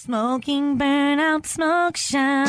Smoking 0.00 0.78
Burnout 0.78 1.44
Smoke 1.44 1.96
Shop. 1.96 2.46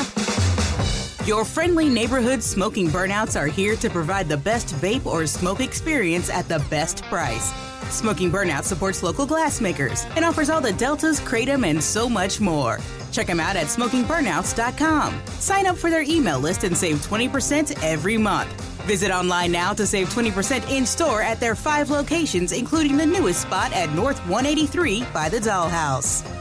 Your 1.26 1.44
friendly 1.44 1.90
neighborhood 1.90 2.44
smoking 2.44 2.90
burnouts 2.90 3.36
are 3.36 3.48
here 3.48 3.76
to 3.78 3.90
provide 3.90 4.30
the 4.30 4.38
best 4.38 4.76
vape 4.76 5.08
or 5.08 5.26
smoke 5.26 5.60
experience 5.60 6.30
at 6.30 6.48
the 6.48 6.60
best 6.70 7.02
price. 7.06 7.52
Smoking 7.90 8.32
Burnout 8.32 8.66
supports 8.66 9.02
local 9.02 9.26
glassmakers 9.26 10.06
and 10.16 10.24
offers 10.24 10.52
all 10.52 10.62
the 10.62 10.74
Deltas, 10.74 11.20
Kratom, 11.20 11.68
and 11.68 11.82
so 11.84 12.08
much 12.08 12.40
more. 12.40 12.78
Check 13.12 13.26
them 13.26 13.40
out 13.40 13.56
at 13.56 13.66
smokingburnouts.com. 13.66 15.20
Sign 15.40 15.66
up 15.66 15.76
for 15.76 15.90
their 15.90 16.04
email 16.04 16.38
list 16.38 16.64
and 16.66 16.78
save 16.78 16.98
20% 16.98 17.84
every 17.84 18.18
month. 18.18 18.52
Visit 18.84 19.10
online 19.10 19.52
now 19.52 19.74
to 19.74 19.88
save 19.88 20.14
20% 20.14 20.70
in 20.70 20.86
store 20.86 21.24
at 21.24 21.40
their 21.40 21.56
five 21.56 21.90
locations, 21.90 22.52
including 22.52 22.96
the 22.96 23.08
newest 23.08 23.42
spot 23.42 23.74
at 23.74 23.92
North 23.96 24.20
183 24.28 25.04
by 25.12 25.30
the 25.30 25.40
Dollhouse. 25.40 26.39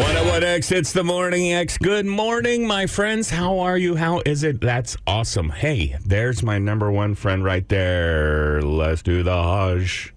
101 0.00 0.44
X, 0.44 0.70
it's 0.70 0.92
the 0.92 1.02
morning 1.02 1.52
X. 1.52 1.76
Good 1.76 2.06
morning, 2.06 2.64
my 2.64 2.86
friends. 2.86 3.28
How 3.28 3.58
are 3.58 3.76
you? 3.76 3.96
How 3.96 4.22
is 4.24 4.44
it? 4.44 4.60
That's 4.60 4.96
awesome. 5.04 5.50
Hey, 5.50 5.96
there's 6.06 6.44
my 6.44 6.58
number 6.58 6.92
one 6.92 7.16
friend 7.16 7.42
right 7.42 7.68
there. 7.68 8.62
Let's 8.62 9.02
do 9.02 9.24
the 9.24 9.32
Hodge. 9.32 10.14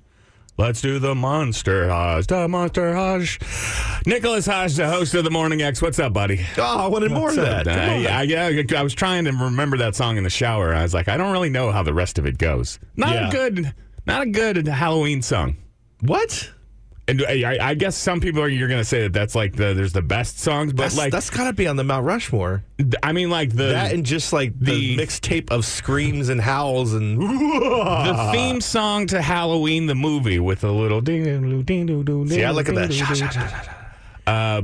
Let's 0.59 0.79
do 0.79 0.99
the 0.99 1.15
Monster 1.15 1.89
Hodge. 1.89 2.27
The 2.27 2.47
Monster 2.47 2.93
Hodge. 2.93 3.39
Nicholas 4.05 4.47
Hajda, 4.47 4.75
the 4.77 4.89
host 4.91 5.15
of 5.15 5.23
the 5.23 5.31
Morning 5.31 5.63
X. 5.63 5.81
What's 5.81 5.97
up, 5.97 6.13
buddy? 6.13 6.45
Oh, 6.59 6.77
I 6.77 6.85
wanted 6.85 7.11
more 7.11 7.29
of 7.29 7.35
that. 7.37 7.67
I. 7.67 8.05
I, 8.05 8.21
yeah, 8.21 8.61
I 8.77 8.83
was 8.83 8.93
trying 8.93 9.25
to 9.25 9.31
remember 9.31 9.77
that 9.77 9.95
song 9.95 10.17
in 10.17 10.23
the 10.23 10.29
shower. 10.29 10.75
I 10.75 10.83
was 10.83 10.93
like, 10.93 11.07
I 11.07 11.17
don't 11.17 11.31
really 11.31 11.49
know 11.49 11.71
how 11.71 11.81
the 11.81 11.95
rest 11.95 12.19
of 12.19 12.27
it 12.27 12.37
goes. 12.37 12.77
Not 12.95 13.15
Yeah. 13.15 13.29
a 13.29 13.31
good, 13.31 13.73
not 14.05 14.21
a 14.21 14.27
good 14.27 14.67
Halloween 14.67 15.23
song. 15.23 15.57
what? 16.01 16.51
And 17.05 17.21
I, 17.27 17.57
I 17.61 17.73
guess 17.73 17.97
some 17.97 18.21
people 18.21 18.41
are 18.41 18.47
you're 18.47 18.69
gonna 18.69 18.85
say 18.85 19.01
that 19.01 19.11
that's 19.13 19.35
like 19.35 19.57
the 19.57 19.73
there's 19.73 19.91
the 19.91 20.01
best 20.01 20.39
songs, 20.39 20.71
but 20.71 20.83
That's, 20.83 20.97
like 20.97 21.11
that's 21.11 21.29
got 21.29 21.45
to 21.45 21.53
be 21.53 21.67
on 21.67 21.75
the 21.75 21.83
Mount 21.83 22.05
Rushmore. 22.05 22.63
I 23.01 23.11
mean 23.11 23.29
like 23.29 23.49
the 23.49 23.67
that 23.67 23.91
and 23.91 24.05
just 24.05 24.31
like 24.31 24.57
the, 24.57 24.95
the- 24.95 24.97
mixtape 24.97 25.51
of 25.51 25.65
screams 25.65 26.29
and 26.29 26.39
howls 26.39 26.93
and 26.93 27.21
the 27.21 28.29
theme 28.31 28.61
song 28.61 29.07
to 29.07 29.21
Halloween 29.21 29.87
the 29.87 29.95
movie 29.95 30.39
with 30.39 30.63
a 30.63 30.71
little 30.71 31.01
ding 31.01 31.25
ding 31.25 31.63
ding 31.63 31.85
ding 31.87 32.05
ding. 32.05 32.29
See, 32.29 32.43
I 32.43 32.51
look 32.51 32.69
at 32.69 32.75
that. 32.75 33.79
Uh, 34.25 34.61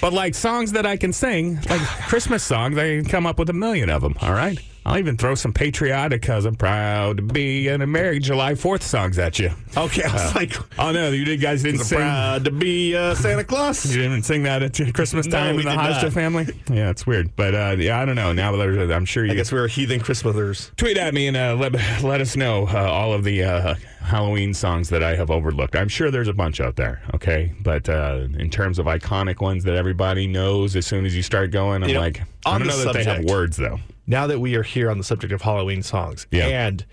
but 0.00 0.12
like 0.12 0.36
songs 0.36 0.70
that 0.72 0.86
I 0.86 0.96
can 0.96 1.12
sing, 1.12 1.56
like 1.68 1.80
Christmas 2.06 2.44
songs, 2.44 2.78
I 2.78 2.98
can 3.00 3.04
come 3.04 3.26
up 3.26 3.36
with 3.40 3.50
a 3.50 3.52
million 3.52 3.90
of 3.90 4.02
them. 4.02 4.14
All 4.22 4.32
right, 4.32 4.56
I'll 4.90 4.98
even 4.98 5.16
throw 5.16 5.36
some 5.36 5.52
patriotic 5.52 6.20
because 6.20 6.44
I'm 6.44 6.56
proud 6.56 7.18
to 7.18 7.22
be 7.22 7.68
an 7.68 7.80
American 7.80 8.22
July 8.24 8.56
Fourth 8.56 8.82
songs 8.82 9.20
at 9.20 9.38
you. 9.38 9.50
Okay, 9.76 10.02
I 10.02 10.12
was 10.12 10.34
like, 10.34 10.56
Oh 10.80 10.90
no, 10.90 11.10
you 11.12 11.24
did- 11.24 11.40
guys 11.40 11.62
didn't 11.62 11.84
sing. 11.84 11.98
proud 11.98 12.44
to 12.44 12.50
be 12.50 12.96
uh, 12.96 13.14
Santa 13.14 13.44
Claus. 13.44 13.86
You 13.86 14.02
didn't 14.02 14.24
sing 14.24 14.42
that 14.42 14.64
at 14.64 14.94
Christmas 14.94 15.28
time 15.28 15.54
we 15.54 15.62
in 15.62 15.68
the 15.68 15.98
did 16.00 16.12
family. 16.12 16.48
Yeah, 16.68 16.90
it's 16.90 17.06
weird, 17.06 17.34
but 17.36 17.54
uh, 17.54 17.76
yeah, 17.78 18.00
I 18.00 18.04
don't 18.04 18.16
know. 18.16 18.32
Now 18.32 18.52
I'm 18.52 19.04
sure 19.04 19.24
you 19.24 19.30
I 19.30 19.34
guess 19.36 19.52
we 19.52 19.60
were 19.60 19.68
heathen 19.68 20.00
Christmasers. 20.00 20.74
tweet 20.76 20.96
at 20.96 21.14
me 21.14 21.28
and 21.28 21.36
uh, 21.36 21.54
let, 21.54 21.72
let 22.02 22.20
us 22.20 22.34
know 22.36 22.66
uh, 22.66 22.76
all 22.90 23.12
of 23.12 23.22
the 23.22 23.44
uh, 23.44 23.74
Halloween 24.00 24.52
songs 24.52 24.88
that 24.88 25.04
I 25.04 25.14
have 25.14 25.30
overlooked. 25.30 25.76
I'm 25.76 25.88
sure 25.88 26.10
there's 26.10 26.26
a 26.26 26.32
bunch 26.32 26.60
out 26.60 26.74
there, 26.74 27.00
okay? 27.14 27.52
But 27.60 27.88
uh, 27.88 28.26
in 28.38 28.50
terms 28.50 28.80
of 28.80 28.86
iconic 28.86 29.40
ones 29.40 29.62
that 29.64 29.76
everybody 29.76 30.26
knows 30.26 30.74
as 30.74 30.84
soon 30.84 31.06
as 31.06 31.14
you 31.14 31.22
start 31.22 31.52
going, 31.52 31.84
I'm 31.84 31.88
You 31.90 31.94
know, 31.94 32.00
like, 32.00 32.22
I 32.44 32.58
don't 32.58 32.66
know 32.66 32.76
that 32.84 32.92
they 32.94 33.04
have 33.04 33.24
words, 33.26 33.56
though. 33.56 33.78
Now 34.10 34.26
that 34.26 34.40
we 34.40 34.56
are 34.56 34.64
here 34.64 34.90
on 34.90 34.98
the 34.98 35.04
subject 35.04 35.32
of 35.32 35.42
Halloween 35.42 35.84
songs, 35.84 36.26
Yeah. 36.32 36.48
and 36.48 36.84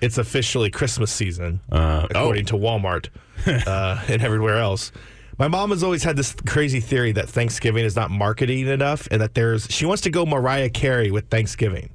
it's 0.00 0.18
officially 0.18 0.70
Christmas 0.70 1.12
season, 1.12 1.60
Uh, 1.70 2.08
according 2.10 2.46
to 2.46 2.54
Walmart 2.54 3.10
uh, 3.46 4.02
and 4.08 4.20
everywhere 4.20 4.58
else. 4.58 4.90
My 5.38 5.46
mom 5.46 5.70
has 5.70 5.84
always 5.84 6.02
had 6.02 6.16
this 6.16 6.34
crazy 6.46 6.80
theory 6.80 7.12
that 7.12 7.28
Thanksgiving 7.28 7.84
is 7.84 7.94
not 7.94 8.10
marketing 8.10 8.66
enough, 8.66 9.06
and 9.12 9.20
that 9.22 9.34
there's 9.34 9.68
she 9.70 9.86
wants 9.86 10.02
to 10.02 10.10
go 10.10 10.26
Mariah 10.26 10.68
Carey 10.68 11.12
with 11.12 11.28
Thanksgiving. 11.28 11.90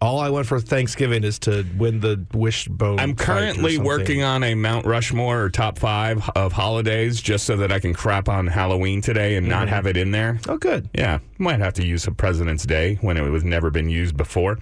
All 0.00 0.18
I 0.20 0.28
want 0.28 0.46
for 0.46 0.60
Thanksgiving 0.60 1.24
is 1.24 1.38
to 1.40 1.64
win 1.78 2.00
the 2.00 2.22
wishbone. 2.34 3.00
I'm 3.00 3.14
currently 3.14 3.78
working 3.78 4.22
on 4.22 4.44
a 4.44 4.54
Mount 4.54 4.84
Rushmore 4.84 5.40
or 5.44 5.48
top 5.50 5.78
five 5.78 6.28
of 6.36 6.52
holidays 6.52 7.20
just 7.22 7.46
so 7.46 7.56
that 7.56 7.72
I 7.72 7.78
can 7.80 7.94
crap 7.94 8.28
on 8.28 8.46
Halloween 8.46 9.00
today 9.00 9.36
and 9.36 9.46
Mm-hmm. 9.46 9.50
not 9.52 9.68
have 9.68 9.86
it 9.86 9.96
in 9.96 10.10
there. 10.10 10.38
Oh, 10.48 10.58
good. 10.58 10.90
Yeah, 10.94 11.20
might 11.38 11.60
have 11.60 11.72
to 11.74 11.86
use 11.86 12.06
a 12.06 12.12
President's 12.12 12.64
Day 12.66 12.96
when 13.00 13.16
it 13.16 13.22
was 13.22 13.42
never 13.42 13.70
been 13.70 13.88
used 13.88 14.16
before. 14.18 14.58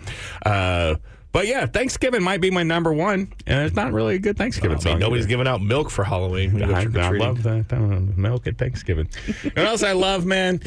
Uh, 0.47 0.95
but 1.33 1.49
yeah, 1.49 1.67
Thanksgiving 1.67 2.23
might 2.23 2.41
be 2.41 2.53
my 2.53 2.63
number 2.63 2.93
one, 2.93 3.33
and 3.49 3.67
it's 3.67 3.75
not 3.75 3.93
really 3.93 4.15
a 4.15 4.19
good 4.21 4.37
Thanksgiving 4.37 4.77
I 4.77 4.81
song. 4.81 4.93
mean, 4.93 5.01
nobody's 5.01 5.25
either. 5.25 5.31
giving 5.31 5.49
out 5.49 5.61
milk 5.61 5.91
for 5.91 6.05
Halloween. 6.05 6.53
when 6.53 6.63
you 6.83 6.89
go 6.91 7.01
I, 7.01 7.07
I 7.07 7.11
love 7.11 7.43
that 7.43 7.73
uh, 7.73 7.77
milk 8.17 8.47
at 8.47 8.57
Thanksgiving. 8.57 9.09
what 9.43 9.59
else 9.59 9.83
I 9.83 9.93
love, 9.93 10.25
man? 10.27 10.61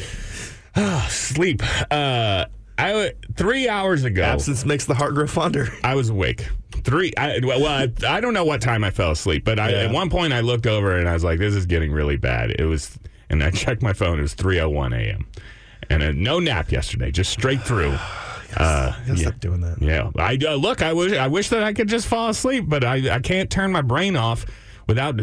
Oh, 0.76 1.06
sleep. 1.10 1.62
Uh, 1.90 2.44
I 2.78 3.12
three 3.36 3.68
hours 3.68 4.04
ago. 4.04 4.22
Absence 4.22 4.64
makes 4.64 4.86
the 4.86 4.94
heart 4.94 5.14
grow 5.14 5.26
fonder. 5.26 5.68
I 5.82 5.94
was 5.94 6.08
awake. 6.10 6.48
Three. 6.84 7.12
I, 7.16 7.40
well, 7.42 7.66
I, 7.66 7.88
I 8.08 8.20
don't 8.20 8.34
know 8.34 8.44
what 8.44 8.60
time 8.60 8.84
I 8.84 8.90
fell 8.90 9.10
asleep, 9.10 9.44
but 9.44 9.58
I, 9.58 9.70
Yeah. 9.70 9.76
at 9.86 9.90
one 9.92 10.10
point 10.10 10.32
I 10.32 10.40
looked 10.40 10.66
over 10.66 10.96
and 10.96 11.08
I 11.08 11.12
was 11.12 11.24
like, 11.24 11.38
"This 11.38 11.54
is 11.54 11.66
getting 11.66 11.90
really 11.92 12.16
bad." 12.16 12.52
It 12.52 12.64
was, 12.66 12.98
and 13.28 13.42
I 13.42 13.50
checked 13.52 13.82
my 13.82 13.92
phone. 13.92 14.18
It 14.18 14.22
was 14.22 14.34
three 14.34 14.60
oh 14.60 14.70
one 14.70 14.92
a.m. 14.92 15.26
and 15.90 16.02
uh, 16.02 16.12
no 16.12 16.38
nap 16.38 16.70
yesterday, 16.70 17.10
just 17.10 17.30
straight 17.32 17.62
through. 17.62 17.96
Uh, 18.56 18.94
yeah. 19.06 19.14
stop 19.14 19.38
doing 19.40 19.60
that. 19.60 19.76
Yeah, 19.80 20.10
I 20.18 20.38
uh, 20.42 20.54
look. 20.54 20.80
I 20.80 20.94
wish 20.94 21.12
I 21.12 21.26
wish 21.26 21.50
that 21.50 21.62
I 21.62 21.74
could 21.74 21.86
just 21.86 22.06
fall 22.06 22.30
asleep, 22.30 22.64
but 22.66 22.82
I 22.82 23.16
I 23.16 23.18
can't 23.20 23.50
turn 23.50 23.70
my 23.72 23.82
brain 23.82 24.16
off 24.16 24.46
without 24.88 25.20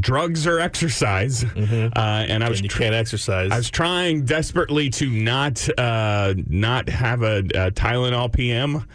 drugs 0.00 0.46
or 0.46 0.58
exercise. 0.60 1.44
Uh, 1.44 1.90
and 1.96 2.42
I 2.42 2.48
was 2.48 2.60
And 2.60 2.64
you 2.64 2.70
tr- 2.70 2.78
can't 2.84 2.94
exercise. 2.94 3.50
I 3.50 3.56
was 3.58 3.68
trying 3.70 4.24
desperately 4.24 4.88
to 4.90 5.10
not 5.10 5.68
uh, 5.78 6.34
not 6.46 6.88
have 6.88 7.22
a, 7.22 7.38
a 7.38 7.70
Tylenol 7.72 8.32
PM 8.32 8.86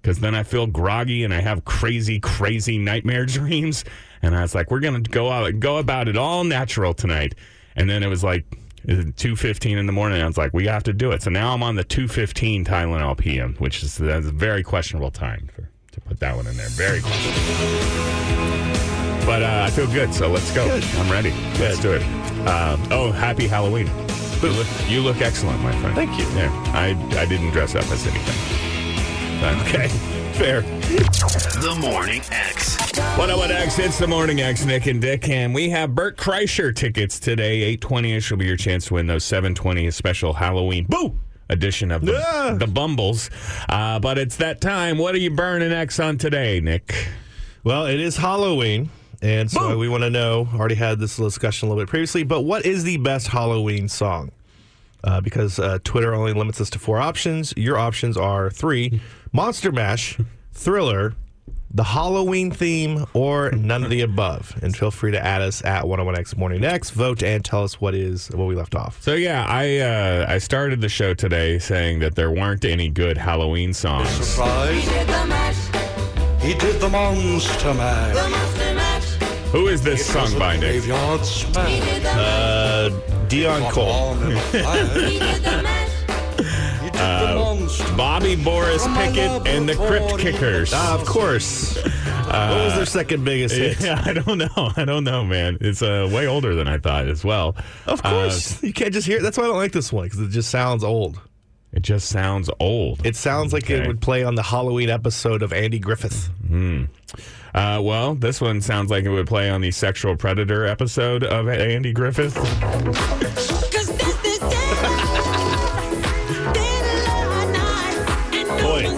because 0.00 0.20
then 0.20 0.34
I 0.34 0.44
feel 0.44 0.66
groggy 0.66 1.24
and 1.24 1.34
I 1.34 1.40
have 1.40 1.64
crazy, 1.64 2.20
crazy 2.20 2.78
nightmare 2.78 3.26
dreams. 3.26 3.84
And 4.22 4.34
I 4.34 4.40
was 4.40 4.54
like, 4.54 4.70
we're 4.70 4.80
gonna 4.80 5.00
go 5.00 5.30
out 5.30 5.60
go 5.60 5.76
about 5.78 6.08
it 6.08 6.16
all 6.16 6.44
natural 6.44 6.94
tonight. 6.94 7.34
And 7.74 7.90
then 7.90 8.02
it 8.02 8.08
was 8.08 8.24
like 8.24 8.44
two 9.16 9.34
fifteen 9.36 9.78
in 9.78 9.86
the 9.86 9.92
morning. 9.92 10.22
I 10.22 10.26
was 10.26 10.38
like, 10.38 10.54
we 10.54 10.66
have 10.68 10.84
to 10.84 10.92
do 10.92 11.10
it. 11.10 11.22
So 11.22 11.30
now 11.30 11.52
I'm 11.52 11.62
on 11.62 11.74
the 11.74 11.84
two 11.84 12.06
fifteen 12.08 12.64
Tylenol 12.64 13.18
PM, 13.18 13.56
which 13.56 13.82
is 13.82 13.96
that's 13.98 14.26
a 14.26 14.30
very 14.32 14.62
questionable 14.62 15.10
time 15.10 15.50
for 15.54 15.68
to 15.92 16.00
put 16.02 16.20
that 16.20 16.36
one 16.36 16.46
in 16.46 16.56
there. 16.56 16.68
Very 16.68 17.00
questionable. 17.00 18.75
But 19.26 19.42
uh, 19.42 19.64
I 19.66 19.70
feel 19.70 19.88
good, 19.88 20.14
so 20.14 20.28
let's 20.30 20.52
go. 20.54 20.64
I'm 20.98 21.10
ready. 21.10 21.32
Let's 21.58 21.80
do 21.80 21.92
it. 21.92 22.02
Uh, 22.46 22.76
oh, 22.92 23.10
happy 23.10 23.48
Halloween. 23.48 23.88
You 24.40 24.50
look, 24.50 24.66
you 24.88 25.00
look 25.00 25.20
excellent, 25.20 25.60
my 25.62 25.72
friend. 25.80 25.94
Thank 25.96 26.16
you. 26.18 26.24
Yeah, 26.38 26.50
I, 26.74 26.90
I 27.20 27.26
didn't 27.26 27.50
dress 27.50 27.74
up 27.74 27.82
as 27.90 28.06
anything. 28.06 29.40
But- 29.40 29.56
okay, 29.66 29.88
fair. 30.34 30.60
The 31.60 31.76
Morning 31.80 32.22
X. 32.30 32.76
101 33.18 33.50
X, 33.50 33.78
it's 33.80 33.98
the 33.98 34.06
morning 34.06 34.40
X, 34.40 34.64
Nick 34.64 34.86
and 34.86 35.00
Dick, 35.00 35.28
and 35.28 35.54
we 35.54 35.68
have 35.70 35.94
Bert 35.94 36.16
Kreischer 36.16 36.74
tickets 36.74 37.18
today. 37.18 37.76
820ish 37.76 38.30
will 38.30 38.38
be 38.38 38.46
your 38.46 38.56
chance 38.56 38.86
to 38.86 38.94
win 38.94 39.06
those 39.06 39.24
720 39.24 39.90
special 39.90 40.32
Halloween 40.34 40.86
boo 40.88 41.18
edition 41.50 41.90
of 41.90 42.04
the, 42.04 42.12
Yeah. 42.12 42.54
the 42.58 42.66
Bumbles. 42.66 43.28
Uh, 43.68 43.98
but 43.98 44.18
it's 44.18 44.36
that 44.36 44.60
time. 44.60 44.98
What 44.98 45.14
are 45.14 45.18
you 45.18 45.30
burning 45.30 45.72
X 45.72 45.98
on 45.98 46.16
today, 46.18 46.60
Nick? 46.60 46.94
Well, 47.64 47.86
it 47.86 48.00
is 48.00 48.16
Halloween, 48.16 48.90
and 49.22 49.50
so 49.50 49.78
we 49.78 49.88
want 49.88 50.02
to 50.02 50.10
know. 50.10 50.48
Already 50.54 50.74
had 50.74 50.98
this 50.98 51.16
discussion 51.16 51.68
a 51.68 51.70
little 51.70 51.84
bit 51.84 51.88
previously, 51.88 52.22
but 52.22 52.42
what 52.42 52.66
is 52.66 52.84
the 52.84 52.96
best 52.98 53.28
Halloween 53.28 53.88
song? 53.88 54.30
Uh, 55.04 55.20
because 55.20 55.58
uh, 55.58 55.78
Twitter 55.84 56.14
only 56.14 56.32
limits 56.32 56.60
us 56.60 56.70
to 56.70 56.78
four 56.78 56.98
options. 56.98 57.54
Your 57.56 57.78
options 57.78 58.16
are 58.16 58.50
three: 58.50 59.00
Monster 59.32 59.70
Mash, 59.70 60.18
Thriller, 60.52 61.14
the 61.72 61.84
Halloween 61.84 62.50
theme, 62.50 63.04
or 63.12 63.50
none 63.50 63.84
of 63.84 63.90
the 63.90 64.00
above. 64.00 64.58
And 64.62 64.74
feel 64.74 64.90
free 64.90 65.12
to 65.12 65.22
add 65.24 65.42
us 65.42 65.62
at 65.64 65.84
101x 65.84 66.36
Morning 66.36 66.64
X. 66.64 66.90
Vote 66.90 67.22
and 67.22 67.44
tell 67.44 67.62
us 67.62 67.80
what 67.80 67.94
is 67.94 68.28
what 68.30 68.46
we 68.46 68.54
left 68.54 68.74
off. 68.74 69.02
So 69.02 69.14
yeah, 69.14 69.44
I 69.46 69.78
uh, 69.78 70.26
I 70.28 70.38
started 70.38 70.80
the 70.80 70.88
show 70.88 71.14
today 71.14 71.58
saying 71.58 71.98
that 72.00 72.14
there 72.14 72.30
weren't 72.30 72.64
any 72.64 72.88
good 72.88 73.18
Halloween 73.18 73.74
songs. 73.74 74.08
Surprise. 74.08 74.82
He 74.82 74.88
did 74.90 75.06
the 75.06 75.26
mash. 75.26 76.42
He 76.42 76.54
did 76.54 76.80
the 76.80 76.88
monster 76.88 77.74
mash. 77.74 78.14
The 78.14 78.20
monster 78.22 78.30
mash. 78.30 78.45
Who 79.52 79.68
is 79.68 79.80
this 79.82 80.04
song 80.04 80.38
by 80.38 80.56
Nick? 80.56 80.82
Graveyard. 80.84 81.20
Uh, 82.04 82.90
Dion 83.28 83.70
Cole. 83.72 83.88
On 83.90 84.22
and 84.32 84.40
fire. 84.40 84.84
He 85.08 85.18
did 85.18 85.42
the 85.42 85.62
mash. 85.62 85.90
He 86.82 86.90
did 86.90 86.92
the 86.94 87.34
monster. 87.36 87.96
Bobby 87.96 88.36
Boris 88.36 88.86
Pickett 88.88 89.46
and 89.46 89.68
the 89.68 89.74
Crypt 89.74 90.18
Kickers. 90.18 90.72
Ah, 90.74 90.94
of 91.00 91.06
course. 91.06 91.76
what 91.76 92.64
was 92.64 92.74
their 92.74 92.86
second 92.86 93.24
biggest 93.24 93.54
hit? 93.54 93.80
Yeah, 93.86 94.02
I 94.04 94.12
don't 94.12 94.38
know. 94.38 94.72
I 94.76 94.84
don't 94.84 95.04
know, 95.04 95.24
man. 95.24 95.58
It's 95.60 95.80
uh, 95.80 96.08
way 96.12 96.26
older 96.26 96.54
than 96.54 96.68
I 96.68 96.78
thought 96.78 97.06
as 97.08 97.24
well. 97.24 97.56
Of 97.86 98.00
Uh, 98.04 98.10
course. 98.10 98.62
you 98.62 98.72
can't 98.72 98.92
just 98.92 99.06
hear 99.06 99.18
it. 99.18 99.22
That's 99.22 99.38
why 99.38 99.44
I 99.44 99.46
don't 99.46 99.56
like 99.58 99.72
this 99.72 99.92
one 99.92 100.04
because 100.04 100.20
it 100.20 100.28
just 100.30 100.50
sounds 100.50 100.84
old. 100.84 101.18
It 101.76 101.82
just 101.82 102.08
sounds 102.08 102.48
old. 102.58 103.04
It 103.04 103.16
sounds 103.16 103.52
like 103.52 103.64
okay. 103.64 103.74
it 103.74 103.86
would 103.86 104.00
play 104.00 104.24
on 104.24 104.34
the 104.34 104.42
Halloween 104.42 104.88
episode 104.88 105.42
of 105.42 105.52
Andy 105.52 105.78
Griffith. 105.78 106.30
Hmm. 106.48 106.84
Uh, 107.54 107.82
well, 107.82 108.14
this 108.14 108.40
one 108.40 108.62
sounds 108.62 108.90
like 108.90 109.04
it 109.04 109.10
would 109.10 109.26
play 109.26 109.50
on 109.50 109.60
the 109.60 109.70
sexual 109.70 110.16
predator 110.16 110.64
episode 110.64 111.22
of 111.22 111.50
Andy 111.50 111.92
Griffith. 111.92 112.34
Boy, 112.34 112.42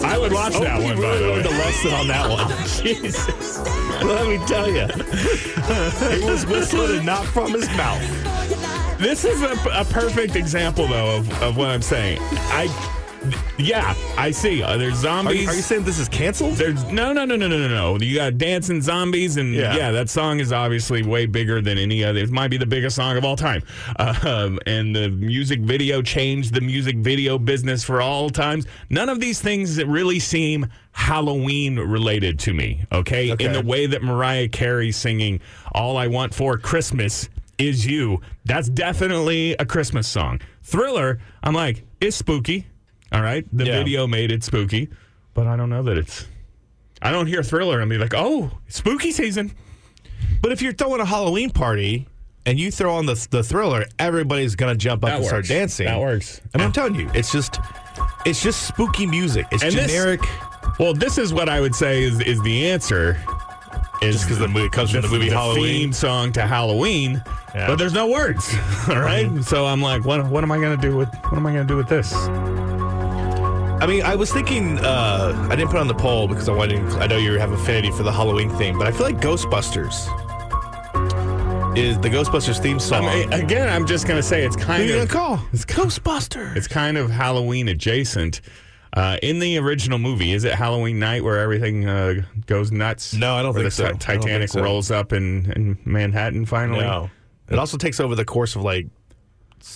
I 0.05 0.17
would 0.17 0.33
watch 0.33 0.53
oh, 0.55 0.61
that 0.61 0.81
one. 0.81 0.99
Really 0.99 1.03
by 1.03 1.17
the 1.19 1.33
way, 1.33 1.43
the 1.43 1.51
lesson 1.51 1.93
on 1.95 2.07
that 2.07 2.31
one. 2.31 2.49
Jesus, 2.81 3.59
let 4.05 4.29
me 4.29 4.39
tell 4.47 4.71
you, 4.71 4.87
he 6.21 6.31
was 6.31 6.47
whistling 6.47 6.99
and 6.99 7.07
not 7.07 7.25
from 7.27 7.55
his 7.55 7.69
mouth. 7.71 8.58
This 8.99 9.25
is 9.25 9.43
a, 9.43 9.53
a 9.73 9.85
perfect 9.85 10.35
example, 10.35 10.87
though, 10.89 11.19
of, 11.19 11.43
of 11.43 11.57
what 11.57 11.69
I'm 11.69 11.83
saying. 11.83 12.19
I, 12.21 12.67
yeah, 13.57 13.95
I 14.17 14.33
see. 14.33 14.61
Uh, 14.61 14.77
there's 14.77 14.95
Are 14.95 15.03
zombies. 15.03 15.43
you, 15.43 15.49
are 15.49 15.55
you 15.55 15.63
saying 15.63 15.85
this 15.85 16.01
is 16.01 16.09
canceled? 16.09 16.55
There's 16.55 16.83
no, 16.87 17.13
no, 17.13 17.25
no, 17.25 17.37
no, 17.37 17.47
no, 17.47 17.59
no, 17.59 17.69
no. 17.69 17.99
You 18.05 18.17
got 18.17 18.39
dancing 18.39 18.83
zombies, 18.83 19.37
and 19.37 19.55
Yeah. 19.55 19.77
yeah. 19.77 19.91
that 19.93 20.09
song 20.11 20.41
is 20.41 20.53
obviously 20.53 21.05
way 21.05 21.27
bigger 21.27 21.61
than 21.61 21.79
any 21.79 22.03
other. 22.03 22.19
It 22.19 22.31
might 22.31 22.49
be 22.49 22.57
the 22.57 22.67
biggest 22.67 22.97
song 22.97 23.17
of 23.17 23.25
all 23.25 23.37
time. 23.37 23.63
Um, 24.25 24.59
and 24.67 24.95
the 24.97 25.11
music 25.11 25.61
video 25.61 26.03
changed 26.03 26.53
the 26.55 26.61
music 26.61 26.97
video 26.97 27.39
business 27.39 27.85
for 27.85 28.01
all 28.01 28.31
times. 28.31 28.67
None 28.91 29.09
of 29.09 29.21
these 29.21 29.41
things 29.41 29.83
really 29.85 30.19
seem 30.19 30.67
Halloween 30.93 31.77
related 31.79 32.39
to 32.41 32.53
me. 32.53 32.85
Okay? 32.91 33.33
Okay. 33.33 33.45
in 33.45 33.53
the 33.53 33.63
way 33.63 33.87
that 33.87 34.03
Mariah 34.03 34.49
Carey 34.49 34.91
singing 34.93 35.41
"All 35.73 35.97
I 35.97 36.07
Want 36.09 36.35
for 36.35 36.59
Christmas." 36.59 37.29
Is 37.59 37.85
you. 37.87 38.21
That's 38.45 38.69
definitely 38.69 39.53
a 39.59 39.67
Christmas 39.67 40.07
song. 40.07 40.41
Thriller, 40.63 41.19
I'm 41.43 41.55
like, 41.55 41.85
it's 42.01 42.17
spooky. 42.17 42.67
All 43.11 43.23
right. 43.23 43.45
The 43.53 43.65
Yeah. 43.67 43.79
video 43.79 44.07
made 44.07 44.31
it 44.31 44.45
spooky, 44.45 44.89
but 45.35 45.47
I 45.47 45.57
don't 45.57 45.71
know 45.71 45.83
that 45.83 45.97
it's 45.99 46.27
I 47.03 47.11
don't 47.11 47.27
hear 47.27 47.43
thriller 47.43 47.81
and 47.81 47.89
be 47.91 47.99
like, 47.99 48.13
oh, 48.15 48.51
spooky 48.69 49.11
season. 49.13 49.53
But 50.43 50.53
if 50.53 50.61
you're 50.63 50.73
throwing 50.73 51.01
a 51.01 51.05
Halloween 51.05 51.51
party 51.51 52.07
and 52.45 52.59
you 52.59 52.71
throw 52.73 52.95
on 52.97 53.07
the, 53.07 53.27
the 53.31 53.43
thriller, 53.43 53.85
everybody's 54.01 54.57
going 54.57 54.73
to 54.73 54.77
jump 54.79 55.05
up 55.05 55.11
That 55.11 55.17
and 55.19 55.27
start 55.27 55.47
dancing. 55.47 55.87
That 55.87 56.01
works. 56.01 56.41
I 56.55 56.59
mean, 56.59 56.67
I'm 56.67 56.73
telling 56.73 56.95
you, 56.97 57.09
it's 57.15 57.31
just 57.33 57.59
it's 58.27 58.43
just 58.43 58.67
spooky 58.69 59.07
music. 59.07 59.47
It's 59.53 59.63
And 59.63 59.73
this- 59.73 59.91
generic. 59.91 60.21
Well, 60.79 60.95
this 60.95 61.19
is 61.19 61.33
what 61.33 61.49
I 61.49 61.61
would 61.61 61.75
say 61.75 62.03
is 62.05 62.21
is 62.21 62.41
the 62.43 62.69
answer. 62.69 63.17
Is 64.01 64.15
Just 64.17 64.29
'cause 64.29 64.39
the 64.39 64.47
movie 64.47 64.69
comes 64.69 64.93
from 64.93 65.03
the 65.03 65.09
movie 65.09 65.29
Halloween. 65.29 65.65
theme 65.65 65.93
song 65.93 66.33
to 66.35 66.47
Halloween, 66.47 67.21
Yeah. 67.59 67.67
but 67.67 67.77
there's 67.77 67.93
no 67.93 68.07
words. 68.07 68.55
All 68.89 69.01
right, 69.01 69.29
so 69.45 69.67
I'm 69.67 69.83
like, 69.83 70.05
what 70.05 70.25
what 70.27 70.45
am 70.45 70.53
I 70.53 70.61
gonna 70.61 70.77
do 70.77 70.97
with 70.97 71.09
what 71.25 71.35
am 71.35 71.47
I 71.47 71.53
gonna 71.53 71.65
do 71.65 71.77
with 71.77 71.89
this? 71.89 72.13
I 73.81 73.87
mean, 73.87 74.03
I 74.03 74.17
was 74.17 74.33
thinking 74.33 74.79
uh, 74.79 75.49
I 75.51 75.55
didn't 75.57 75.71
put 75.71 75.79
on 75.81 75.87
the 75.89 75.95
poll 75.95 76.27
because 76.29 76.49
I 76.49 76.53
wanted. 76.53 76.81
I 76.95 77.07
know 77.07 77.17
you 77.17 77.33
have 77.39 77.53
affinity 77.53 77.91
for 77.93 78.03
the 78.03 78.13
Halloween 78.13 78.51
theme, 78.51 78.77
but 78.79 78.87
I 78.87 78.93
feel 78.93 79.07
like 79.07 79.19
Ghostbusters 79.21 80.07
is 81.77 81.99
the 82.01 82.09
Ghostbusters 82.09 82.61
theme 82.61 82.77
I 82.77 82.81
song. 82.81 83.05
mean, 83.07 83.33
again, 83.33 83.69
I'm 83.69 83.87
just 83.87 84.07
gonna 84.07 84.23
say 84.23 84.45
it's 84.45 84.57
Who 84.57 84.63
kind 84.65 84.83
you 84.85 84.89
gonna 84.91 85.03
of 85.03 85.09
call? 85.11 85.41
It's 85.53 85.65
Ghostbusters. 85.65 86.57
it's 86.57 86.67
kind 86.69 86.97
of 86.97 87.11
Halloween 87.11 87.69
adjacent. 87.69 88.41
Uh, 88.95 89.19
in 89.23 89.39
the 89.39 89.59
original 89.59 89.99
movie, 89.99 90.33
is 90.33 90.45
it 90.45 90.55
Halloween 90.55 90.99
night 90.99 91.23
where 91.23 91.39
everything 91.39 91.87
uh, 91.87 92.15
goes 92.47 92.73
nuts? 92.73 93.13
No, 93.15 93.35
I 93.35 93.43
don't 93.43 93.53
Where 93.55 93.65
think 93.65 93.73
so. 93.75 93.83
the 93.83 93.89
I 93.91 93.93
Ti- 93.93 93.99
don't 93.99 94.03
think 94.09 94.23
Titanic 94.23 94.49
so. 94.49 94.63
rolls 94.63 94.91
up 94.91 95.13
in, 95.13 95.53
in 95.53 95.79
Manhattan 95.85 96.47
finally. 96.47 96.81
no, 96.81 97.11
it 97.49 97.59
also 97.59 97.77
takes 97.77 98.01
over 98.01 98.15
the 98.15 98.25
course 98.25 98.57
of 98.57 98.63
like 98.63 98.87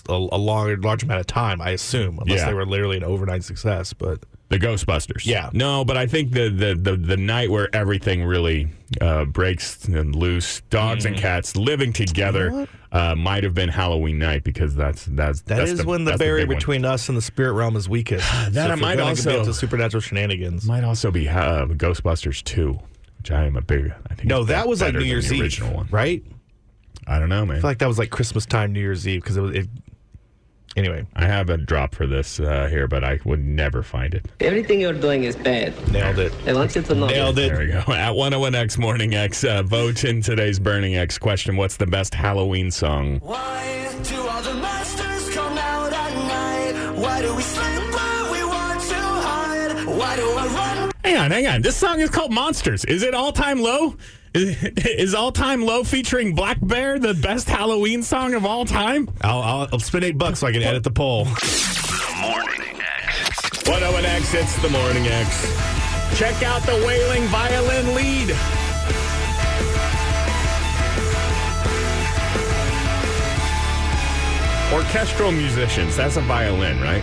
a, 0.09 0.13
a 0.13 0.39
long, 0.39 0.81
large 0.81 1.03
amount 1.03 1.21
of 1.21 1.27
time. 1.27 1.61
I 1.61 1.71
assume, 1.71 2.19
unless 2.21 2.41
Yeah. 2.41 2.47
they 2.47 2.55
were 2.55 2.67
literally 2.67 2.97
an 2.97 3.05
overnight 3.05 3.43
success. 3.45 3.93
But 3.93 4.21
The 4.49 4.59
Ghostbusters. 4.59 5.25
Yeah. 5.27 5.51
No, 5.53 5.85
but 5.85 5.97
I 5.97 6.07
think 6.07 6.33
the 6.33 6.49
the 6.49 6.75
the, 6.75 6.97
the 6.97 7.17
night 7.17 7.51
where 7.51 7.69
everything 7.75 8.25
really 8.25 8.69
uh, 9.01 9.25
breaks 9.25 9.85
and 9.87 10.15
loose, 10.15 10.61
dogs 10.71 11.05
and 11.07 11.17
cats 11.17 11.57
living 11.57 11.93
together, 11.93 12.69
uh, 12.93 13.15
might 13.17 13.43
have 13.43 13.55
been 13.55 13.71
Halloween 13.71 14.19
night 14.19 14.45
because 14.45 14.75
that's 14.77 15.07
that's 15.07 15.41
that 15.43 15.57
that's 15.57 15.71
is 15.73 15.87
when 15.87 16.05
the 16.05 16.11
that's 16.13 16.19
barrier 16.19 16.43
big 16.43 16.49
one. 16.51 16.57
between 16.59 16.85
us 16.85 17.09
and 17.09 17.17
the 17.17 17.23
spirit 17.23 17.55
realm 17.55 17.75
is 17.77 17.89
weakest. 17.89 18.29
That 18.51 18.71
if 18.71 18.79
might 18.81 18.97
gonna 18.99 19.09
also- 19.11 19.43
be 19.43 19.49
up 19.49 19.55
supernatural 19.55 20.01
shenanigans. 20.03 20.67
might 20.67 20.85
also 20.85 21.11
be 21.11 21.29
uh, 21.29 21.65
Ghostbusters 21.67 22.45
two, 22.45 22.79
which 23.19 23.31
I 23.33 23.47
am 23.47 23.57
a 23.57 23.63
big. 23.63 23.93
I 24.11 24.15
think 24.15 24.29
No, 24.29 24.43
is 24.43 24.49
that 24.49 24.69
was 24.69 24.81
like 24.83 24.89
better 24.89 24.99
New 24.99 25.05
than 25.05 25.09
Year's 25.09 25.29
the 25.29 25.37
Eve, 25.37 25.43
original 25.43 25.75
one. 25.75 25.89
right? 25.91 26.23
I 27.07 27.19
don't 27.19 27.29
know, 27.29 27.45
man. 27.45 27.59
I 27.59 27.61
feel 27.61 27.71
like 27.71 27.79
that 27.79 27.89
was 27.89 27.99
like 27.99 28.11
Christmas 28.11 28.47
time, 28.47 28.73
New 28.73 28.81
Year's 28.81 29.07
Eve, 29.07 29.23
because 29.23 29.37
it 29.37 29.41
was. 29.41 29.55
It, 29.57 29.69
anyway, 30.77 31.07
I 31.15 31.27
have 31.27 31.51
a 31.51 31.57
drop 31.57 31.95
for 31.95 32.07
this 32.07 32.39
uh, 32.41 32.69
here, 32.69 32.87
but 32.87 33.03
I 33.05 33.19
would 33.25 33.45
never 33.45 33.83
find 33.83 34.15
it. 34.15 34.27
Everything 34.41 34.81
you're 34.81 34.93
doing 34.93 35.25
is 35.25 35.37
bad. 35.37 35.75
nailed 35.93 36.19
it. 36.19 36.33
I 36.47 36.53
want 36.53 36.75
you 36.77 36.83
to 36.83 36.95
know. 36.95 37.07
Nailed 37.07 37.39
it. 37.39 37.53
There 37.53 37.59
we 37.59 37.67
go. 37.67 37.79
At 37.93 38.13
101X 38.13 38.79
Morning 38.79 39.15
X, 39.15 39.45
uh, 39.45 39.63
vote 39.63 40.05
in 40.05 40.23
today's 40.23 40.59
Burning 40.59 40.97
X 40.97 41.19
question. 41.19 41.57
What's 41.57 41.77
the 41.77 41.87
best 41.87 42.15
Halloween 42.15 42.71
song? 42.71 43.19
Why 43.21 43.93
do 44.05 44.21
all 44.29 44.43
the 44.43 44.55
monsters 44.55 45.35
come 45.35 45.59
out 45.59 45.93
at 45.93 46.15
night? 46.15 46.97
Why 46.97 47.21
do 47.21 47.35
we 47.35 47.43
sleep 47.43 47.65
when 47.67 48.33
we 48.33 48.45
want 48.45 48.81
to 48.81 48.95
hide? 48.95 49.85
Why 49.87 50.17
do 50.17 50.23
I 50.31 50.47
run? 50.47 50.93
Hang 51.05 51.17
on, 51.17 51.31
hang 51.33 51.47
on. 51.49 51.63
This 51.63 51.77
song 51.77 52.01
is 52.01 52.11
called 52.11 52.33
Monsters. 52.33 52.85
Is 52.85 53.03
it 53.03 53.13
All 53.13 53.33
Time 53.33 53.61
Low? 53.61 53.97
Is, 54.35 54.63
is 54.77 55.15
All 55.15 55.33
Time 55.33 55.63
Low 55.63 55.85
featuring 55.85 56.35
blackbear 56.35 57.01
the 57.01 57.15
best 57.15 57.49
Halloween 57.49 58.03
song 58.03 58.35
of 58.35 58.47
all 58.47 58.65
time? 58.65 59.09
I'll, 59.21 59.43
I'll, 59.43 59.69
I'll 59.73 59.79
spend 59.79 60.05
eight 60.05 60.19
bucks 60.19 60.41
so 60.41 60.47
I 60.47 60.53
can 60.53 60.63
edit 60.63 60.85
the 60.85 60.91
poll. 60.91 61.25
The 61.25 62.17
Morning 62.21 62.77
oh 62.77 62.81
X. 62.81 63.63
101X, 63.65 64.41
it's 64.41 64.63
the 64.63 64.71
Morning 64.71 65.07
X. 65.07 65.43
Check 66.19 66.43
out 66.43 66.63
the 66.63 66.83
wailing 66.87 67.25
violin 67.29 67.95
lead. 67.95 68.31
Orchestral 74.73 75.33
musicians, 75.33 75.97
that's 75.97 76.17
a 76.17 76.23
violin, 76.23 76.81
right? 76.81 77.03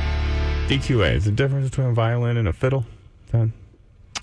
DQA, 0.67 1.15
is 1.15 1.25
the 1.25 1.31
difference 1.31 1.69
between 1.69 1.87
a 1.87 1.93
violin 1.93 2.37
and 2.37 2.47
a 2.47 2.53
fiddle? 2.53 2.85
Son? 3.31 3.53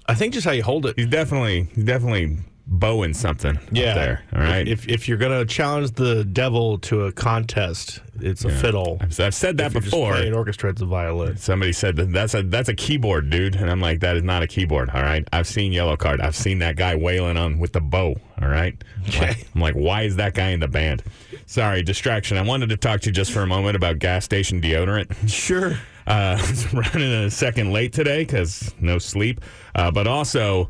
I 0.07 0.15
think 0.15 0.35
just 0.35 0.45
how 0.45 0.53
you 0.53 0.65
hold 0.65 0.87
it. 0.87 0.97
He's 0.97 1.07
definitely, 1.07 1.69
he's 1.75 1.85
definitely 1.85 2.39
bowing 2.69 3.15
something 3.15 3.57
up 3.57 3.71
there. 3.71 4.23
All 4.35 4.41
right. 4.41 4.67
If 4.67 4.89
if 4.89 5.09
you're 5.09 5.19
gonna 5.19 5.45
challenge 5.45 5.93
the 5.93 6.25
devil 6.25 6.79
to 6.81 7.05
a 7.05 7.13
contest, 7.13 8.01
it's 8.21 8.45
a 8.45 8.51
fiddle. 8.51 8.99
I've, 9.01 9.19
I've 9.21 9.35
said 9.35 9.57
that 9.59 9.67
If 9.69 9.73
you're 9.75 9.81
just 9.83 9.93
before. 9.93 10.13
playing 10.15 10.35
orchestra, 10.35 10.71
it's 10.71 10.83
a 10.83 10.87
violin. 10.87 11.37
Somebody 11.37 11.73
said 11.73 11.97
that 11.97 12.13
that's 12.13 12.35
a 12.35 12.43
that's 12.43 12.69
a 12.69 12.75
keyboard, 12.75 13.31
dude, 13.31 13.55
and 13.57 13.71
I'm 13.71 13.81
like, 13.81 14.01
that 14.01 14.17
is 14.17 14.23
not 14.25 14.43
a 14.43 14.47
keyboard. 14.47 14.91
All 14.91 15.03
right, 15.03 15.27
I've 15.33 15.47
seen 15.47 15.73
Yellowcard. 15.73 16.21
I've 16.21 16.35
seen 16.37 16.59
that 16.59 16.77
guy 16.77 16.97
wailing 16.97 17.37
on 17.37 17.59
with 17.59 17.73
the 17.73 17.81
bow. 17.81 18.17
All 18.43 18.49
right, 18.49 18.75
Okay. 19.09 19.45
I'm 19.55 19.61
like, 19.61 19.75
why 19.75 20.03
is 20.03 20.17
that 20.17 20.35
guy 20.35 20.49
in 20.51 20.61
the 20.61 20.69
band? 20.69 21.03
Sorry, 21.47 21.83
distraction. 21.83 22.37
I 22.37 22.43
wanted 22.43 22.69
to 22.71 22.77
talk 22.77 23.01
to 23.03 23.07
you 23.07 23.13
just 23.13 23.31
for 23.33 23.43
a 23.43 23.47
moment 23.47 23.77
about 23.77 23.99
gas 24.01 24.25
station 24.25 24.61
deodorant. 24.61 25.29
Sure. 25.29 25.73
Uh, 26.07 26.37
I 26.39 26.41
was 26.41 26.73
running 26.75 27.13
a 27.13 27.31
second 27.31 27.73
late 27.73 27.93
today 27.93 28.25
because 28.25 28.75
no 28.81 28.99
sleep, 28.99 29.41
uh, 29.77 29.91
but 29.93 30.07
also. 30.09 30.69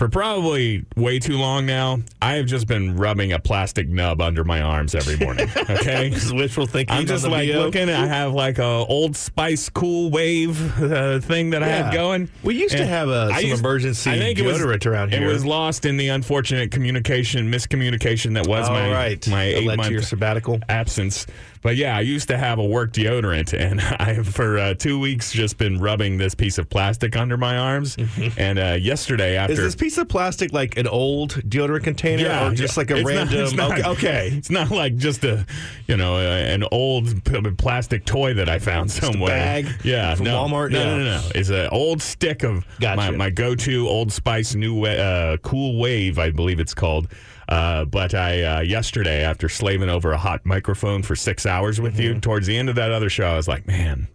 For 0.00 0.08
probably 0.08 0.86
way 0.96 1.18
too 1.18 1.36
long 1.36 1.66
now, 1.66 1.98
I 2.22 2.36
have 2.36 2.46
just 2.46 2.66
been 2.66 2.96
rubbing 2.96 3.34
a 3.34 3.38
plastic 3.38 3.86
nub 3.86 4.22
under 4.22 4.44
my 4.44 4.62
arms 4.62 4.94
every 4.94 5.18
morning. 5.18 5.46
Okay, 5.70 6.08
Just 6.08 6.34
wishful 6.34 6.66
thinking. 6.66 6.96
I'm 6.96 7.04
just 7.06 7.26
like 7.26 7.48
looking. 7.50 7.90
I 7.90 8.06
have 8.06 8.32
like 8.32 8.58
a 8.58 8.64
Old 8.64 9.14
Spice 9.14 9.68
Cool 9.68 10.10
Wave 10.10 10.80
uh, 10.82 11.20
thing 11.20 11.50
that 11.50 11.62
I 11.62 11.66
Yeah. 11.66 11.82
had 11.84 11.92
going. 11.94 12.30
We 12.42 12.54
used 12.58 12.76
to 12.78 12.86
have, 12.86 13.10
uh, 13.10 13.28
I 13.32 13.42
some 13.42 13.58
emergency 13.58 14.10
I 14.10 14.16
think 14.18 14.38
was- 14.40 14.56
deodorant 14.58 14.86
around 14.86 15.12
here. 15.12 15.22
It 15.28 15.30
was 15.32 15.44
lost 15.44 15.84
in 15.84 15.98
the 15.98 16.08
unfortunate 16.08 16.70
communication, 16.70 17.52
miscommunication 17.52 18.32
that 18.34 18.46
was 18.46 18.68
All 18.68 18.74
my 18.74 18.90
right. 18.90 19.28
my 19.28 19.44
eight 19.44 19.76
month 19.76 20.02
sabbatical. 20.06 20.60
absence. 20.70 21.26
But 21.62 21.76
yeah, 21.76 21.94
I 21.96 22.00
used 22.00 22.28
to 22.28 22.38
have 22.38 22.58
a 22.58 22.64
work 22.64 22.92
deodorant, 22.92 23.52
and 23.58 23.80
I 23.80 24.14
have 24.14 24.28
for 24.28 24.58
uh, 24.58 24.74
two 24.74 24.98
weeks 24.98 25.30
just 25.32 25.58
been 25.58 25.78
rubbing 25.78 26.16
this 26.16 26.34
piece 26.34 26.56
of 26.58 26.68
plastic 26.70 27.16
under 27.16 27.36
my 27.36 27.56
arms. 27.58 27.96
And 28.38 28.58
uh, 28.58 28.78
yesterday, 28.80 29.36
after 29.36 29.50
Mm-hmm. 29.54 29.60
Is 29.66 29.74
this 29.74 29.74
piece 29.74 29.98
of 29.98 30.08
plastic 30.08 30.52
like 30.52 30.76
an 30.78 30.86
old 30.86 31.32
deodorant 31.48 31.84
container, 31.84 32.24
or 32.46 32.54
just 32.54 32.76
yeah. 32.76 32.80
like 32.80 32.90
a 32.90 32.96
It's 32.96 33.02
not- 33.08 33.16
random? 33.16 33.40
it's 33.44 33.52
not- 33.52 33.70
okay, 33.78 33.88
okay. 33.90 34.30
It's 34.38 34.50
not 34.50 34.70
like 34.70 34.96
just 34.96 35.24
a, 35.24 35.44
you 35.86 35.96
know, 35.96 36.16
a, 36.16 36.54
an 36.54 36.64
old 36.72 37.24
p- 37.24 37.40
plastic 37.58 38.04
toy 38.04 38.34
that 38.34 38.48
I 38.48 38.58
found 38.58 38.90
somewhere. 38.90 39.28
bag 39.28 39.66
yeah, 39.84 40.14
from 40.14 40.24
no, 40.26 40.44
Walmart? 40.44 40.70
No, 40.72 40.78
Yeah. 40.80 40.84
no, 40.86 40.98
no, 40.98 41.04
no. 41.04 41.22
It's 41.34 41.50
an 41.50 41.68
old 41.72 42.00
stick 42.00 42.42
of 42.42 42.64
Gotcha. 42.80 42.96
my, 42.96 43.10
my 43.10 43.30
go-to 43.30 43.86
Old 43.88 44.12
Spice 44.12 44.54
new 44.54 44.84
uh, 44.86 45.36
Cool 45.38 45.78
Wave, 45.78 46.18
I 46.18 46.30
believe 46.30 46.60
it's 46.60 46.74
called. 46.74 47.08
Uh, 47.50 47.84
but 47.84 48.14
I 48.14 48.42
uh, 48.42 48.60
yesterday, 48.60 49.24
after 49.24 49.48
slaving 49.48 49.88
over 49.90 50.12
a 50.12 50.18
hot 50.18 50.46
microphone 50.46 51.02
for 51.02 51.16
six 51.16 51.44
hours 51.46 51.80
with 51.80 51.94
Mm-hmm. 51.94 52.02
you, 52.02 52.20
towards 52.20 52.46
the 52.46 52.56
end 52.56 52.68
of 52.68 52.76
that 52.76 52.92
other 52.92 53.10
show, 53.10 53.26
I 53.26 53.36
was 53.36 53.48
like, 53.48 53.66
man, 53.66 54.06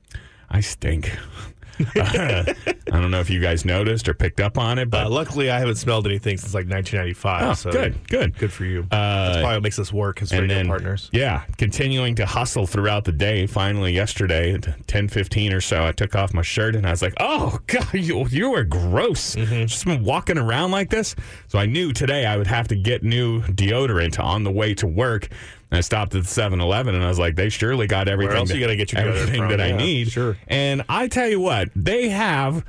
I 0.50 0.62
stink. 0.62 1.12
I 1.96 3.02
don't 3.02 3.12
know 3.12 3.20
if 3.20 3.30
you 3.30 3.40
guys 3.42 3.66
noticed 3.66 4.08
or 4.08 4.14
picked 4.14 4.40
up 4.40 4.58
on 4.58 4.80
it, 4.80 4.90
but 4.90 5.08
Uh, 5.08 5.10
luckily, 5.10 5.50
I 5.50 5.60
haven't 5.60 5.76
smelled 5.76 6.06
anything 6.08 6.38
since 6.38 6.54
like 6.54 6.68
1995. 6.70 7.44
Oh, 7.44 7.54
so 7.54 7.72
good, 7.72 8.08
good. 8.08 8.38
good 8.38 8.52
for 8.52 8.66
you. 8.66 8.82
Uh, 8.92 9.26
That's 9.28 9.38
probably 9.40 9.56
what 9.58 9.64
makes 9.64 9.80
us 9.80 9.92
work 9.92 10.22
as 10.22 10.32
radio 10.32 10.64
partners. 10.66 11.10
Yeah, 11.12 11.44
continuing 11.58 12.16
to 12.16 12.26
hustle 12.26 12.66
throughout 12.68 13.04
the 13.06 13.12
day. 13.12 13.48
Finally, 13.48 13.94
yesterday 13.94 14.54
at 14.54 14.88
ten 14.88 15.08
fifteen 15.08 15.54
or 15.54 15.62
so, 15.62 15.86
I 15.86 15.92
took 15.92 16.16
off 16.16 16.34
my 16.34 16.42
shirt 16.42 16.76
and 16.76 16.86
I 16.88 16.92
was 16.92 17.02
like, 17.02 17.14
"Oh 17.20 17.60
God, 17.68 17.94
you 17.94 18.26
you 18.28 18.54
are 18.54 18.64
gross." 18.64 19.36
Mm-hmm. 19.36 19.66
Just 19.66 19.86
been 19.86 20.04
walking 20.04 20.38
around 20.38 20.72
like 20.72 20.90
this, 20.90 21.16
so 21.48 21.60
I 21.60 21.66
knew 21.66 21.92
today 21.92 22.26
I 22.26 22.38
would 22.38 22.48
have 22.48 22.68
to 22.70 22.76
get 22.76 23.04
new 23.04 23.42
deodorant 23.42 24.24
on 24.24 24.44
the 24.44 24.52
way 24.52 24.74
to 24.76 24.88
work. 24.88 25.30
And 25.76 25.80
I 25.80 25.82
stopped 25.82 26.16
at 26.16 26.24
7-Eleven 26.24 26.96
and 26.96 27.04
I 27.04 27.10
was 27.10 27.20
like, 27.20 27.36
"They 27.36 27.50
surely 27.50 27.86
got 27.86 28.08
everything. 28.08 28.38
else 28.38 28.48
that, 28.48 28.56
you 28.56 28.62
gonna 28.62 28.78
get 28.78 28.94
your 28.94 29.02
everything 29.02 29.42
from? 29.42 29.50
that 29.50 29.60
I 29.60 29.74
need." 29.74 30.10
sure. 30.10 30.38
And 30.48 30.84
I 30.88 31.10
tell 31.10 31.28
you 31.28 31.42
what, 31.42 31.68
they 31.76 32.08
have 32.08 32.64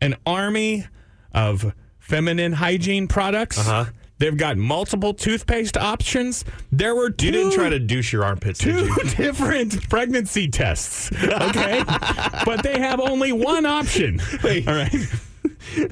an 0.00 0.14
army 0.24 0.86
of 1.32 1.74
feminine 1.98 2.52
hygiene 2.52 3.08
products. 3.08 3.58
Uh-huh. 3.58 3.86
They've 4.18 4.36
got 4.36 4.56
multiple 4.56 5.14
toothpaste 5.14 5.76
options. 5.76 6.44
There 6.70 6.94
were 6.94 7.10
two 7.10 7.26
You 7.26 7.32
didn't 7.32 7.52
try 7.54 7.70
to 7.70 7.80
douche 7.80 8.12
your 8.12 8.22
armpits, 8.24 8.60
two 8.60 8.84
you? 8.84 8.94
different 9.16 9.88
pregnancy 9.90 10.46
tests. 10.46 11.10
Okay, 11.12 11.82
but 12.44 12.62
they 12.62 12.78
have 12.78 13.00
only 13.00 13.32
one 13.32 13.66
option. 13.66 14.20
Wait. 14.44 14.68
All 14.68 14.74
right. 14.76 14.94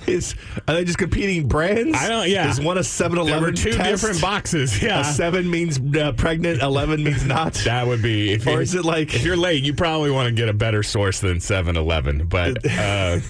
Is 0.07 0.35
are 0.69 0.75
they 0.75 0.85
just 0.85 0.99
competing 0.99 1.49
brands? 1.49 1.97
I 1.99 2.09
don't- 2.09 2.29
yeah. 2.29 2.49
Is 2.51 2.61
one 2.61 2.79
a 2.79 2.85
Seven 2.85 3.17
There 3.17 3.25
Eleven? 3.27 3.43
were 3.45 3.53
two 3.53 3.73
different 3.73 4.21
boxes. 4.21 4.83
Yeah. 4.83 5.01
A 5.01 5.05
seven 5.05 5.51
means 5.51 5.79
uh, 5.97 6.12
pregnant. 6.12 6.62
Eleven 6.62 7.03
means 7.05 7.25
not. 7.25 7.55
That 7.65 7.87
would 7.87 8.03
be. 8.03 8.33
If 8.33 8.47
Or 8.47 8.61
is 8.62 8.75
it 8.75 8.85
like- 8.85 9.15
if 9.15 9.25
you're 9.25 9.37
late, 9.37 9.62
you 9.62 9.75
probably 9.75 10.11
want 10.11 10.27
to 10.29 10.33
get 10.35 10.49
a 10.49 10.53
better 10.53 10.83
source 10.83 11.21
than 11.21 11.39
7-Eleven. 11.39 12.27
But 12.27 12.59
uh, 12.67 13.21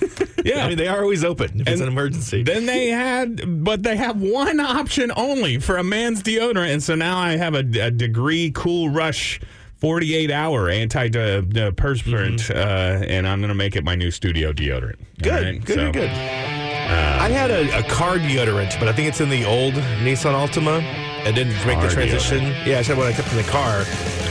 yeah, 0.44 0.64
I 0.64 0.68
mean, 0.68 0.78
they 0.78 0.88
are 0.88 1.02
always 1.02 1.24
open 1.24 1.60
if 1.60 1.68
it's 1.68 1.80
an 1.80 1.88
emergency. 1.88 2.42
Then 2.42 2.66
they 2.66 2.88
had, 2.88 3.64
but 3.64 3.82
they 3.82 3.96
have 3.96 4.20
one 4.20 4.58
option 4.60 5.12
only 5.16 5.58
for 5.58 5.76
a 5.76 5.84
man's 5.84 6.22
deodorant, 6.22 6.72
and 6.72 6.82
so 6.82 6.94
now 6.94 7.18
I 7.18 7.36
have 7.36 7.54
a, 7.54 7.58
a 7.80 7.90
degree 7.90 8.50
Cool 8.54 8.90
Rush. 8.90 9.40
48 9.82 10.30
hour 10.30 10.68
antiperspirant, 10.68 12.50
uh, 12.50 12.54
mm-hmm. 12.54 13.02
uh, 13.02 13.04
and 13.04 13.26
I'm 13.26 13.40
going 13.40 13.48
to 13.48 13.54
make 13.54 13.74
it 13.74 13.82
my 13.82 13.96
new 13.96 14.12
studio 14.12 14.52
deodorant. 14.52 14.94
Good, 15.20 15.44
right? 15.44 15.64
good, 15.64 15.74
So, 15.74 15.84
good, 15.86 15.94
good. 15.94 16.10
I 16.10 17.28
had 17.28 17.50
a, 17.50 17.80
a 17.80 17.82
car 17.82 18.18
deodorant, 18.18 18.78
but 18.78 18.86
I 18.86 18.92
think 18.92 19.08
it's 19.08 19.20
in 19.20 19.28
the 19.28 19.44
old 19.44 19.74
Nissan 19.74 20.34
Altima. 20.34 20.84
I 21.26 21.32
didn't 21.32 21.54
make 21.66 21.80
the 21.80 21.88
transition. 21.88 22.44
Yeah, 22.64 22.78
I 22.78 22.82
said 22.82 22.96
when 22.96 23.08
I 23.08 23.12
kept 23.12 23.32
in 23.32 23.38
the 23.38 23.50
car. 23.50 23.84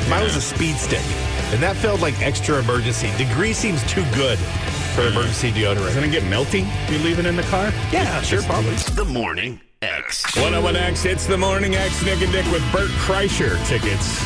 Mine 0.09 0.23
was 0.23 0.37
a 0.37 0.41
speed 0.41 0.77
stick, 0.77 1.03
and 1.51 1.61
that 1.61 1.75
felt 1.75 1.99
like 1.99 2.17
extra 2.21 2.57
emergency. 2.59 3.11
Degree 3.17 3.51
seems 3.51 3.83
too 3.91 4.05
good 4.15 4.39
for 4.95 5.01
mm. 5.01 5.11
emergency 5.11 5.51
deodorant. 5.51 5.89
Is 5.89 5.97
it 5.97 5.99
going 5.99 6.11
to 6.11 6.17
get 6.17 6.23
melty 6.31 6.65
if 6.85 6.91
you 6.91 6.99
leave 6.99 7.19
it 7.19 7.25
in 7.25 7.35
the 7.35 7.43
car? 7.43 7.73
Yeah, 7.91 8.21
sure, 8.21 8.41
probably. 8.43 8.75
The 8.95 9.03
Morning 9.03 9.59
X. 9.81 10.23
101X, 10.37 11.05
it's 11.05 11.25
the 11.25 11.37
Morning 11.37 11.75
X, 11.75 12.05
Nick 12.05 12.21
and 12.21 12.31
Dick 12.31 12.45
with 12.53 12.63
Bert 12.71 12.89
Kreischer 12.91 13.61
tickets. 13.67 14.23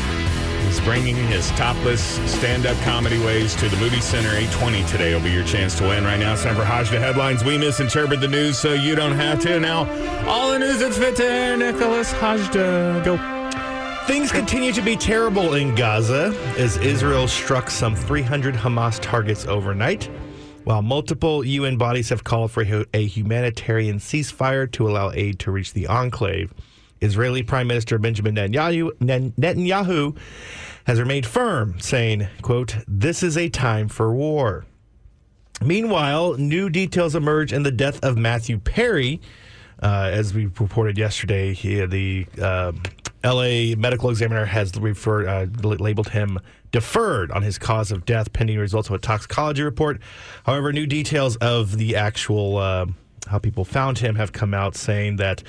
Bringing 0.81 1.15
his 1.15 1.49
topless 1.51 2.01
stand-up 2.31 2.77
comedy 2.81 3.17
ways 3.19 3.55
to 3.55 3.67
the 3.69 3.77
Moody 3.77 3.99
Center 4.01 4.29
820 4.29 4.83
today. 4.85 5.13
Will 5.13 5.21
be 5.21 5.31
your 5.31 5.43
chance 5.43 5.75
to 5.79 5.83
win. 5.83 6.03
Right 6.03 6.19
now, 6.19 6.33
it's 6.33 6.43
time 6.43 6.55
for 6.55 6.63
Hajda 6.63 6.99
headlines. 6.99 7.43
We 7.43 7.57
misinterpret 7.57 8.21
the 8.21 8.27
news 8.27 8.59
so 8.59 8.73
you 8.73 8.93
don't 8.93 9.15
have 9.15 9.39
to. 9.41 9.59
Now, 9.59 9.89
all 10.27 10.51
the 10.51 10.59
news 10.59 10.79
that's 10.79 10.97
fit 10.97 11.15
to 11.15 11.25
air. 11.25 11.57
Nicholas 11.57 12.13
Hajda, 12.13 13.01
uh, 13.01 13.03
go. 13.03 14.05
Things 14.05 14.31
continue 14.31 14.71
to 14.73 14.81
be 14.81 14.95
terrible 14.95 15.55
in 15.55 15.73
Gaza 15.73 16.35
as 16.57 16.77
Israel 16.77 17.27
struck 17.27 17.71
some 17.71 17.95
300 17.95 18.53
Hamas 18.53 18.99
targets 19.01 19.47
overnight. 19.47 20.09
While 20.65 20.83
multiple 20.83 21.43
UN 21.43 21.77
bodies 21.77 22.09
have 22.09 22.23
called 22.23 22.51
for 22.51 22.63
a 22.93 23.05
humanitarian 23.05 23.97
ceasefire 23.97 24.71
to 24.73 24.87
allow 24.87 25.11
aid 25.11 25.39
to 25.39 25.51
reach 25.51 25.73
the 25.73 25.87
enclave, 25.87 26.53
Israeli 27.01 27.43
Prime 27.43 27.67
Minister 27.67 27.97
Benjamin 27.97 28.35
Netanyahu, 28.35 28.91
Netanyahu 28.99 30.17
has 30.85 30.99
remained 30.99 31.25
firm, 31.25 31.79
saying, 31.79 32.27
quote, 32.41 32.77
this 32.87 33.23
is 33.23 33.37
a 33.37 33.49
time 33.49 33.87
for 33.87 34.13
war. 34.13 34.65
Meanwhile, 35.61 36.35
new 36.35 36.69
details 36.69 37.15
emerge 37.15 37.53
in 37.53 37.63
the 37.63 37.71
death 37.71 38.03
of 38.03 38.17
Matthew 38.17 38.59
Perry. 38.59 39.21
Uh, 39.81 40.09
as 40.11 40.33
we 40.33 40.45
reported 40.45 40.97
yesterday, 40.97 41.53
he, 41.53 41.85
the 41.85 42.25
uh, 42.41 42.71
LA 43.23 43.75
medical 43.75 44.09
examiner 44.09 44.45
has 44.45 44.75
referred, 44.77 45.27
uh, 45.27 45.47
labeled 45.63 46.09
him 46.09 46.39
deferred 46.71 47.31
on 47.31 47.41
his 47.41 47.57
cause 47.57 47.91
of 47.91 48.05
death 48.05 48.31
pending 48.33 48.57
results 48.57 48.89
of 48.89 48.95
a 48.95 48.99
toxicology 48.99 49.63
report. 49.63 49.99
However, 50.45 50.71
new 50.71 50.85
details 50.85 51.35
of 51.37 51.77
the 51.77 51.95
actual 51.95 52.57
uh, 52.57 52.85
how 53.27 53.39
people 53.39 53.65
found 53.65 53.99
him 53.99 54.15
have 54.15 54.31
come 54.31 54.53
out 54.53 54.75
saying 54.75 55.17
that 55.17 55.43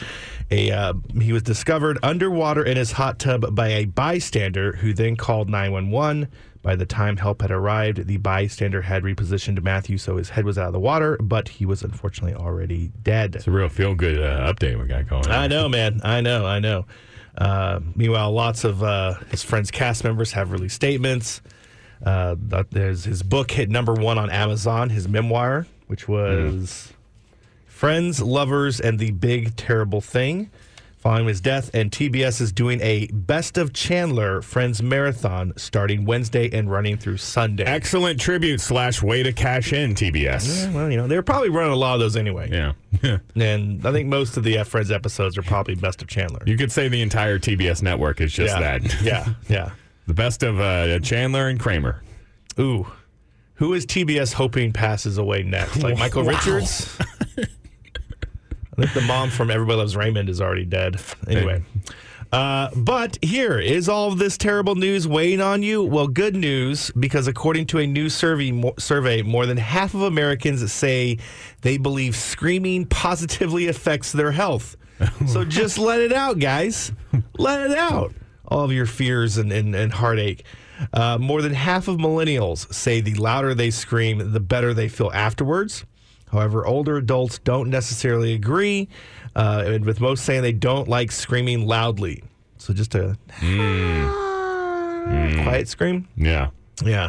a 0.50 0.70
uh, 0.70 0.94
he 1.20 1.32
was 1.32 1.42
discovered 1.42 1.98
underwater 2.02 2.62
in 2.62 2.76
his 2.76 2.92
hot 2.92 3.18
tub 3.18 3.54
by 3.54 3.68
a 3.68 3.84
bystander 3.84 4.72
who 4.76 4.92
then 4.92 5.16
called 5.16 5.48
911. 5.48 6.28
By 6.62 6.74
the 6.74 6.86
time 6.86 7.16
help 7.16 7.42
had 7.42 7.52
arrived, 7.52 8.08
the 8.08 8.16
bystander 8.16 8.82
had 8.82 9.04
repositioned 9.04 9.62
Matthew 9.62 9.98
so 9.98 10.16
his 10.16 10.30
head 10.30 10.44
was 10.44 10.58
out 10.58 10.66
of 10.66 10.72
the 10.72 10.80
water, 10.80 11.16
but 11.20 11.48
he 11.48 11.64
was 11.64 11.84
unfortunately 11.84 12.34
already 12.34 12.90
dead. 13.04 13.36
It's 13.36 13.46
a 13.46 13.52
real 13.52 13.68
feel-good 13.68 14.20
uh, 14.20 14.52
update 14.52 14.80
we 14.80 14.88
got 14.88 15.08
going 15.08 15.26
on. 15.26 15.30
I 15.30 15.46
know, 15.46 15.68
man. 15.68 16.00
I 16.02 16.20
know. 16.20 16.44
I 16.44 16.58
know. 16.58 16.86
Uh, 17.38 17.80
meanwhile, 17.94 18.32
lots 18.32 18.64
of 18.64 18.82
uh, 18.82 19.14
his 19.30 19.44
friends' 19.44 19.70
cast 19.70 20.02
members 20.02 20.32
have 20.32 20.50
released 20.50 20.74
statements. 20.74 21.40
Uh, 22.04 22.34
there's 22.70 23.04
his 23.04 23.22
book 23.22 23.50
hit 23.50 23.70
number 23.70 23.92
one 23.94 24.18
on 24.18 24.30
Amazon, 24.30 24.90
his 24.90 25.08
memoir, 25.08 25.66
which 25.86 26.08
was 26.08 26.92
Friends, 27.76 28.22
Lovers, 28.22 28.80
and 28.80 28.98
the 28.98 29.10
Big 29.10 29.54
Terrible 29.54 30.00
Thing. 30.00 30.50
Following 30.96 31.26
his 31.28 31.42
death, 31.42 31.70
and 31.74 31.90
TBS 31.90 32.40
is 32.40 32.50
doing 32.50 32.80
a 32.80 33.06
Best 33.08 33.58
of 33.58 33.74
Chandler 33.74 34.40
Friends 34.40 34.82
marathon 34.82 35.52
starting 35.56 36.06
Wednesday 36.06 36.48
and 36.58 36.70
running 36.70 36.96
through 36.96 37.18
Sunday. 37.18 37.64
Excellent 37.64 38.18
tribute 38.18 38.62
slash 38.62 39.02
way 39.02 39.22
to 39.22 39.30
cash 39.30 39.74
in, 39.74 39.94
TBS. 39.94 40.64
Yeah, 40.64 40.72
well, 40.72 40.90
you 40.90 40.96
know, 40.96 41.06
they're 41.06 41.22
probably 41.22 41.50
running 41.50 41.74
a 41.74 41.76
lot 41.76 41.92
of 41.92 42.00
those 42.00 42.16
anyway. 42.16 42.48
Yeah. 42.50 43.18
And 43.36 43.86
I 43.86 43.92
think 43.92 44.08
most 44.08 44.38
of 44.38 44.42
the 44.42 44.56
F 44.56 44.68
Friends 44.68 44.90
episodes 44.90 45.36
are 45.36 45.42
probably 45.42 45.74
Best 45.74 46.00
of 46.00 46.08
Chandler. 46.08 46.40
you 46.46 46.56
could 46.56 46.72
say 46.72 46.88
the 46.88 47.02
entire 47.02 47.38
TBS 47.38 47.82
network 47.82 48.22
is 48.22 48.32
just 48.32 48.54
yeah. 48.56 48.78
that. 48.78 49.02
yeah, 49.02 49.34
yeah. 49.50 49.70
The 50.06 50.14
best 50.14 50.42
of 50.42 50.58
uh, 50.58 50.98
Chandler 51.00 51.48
and 51.48 51.60
Kramer. 51.60 52.02
Ooh. 52.58 52.86
Who 53.56 53.74
is 53.74 53.84
TBS 53.84 54.32
hoping 54.32 54.72
passes 54.72 55.18
away 55.18 55.42
next? 55.42 55.82
Like 55.82 55.98
Michael 55.98 56.24
Wow. 56.24 56.30
Richards? 56.30 56.98
I 58.78 58.82
think 58.82 58.92
the 58.92 59.00
mom 59.02 59.30
from 59.30 59.50
Everybody 59.50 59.78
Loves 59.78 59.96
Raymond 59.96 60.28
is 60.28 60.40
already 60.40 60.64
dead. 60.64 61.00
Anyway. 61.28 61.62
Uh, 62.32 62.68
but 62.74 63.18
here 63.22 63.58
is 63.58 63.88
all 63.88 64.12
of 64.12 64.18
this 64.18 64.36
terrible 64.36 64.74
news 64.74 65.06
weighing 65.06 65.40
on 65.40 65.62
you. 65.62 65.82
Well, 65.82 66.08
good 66.08 66.34
news 66.34 66.90
because 66.98 67.28
according 67.28 67.66
to 67.68 67.78
a 67.78 67.86
new 67.86 68.08
survey, 68.08 68.50
mo- 68.50 68.74
survey, 68.78 69.22
more 69.22 69.46
than 69.46 69.56
half 69.56 69.94
of 69.94 70.02
Americans 70.02 70.70
say 70.72 71.18
they 71.62 71.78
believe 71.78 72.16
screaming 72.16 72.84
positively 72.86 73.68
affects 73.68 74.12
their 74.12 74.32
health. 74.32 74.76
so 75.26 75.44
just 75.46 75.78
let 75.78 76.00
it 76.00 76.12
out, 76.12 76.38
guys. 76.38 76.92
Let 77.38 77.70
it 77.70 77.78
out. 77.78 78.12
All 78.48 78.64
of 78.64 78.72
your 78.72 78.86
fears 78.86 79.38
and, 79.38 79.52
and, 79.52 79.74
and 79.74 79.92
heartache. 79.92 80.44
Uh, 80.92 81.16
more 81.18 81.40
than 81.42 81.54
half 81.54 81.88
of 81.88 81.96
millennials 81.96 82.72
say 82.74 83.00
the 83.00 83.14
louder 83.14 83.54
they 83.54 83.70
scream, 83.70 84.32
the 84.32 84.40
better 84.40 84.74
they 84.74 84.88
feel 84.88 85.10
afterwards. 85.14 85.84
However, 86.36 86.66
older 86.66 86.98
adults 86.98 87.38
don't 87.38 87.70
necessarily 87.70 88.34
agree, 88.34 88.88
uh, 89.34 89.64
and 89.64 89.86
with 89.86 90.02
most 90.02 90.22
saying 90.24 90.42
they 90.42 90.52
don't 90.52 90.86
like 90.86 91.10
screaming 91.10 91.66
loudly. 91.66 92.22
So 92.58 92.74
just 92.74 92.94
a 92.94 93.16
quiet 95.42 95.66
scream. 95.66 96.06
Yeah. 96.14 96.50
Yeah. 96.84 97.08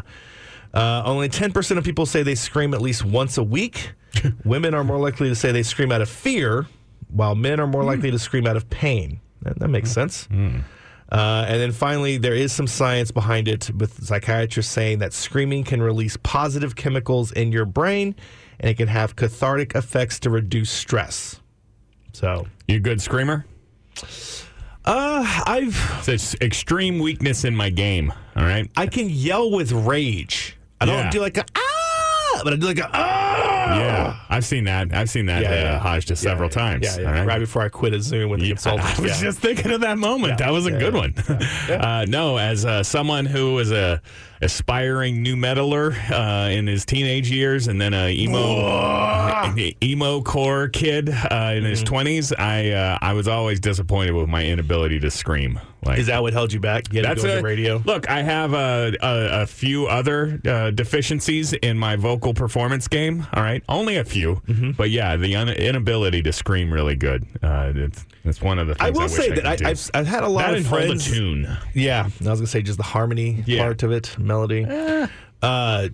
Uh, 0.74 1.02
only 1.06 1.28
10% 1.28 1.78
of 1.78 1.84
people 1.84 2.06
say 2.06 2.24
they 2.24 2.36
scream 2.36 2.74
at 2.74 2.82
least 2.82 3.04
once 3.04 3.38
a 3.38 3.44
week. 3.44 3.92
Women 4.46 4.74
are 4.74 4.86
more 4.86 4.98
likely 4.98 5.28
to 5.28 5.36
say 5.36 5.52
they 5.52 5.64
scream 5.64 5.92
out 5.92 6.02
of 6.02 6.08
fear, 6.08 6.66
while 7.10 7.36
men 7.36 7.60
are 7.60 7.68
more 7.68 7.84
likely 7.84 8.12
to 8.12 8.20
scream 8.20 8.48
out 8.48 8.56
of 8.56 8.70
pain. 8.70 9.20
That, 9.42 9.60
that 9.60 9.68
makes 9.68 9.92
sense. 9.92 10.30
Uh, 10.32 11.46
and 11.48 11.60
then 11.62 11.74
finally, 11.74 12.18
there 12.18 12.34
is 12.36 12.54
some 12.54 12.68
science 12.68 13.12
behind 13.12 13.50
it, 13.50 13.72
with 13.76 14.06
psychiatrists 14.06 14.72
saying 14.72 15.00
that 15.00 15.12
screaming 15.12 15.66
can 15.66 15.82
release 15.82 16.16
positive 16.24 16.78
chemicals 16.78 17.34
in 17.34 17.52
your 17.52 17.66
brain 17.66 18.16
and 18.60 18.70
it 18.70 18.76
can 18.78 18.88
have 18.88 19.16
cathartic 19.16 19.76
effects 19.76 20.20
to 20.22 20.30
reduce 20.30 20.70
stress. 20.72 21.40
So, 22.14 22.48
You 22.68 22.78
a 22.78 22.80
good 22.80 23.02
screamer? 23.02 23.46
uh, 24.86 25.44
I've 25.46 26.04
It's 26.08 26.36
extreme 26.42 27.00
weakness 27.00 27.44
in 27.44 27.56
my 27.56 27.70
game. 27.70 28.12
All 28.36 28.44
right. 28.44 28.70
I 28.78 28.88
can 28.88 29.10
yell 29.10 29.52
with 29.52 29.72
rage. 29.72 30.58
I 30.80 30.86
don't 30.86 31.12
do 31.12 31.20
like 31.20 31.38
a 31.38 31.46
ah, 31.56 32.42
but 32.44 32.54
I 32.54 32.56
do 32.56 32.68
like 32.68 32.78
a 32.80 32.90
ah. 32.94 33.76
Yeah. 33.76 34.20
I've 34.30 34.46
seen 34.46 34.64
that. 34.66 34.94
I've 34.94 35.10
seen 35.10 35.26
that 35.26 35.42
Yeah, 35.42 35.50
uh, 35.50 35.54
yeah. 35.54 35.80
Hajda 35.84 36.16
several 36.18 36.50
yeah, 36.50 36.54
times. 36.56 36.98
Yeah, 36.98 37.10
right? 37.12 37.26
Right 37.28 37.40
before 37.40 37.64
I 37.64 37.70
quit 37.70 37.94
a 37.94 38.02
Zoom 38.02 38.30
with 38.30 38.40
the 38.40 38.48
Yeah, 38.48 38.54
consultant. 38.54 38.88
I 39.00 39.02
was 39.02 39.20
just 39.20 39.40
thinking 39.40 39.72
of 39.72 39.82
that 39.82 39.98
moment. 39.98 40.38
That 40.38 40.52
was 40.52 40.66
a 40.68 40.72
good 40.72 40.94
one. 40.94 41.14
Uh, 41.68 42.06
no, 42.08 42.38
as 42.38 42.66
uh, 42.66 42.82
someone 42.84 43.26
who 43.26 43.54
was 43.54 43.72
a 43.72 44.02
aspiring 44.42 45.22
new 45.24 45.36
metaler 45.36 45.96
uh, 46.12 46.50
in 46.50 46.68
his 46.68 46.86
teenage 46.86 47.30
years, 47.32 47.68
and 47.68 47.80
then 47.82 47.94
a 47.94 48.12
emo 48.12 49.54
emo 49.84 50.22
core 50.22 50.68
kid 50.70 51.10
uh, 51.10 51.54
in 51.56 51.64
his 51.64 51.78
Mm-hmm. 51.78 51.86
twenties, 51.86 52.34
I 52.34 52.72
uh, 52.72 52.98
I 53.02 53.14
was 53.14 53.28
always 53.28 53.60
disappointed 53.60 54.12
with 54.14 54.28
my 54.30 54.44
inability 54.46 55.00
to 55.02 55.12
scream. 55.12 55.60
Like 55.86 56.00
Is 56.00 56.08
that 56.08 56.22
what 56.24 56.34
held 56.34 56.52
you 56.52 56.60
back? 56.60 56.86
Getting 56.90 57.04
that's 57.10 57.22
to 57.22 57.40
a 57.40 57.42
radio. 57.42 57.82
Look, 57.86 58.10
I 58.10 58.22
have 58.24 58.54
a, 58.54 58.94
a, 59.00 59.44
a 59.44 59.46
few 59.46 59.86
other 59.88 60.42
uh, 60.46 60.72
deficiencies 60.72 61.54
in 61.54 61.78
my 61.78 61.96
vocal 61.96 62.34
performance 62.34 62.88
game. 62.88 63.26
All 63.34 63.44
right, 63.44 63.64
only 63.70 63.96
a 63.98 64.04
few, 64.04 64.42
Mm-hmm. 64.48 64.72
but 64.72 64.90
yeah, 64.90 65.16
the 65.18 65.36
un- 65.36 65.50
inability 65.50 66.24
to 66.24 66.34
scream 66.34 66.72
really 66.74 66.96
good. 66.96 67.26
Uh, 67.44 67.72
it's, 67.76 68.06
it's 68.26 68.42
one 68.42 68.58
of 68.60 68.68
the 68.68 68.76
I 68.82 68.86
things 68.92 68.98
I, 68.98 69.02
will 69.02 69.08
wish 69.08 69.12
say 69.12 69.32
I 69.32 69.36
that 69.36 69.62
I 69.66 69.70
I've 69.70 69.92
I've 69.94 70.08
had 70.08 70.24
a 70.24 70.28
lot 70.28 70.42
that 70.48 70.50
of 70.52 70.58
and 70.58 70.66
hold 70.66 70.82
a 70.82 70.86
friends. 70.88 71.06
tune. 71.12 71.58
Yeah, 71.74 72.10
I 72.26 72.30
was 72.30 72.40
gonna 72.40 72.48
say 72.48 72.62
just 72.64 72.78
the 72.78 72.84
harmony 72.84 73.44
Yeah. 73.46 73.62
part 73.64 73.84
of 73.84 73.92
it, 73.92 74.16
melody. 74.28 74.66
Uh, 75.42 75.90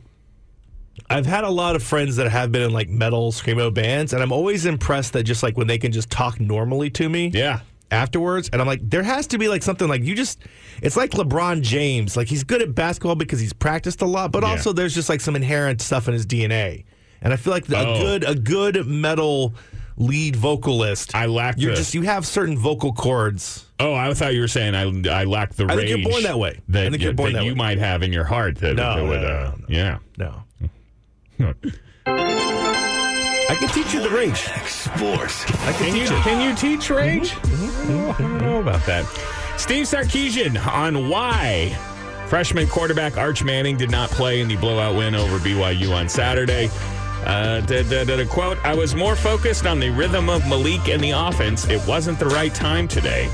I've 1.10 1.26
had 1.26 1.44
a 1.44 1.50
lot 1.50 1.76
of 1.76 1.84
friends 1.84 2.16
that 2.18 2.30
have 2.30 2.52
been 2.52 2.62
in 2.62 2.72
like 2.72 2.90
metal 2.90 3.32
screamo 3.32 3.74
bands, 3.74 4.14
and 4.14 4.22
I'm 4.22 4.32
always 4.32 4.66
impressed 4.66 5.14
that 5.14 5.24
just 5.24 5.44
like 5.44 5.58
when 5.58 5.68
they 5.68 5.78
can 5.78 5.92
just 5.92 6.10
talk 6.10 6.40
normally 6.40 6.90
to 6.92 7.10
me. 7.10 7.28
Yeah. 7.34 7.62
Afterwards, 7.92 8.50
and 8.52 8.60
I'm 8.60 8.68
like, 8.68 8.80
there 8.90 9.04
has 9.04 9.28
to 9.28 9.38
be 9.38 9.48
like 9.50 9.62
something 9.62 9.88
like 9.88 10.04
you 10.04 10.16
just. 10.16 10.40
It's 10.82 10.98
like 10.98 11.12
LeBron 11.12 11.62
James, 11.62 12.18
like 12.18 12.28
he's 12.28 12.44
good 12.44 12.62
at 12.64 12.74
basketball 12.74 13.16
because 13.16 13.40
he's 13.40 13.54
practiced 13.54 14.02
a 14.02 14.06
lot, 14.08 14.32
but 14.32 14.42
Yeah. 14.44 14.50
also 14.50 14.74
there's 14.74 14.96
just 14.96 15.10
like 15.10 15.22
some 15.22 15.36
inherent 15.36 15.80
stuff 15.80 16.08
in 16.08 16.14
his 16.16 16.26
DNA, 16.26 16.86
and 17.22 17.32
I 17.34 17.36
feel 17.36 17.54
like 17.54 17.66
the, 17.68 17.78
Oh. 17.78 17.94
a 17.94 18.00
good 18.00 18.24
a 18.24 18.34
good 18.36 18.88
metal 18.88 19.54
lead 19.98 20.36
vocalist. 20.36 21.14
I 21.14 21.28
lack 21.28 21.60
You're 21.60 21.76
just 21.76 21.94
you 21.94 22.02
have 22.04 22.26
certain 22.26 22.58
vocal 22.58 22.94
cords. 22.94 23.63
Oh, 23.80 23.94
I 23.96 24.14
thought 24.14 24.34
you 24.34 24.42
were 24.42 24.48
saying 24.48 24.76
I 24.76 24.84
I 25.22 25.24
lack 25.26 25.54
the 25.54 25.64
I 25.66 25.74
rage. 25.76 25.90
think 25.90 26.04
you're 26.04 26.12
born 26.12 26.24
that 26.24 26.38
way. 26.40 26.60
That, 26.70 26.88
I 26.88 26.90
think 26.92 27.02
you're 27.02 27.14
born 27.14 27.34
that 27.34 27.40
that 27.40 27.46
you 27.46 27.52
way. 27.52 27.58
might 27.58 27.78
have 27.80 28.04
in 28.04 28.14
your 28.14 28.24
heart. 28.24 28.56
That, 28.58 28.76
No, 28.76 28.96
that 28.96 29.04
would, 29.04 29.22
no, 29.22 29.28
no, 29.28 29.34
uh, 29.34 29.52
no, 29.52 29.56
no. 29.58 29.66
yeah. 29.68 29.98
No, 30.18 30.44
I 32.16 33.56
can 33.60 33.70
teach 33.70 33.94
you 33.94 34.02
the 34.02 34.10
rage. 34.10 34.38
Sports. 34.68 35.44
I 35.66 35.74
can 35.74 35.88
Can 35.88 35.96
you 35.96 36.02
teach 36.04 36.12
it. 36.12 36.24
can 36.24 36.50
you 36.50 36.56
teach 36.56 36.90
rage? 36.90 37.32
Mm-hmm. 37.32 38.10
I 38.12 38.18
don't 38.28 38.38
know 38.42 38.60
about 38.62 38.86
that. 38.86 39.06
Steve 39.58 39.86
Sarkisian 39.86 40.64
on 40.66 41.10
why 41.10 41.70
freshman 42.28 42.68
quarterback 42.68 43.18
Arch 43.18 43.44
Manning 43.44 43.78
did 43.78 43.92
not 43.92 44.10
play 44.10 44.42
in 44.42 44.48
the 44.48 44.56
blowout 44.56 44.96
win 44.96 45.14
over 45.16 45.38
BYU 45.40 45.94
on 45.96 46.10
Saturday. 46.10 46.70
Uh, 47.26 48.26
quote: 48.30 48.58
"I 48.64 48.74
was 48.74 48.96
more 48.96 49.16
focused 49.16 49.66
on 49.66 49.80
the 49.80 49.90
rhythm 49.90 50.30
of 50.30 50.42
Maalik 50.44 50.94
and 50.94 51.04
the 51.04 51.12
offense. 51.12 51.68
It 51.68 51.86
wasn't 51.88 52.20
the 52.20 52.28
right 52.28 52.54
time 52.54 52.88
today." 52.88 53.30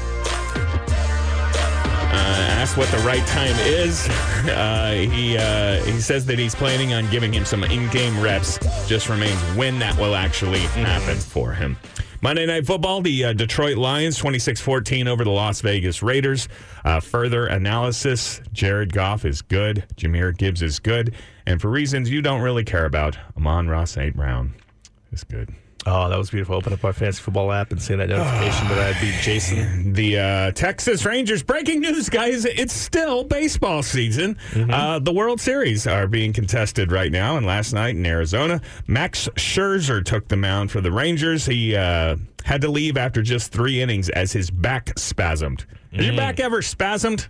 Uh, 2.12 2.48
asked 2.60 2.76
what 2.76 2.90
the 2.90 2.98
right 3.00 3.26
time 3.28 3.56
is, 3.60 4.08
uh, 4.50 4.92
he 5.12 5.38
uh, 5.38 5.84
he 5.84 6.00
says 6.00 6.26
that 6.26 6.40
he's 6.40 6.56
planning 6.56 6.94
on 6.94 7.10
giving 7.10 7.34
him 7.34 7.46
some 7.46 7.64
in-game 7.64 8.20
reps. 8.20 8.58
Just 8.88 9.10
remains 9.10 9.40
when 9.56 9.80
that 9.80 9.98
will 9.98 10.16
actually 10.16 10.60
happen 10.60 11.18
for 11.18 11.54
him. 11.54 11.78
Monday 12.22 12.46
Night 12.46 12.66
Football, 12.66 13.02
the 13.02 13.24
uh, 13.24 13.34
Detroit 13.34 13.78
Lions 13.78 14.20
26-14 14.20 15.08
over 15.08 15.24
the 15.24 15.30
Las 15.30 15.62
Vegas 15.62 16.04
Raiders. 16.04 16.50
Uh, 16.84 17.00
further 17.00 17.48
analysis, 17.48 18.42
Jared 18.52 18.92
Goff 18.92 19.24
is 19.24 19.42
good. 19.42 19.86
Jahmyr 19.96 20.38
Gibbs 20.38 20.62
is 20.62 20.80
good. 20.80 21.16
And 21.46 21.62
for 21.62 21.70
reasons 21.70 22.10
you 22.10 22.22
don't 22.22 22.42
really 22.42 22.66
care 22.66 22.86
about, 22.86 23.18
Amon-Ra 23.38 23.86
St. 23.86 24.18
Brown 24.18 24.54
is 25.14 25.24
good. 25.24 25.56
Oh, 25.86 26.10
that 26.10 26.18
was 26.18 26.30
beautiful. 26.30 26.56
Open 26.56 26.74
up 26.74 26.84
our 26.84 26.92
fantasy 26.92 27.22
football 27.22 27.52
app 27.54 27.72
and 27.72 27.82
seeing 27.82 28.00
that 28.00 28.10
notification 28.10 28.68
that 28.68 28.96
I 28.96 29.00
beat 29.00 29.16
Jason. 29.22 29.94
The 29.94 30.20
uh, 30.20 30.52
Texas 30.52 31.06
Rangers 31.06 31.42
breaking 31.42 31.80
news, 31.80 32.10
guys. 32.10 32.44
It's 32.44 32.74
still 32.74 33.24
baseball 33.24 33.82
season. 33.82 34.38
Uh, 34.56 35.00
the 35.00 35.14
World 35.14 35.40
Series 35.40 35.88
are 35.88 36.06
being 36.06 36.34
contested 36.34 36.92
right 36.92 37.12
now. 37.12 37.38
And 37.38 37.46
last 37.46 37.72
night 37.72 37.96
in 37.96 38.06
Arizona, 38.06 38.60
Max 38.88 39.30
Scherzer 39.36 40.04
took 40.04 40.28
the 40.28 40.36
mound 40.36 40.70
for 40.70 40.82
the 40.82 40.92
Rangers. 40.92 41.46
He 41.46 41.78
uh, 41.78 42.18
had 42.44 42.60
to 42.62 42.70
leave 42.70 42.98
after 42.98 43.22
just 43.22 43.54
three 43.54 43.82
innings 43.82 44.10
as 44.10 44.34
his 44.34 44.52
back 44.52 44.88
spasmed. 44.96 45.66
Has 45.94 46.06
your 46.06 46.16
back 46.16 46.42
ever 46.42 46.62
spasmed? 46.62 47.28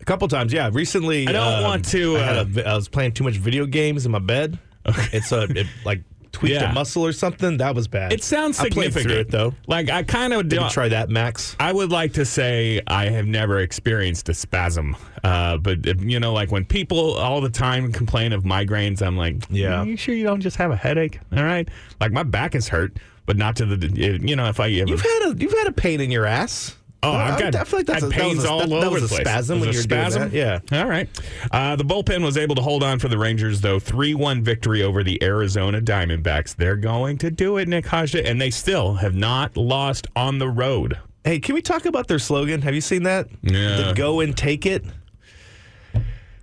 A 0.00 0.04
couple 0.04 0.28
times, 0.28 0.52
yeah. 0.52 0.70
Recently, 0.72 1.26
I 1.26 1.32
don't 1.32 1.54
um, 1.54 1.64
want 1.64 1.84
to, 1.86 2.16
I, 2.16 2.20
uh, 2.20 2.44
a 2.64 2.76
was 2.76 2.88
playing 2.88 3.12
too 3.12 3.24
much 3.24 3.38
video 3.38 3.66
games 3.66 4.06
in 4.06 4.12
my 4.12 4.20
bed. 4.20 4.56
Okay. 4.86 5.08
It's 5.12 5.32
a 5.32 5.42
it, 5.42 5.66
like 5.84 6.04
tweaked 6.38 6.54
Yeah. 6.54 6.70
a 6.70 6.74
muscle 6.74 7.04
or 7.04 7.12
something. 7.12 7.56
That 7.58 7.74
was 7.74 7.88
bad. 7.88 8.12
It 8.12 8.22
sounds 8.22 8.58
I 8.58 8.70
played 8.70 8.92
significant. 8.92 9.04
through 9.10 9.20
it 9.20 9.30
though. 9.30 9.54
Like 9.66 9.90
I 9.90 10.02
kind 10.02 10.32
of 10.32 10.48
Didn't 10.48 10.70
try 10.70 10.88
that, 10.88 11.08
Max. 11.10 11.56
I 11.60 11.72
would 11.72 11.90
like 11.90 12.12
to 12.14 12.24
say 12.24 12.80
I 12.86 13.06
have 13.06 13.26
never 13.26 13.58
experienced 13.60 14.28
a 14.28 14.34
spasm, 14.34 14.96
uh, 15.24 15.56
but 15.58 15.86
uh, 15.86 15.94
you 15.98 16.20
know, 16.20 16.32
like 16.32 16.50
when 16.50 16.64
people 16.64 17.14
all 17.14 17.40
the 17.40 17.50
time 17.50 17.92
complain 17.92 18.32
of 18.32 18.44
migraines, 18.44 19.02
I'm 19.02 19.16
like, 19.16 19.36
Yeah. 19.50 19.80
Are 19.82 19.86
you 19.86 19.96
sure 19.96 20.14
you 20.14 20.24
don't 20.24 20.40
just 20.40 20.56
have 20.56 20.70
a 20.70 20.76
headache? 20.76 21.20
All 21.36 21.42
right, 21.44 21.68
like 22.00 22.12
my 22.12 22.22
back 22.22 22.54
is 22.54 22.68
hurt, 22.68 22.96
but 23.26 23.36
not 23.36 23.56
to 23.56 23.66
the, 23.66 24.18
you 24.22 24.36
know, 24.36 24.46
if 24.48 24.60
I 24.60 24.70
ever, 24.70 24.88
You've 24.90 25.00
had 25.02 25.22
a 25.32 25.36
you've 25.36 25.52
had 25.52 25.66
a 25.66 25.72
pain 25.72 26.00
in 26.00 26.10
your 26.10 26.24
ass. 26.24 26.76
Oh, 27.02 27.12
I- 27.12 27.32
I've 27.32 27.38
got 27.38 27.54
I 27.54 27.62
feel 27.64 27.78
like 27.78 27.86
that's 27.86 28.02
a, 28.02 28.06
that 28.08 28.12
pains 28.12 28.42
a, 28.44 28.50
all 28.50 28.58
that, 28.60 28.70
over 28.72 28.80
that 28.80 28.90
was 28.90 29.02
the 29.02 29.06
a 29.06 29.08
place. 29.08 29.20
spasm 29.20 29.60
when 29.60 29.72
you're 29.72 29.82
a 29.82 29.86
doing 29.86 30.00
spasm? 30.00 30.30
that. 30.30 30.32
Yeah. 30.32 30.80
All 30.82 30.88
right. 30.88 31.08
Uh, 31.52 31.76
the 31.76 31.84
bullpen 31.84 32.24
was 32.24 32.36
able 32.36 32.56
to 32.56 32.62
hold 32.62 32.82
on 32.82 32.98
for 32.98 33.06
the 33.08 33.16
Rangers, 33.18 33.60
though. 33.60 33.78
3 33.78 34.14
1 34.14 34.42
victory 34.42 34.82
over 34.82 35.04
the 35.04 35.22
Arizona 35.22 35.80
Diamondbacks. 35.80 36.56
They're 36.56 36.76
going 36.76 37.18
to 37.18 37.30
do 37.30 37.56
it, 37.58 37.68
Nick 37.68 37.86
and 37.92 38.40
they 38.40 38.50
still 38.50 38.94
have 38.94 39.14
not 39.14 39.56
lost 39.56 40.08
on 40.16 40.38
the 40.38 40.48
road. 40.48 40.98
Hey, 41.24 41.38
can 41.38 41.54
we 41.54 41.62
talk 41.62 41.84
about 41.86 42.08
their 42.08 42.18
slogan? 42.18 42.62
Have 42.62 42.74
you 42.74 42.80
seen 42.80 43.04
that? 43.04 43.28
Yeah. 43.42 43.76
The 43.88 43.92
go 43.94 44.20
and 44.20 44.36
take 44.36 44.66
it. 44.66 44.84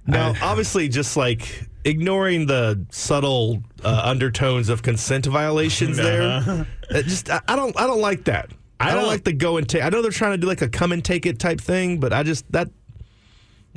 Now, 0.08 0.34
obviously, 0.42 0.88
just 0.88 1.18
like 1.18 1.68
ignoring 1.84 2.46
the 2.46 2.86
subtle 2.92 3.62
uh, 3.84 4.02
undertones 4.06 4.70
of 4.70 4.84
consent 4.84 5.26
violations 5.26 5.98
there. 5.98 6.66
Just 6.92 7.30
I, 7.30 7.42
I 7.48 7.56
don't 7.56 7.78
I 7.80 7.88
don't 7.88 8.02
like 8.02 8.26
that. 8.26 8.52
I, 8.80 8.92
don't, 8.92 9.02
don't- 9.02 9.08
like 9.08 9.24
the 9.24 9.34
go 9.34 9.58
and 9.58 9.68
take. 9.68 9.84
I 9.84 9.90
know 9.90 10.02
they're 10.02 10.12
trying 10.12 10.34
to 10.34 10.38
do 10.38 10.48
like 10.48 10.62
a 10.62 10.70
come 10.70 10.92
and 10.92 11.04
take 11.04 11.26
it 11.26 11.40
type 11.40 11.62
thing, 11.62 12.00
but 12.00 12.12
I 12.14 12.24
just 12.24 12.50
that 12.52 12.70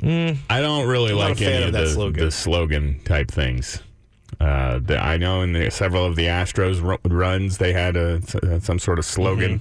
I 0.01 0.61
don't 0.61 0.87
really 0.87 1.11
not 1.11 1.17
a 1.17 1.29
like 1.29 1.41
any 1.41 1.57
of 1.63 1.67
of 1.67 1.73
that 1.73 1.81
the 1.81 1.89
slogan. 1.89 2.25
the 2.25 2.31
slogan 2.31 2.99
type 3.03 3.29
things. 3.31 3.81
Uh, 4.39 4.79
the, 4.79 4.97
I 4.97 5.17
know 5.17 5.41
in 5.41 5.51
the, 5.51 5.69
several 5.69 6.05
of 6.05 6.15
the 6.15 6.25
Astros 6.27 6.81
ru- 6.81 6.99
runs, 7.13 7.57
they 7.57 7.73
had 7.73 7.97
a, 7.97 8.21
some 8.61 8.79
sort 8.79 8.97
of 8.99 9.03
slogan. 9.05 9.59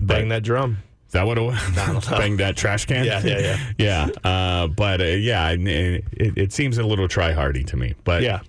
bang 0.00 0.28
that 0.30 0.42
drum. 0.42 0.78
Is 1.08 1.12
that 1.12 1.26
what 1.26 1.36
it 1.36 1.42
was? 1.42 1.58
Bang 2.10 2.38
that 2.38 2.56
trash 2.56 2.86
can? 2.86 3.04
Yeah, 3.04 3.20
yeah, 3.24 3.58
yeah. 3.78 4.08
Uh, 4.24 4.66
but 4.68 5.00
uh, 5.00 5.04
yeah, 5.04 5.50
it, 5.50 6.04
it, 6.12 6.38
it 6.38 6.52
seems 6.52 6.78
a 6.78 6.82
little 6.84 7.06
try 7.06 7.32
hardy 7.32 7.62
to 7.64 7.76
me. 7.76 7.94
But 8.04 8.22
Yeah. 8.22 8.40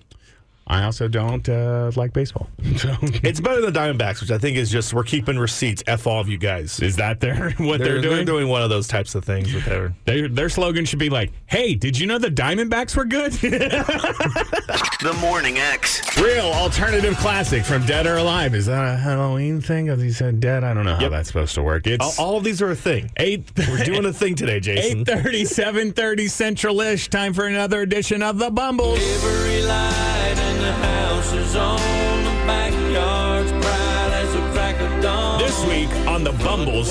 I 0.68 0.82
also 0.82 1.06
don't 1.06 1.48
uh, 1.48 1.92
like 1.96 2.12
baseball. 2.12 2.48
So 2.76 2.94
It's 3.00 3.40
better 3.40 3.60
than 3.62 3.72
Diamondbacks, 3.72 4.20
which 4.20 4.30
I 4.32 4.38
think 4.38 4.56
is 4.58 4.68
just 4.70 4.92
we're 4.92 5.04
keeping 5.04 5.38
receipts. 5.38 5.82
F 5.86 6.06
all 6.06 6.20
of 6.20 6.28
you 6.28 6.36
guys. 6.36 6.78
is 6.80 6.96
that 6.96 7.20
their 7.20 7.50
what 7.58 7.78
they're, 7.78 7.92
They're, 7.94 8.00
doing? 8.02 8.16
they're 8.16 8.24
doing 8.24 8.48
one 8.48 8.62
of 8.62 8.68
those 8.68 8.86
types 8.88 9.14
of 9.14 9.24
things 9.24 9.54
with 9.54 9.64
their. 9.64 9.94
Their, 10.04 10.28
their 10.28 10.48
slogan 10.48 10.84
should 10.84 10.98
be 10.98 11.08
like, 11.10 11.32
"Hey, 11.46 11.74
did 11.74 11.98
you 11.98 12.06
know 12.06 12.18
the 12.18 12.28
Diamondbacks 12.30 12.96
were 12.96 13.04
good?" 13.04 13.32
The 13.32 15.16
Morning 15.20 15.58
X. 15.58 16.00
Real 16.20 16.46
alternative 16.46 17.16
classic 17.18 17.64
from 17.64 17.84
Dead 17.86 18.06
or 18.06 18.16
Alive. 18.16 18.54
Is 18.54 18.66
that 18.66 18.94
a 18.94 18.96
Halloween 18.96 19.60
thing? 19.60 19.86
Because 19.86 20.02
he 20.02 20.10
said 20.12 20.40
dead. 20.40 20.64
I 20.64 20.74
don't 20.74 20.84
know 20.84 20.96
how 20.96 21.08
that's 21.08 21.28
supposed 21.28 21.54
to 21.54 21.62
work. 21.62 21.86
All, 21.86 21.92
It's 21.92 22.18
all 22.18 22.36
of 22.38 22.44
these 22.44 22.60
are 22.62 22.70
a 22.70 22.76
thing. 22.76 23.10
eight. 23.18 23.50
We're 23.56 23.84
doing 23.84 24.04
a 24.04 24.12
thing 24.12 24.34
today, 24.34 24.60
Jason. 24.60 25.04
8.30, 25.04 25.92
7.30 25.94 26.30
Central-ish. 26.30 27.08
Time 27.08 27.34
for 27.34 27.46
another 27.46 27.82
edition 27.82 28.22
of 28.22 28.38
The 28.38 28.50
Bumbles. 28.50 28.98
On. 31.56 31.78
The 32.24 32.30
backyard's 32.46 33.50
bright 33.52 34.10
as 34.12 34.34
a 34.34 34.52
crack 34.52 34.80
of 34.80 35.02
dawn. 35.02 35.38
This 35.38 35.64
week 35.66 35.88
on 36.08 36.24
The 36.24 36.32
Bumbles, 36.32 36.90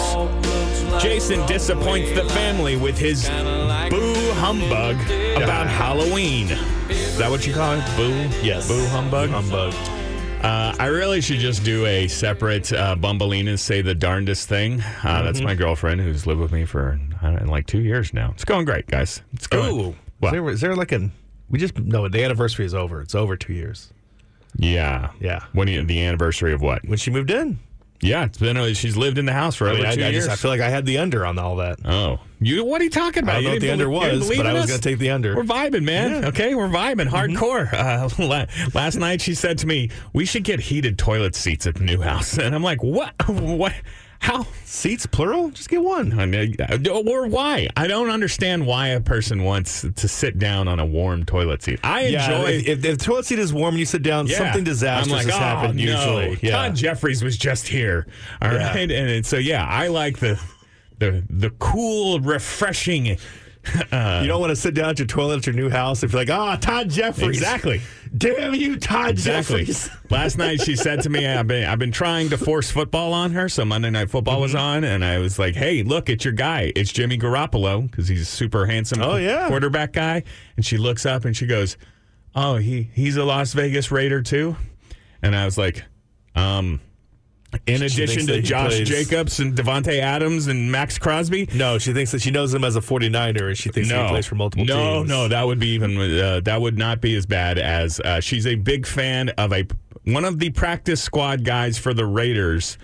Jason 1.02 1.46
disappoints 1.46 2.12
the 2.14 2.28
family 2.30 2.76
with 2.78 2.98
his 2.98 3.28
boo 3.30 4.14
humbug 4.36 4.96
about 5.42 5.68
Halloween. 5.68 6.48
Is 6.90 7.18
that 7.18 7.30
what 7.30 7.46
you 7.48 7.54
call 7.54 7.74
it? 7.74 7.84
Boo? 7.98 8.12
Yes. 8.46 8.68
Boo 8.68 8.86
humbug? 8.88 9.30
Humbug. 9.30 9.74
Uh, 10.44 10.76
I 10.80 10.88
really 10.88 11.22
should 11.22 11.40
just 11.40 11.64
do 11.64 11.86
a 11.88 12.08
separate 12.08 12.72
uh, 12.72 12.96
Bumbleina 12.96 13.58
say 13.58 13.82
the 13.82 13.96
darndest 13.96 14.48
thing. 14.48 14.80
Uh, 15.04 15.24
That's 15.24 15.40
Mm-hmm. 15.40 15.48
my 15.48 15.56
girlfriend 15.56 16.02
who's 16.02 16.28
lived 16.28 16.40
with 16.40 16.52
me 16.52 16.66
for 16.66 17.00
I 17.22 17.32
don't 17.32 17.46
know, 17.46 17.52
like 17.52 17.66
two 17.66 17.82
years 17.82 18.14
now. 18.14 18.32
It's 18.36 18.46
going 18.46 18.66
great, 18.66 18.86
guys. 18.86 19.24
It's 19.34 19.48
going. 19.48 19.74
Ooh. 19.74 19.90
Is 19.90 19.96
What? 20.20 20.32
there, 20.32 20.48
is 20.50 20.62
there 20.62 20.76
like 20.76 20.92
an. 20.92 21.12
We 21.50 21.58
just. 21.58 21.78
No, 21.80 22.08
the 22.08 22.24
anniversary 22.24 22.66
is 22.66 22.76
over. 22.76 23.02
It's 23.02 23.16
over 23.16 23.36
two 23.36 23.54
years. 23.54 23.92
Yeah. 24.58 25.12
Yeah. 25.20 25.44
When 25.54 25.68
you, 25.68 25.84
the 25.84 26.04
anniversary 26.04 26.54
of 26.54 26.62
what? 26.62 26.86
When 26.88 26.98
she 26.98 27.12
moved 27.12 27.32
in. 27.32 27.60
Yeah, 28.02 28.26
it's 28.26 28.38
been. 28.38 28.58
uh, 28.58 28.74
She's 28.74 28.98
lived 28.98 29.18
in 29.18 29.26
the 29.26 29.34
house 29.34 29.56
for 29.56 29.70
I, 29.70 29.74
mean, 29.74 29.86
I, 29.86 29.96
two 29.96 30.04
I 30.04 30.10
years. 30.10 30.26
just, 30.26 30.30
I 30.30 30.36
feel 30.36 30.52
like 30.52 30.60
I 30.62 30.70
had 30.70 30.86
the 30.86 30.98
under 30.98 31.26
on 31.26 31.40
all 31.40 31.56
that. 31.56 31.80
Oh, 31.86 32.20
you? 32.42 32.64
What 32.66 32.82
are 32.82 32.84
you 32.84 32.90
talking 32.90 33.24
about? 33.24 33.36
I 33.38 33.42
don't 33.42 33.44
know 33.46 33.52
what 33.52 33.62
the 33.62 33.72
under 33.72 33.86
believe- 33.90 34.20
was, 34.20 34.38
but 34.38 34.46
I 34.46 34.54
was 34.54 34.66
going 34.68 34.80
to 34.82 34.90
take 34.90 35.00
the 35.00 35.10
under. 35.12 35.36
We're 35.36 35.44
vibing, 35.44 35.84
man. 35.84 36.26
Okay, 36.26 36.54
we're 36.56 36.68
vibing 36.68 37.08
Mm-hmm. 37.10 37.36
hardcore. 37.38 37.74
Uh, 37.74 38.70
last 38.74 38.98
night 38.98 39.22
she 39.22 39.34
said 39.34 39.58
to 39.60 39.66
me, 39.68 39.90
"We 40.14 40.26
should 40.26 40.44
get 40.44 40.60
heated 40.60 40.98
toilet 41.00 41.36
seats 41.36 41.66
at 41.66 41.76
the 41.76 41.84
new 41.86 42.02
house," 42.02 42.38
and 42.38 42.54
I'm 42.54 42.62
like, 42.64 42.84
"What? 42.84 43.14
What? 43.30 43.74
How?" 44.26 44.48
Seats 44.66 45.06
plural? 45.06 45.52
Just 45.52 45.70
get 45.70 45.82
one. 45.84 46.20
I 46.20 46.26
mean, 46.26 46.56
or 46.90 47.28
why? 47.28 47.70
I 47.78 47.88
don't 47.88 48.10
understand 48.10 48.66
why 48.68 48.90
a 48.90 49.00
person 49.00 49.44
wants 49.44 49.86
to 49.96 50.08
sit 50.08 50.38
down 50.38 50.68
on 50.68 50.80
a 50.80 50.86
warm 50.86 51.24
toilet 51.26 51.64
seat. 51.64 51.80
I 51.84 52.08
Yeah, 52.08 52.26
enjoy. 52.32 52.50
if, 52.52 52.68
if 52.68 52.82
the 52.82 52.98
toilet 52.98 53.26
seat 53.26 53.40
is 53.40 53.54
warm 53.54 53.76
and 53.76 53.80
you 53.80 53.86
sit 53.86 54.04
down, 54.04 54.28
Yeah. 54.28 54.38
something 54.40 54.64
disastrous 54.64 55.14
like, 55.14 55.26
has 55.28 55.36
oh, 55.36 55.38
happened 55.38 55.76
no. 55.78 55.84
usually. 55.84 56.40
Yeah. 56.42 56.52
Todd 56.52 56.76
Jeffries 56.76 57.24
was 57.24 57.38
just 57.38 57.68
here. 57.68 58.08
All 58.42 58.50
right, 58.50 58.76
and, 58.76 58.92
and 58.92 59.26
so 59.26 59.38
yeah, 59.38 59.66
I 59.66 59.88
like 59.88 60.20
the 60.20 60.40
the 61.00 61.24
the 61.30 61.52
cool, 61.52 62.20
refreshing. 62.20 63.18
You 63.68 64.28
don't 64.28 64.40
want 64.40 64.52
to 64.52 64.56
sit 64.56 64.74
down 64.74 64.90
at 64.90 65.00
your 65.00 65.08
toilet 65.08 65.38
at 65.38 65.46
your 65.48 65.56
new 65.56 65.70
house 65.70 66.04
if 66.04 66.12
you're 66.14 66.22
like, 66.22 66.30
ah, 66.30 66.56
Todd 66.56 66.90
Jeffries. 66.90 67.30
Exactly. 67.38 67.82
Damn 68.18 68.54
you, 68.54 68.78
Todd 68.78 69.12
Exactly. 69.12 69.66
Jeffries. 69.66 69.90
Last 70.10 70.38
night 70.38 70.62
she 70.62 70.76
said 70.76 71.02
to 71.02 71.10
me, 71.10 71.26
"I've 71.28 71.48
been 71.48 71.66
I've 71.68 71.80
been 71.80 71.92
trying 71.92 72.30
to 72.30 72.38
force 72.38 72.72
football 72.72 73.12
on 73.14 73.32
her." 73.32 73.50
So 73.50 73.66
Monday 73.66 73.90
Night 73.90 74.10
Football 74.10 74.40
was 74.42 74.52
Mm-hmm. 74.54 74.60
on, 74.62 74.84
and 74.86 75.04
I 75.04 75.18
was 75.20 75.38
like, 75.38 75.56
"Hey, 75.56 75.84
look, 75.84 76.10
it's 76.10 76.24
your 76.24 76.34
guy. 76.34 76.72
It's 76.76 76.92
Jimmy 76.94 77.18
Garoppolo 77.18 77.90
because 77.90 78.08
he's 78.08 78.22
a 78.22 78.26
super 78.26 78.66
handsome 78.68 79.02
Oh, 79.02 79.18
yeah. 79.18 79.48
quarterback 79.50 79.92
guy." 79.94 80.24
And 80.56 80.66
she 80.66 80.78
looks 80.78 81.06
up 81.06 81.26
and 81.26 81.36
she 81.36 81.46
goes, 81.46 81.76
oh, 82.36 82.56
he 82.58 82.90
he's 82.94 83.18
a 83.18 83.24
Las 83.26 83.52
Vegas 83.54 83.92
Raider 83.92 84.22
too, 84.22 84.56
and 85.22 85.36
I 85.36 85.44
was 85.46 85.58
like, 85.58 85.84
um. 86.36 86.80
In 87.68 87.82
addition 87.82 88.28
to 88.28 88.42
Josh 88.42 88.76
plays- 88.76 88.90
Jacobs 88.90 89.40
and 89.40 89.56
Davante 89.56 90.00
Adams 90.00 90.48
and 90.48 90.72
Maxx 90.72 90.98
Crosby, 90.98 91.48
No, 91.54 91.78
she 91.78 91.94
thinks 91.94 92.12
that 92.12 92.22
she 92.22 92.32
knows 92.32 92.54
him 92.54 92.64
as 92.64 92.76
a 92.76 92.82
49er 92.82 93.48
and 93.48 93.58
she 93.58 93.70
thinks 93.70 93.90
that 93.90 94.04
he 94.04 94.10
plays 94.10 94.26
for 94.26 94.36
multiple 94.36 94.66
no, 94.66 94.76
teams. 94.76 95.10
No, 95.10 95.24
no, 95.24 95.28
that 95.30 95.46
would 95.46 95.60
be 95.60 95.70
even 95.70 95.98
uh, 95.98 96.42
that 96.44 96.62
would 96.62 96.78
not 96.78 97.02
be 97.02 97.16
as 97.16 97.26
bad 97.26 97.58
as 97.58 98.00
uh, 98.00 98.20
she's 98.20 98.46
a 98.48 98.56
big 98.56 98.86
fan 98.86 99.30
of 99.30 99.54
a 99.54 99.66
one 100.04 100.26
of 100.26 100.40
the 100.40 100.52
practice 100.52 101.02
squad 101.02 101.44
guys 101.44 101.78
for 101.78 101.94
the 101.94 102.06
Raiders 102.06 102.78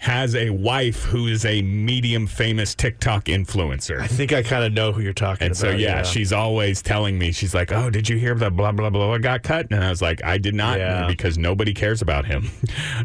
has 0.00 0.34
a 0.36 0.50
wife 0.50 1.02
who 1.04 1.26
is 1.26 1.44
a 1.44 1.60
medium 1.62 2.26
famous 2.26 2.74
TikTok 2.74 3.24
influencer. 3.24 4.00
I 4.00 4.06
think 4.06 4.32
I 4.32 4.42
kind 4.44 4.64
of 4.64 4.72
know 4.72 4.92
who 4.92 5.00
you're 5.00 5.12
talking 5.12 5.46
And 5.48 5.52
about. 5.52 5.72
so 5.72 5.76
yeah, 5.76 6.02
she's 6.02 6.32
always 6.32 6.80
telling 6.82 7.18
me 7.18 7.32
she's 7.32 7.52
like, 7.54 7.72
"Oh, 7.72 7.90
did 7.90 8.08
you 8.08 8.16
hear 8.16 8.34
the 8.36 8.50
blah 8.50 8.70
blah 8.72 8.90
blah 8.90 9.18
got 9.18 9.42
cut?" 9.42 9.66
And 9.72 9.82
I 9.82 9.90
was 9.90 10.00
like, 10.00 10.22
"I 10.24 10.38
did 10.38 10.54
not 10.54 10.78
Yeah. 10.78 11.06
because 11.08 11.36
nobody 11.36 11.74
cares 11.74 12.00
about 12.02 12.26
him." 12.26 12.50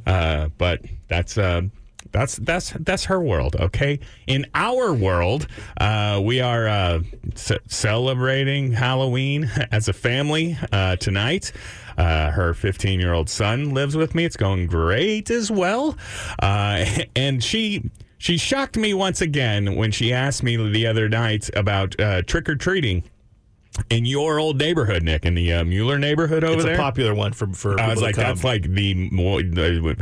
Uh, 0.05 0.49
but 0.57 0.81
that's 1.07 1.37
uh, 1.37 1.61
that's 2.11 2.37
that's 2.37 2.71
that's 2.79 3.05
her 3.05 3.19
world. 3.19 3.55
Okay, 3.55 3.99
in 4.27 4.45
our 4.53 4.93
world, 4.93 5.47
uh, 5.79 6.21
we 6.23 6.41
are 6.41 6.67
uh, 6.67 6.99
c- 7.35 7.59
celebrating 7.67 8.71
Halloween 8.71 9.49
as 9.71 9.87
a 9.87 9.93
family 9.93 10.57
uh, 10.71 10.95
tonight. 10.97 11.51
Uh, 11.95 12.31
her 12.31 12.55
15 12.55 12.99
year 12.99 13.13
old 13.13 13.29
son 13.29 13.71
lives 13.71 13.95
with 13.95 14.15
me. 14.15 14.25
It's 14.25 14.37
going 14.37 14.65
great 14.65 15.29
as 15.29 15.51
well. 15.51 15.95
Uh, 16.41 16.85
and 17.15 17.43
she 17.43 17.91
she 18.17 18.37
shocked 18.37 18.77
me 18.77 18.93
once 18.93 19.21
again 19.21 19.75
when 19.75 19.91
she 19.91 20.13
asked 20.13 20.43
me 20.43 20.55
the 20.71 20.87
other 20.87 21.09
night 21.09 21.49
about 21.55 21.99
uh, 21.99 22.21
trick 22.23 22.47
or 22.49 22.55
treating 22.55 23.03
in 23.89 24.05
your 24.05 24.39
old 24.39 24.57
neighborhood, 24.59 25.03
Nick, 25.03 25.25
in 25.25 25.33
the 25.35 25.51
uh, 25.53 25.63
Mueller 25.63 25.97
neighborhood 25.97 26.43
over 26.43 26.55
It's 26.55 26.63
there. 26.65 26.75
a 26.75 26.77
popular 26.77 27.13
one 27.15 27.33
for 27.33 27.47
for. 27.53 27.79
I 27.79 27.87
was 27.89 28.01
like, 28.01 28.15
that's 28.15 28.43
like 28.43 28.63
the 28.63 28.91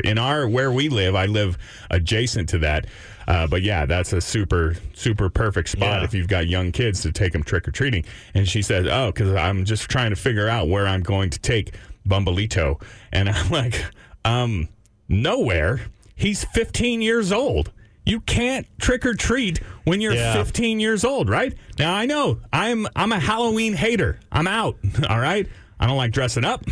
in 0.03 0.17
our 0.17 0.47
where 0.47 0.71
we 0.71 0.89
live. 0.89 1.15
I 1.15 1.25
live 1.25 1.57
adjacent 1.89 2.49
to 2.49 2.57
that, 2.59 2.87
uh, 3.27 3.47
but 3.47 3.61
yeah, 3.61 3.85
that's 3.85 4.11
a 4.13 4.19
super 4.21 4.75
super 4.93 5.29
perfect 5.29 5.69
spot 5.69 5.99
Yeah. 6.01 6.03
if 6.03 6.13
you've 6.13 6.27
got 6.27 6.47
young 6.47 6.71
kids 6.71 7.01
to 7.03 7.11
take 7.11 7.31
them 7.33 7.43
trick 7.43 7.67
or 7.67 7.71
treating. 7.71 8.03
And 8.33 8.47
she 8.47 8.61
says, 8.61 8.87
"Oh, 8.87 9.07
because 9.11 9.33
I'm 9.35 9.63
just 9.65 9.89
trying 9.89 10.09
to 10.09 10.15
figure 10.17 10.49
out 10.49 10.67
where 10.67 10.85
I'm 10.87 11.01
going 11.01 11.29
to 11.29 11.39
take 11.39 11.73
Bumbleito," 12.07 12.81
and 13.13 13.29
I'm 13.29 13.49
like, 13.51 13.85
um, 14.25 14.67
nowhere. 15.07 15.81
He's 16.15 16.43
15 16.43 17.01
years 17.01 17.31
old. 17.31 17.71
You 18.05 18.19
can't 18.21 18.65
trick 18.79 19.05
or 19.05 19.13
treat 19.13 19.59
when 19.83 20.01
you're 20.01 20.13
Yeah. 20.13 20.33
15 20.33 20.79
years 20.79 21.03
old, 21.05 21.29
right? 21.29 21.53
Now 21.77 21.93
I 21.93 22.05
know 22.05 22.39
I'm 22.51 22.87
I'm 22.95 23.11
a 23.11 23.19
Halloween 23.19 23.73
hater. 23.73 24.19
I'm 24.31 24.47
out. 24.47 24.77
All 25.09 25.19
right. 25.19 25.47
I 25.79 25.87
don't 25.87 25.97
like 25.97 26.11
dressing 26.11 26.45
up. 26.45 26.63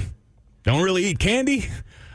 Don't 0.64 0.82
really 0.84 1.06
eat 1.06 1.20
candy. 1.20 1.68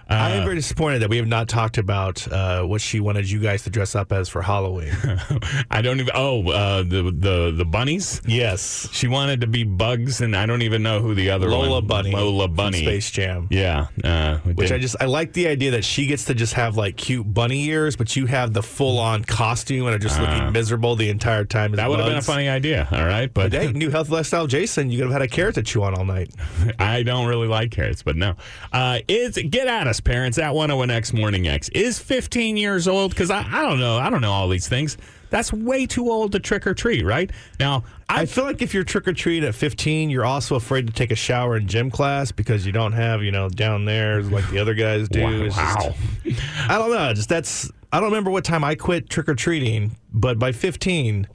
I 0.08 0.30
am 0.32 0.44
very 0.44 0.56
disappointed 0.56 1.00
that 1.00 1.10
we 1.10 1.16
have 1.16 1.26
not 1.26 1.48
talked 1.48 1.78
about 1.78 2.30
uh, 2.30 2.62
what 2.64 2.80
she 2.80 3.00
wanted 3.00 3.30
you 3.30 3.40
guys 3.40 3.62
to 3.64 3.70
dress 3.70 3.94
up 3.94 4.12
as 4.12 4.28
for 4.28 4.42
Halloween. 4.42 4.92
I 5.70 5.82
don't 5.82 6.00
even. 6.00 6.12
Oh, 6.14 6.48
uh, 6.50 6.82
the 6.82 7.02
the 7.16 7.52
the 7.56 7.64
bunnies. 7.64 8.20
yes, 8.26 8.88
She 8.92 9.08
wanted 9.08 9.40
to 9.40 9.46
be 9.46 9.64
bugs, 9.64 10.20
and 10.20 10.36
I 10.36 10.46
don't 10.46 10.62
even 10.62 10.82
know 10.82 11.00
who 11.00 11.14
the 11.14 11.30
other 11.30 11.48
Lola 11.48 11.80
one. 11.80 11.86
Bunny. 11.86 12.10
Lola 12.12 12.48
Bunny. 12.48 12.82
Space 12.82 13.10
Jam. 13.10 13.48
Yeah. 13.50 13.86
Uh, 14.02 14.38
Which 14.38 14.72
I 14.72 14.78
just 14.78 14.96
I 15.00 15.06
like 15.06 15.32
the 15.32 15.48
idea 15.48 15.72
that 15.72 15.84
she 15.84 16.06
gets 16.06 16.26
to 16.26 16.34
just 16.34 16.54
have 16.54 16.76
like 16.76 16.96
cute 16.96 17.32
bunny 17.32 17.64
ears, 17.66 17.96
but 17.96 18.14
you 18.16 18.26
have 18.26 18.52
the 18.52 18.62
full 18.62 18.98
on 18.98 19.24
costume 19.24 19.86
and 19.86 19.94
are 19.94 19.98
just 19.98 20.20
looking 20.20 20.52
miserable 20.52 20.96
the 20.96 21.08
entire 21.08 21.44
time. 21.44 21.72
as 21.72 21.76
that 21.78 21.88
would 21.88 21.98
have 21.98 22.08
been 22.08 22.18
a 22.18 22.22
funny 22.22 22.48
idea. 22.48 22.88
All 22.92 23.04
right, 23.06 23.32
but 23.32 23.50
But 23.52 23.60
hey, 23.60 23.72
new 23.72 23.90
health 23.90 24.10
lifestyle, 24.10 24.46
Jason. 24.46 24.90
You 24.90 24.98
could 24.98 25.04
have 25.04 25.12
had 25.12 25.22
a 25.22 25.28
carrot 25.28 25.54
to 25.56 25.62
chew 25.62 25.82
on 25.82 25.94
all 25.94 26.04
night. 26.04 26.30
I 26.78 27.02
don't 27.02 27.26
really 27.26 27.48
like 27.48 27.70
carrots, 27.70 28.02
but 28.02 28.16
no. 28.16 28.36
Uh, 28.72 28.98
is 29.08 29.36
get 29.50 29.66
at 29.66 29.86
parents 30.00 30.38
at 30.38 30.52
101X 30.52 31.12
Morning 31.12 31.48
X. 31.48 31.68
Is 31.70 31.98
15 31.98 32.56
years 32.56 32.88
old? 32.88 33.10
Because 33.10 33.30
I, 33.30 33.40
I 33.40 33.62
don't 33.62 33.78
know. 33.80 33.96
I 33.96 34.10
don't 34.10 34.20
know 34.20 34.32
all 34.32 34.48
these 34.48 34.68
things. 34.68 34.96
That's 35.30 35.52
way 35.52 35.86
too 35.86 36.10
old 36.10 36.32
to 36.32 36.38
trick 36.38 36.66
or 36.66 36.74
treat, 36.74 37.04
right? 37.04 37.30
Now, 37.58 37.84
I 38.08 38.22
I, 38.22 38.26
feel 38.26 38.44
like 38.44 38.62
if 38.62 38.72
you're 38.72 38.84
trick 38.84 39.08
or 39.08 39.12
treat 39.12 39.42
at 39.42 39.54
15, 39.54 40.08
you're 40.08 40.24
also 40.24 40.54
afraid 40.54 40.86
to 40.86 40.92
take 40.92 41.10
a 41.10 41.16
shower 41.16 41.56
in 41.56 41.66
gym 41.66 41.90
class 41.90 42.30
because 42.30 42.64
you 42.64 42.72
don't 42.72 42.92
have, 42.92 43.22
you 43.22 43.32
know, 43.32 43.48
down 43.48 43.84
there 43.84 44.22
like 44.22 44.48
the 44.50 44.58
other 44.58 44.74
guys 44.74 45.08
do. 45.08 45.48
wow. 45.50 45.94
Just-. 46.22 46.40
I 46.68 46.78
don't 46.78 46.90
know. 46.90 47.12
Just 47.14 47.28
that's. 47.28 47.70
I 47.92 48.00
don't 48.00 48.10
remember 48.10 48.30
what 48.30 48.44
time 48.44 48.62
I 48.62 48.74
quit 48.74 49.08
trick 49.08 49.28
or 49.28 49.34
treating, 49.34 49.96
but 50.12 50.38
by 50.38 50.52
15, 50.52 51.26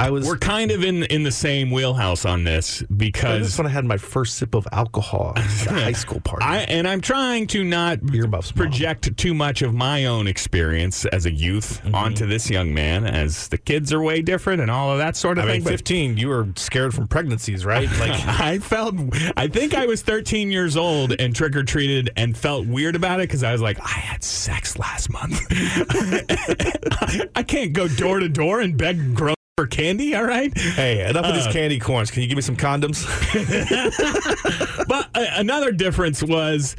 I 0.00 0.10
was. 0.10 0.26
We're 0.26 0.38
kind 0.38 0.70
of 0.70 0.82
in 0.82 1.02
in 1.04 1.22
the 1.24 1.30
same 1.32 1.70
wheelhouse 1.70 2.24
on 2.24 2.44
this 2.44 2.82
because 2.82 3.46
just 3.48 3.58
when 3.58 3.66
I 3.66 3.70
had 3.70 3.84
my 3.84 3.98
first 3.98 4.36
sip 4.36 4.54
of 4.54 4.66
alcohol 4.72 5.34
at 5.36 5.44
a 5.66 5.72
high 5.74 5.92
school 5.92 6.20
party. 6.20 6.44
I 6.44 6.58
and 6.60 6.88
I'm 6.88 7.00
trying 7.00 7.46
to 7.48 7.62
not 7.64 7.98
Earmuffs, 8.14 8.54
Mom. 8.54 8.66
project 8.68 9.16
too 9.16 9.34
much 9.34 9.62
of 9.62 9.74
my 9.74 10.06
own 10.06 10.26
experience 10.26 11.04
as 11.06 11.26
a 11.26 11.32
youth 11.32 11.80
Mm-hmm. 11.80 11.94
onto 11.94 12.26
this 12.26 12.50
young 12.50 12.72
man, 12.74 13.04
as 13.04 13.48
the 13.48 13.58
kids 13.58 13.92
are 13.92 14.02
way 14.02 14.22
different 14.22 14.60
and 14.60 14.70
all 14.70 14.92
of 14.92 14.98
that 14.98 15.16
sort 15.16 15.38
of 15.38 15.44
I 15.44 15.48
thing. 15.48 15.54
mean, 15.58 15.64
but 15.64 15.70
15, 15.70 16.16
you 16.18 16.28
were 16.28 16.48
scared 16.56 16.94
from 16.94 17.06
pregnancies, 17.08 17.64
right? 17.64 17.88
Like, 18.00 18.12
I 18.26 18.58
felt, 18.58 18.94
I 19.36 19.46
think 19.48 19.74
I 19.74 19.86
was 19.86 20.02
13 20.02 20.50
years 20.50 20.76
old 20.76 21.12
and 21.18 21.34
trick 21.34 21.54
or 21.56 21.62
treated 21.64 22.10
and 22.16 22.36
felt 22.36 22.66
weird 22.66 22.96
about 22.96 23.20
it 23.20 23.24
because 23.24 23.42
I 23.42 23.52
was 23.52 23.60
like, 23.60 23.78
I 23.80 23.88
had 23.88 24.22
sex 24.24 24.78
last 24.78 25.10
month. 25.10 25.40
I 27.34 27.42
can't 27.42 27.72
go 27.72 27.88
door 27.88 28.20
to 28.20 28.28
door 28.28 28.60
and 28.60 28.76
beg 28.76 29.14
grown 29.14 29.34
for 29.60 29.66
candy. 29.66 30.14
All 30.14 30.24
right. 30.24 30.56
hey, 30.56 31.08
enough 31.08 31.24
of 31.26 31.32
Uh. 31.32 31.44
these 31.44 31.52
candy 31.52 31.78
corns. 31.78 32.10
Can 32.10 32.22
you 32.22 32.28
give 32.28 32.36
me 32.36 32.42
some 32.42 32.56
condoms? 32.56 33.04
But 34.88 35.08
uh, 35.14 35.24
another 35.36 35.70
difference 35.72 36.22
was, 36.22 36.74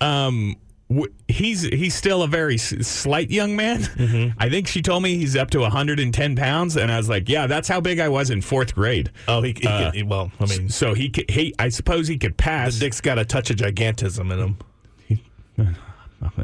um, 0.00 0.56
w- 0.88 1.12
he's 1.28 1.62
he's 1.62 1.94
still 1.94 2.22
a 2.24 2.26
very 2.28 2.54
s- 2.56 2.74
slight 2.86 3.30
young 3.30 3.54
man. 3.54 3.82
Mm-hmm. 3.82 4.36
I 4.38 4.48
think 4.50 4.66
she 4.66 4.82
told 4.82 5.02
me 5.04 5.16
he's 5.16 5.36
up 5.36 5.50
to 5.50 5.60
110 5.60 6.34
pounds, 6.36 6.76
and 6.76 6.90
I 6.90 6.96
was 6.96 7.08
like, 7.08 7.28
yeah, 7.28 7.46
that's 7.46 7.68
how 7.68 7.80
big 7.80 8.00
I 8.00 8.08
was 8.08 8.30
in 8.30 8.40
fourth 8.42 8.74
grade. 8.74 9.10
oh, 9.28 9.42
he, 9.42 9.54
he, 9.56 9.66
Uh, 9.68 9.92
could- 9.92 10.08
well, 10.08 10.32
I 10.40 10.46
mean, 10.46 10.68
So 10.70 10.94
he, 10.94 11.12
he 11.28 11.54
I 11.58 11.68
suppose 11.68 12.08
he 12.08 12.18
could 12.18 12.32
the 12.32 12.42
pass. 12.42 12.78
dick's 12.78 13.00
got 13.00 13.18
a 13.18 13.24
touch 13.24 13.50
of 13.50 13.56
gigantism 13.56 14.32
in 14.32 14.38
him. 14.40 14.56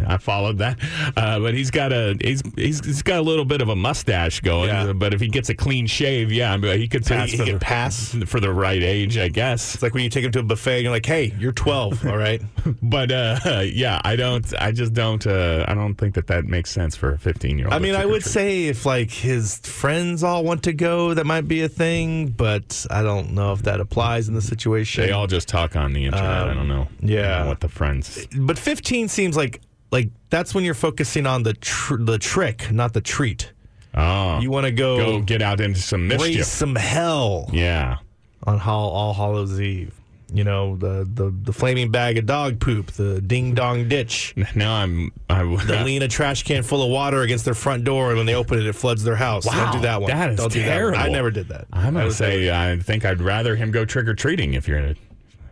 I 0.07 0.17
followed 0.19 0.59
that, 0.59 0.79
uh, 1.17 1.39
but 1.41 1.55
he's 1.55 1.71
got 1.71 1.93
a 1.93 2.17
he's, 2.21 2.43
he's 2.57 2.85
he's 2.85 3.03
got 3.03 3.19
a 3.19 3.23
little 3.23 3.45
bit 3.45 3.61
of 3.63 3.69
a 3.69 3.77
mustache 3.77 4.41
going. 4.41 4.69
Yeah. 4.69 4.93
But 4.93 5.15
if 5.15 5.21
he 5.21 5.29
gets 5.29 5.49
a 5.49 5.55
clean 5.55 5.87
shave, 5.87 6.33
yeah, 6.33 6.57
he 6.77 6.89
could 6.89 7.05
pass 7.05 7.31
he- 7.31 7.37
for 7.37 7.45
he 7.45 7.51
the 7.51 7.59
could 7.59 7.61
pass? 7.63 8.17
for 8.27 8.41
the 8.41 8.53
right 8.53 8.83
age, 8.83 9.19
I 9.19 9.29
guess. 9.29 9.75
It's 9.75 9.83
like 9.83 9.95
when 9.95 10.03
you 10.05 10.11
take 10.11 10.25
him 10.25 10.33
to 10.33 10.41
a 10.41 10.43
buffet 10.43 10.77
and 10.77 10.83
you're 10.85 10.93
like, 10.93 11.07
hey, 11.07 11.35
you're 11.39 11.53
12, 11.53 12.07
all 12.07 12.17
right? 12.17 12.41
But 12.83 13.11
uh, 13.13 13.39
yeah, 13.65 14.01
I 14.05 14.17
don't. 14.17 14.45
I 14.61 14.73
just 14.73 14.93
don't. 14.95 15.27
Uh, 15.27 15.65
I 15.69 15.75
don't 15.75 15.95
think 15.95 16.15
that 16.15 16.27
that 16.29 16.45
makes 16.45 16.71
sense 16.71 16.97
for 16.97 17.13
a 17.13 17.19
15 17.19 17.59
year 17.59 17.67
old. 17.67 17.75
I 17.75 17.79
mean, 17.79 17.95
I 17.95 18.05
would 18.07 18.25
say 18.25 18.67
if 18.67 18.85
like 18.87 19.11
his 19.11 19.59
friends 19.59 20.23
all 20.23 20.45
want 20.45 20.63
to 20.65 20.73
go, 20.73 21.15
that 21.15 21.27
might 21.27 21.49
be 21.49 21.63
a 21.63 21.69
thing, 21.69 22.29
but 22.29 22.87
I 22.91 23.03
don't 23.03 23.33
know 23.33 23.53
if 23.53 23.63
that 23.63 23.81
applies 23.81 24.29
in 24.29 24.35
the 24.35 24.43
situation. 24.43 25.05
they 25.05 25.13
all 25.13 25.27
just 25.27 25.49
talk 25.49 25.77
on 25.77 25.93
the 25.93 26.05
internet. 26.07 26.49
I 26.49 26.55
don't 26.55 26.69
know. 26.69 26.83
Um, 26.83 26.89
yeah. 27.03 27.19
I 27.19 27.23
don't 27.37 27.43
know 27.45 27.49
what 27.51 27.61
the 27.61 27.69
friends. 27.69 28.27
but 28.39 28.59
15 28.59 29.09
seems 29.09 29.37
like 29.37 29.61
like 29.91 30.11
that's 30.31 30.55
when 30.55 30.65
you're 30.65 30.75
focusing 30.75 31.27
on 31.27 31.43
the 31.43 31.55
tr- 31.55 31.97
the 31.97 32.19
trick, 32.19 32.71
not 32.71 32.93
the 32.93 33.01
treat. 33.01 33.53
Oh, 33.95 34.39
You 34.41 34.51
want 34.51 34.67
to 34.67 34.71
go, 34.73 34.97
go 34.99 35.21
get 35.23 35.43
out 35.43 35.61
into 35.61 35.81
some 35.81 36.09
raise 36.09 36.47
some 36.47 36.75
hell 36.77 37.49
Yeah. 37.53 37.97
on 38.47 38.59
Hall, 38.59 38.91
All 38.91 39.15
Hallows 39.15 39.61
Eve. 39.61 39.95
You 40.31 40.45
know 40.45 40.77
the, 40.77 41.09
the 41.11 41.31
the 41.45 41.55
flaming 41.55 41.91
bag 41.91 42.19
of 42.19 42.27
dog 42.27 42.61
poop, 42.61 42.89
the 42.93 43.19
ding 43.23 43.55
dong 43.55 43.89
ditch, 43.89 44.35
Now 44.55 44.75
I'm. 44.75 45.11
I, 45.31 45.43
the 45.43 45.83
lean 45.83 46.03
a 46.03 46.09
trash 46.09 46.43
can 46.43 46.63
full 46.63 46.83
of 46.83 46.91
water 46.91 47.23
against 47.23 47.47
their 47.47 47.55
front 47.55 47.85
door, 47.85 48.09
and 48.09 48.19
when 48.19 48.27
they 48.27 48.35
open 48.35 48.59
it, 48.59 48.67
it 48.67 48.75
floods 48.75 49.03
their 49.03 49.17
house. 49.17 49.47
Wow, 49.47 49.65
don't 49.65 49.73
do 49.81 49.81
that 49.87 50.03
one. 50.03 50.11
that 50.11 50.29
is 50.33 50.37
don't 50.37 50.53
do 50.53 50.61
that. 50.61 50.67
terrible. 50.67 50.99
One. 50.99 51.09
I 51.09 51.11
never 51.11 51.31
did 51.31 51.49
that. 51.49 51.67
I'm 51.73 51.95
gonna 51.95 52.05
was 52.05 52.17
say 52.19 52.51
I 52.51 52.79
think 52.79 53.07
I'd 53.07 53.23
rather 53.23 53.57
him 53.57 53.71
go 53.71 53.87
trick 53.87 54.07
or 54.07 54.15
treating 54.15 54.53
if 54.53 54.69
you're 54.69 54.79
gonna. 54.83 54.97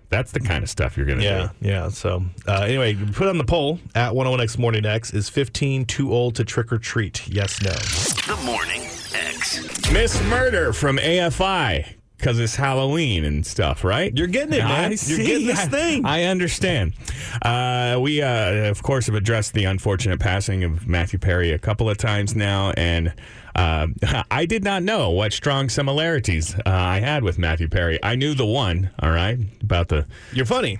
That's 0.08 0.30
the 0.32 0.40
kind 0.40 0.62
of 0.62 0.70
stuff 0.70 0.96
you're 0.96 1.06
gonna 1.06 1.22
Yeah, 1.22 1.48
do. 1.60 1.66
yeah. 1.68 1.72
Yeah. 1.84 1.88
So 1.88 2.22
uh, 2.46 2.60
anyway, 2.62 2.94
put 2.94 3.26
on 3.28 3.38
the 3.38 3.44
poll 3.44 3.80
at 3.94 4.12
101x 4.12 4.56
Morning 4.58 4.86
X. 4.86 5.12
Is 5.12 5.28
15 5.28 5.84
too 5.86 6.12
old 6.12 6.36
to 6.36 6.44
trick 6.44 6.72
or 6.72 6.78
treat? 6.78 7.26
Yes, 7.28 7.60
no. 7.62 7.70
The 7.72 8.40
Morning 8.44 8.82
X. 9.12 9.90
Miss 9.92 10.22
Murder 10.24 10.72
from 10.72 10.98
AFI 10.98 11.95
because 12.16 12.38
it's 12.38 12.56
Halloween 12.56 13.24
and 13.24 13.44
stuff, 13.46 13.84
right? 13.84 14.16
You're 14.16 14.26
getting 14.26 14.54
it, 14.54 14.58
man. 14.64 14.70
I 14.84 14.88
You're 14.88 14.96
see. 14.96 15.26
getting 15.26 15.46
this 15.46 15.64
thing. 15.66 16.04
I 16.06 16.24
understand. 16.24 16.94
Uh, 17.42 17.98
we, 18.00 18.22
uh, 18.22 18.70
of 18.70 18.82
course, 18.82 19.06
have 19.06 19.14
addressed 19.14 19.52
the 19.54 19.64
unfortunate 19.64 20.18
passing 20.20 20.64
of 20.64 20.86
Matthew 20.86 21.18
Perry 21.18 21.52
a 21.52 21.58
couple 21.58 21.90
of 21.90 21.98
times 21.98 22.34
now, 22.34 22.70
and 22.76 23.12
uh, 23.54 23.88
I 24.30 24.46
did 24.46 24.64
not 24.64 24.82
know 24.82 25.10
what 25.10 25.32
strong 25.32 25.68
similarities 25.68 26.54
uh, 26.54 26.60
I 26.66 27.00
had 27.00 27.22
with 27.22 27.38
Matthew 27.38 27.68
Perry. 27.68 27.98
I 28.02 28.14
knew 28.16 28.34
the 28.34 28.46
one, 28.46 28.90
all 29.00 29.10
right, 29.10 29.38
about 29.62 29.88
the 29.88 30.06
You're 30.32 30.46
funny. 30.46 30.78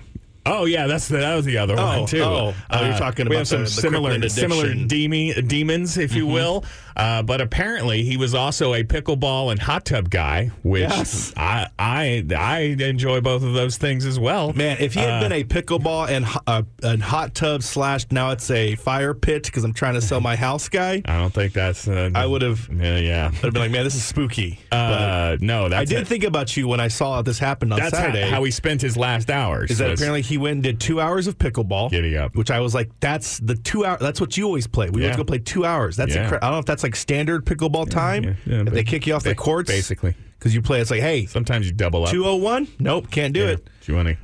Oh 0.49 0.63
yeah, 0.63 0.87
that's 0.87 1.09
the, 1.09 1.17
that 1.17 1.35
was 1.35 1.43
the 1.43 1.57
other 1.57 1.75
Oh, 1.77 1.85
one 1.99 2.05
too. 2.07 2.21
oh. 2.23 2.53
Oh, 2.69 2.85
you're 2.85 2.97
talking 2.97 3.27
we 3.27 3.35
about 3.35 3.39
have 3.39 3.47
some 3.49 3.59
the- 3.59 3.65
the 3.65 3.69
similar 3.69 4.29
similar 4.29 4.73
demons, 4.73 5.97
if 5.97 6.13
you 6.15 6.25
will. 6.25 6.63
Uh, 6.97 7.21
but 7.21 7.39
apparently, 7.41 8.03
he 8.03 8.17
was 8.17 8.33
also 8.33 8.73
a 8.73 8.83
pickleball 8.83 9.51
and 9.51 9.59
hot 9.61 9.85
tub 9.85 10.09
guy, 10.09 10.49
which 10.63 10.81
Yes. 10.81 11.31
I 11.37 11.67
I 11.77 12.25
I 12.35 12.59
enjoy 12.79 13.21
both 13.21 13.43
of 13.43 13.53
those 13.53 13.77
things 13.77 14.03
as 14.05 14.19
well. 14.19 14.51
Man, 14.53 14.77
if 14.79 14.95
he 14.95 14.99
had 15.01 15.09
Uh, 15.13 15.21
been 15.21 15.31
a 15.31 15.43
pickleball 15.43 16.09
and 16.09 16.25
uh, 16.47 16.63
and 16.81 17.03
hot 17.03 17.35
tub 17.35 17.61
slash 17.61 18.05
now 18.09 18.31
it's 18.31 18.49
a 18.49 18.73
fire 18.75 19.13
pit 19.13 19.43
because 19.43 19.63
I'm 19.63 19.73
trying 19.73 19.93
to 19.93 20.01
sell 20.01 20.19
my 20.21 20.35
house 20.35 20.69
guy, 20.69 21.03
I 21.05 21.17
don't 21.19 21.31
think 21.33 21.53
that's. 21.53 21.87
Uh, 21.87 22.09
I 22.15 22.25
would 22.25 22.41
have 22.41 22.67
Yeah, 22.75 22.97
yeah. 22.97 23.27
I'd 23.27 23.33
have 23.35 23.53
been 23.53 23.61
like, 23.61 23.71
man, 23.71 23.83
this 23.83 23.93
is 23.95 24.03
spooky. 24.03 24.59
Uh, 24.71 25.37
no, 25.39 25.69
that's 25.69 25.81
I 25.81 25.85
did 25.85 26.01
it. 26.01 26.07
think 26.07 26.23
about 26.23 26.57
you 26.57 26.67
when 26.67 26.79
I 26.79 26.87
saw 26.87 27.21
this 27.21 27.37
happen 27.37 27.71
on 27.71 27.79
that's 27.79 27.95
Saturday. 27.95 28.27
how 28.27 28.43
he 28.43 28.49
spent 28.49 28.81
his 28.81 28.97
last 28.97 29.29
hours. 29.29 29.69
is 29.69 29.77
that 29.77 29.91
was- 29.91 29.99
apparently 29.99 30.23
he 30.23 30.39
went 30.39 30.53
and 30.55 30.63
did 30.63 30.79
two 30.79 30.99
hours 30.99 31.27
of 31.27 31.37
pickleball, 31.37 31.91
Giddy 31.91 32.17
up. 32.17 32.35
which 32.35 32.49
I 32.49 32.59
was 32.59 32.73
like, 32.73 32.89
that's 32.99 33.37
the 33.37 33.53
two 33.55 33.85
hour. 33.85 33.97
That's 33.99 34.19
what 34.19 34.35
you 34.35 34.45
always 34.45 34.65
play. 34.65 34.89
We 34.89 35.01
Yeah. 35.01 35.09
always 35.09 35.17
go 35.17 35.23
play 35.25 35.39
two 35.39 35.63
hours. 35.63 35.95
That's 35.95 36.15
Yeah. 36.15 36.27
incre- 36.27 36.37
I 36.41 36.47
don't 36.47 36.53
know 36.53 36.59
if 36.59 36.65
that's 36.65 36.81
like 36.83 36.86
standard 36.95 37.45
pickleball 37.45 37.89
time. 37.89 38.23
yeah, 38.23 38.33
yeah, 38.45 38.61
if 38.61 38.73
they 38.73 38.83
kick 38.83 39.05
you 39.07 39.13
off 39.13 39.23
the 39.23 39.29
ba- 39.31 39.35
courts, 39.35 39.69
basically. 39.69 40.15
because 40.39 40.53
you 40.55 40.61
play. 40.61 40.79
It's 40.81 40.91
like, 40.91 41.01
hey, 41.01 41.25
Sometimes 41.25 41.65
you 41.67 41.73
double 41.73 42.03
up. 42.03 42.09
two 42.11 42.25
oh 42.25 42.35
one. 42.35 42.67
Nope, 42.79 43.09
can't 43.11 43.33
do 43.33 43.45
it. 43.47 43.67
220. 43.81 44.17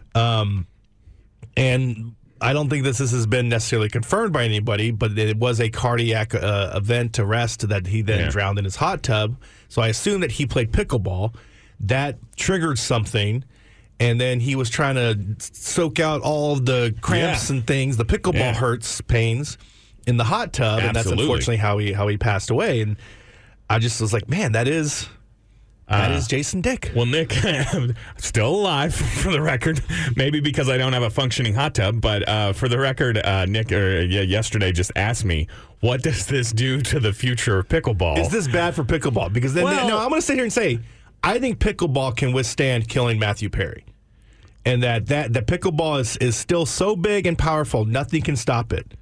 and 1.56 2.16
I 2.42 2.52
don't 2.54 2.70
think 2.70 2.84
this, 2.84 2.98
this 2.98 3.12
has 3.12 3.26
been 3.26 3.48
necessarily 3.50 3.90
confirmed 3.90 4.34
by 4.34 4.44
anybody, 4.44 4.92
but 4.92 5.18
it 5.18 5.38
was 5.38 5.62
a 5.62 5.70
cardiac 5.70 6.36
uh, 6.36 6.74
event 6.76 7.18
arrest 7.20 7.68
that 7.70 7.88
he 7.88 8.02
then 8.02 8.30
drowned 8.30 8.58
in 8.60 8.66
his 8.66 8.76
hot 8.76 9.02
tub. 9.04 9.38
So 9.70 9.82
I 9.82 9.88
assume 9.88 10.22
that 10.22 10.34
he 10.34 10.46
played 10.46 10.72
pickleball. 10.72 11.36
That 11.80 12.18
triggered 12.36 12.80
something, 12.80 13.44
and 14.00 14.20
then 14.20 14.40
he 14.42 14.56
was 14.56 14.70
trying 14.70 14.96
to 14.96 15.36
soak 15.40 16.00
out 16.00 16.22
all 16.22 16.56
the 16.56 16.94
cramps 17.02 17.50
Yeah. 17.50 17.56
and 17.58 17.68
things, 17.68 17.98
the 17.98 18.06
pickleball 18.06 18.34
Yeah. 18.36 18.54
hurts, 18.56 19.00
pains 19.02 19.58
in 20.08 20.18
the 20.18 20.24
hot 20.26 20.54
tub, 20.54 20.80
and 20.82 20.96
that's 20.96 21.08
unfortunately 21.10 21.58
how 21.58 21.78
he 21.78 21.94
how 21.94 22.08
he 22.08 22.18
passed 22.18 22.50
away. 22.50 22.82
And 22.82 22.98
I 23.70 23.80
just 23.80 24.00
was 24.02 24.14
like, 24.14 24.28
man, 24.30 24.52
that 24.54 24.68
is 24.68 25.08
that 25.88 26.12
Uh, 26.12 26.16
is 26.16 26.28
Jason 26.28 26.62
Dick. 26.62 26.92
Well, 26.96 27.06
Nick, 27.06 27.34
still 28.18 28.50
alive 28.56 28.96
for 29.22 29.32
the 29.32 29.42
record. 29.42 29.82
Maybe 30.16 30.40
because 30.40 30.70
I 30.70 30.78
don't 30.78 30.94
have 30.94 31.04
a 31.04 31.10
functioning 31.10 31.54
hot 31.54 31.76
tub, 31.76 32.02
but 32.02 32.28
uh, 32.28 32.54
for 32.54 32.68
the 32.70 32.80
record, 32.80 33.18
uh, 33.18 33.46
Nick, 33.46 33.72
or 33.72 34.02
yeah, 34.02 34.22
yesterday 34.22 34.72
just 34.72 34.92
asked 34.96 35.26
me, 35.26 35.48
"What 35.82 36.02
does 36.02 36.26
this 36.28 36.52
do 36.52 36.82
to 36.82 37.00
the 37.00 37.14
future 37.14 37.60
of 37.60 37.68
pickleball?" 37.68 38.18
Is 38.18 38.30
this 38.30 38.48
bad 38.48 38.76
for 38.76 38.84
pickleball? 38.84 39.34
Because 39.34 39.54
then, 39.54 39.66
Well- 39.66 39.88
no, 39.88 39.98
I'm 39.98 40.10
going 40.10 40.22
to 40.22 40.26
sit 40.26 40.36
here 40.36 40.44
and 40.46 40.54
say, 40.54 40.80
I 41.24 41.40
think 41.40 41.60
pickleball 41.60 42.16
can 42.18 42.34
withstand 42.34 42.88
killing 42.90 43.20
Matthew 43.20 43.50
Perry, 43.50 43.86
and 44.66 44.82
that 44.84 45.08
that 45.08 45.34
that 45.34 45.48
pickleball 45.48 46.00
is 46.00 46.18
is 46.18 46.36
still 46.36 46.66
so 46.66 46.96
big 46.96 47.26
and 47.28 47.38
powerful, 47.38 47.86
nothing 47.86 48.22
can 48.22 48.36
stop 48.38 48.72
it. 48.74 48.94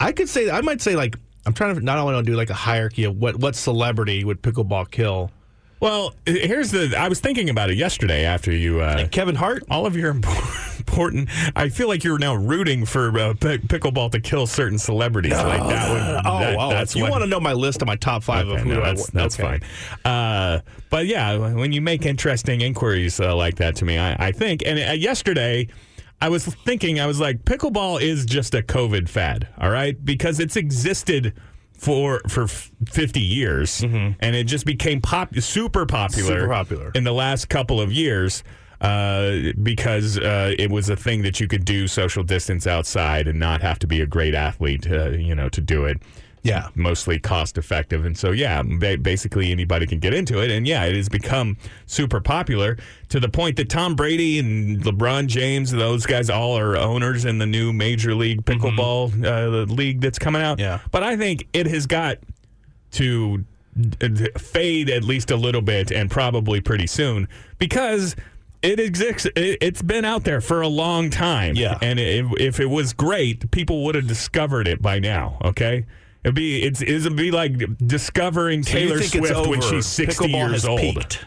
I 0.00 0.12
could 0.12 0.28
say, 0.28 0.50
I 0.50 0.60
might 0.62 0.80
say, 0.80 0.96
like 0.96 1.16
I'm 1.46 1.52
trying 1.52 1.74
to 1.76 1.80
not 1.80 1.98
only 1.98 2.14
to 2.16 2.22
do 2.22 2.36
like 2.36 2.50
a 2.50 2.54
hierarchy 2.54 3.04
of 3.04 3.16
what 3.16 3.36
what 3.36 3.54
celebrity 3.54 4.24
would 4.24 4.42
pickleball 4.42 4.90
kill. 4.90 5.30
Well, 5.78 6.14
here's 6.26 6.70
the. 6.72 6.94
I 6.94 7.08
was 7.08 7.20
thinking 7.20 7.48
about 7.48 7.70
it 7.70 7.78
yesterday 7.78 8.26
after 8.26 8.52
you. 8.52 8.80
Uh, 8.82 9.08
Kevin 9.08 9.34
Hart. 9.34 9.62
all 9.70 9.86
of 9.86 9.96
your 9.96 10.10
important. 10.78 11.30
I 11.56 11.70
feel 11.70 11.88
like 11.88 12.04
you're 12.04 12.18
now 12.18 12.34
rooting 12.34 12.84
for 12.84 13.18
uh, 13.18 13.32
pick- 13.32 13.62
pickleball 13.62 14.10
to 14.12 14.20
kill 14.20 14.46
certain 14.46 14.78
celebrities. 14.78 15.32
like 15.32 15.62
that 15.62 15.90
would. 15.90 16.00
Oh, 16.30 16.38
that- 16.40 16.56
oh, 16.58 16.68
that's 16.68 16.94
you 16.94 17.08
want 17.08 17.22
to 17.24 17.28
know 17.30 17.40
my 17.40 17.54
list 17.54 17.80
of 17.80 17.88
my 17.88 17.96
top 17.96 18.22
five 18.22 18.46
Okay, 18.48 18.56
of 18.56 18.62
who 18.66 18.74
no, 18.74 18.82
that's, 18.82 19.08
that's 19.10 19.40
okay. 19.40 19.60
fine. 20.04 20.12
Uh, 20.12 20.60
but 20.90 21.06
yeah, 21.06 21.36
when 21.54 21.72
you 21.72 21.80
make 21.80 22.04
interesting 22.04 22.60
inquiries 22.60 23.18
uh, 23.18 23.34
like 23.34 23.56
that 23.56 23.76
to 23.76 23.86
me, 23.86 23.96
I, 23.98 24.26
I 24.28 24.32
think, 24.32 24.62
and 24.66 24.78
uh, 24.78 24.92
yesterday, 24.92 25.68
I 26.20 26.28
was 26.28 26.44
thinking, 26.46 27.00
I 27.00 27.06
was 27.06 27.18
like, 27.20 27.44
pickleball 27.44 28.00
is 28.00 28.26
just 28.26 28.54
a 28.54 28.62
COVID 28.62 29.08
fad, 29.08 29.48
all 29.58 29.70
right? 29.70 30.02
Because 30.04 30.38
it's 30.40 30.56
existed 30.56 31.32
for 31.72 32.20
for 32.28 32.46
50 32.46 33.20
years 33.20 33.82
and 33.82 34.16
it 34.36 34.44
just 34.44 34.66
became 34.66 35.00
pop 35.00 35.34
super 35.36 35.86
popular 35.86 36.32
Mm-hmm. 36.32 36.40
Super 36.42 36.52
popular. 36.52 36.90
in 36.94 37.04
the 37.04 37.12
last 37.12 37.48
couple 37.48 37.80
of 37.80 37.90
years 37.90 38.44
uh, 38.82 39.52
because 39.62 40.18
uh, 40.18 40.54
it 40.58 40.70
was 40.70 40.90
a 40.90 40.96
thing 40.96 41.22
that 41.22 41.40
you 41.40 41.48
could 41.48 41.64
do 41.64 41.86
social 41.88 42.22
distance 42.22 42.66
outside 42.66 43.26
and 43.28 43.38
not 43.38 43.62
have 43.62 43.78
to 43.78 43.86
be 43.86 44.02
a 44.02 44.06
great 44.06 44.34
athlete 44.34 44.90
uh, 44.90 45.08
you 45.10 45.34
know 45.34 45.48
to 45.48 45.62
do 45.62 45.86
it 45.86 46.02
Yeah. 46.42 46.68
mostly 46.74 47.18
cost 47.18 47.58
effective. 47.58 48.04
And 48.04 48.16
so, 48.16 48.30
yeah, 48.30 48.62
ba- 48.62 48.98
basically 48.98 49.50
anybody 49.50 49.86
can 49.86 49.98
get 49.98 50.14
into 50.14 50.42
it. 50.42 50.50
And 50.50 50.66
yeah, 50.66 50.84
it 50.84 50.96
has 50.96 51.08
become 51.08 51.56
super 51.86 52.20
popular 52.20 52.78
to 53.10 53.20
the 53.20 53.28
point 53.28 53.56
that 53.56 53.68
Tom 53.68 53.94
Brady 53.94 54.38
and 54.38 54.82
LeBron 54.82 55.26
James, 55.26 55.70
those 55.70 56.06
guys 56.06 56.30
all 56.30 56.56
are 56.56 56.76
owners 56.76 57.24
in 57.24 57.38
the 57.38 57.46
new 57.46 57.72
Major 57.72 58.14
League 58.14 58.44
Pickleball 58.44 59.24
uh, 59.24 59.72
league 59.72 60.00
that's 60.00 60.18
coming 60.18 60.42
out. 60.42 60.58
Yeah. 60.58 60.80
But 60.90 61.02
I 61.02 61.16
think 61.16 61.46
it 61.52 61.66
has 61.66 61.86
got 61.86 62.18
to 62.92 63.44
fade 64.36 64.90
at 64.90 65.04
least 65.04 65.30
a 65.30 65.36
little 65.36 65.62
bit 65.62 65.90
and 65.92 66.10
probably 66.10 66.60
pretty 66.60 66.86
soon 66.86 67.28
because 67.58 68.16
it 68.62 68.80
exists. 68.80 69.26
It, 69.36 69.58
it's 69.60 69.80
been 69.82 70.04
out 70.04 70.24
there 70.24 70.40
for 70.40 70.60
a 70.60 70.68
long 70.68 71.08
time. 71.10 71.54
Yeah. 71.54 71.78
And 71.80 71.98
if, 72.00 72.26
if 72.38 72.60
it 72.60 72.66
was 72.66 72.92
great, 72.92 73.50
people 73.50 73.84
would 73.84 73.94
have 73.94 74.06
discovered 74.06 74.66
it 74.68 74.82
by 74.82 74.98
now. 74.98 75.38
Okay. 75.44 75.86
It'd 76.24 76.34
be 76.34 76.62
it's 76.62 76.82
it'd 76.82 77.16
be 77.16 77.30
like 77.30 77.52
discovering 77.78 78.62
So 78.62 78.72
Taylor 78.72 79.02
Swift 79.02 79.46
when 79.46 79.60
she's 79.62 79.86
sixty 79.86 80.26
Pickleball 80.28 80.48
years 80.50 80.64
old. 80.64 80.80
peaked. 80.80 81.24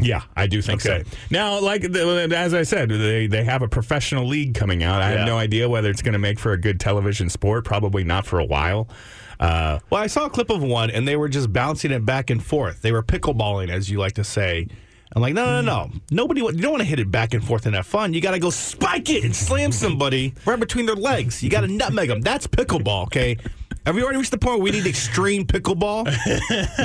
Yeah, 0.00 0.22
I 0.36 0.48
do 0.48 0.60
think 0.60 0.84
Okay. 0.84 1.04
so. 1.08 1.16
Now, 1.30 1.60
like 1.60 1.82
the, 1.82 2.28
as 2.36 2.52
I 2.52 2.64
said, 2.64 2.88
they 2.88 3.26
they 3.28 3.44
have 3.44 3.62
a 3.62 3.68
professional 3.68 4.26
league 4.26 4.54
coming 4.54 4.82
out. 4.82 5.00
I 5.00 5.12
Yeah. 5.12 5.18
have 5.18 5.26
no 5.28 5.38
idea 5.38 5.68
whether 5.68 5.88
it's 5.88 6.02
going 6.02 6.14
to 6.14 6.18
make 6.18 6.38
for 6.40 6.52
a 6.52 6.58
good 6.60 6.80
television 6.80 7.30
sport. 7.30 7.64
Probably 7.64 8.02
not 8.04 8.26
for 8.26 8.38
a 8.40 8.44
while. 8.44 8.88
Uh, 9.40 9.78
Well, 9.90 10.02
I 10.02 10.08
saw 10.08 10.26
a 10.26 10.30
clip 10.30 10.50
of 10.50 10.62
one, 10.62 10.90
and 10.90 11.06
they 11.06 11.16
were 11.16 11.28
just 11.28 11.52
bouncing 11.52 11.90
it 11.92 12.04
back 12.04 12.28
and 12.30 12.42
forth. 12.44 12.82
They 12.82 12.92
were 12.92 13.02
pickleballing, 13.02 13.68
as 13.70 13.88
you 13.90 13.98
like 13.98 14.14
to 14.14 14.24
say. 14.24 14.66
I'm 15.14 15.22
like, 15.22 15.34
no, 15.34 15.60
no, 15.60 15.60
no. 15.60 15.90
Nobody, 16.10 16.40
you 16.40 16.50
don't 16.52 16.72
want 16.72 16.82
to 16.82 16.88
hit 16.88 16.98
it 16.98 17.08
back 17.10 17.34
and 17.34 17.44
forth 17.44 17.66
and 17.66 17.74
have 17.76 17.86
fun. 17.86 18.14
You 18.14 18.20
got 18.20 18.32
to 18.32 18.40
go 18.40 18.50
spike 18.50 19.10
it 19.10 19.22
and 19.22 19.34
slam 19.34 19.70
somebody 19.70 20.34
right 20.44 20.58
between 20.58 20.86
their 20.86 20.96
legs. 20.96 21.40
You 21.40 21.50
got 21.50 21.60
to 21.60 21.68
nutmeg 21.68 22.08
them. 22.08 22.20
That's 22.20 22.48
pickleball, 22.48 23.04
okay? 23.04 23.36
Have 23.86 23.94
we 23.96 24.02
already 24.02 24.16
reached 24.18 24.30
the 24.30 24.38
point 24.38 24.56
where 24.60 24.64
we 24.64 24.70
need 24.70 24.86
extreme 24.86 25.44
pickleball? 25.44 26.06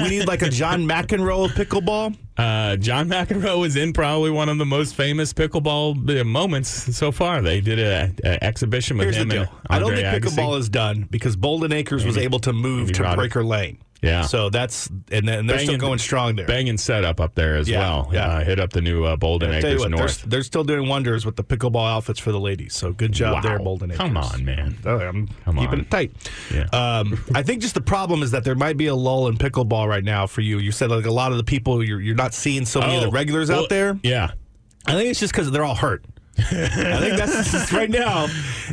we 0.04 0.10
need 0.10 0.28
like 0.28 0.42
a 0.42 0.50
John 0.50 0.84
McEnroe 0.86 1.48
pickleball. 1.48 2.18
uh, 2.38 2.76
John 2.76 3.08
McEnroe 3.08 3.66
is 3.66 3.78
in 3.78 3.94
probably 3.94 4.32
one 4.32 4.50
of 4.50 4.58
the 4.58 4.66
most 4.66 4.96
famous 4.96 5.32
pickleball 5.32 6.20
uh, 6.20 6.24
moments 6.26 6.70
so 6.98 7.14
far. 7.14 7.42
They 7.42 7.62
did 7.62 7.80
a, 7.80 8.12
a 8.26 8.44
exhibition 8.44 8.98
with 8.98 9.06
Here's 9.06 9.16
the 9.16 9.22
him 9.22 9.30
deal. 9.30 9.42
and 9.44 9.50
I 9.70 9.80
don't 9.80 9.96
think 9.96 10.08
Agassi. 10.08 10.36
pickleball 10.38 10.60
is 10.60 10.68
done 10.68 11.08
because 11.10 11.38
Bolden 11.38 11.72
Acres 11.72 12.06
was 12.06 12.18
able 12.18 12.40
to 12.40 12.52
move 12.52 12.88
maybe 12.88 12.94
to. 12.96 13.16
Breaker 13.16 13.46
Lane. 13.46 13.78
Yeah. 14.02 14.22
So 14.22 14.50
that's 14.50 14.90
and, 15.12 15.28
then 15.28 15.46
they're 15.46 15.60
still 15.60 15.78
going 15.78 16.00
strong 16.00 16.36
there. 16.38 16.48
Banging 16.48 16.78
setup 16.78 17.20
up 17.20 17.36
there 17.36 17.58
as 17.58 17.68
Yeah, 17.68 17.80
well. 17.80 18.10
yeah. 18.14 18.28
Uh, 18.28 18.44
hit 18.46 18.60
up 18.60 18.72
the 18.72 18.80
new 18.82 19.04
uh, 19.04 19.16
Bolden 19.18 19.52
I'll 19.52 19.60
tell 19.62 19.72
you 19.72 19.76
Acres 19.76 19.82
what, 19.82 19.90
they're, 19.92 20.00
North. 20.00 20.24
they're 20.24 20.44
still 20.44 20.64
doing 20.64 20.88
wonders 20.88 21.26
with 21.26 21.36
the 21.36 21.44
pickleball 21.44 21.86
outfits 21.90 22.20
for 22.20 22.32
the 22.32 22.40
ladies. 22.40 22.74
So 22.76 22.94
good 22.94 23.12
job 23.12 23.34
Wow. 23.36 23.42
there, 23.42 23.60
Bolden 23.60 23.92
Acres. 23.92 23.98
Come 23.98 24.16
on, 24.18 24.46
man. 24.46 24.78
Oh, 24.86 25.00
I'm 25.00 25.28
Come 25.46 25.56
keeping 25.58 25.68
on. 25.74 25.80
it 25.82 25.92
tight. 25.92 26.12
Yeah. 26.54 26.64
Um, 26.72 27.22
I 27.36 27.44
think 27.44 27.62
just 27.62 27.74
the 27.76 27.82
problem 27.82 28.24
is 28.24 28.32
that 28.32 28.44
there 28.46 28.56
might 28.56 28.78
be 28.78 28.88
a 28.88 28.96
lull 28.96 29.28
in 29.28 29.38
pickleball 29.38 29.88
right 29.90 30.04
now 30.04 30.28
for 30.28 30.42
you. 30.42 30.60
You 30.60 30.72
said 30.72 30.90
like 30.92 31.06
a 31.06 31.12
lot 31.12 31.32
of 31.32 31.38
the 31.38 31.44
people 31.44 31.84
you're, 31.84 32.00
you're 32.00 32.16
not 32.16 32.34
seeing 32.34 32.66
so 32.66 32.80
many 32.80 32.96
of 32.96 33.02
the 33.02 33.08
Oh, 33.10 33.12
regulars 33.12 33.50
well, 33.50 33.64
out 33.64 33.70
there. 33.70 34.00
Yeah. 34.04 34.32
I 34.86 34.94
think 34.94 35.10
it's 35.10 35.20
just 35.20 35.34
because 35.34 35.52
they're 35.52 35.66
all 35.66 35.76
hurt. 35.76 36.06
I 36.40 37.00
think 37.00 37.18
that's 37.18 37.52
just 37.52 37.72
right 37.72 37.90
now. 37.90 38.28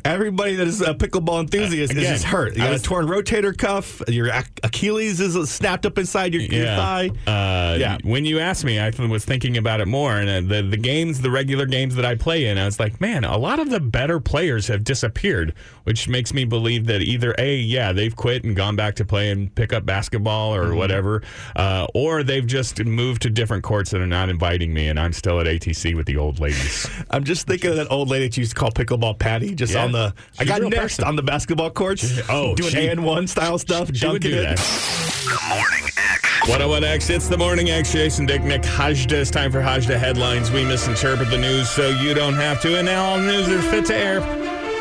Everybody 0.04 0.54
that 0.56 0.66
is 0.66 0.80
a 0.80 0.94
pickleball 0.94 1.40
enthusiast 1.40 1.92
Again, 1.92 2.04
is 2.04 2.10
just 2.10 2.24
hurt. 2.24 2.54
You 2.54 2.62
got 2.62 2.70
was- 2.72 2.82
a 2.82 2.84
torn 2.84 3.06
rotator 3.06 3.56
cuff. 3.56 4.02
Your 4.08 4.28
Achilles 4.62 5.20
is 5.20 5.50
snapped 5.50 5.86
up 5.86 5.98
inside 5.98 6.32
your, 6.34 6.42
your 6.42 6.66
thigh. 6.66 7.10
Uh, 7.26 7.76
Yeah. 7.78 7.98
When 8.04 8.24
you 8.24 8.38
asked 8.38 8.64
me, 8.64 8.78
I 8.78 8.90
was 8.90 9.24
thinking 9.24 9.56
about 9.56 9.80
it 9.80 9.86
more, 9.88 10.16
and 10.16 10.28
uh, 10.50 10.54
the 10.54 10.62
the 10.62 10.76
games, 10.76 11.20
the 11.20 11.30
regular 11.30 11.66
games 11.66 11.94
that 11.96 12.04
I 12.04 12.14
play 12.14 12.46
in, 12.46 12.58
I 12.58 12.64
was 12.64 12.78
like, 12.80 13.00
man, 13.00 13.24
a 13.24 13.36
lot 13.36 13.58
of 13.58 13.70
the 13.70 13.80
better 13.80 14.20
players 14.20 14.66
have 14.68 14.84
disappeared, 14.84 15.54
which 15.84 16.08
makes 16.08 16.32
me 16.34 16.44
believe 16.44 16.86
that 16.86 17.02
either 17.02 17.34
a, 17.38 17.56
yeah, 17.56 17.92
they've 17.92 18.14
quit 18.14 18.44
and 18.44 18.54
gone 18.56 18.76
back 18.76 18.94
to 18.96 19.04
playing 19.04 19.50
pickup 19.50 19.84
basketball 19.86 20.54
or 20.54 20.66
Mm-hmm. 20.66 20.76
whatever, 20.76 21.22
uh, 21.54 21.86
or 21.94 22.22
they've 22.22 22.46
just 22.46 22.82
moved 22.84 23.22
to 23.22 23.30
different 23.30 23.62
courts 23.62 23.90
that 23.90 24.00
are 24.00 24.06
not 24.06 24.28
inviting 24.28 24.72
me, 24.74 24.88
and 24.88 24.98
I'm 24.98 25.12
still 25.12 25.40
at 25.40 25.46
ATC 25.46 25.94
with 25.96 26.06
the 26.06 26.16
old 26.16 26.40
ladies. 26.40 26.88
I'm 27.10 27.24
just 27.24 27.46
thinking 27.46 27.55
of 27.64 27.76
that 27.76 27.90
old 27.90 28.08
lady 28.08 28.26
that 28.28 28.36
you 28.36 28.42
used 28.42 28.52
to 28.52 28.56
call 28.60 28.70
pickleball 28.70 29.18
Patty, 29.18 29.54
just 29.54 29.72
Yeah. 29.74 29.84
on 29.84 29.92
the. 29.92 30.12
I 30.38 30.42
She's 30.44 30.50
a 30.50 30.60
got 30.60 30.62
next 30.62 30.76
person. 30.78 31.04
on 31.04 31.16
the 31.16 31.22
basketball 31.22 31.70
courts. 31.70 32.20
Oh, 32.28 32.54
doing 32.54 32.70
she- 32.70 32.86
and 32.88 33.04
one 33.04 33.26
style 33.26 33.58
stuff, 33.58 33.88
She 33.94 34.06
would 34.06 34.22
dunking 34.22 34.30
do 34.32 34.38
it. 34.42 34.56
that. 34.56 34.58
The 34.58 35.54
Morning 35.54 35.82
X. 35.96 36.48
101 36.48 36.84
X, 36.84 37.10
it's 37.10 37.28
the 37.28 37.36
morning 37.38 37.70
X. 37.70 37.92
Jason 37.92 38.26
Dick, 38.26 38.42
Nick 38.42 38.62
Hajda. 38.62 39.12
It's 39.12 39.30
time 39.30 39.50
for 39.50 39.60
Hajda 39.60 39.98
headlines. 39.98 40.50
We 40.50 40.64
misinterpret 40.64 41.30
the 41.30 41.38
news 41.38 41.68
so 41.70 41.88
you 41.88 42.14
don't 42.14 42.34
have 42.34 42.60
to. 42.62 42.76
And 42.76 42.86
now 42.86 43.04
all 43.04 43.18
news 43.18 43.48
are 43.48 43.60
fit 43.62 43.86
to 43.86 43.94
air, 43.96 44.18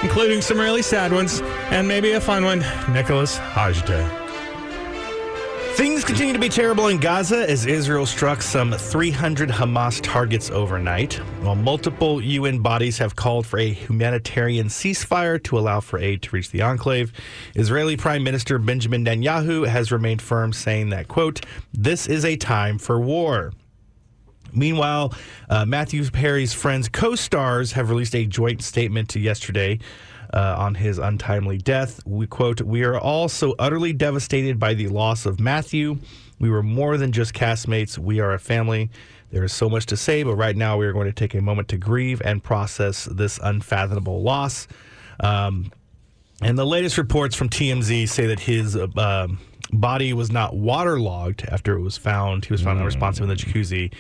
including 0.04 0.42
some 0.42 0.60
really 0.60 0.82
sad 0.84 1.12
ones 1.12 1.42
and 1.72 1.88
maybe 1.88 2.12
a 2.12 2.22
fun 2.22 2.44
one. 2.46 2.64
Nicholas 2.92 3.38
Hajda. 3.38 4.25
Things 5.76 6.06
continue 6.06 6.32
to 6.32 6.40
be 6.40 6.48
terrible 6.48 6.88
in 6.88 7.00
Gaza 7.00 7.50
as 7.50 7.66
Israel 7.66 8.06
struck 8.06 8.42
some 8.42 8.72
300 8.72 9.50
Hamas 9.50 10.00
targets 10.02 10.50
overnight, 10.50 11.16
while 11.42 11.56
multiple 11.56 12.22
UN 12.22 12.60
bodies 12.60 12.98
have 12.98 13.18
called 13.18 13.46
for 13.46 13.60
a 13.60 13.74
humanitarian 13.74 14.68
ceasefire 14.68 15.44
to 15.44 15.60
allow 15.60 15.82
for 15.82 16.00
aid 16.00 16.22
to 16.22 16.30
reach 16.32 16.50
the 16.52 16.62
enclave. 16.62 17.12
Israeli 17.56 17.98
Prime 17.98 18.24
Minister 18.24 18.58
Benjamin 18.58 19.04
Netanyahu 19.04 19.68
has 19.68 19.92
remained 19.92 20.22
firm, 20.22 20.54
saying 20.54 20.92
that, 20.92 21.10
quote, 21.10 21.46
this 21.74 22.08
is 22.08 22.24
a 22.24 22.38
time 22.38 22.78
for 22.78 22.98
war. 22.98 23.52
Meanwhile, 24.54 25.14
uh, 25.50 25.66
Matthew 25.66 26.10
Perry's 26.10 26.54
friends, 26.54 26.88
co 26.88 27.16
stars, 27.16 27.74
have 27.74 27.90
released 27.90 28.16
a 28.16 28.26
joint 28.26 28.62
statement 28.62 29.10
to 29.10 29.20
yesterday 29.20 29.80
uh, 30.36 30.56
on 30.58 30.76
his 30.76 31.00
untimely 31.00 31.58
death. 31.58 32.02
We 32.06 32.28
quote, 32.28 32.62
We 32.62 32.84
are 32.84 33.00
all 33.00 33.30
so 33.30 33.56
utterly 33.58 33.93
devastated 33.93 34.60
by 34.60 34.74
the 34.74 34.89
loss 34.89 35.26
of 35.26 35.39
Matthew. 35.39 35.98
We 36.39 36.50
were 36.50 36.63
more 36.63 36.98
than 36.98 37.13
just 37.13 37.34
castmates, 37.34 37.98
we 37.98 38.19
are 38.19 38.34
a 38.34 38.39
family. 38.39 38.89
There 39.32 39.43
is 39.43 39.54
so 39.54 39.69
much 39.69 39.86
to 39.88 39.98
say, 39.98 40.24
but 40.24 40.36
right 40.36 40.56
now 40.56 40.78
we 40.78 40.86
are 40.86 40.93
going 40.93 41.08
to 41.08 41.13
take 41.13 41.34
a 41.34 41.41
moment 41.41 41.69
to 41.69 41.78
grieve 41.78 42.21
and 42.24 42.43
process 42.43 43.06
this 43.06 43.39
unfathomable 43.41 44.21
loss. 44.21 44.67
Um, 45.19 45.71
and 46.41 46.58
the 46.58 46.65
latest 46.65 46.98
reports 46.98 47.36
from 47.36 47.50
TMZ 47.50 48.08
say 48.10 48.28
that 48.28 48.41
his 48.41 48.76
uh, 48.76 48.88
um, 48.98 49.39
body 49.71 50.13
was 50.13 50.32
not 50.32 50.56
waterlogged 50.56 51.45
after 51.50 51.76
it 51.76 51.82
was 51.82 51.98
found. 51.98 52.45
He 52.45 52.54
was 52.54 52.62
found 52.62 52.80
unresponsive 52.80 53.24
in 53.24 53.30
the 53.30 53.36
jacuzzi. 53.36 53.93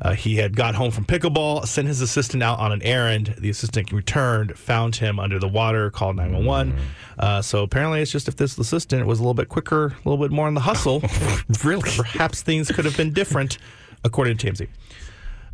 Uh, 0.00 0.12
he 0.14 0.36
had 0.36 0.54
got 0.54 0.74
home 0.74 0.90
from 0.90 1.04
pickleball, 1.04 1.66
sent 1.66 1.88
his 1.88 2.00
assistant 2.00 2.42
out 2.42 2.58
on 2.58 2.70
an 2.72 2.82
errand. 2.82 3.34
The 3.38 3.48
assistant 3.50 3.92
returned, 3.92 4.58
found 4.58 4.96
him 4.96 5.18
under 5.18 5.38
the 5.38 5.48
water, 5.48 5.90
called 5.90 6.16
911. 6.16 6.76
Uh, 7.18 7.40
so 7.42 7.62
apparently, 7.62 8.02
it's 8.02 8.10
just 8.12 8.28
if 8.28 8.36
this 8.36 8.58
assistant 8.58 9.06
was 9.06 9.18
a 9.18 9.22
little 9.22 9.34
bit 9.34 9.48
quicker, 9.48 9.86
a 9.86 10.08
little 10.08 10.22
bit 10.22 10.30
more 10.30 10.46
on 10.46 10.54
the 10.54 10.60
hustle, 10.60 11.02
really, 11.64 11.90
perhaps 11.96 12.42
things 12.42 12.70
could 12.70 12.84
have 12.84 12.96
been 12.96 13.12
different, 13.12 13.58
according 14.04 14.36
to 14.36 14.46
TMZ. 14.52 14.68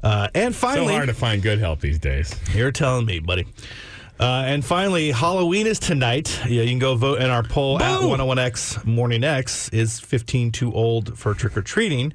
Uh, 0.02 0.28
and 0.35 0.52
So 0.55 0.61
finally, 0.68 0.94
hard 0.94 1.09
to 1.09 1.14
find 1.14 1.40
good 1.42 1.61
help 1.61 1.81
these 1.81 1.98
days. 2.00 2.35
you're 2.55 2.72
telling 2.72 3.07
me, 3.07 3.20
buddy. 3.20 3.46
Uh, 4.18 4.42
and 4.46 4.64
finally, 4.64 5.11
Halloween 5.11 5.66
is 5.66 5.78
tonight. 5.78 6.40
Yeah, 6.46 6.62
you 6.62 6.68
can 6.68 6.78
go 6.78 6.94
vote 6.94 7.20
in 7.20 7.31
our 7.31 7.42
poll 7.42 7.81
at 7.83 8.00
101X 8.00 8.85
Morning 8.85 9.24
X. 9.24 9.68
Is 9.70 9.98
15 10.00 10.52
too 10.52 10.72
old 10.72 11.18
for 11.18 11.35
trick 11.35 11.57
or 11.57 11.62
treating? 11.62 12.12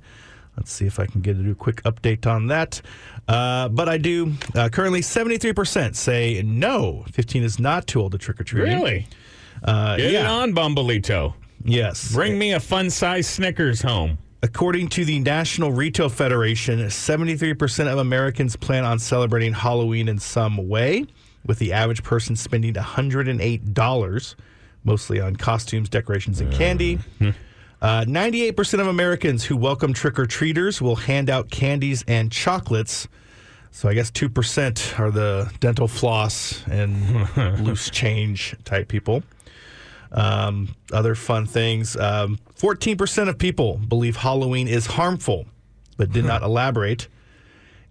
Let's 0.58 0.72
see 0.72 0.86
if 0.86 1.00
I 1.00 1.06
can 1.06 1.22
get 1.22 1.38
a 1.38 1.56
quick 1.56 1.84
update 1.84 2.26
on 2.26 2.48
that. 2.48 2.82
Uh, 3.28 3.70
but 3.70 3.88
I 3.88 3.98
do. 3.98 4.34
Uh, 4.56 4.70
currently, 4.70 5.02
73% 5.02 5.96
say 5.96 6.41
no, 6.43 7.06
15 7.12 7.43
is 7.43 7.60
not 7.60 7.86
too 7.88 8.02
old 8.02 8.13
to 8.13 8.17
trick 8.17 8.41
or 8.41 8.43
treat. 8.43 8.63
Really? 8.63 9.08
Uh, 9.63 9.98
Get 9.98 10.13
it 10.13 10.26
on, 10.26 10.54
Bumbleito. 10.54 11.34
Yes. 11.63 12.13
Bring 12.13 12.38
me 12.39 12.54
a 12.54 12.60
fun 12.60 12.89
size 12.89 13.28
Snickers 13.28 13.82
home. 13.82 14.17
According 14.43 14.89
to 14.89 15.04
the 15.04 15.20
National 15.20 15.72
Retail 15.72 16.10
Federation, 16.10 16.80
73% 16.80 17.91
of 17.91 17.98
Americans 17.98 18.56
plan 18.56 18.86
on 18.86 19.00
celebrating 19.00 19.52
Halloween 19.52 20.08
in 20.08 20.20
some 20.20 20.67
way, 20.70 21.06
with 21.46 21.58
the 21.60 21.74
average 21.74 22.04
person 22.04 22.36
spending 22.36 22.74
$108, 22.76 24.36
mostly 24.84 25.20
on 25.20 25.36
costumes, 25.36 25.89
decorations, 25.89 26.39
and 26.39 26.54
candy. 26.54 27.00
Uh, 27.81 28.03
98% 28.05 28.79
of 28.79 28.87
Americans 28.87 29.43
who 29.45 29.55
welcome 29.55 29.93
trick 29.93 30.17
or 30.17 30.25
treaters 30.25 30.81
will 30.81 30.95
hand 30.95 31.29
out 31.29 31.51
candies 31.51 32.03
and 32.07 32.31
chocolates. 32.31 33.07
So 33.71 33.87
I 33.87 33.93
guess 33.93 34.09
2% 34.09 34.99
are 34.99 35.11
the 35.11 35.51
dental 35.59 35.87
floss 35.87 36.65
and 36.67 37.29
loose 37.63 37.89
change 37.91 38.55
type 38.65 38.87
people. 38.87 39.21
Um, 40.11 40.69
other 40.91 41.13
fun 41.13 41.45
things. 41.45 41.95
Um, 41.97 42.39
14% 42.57 43.29
of 43.29 43.37
people 43.37 43.77
believe 43.77 44.15
Halloween 44.15 44.67
is 44.67 44.87
harmful, 44.87 45.45
but 45.97 46.11
did 46.11 46.25
not 46.25 46.41
elaborate. 46.43 47.07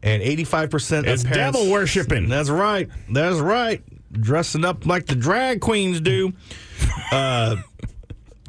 And 0.02 0.22
85% 0.22 1.06
It's 1.06 1.22
of 1.24 1.30
parents. 1.30 1.30
devil 1.30 1.70
worshiping. 1.70 2.28
That's 2.28 2.48
right. 2.50 2.88
That's 3.10 3.38
right. 3.38 3.82
Dressing 4.12 4.64
up 4.64 4.86
like 4.86 5.06
the 5.06 5.14
drag 5.14 5.60
queens 5.60 6.00
do. 6.00 6.32
Uh, 7.12 7.54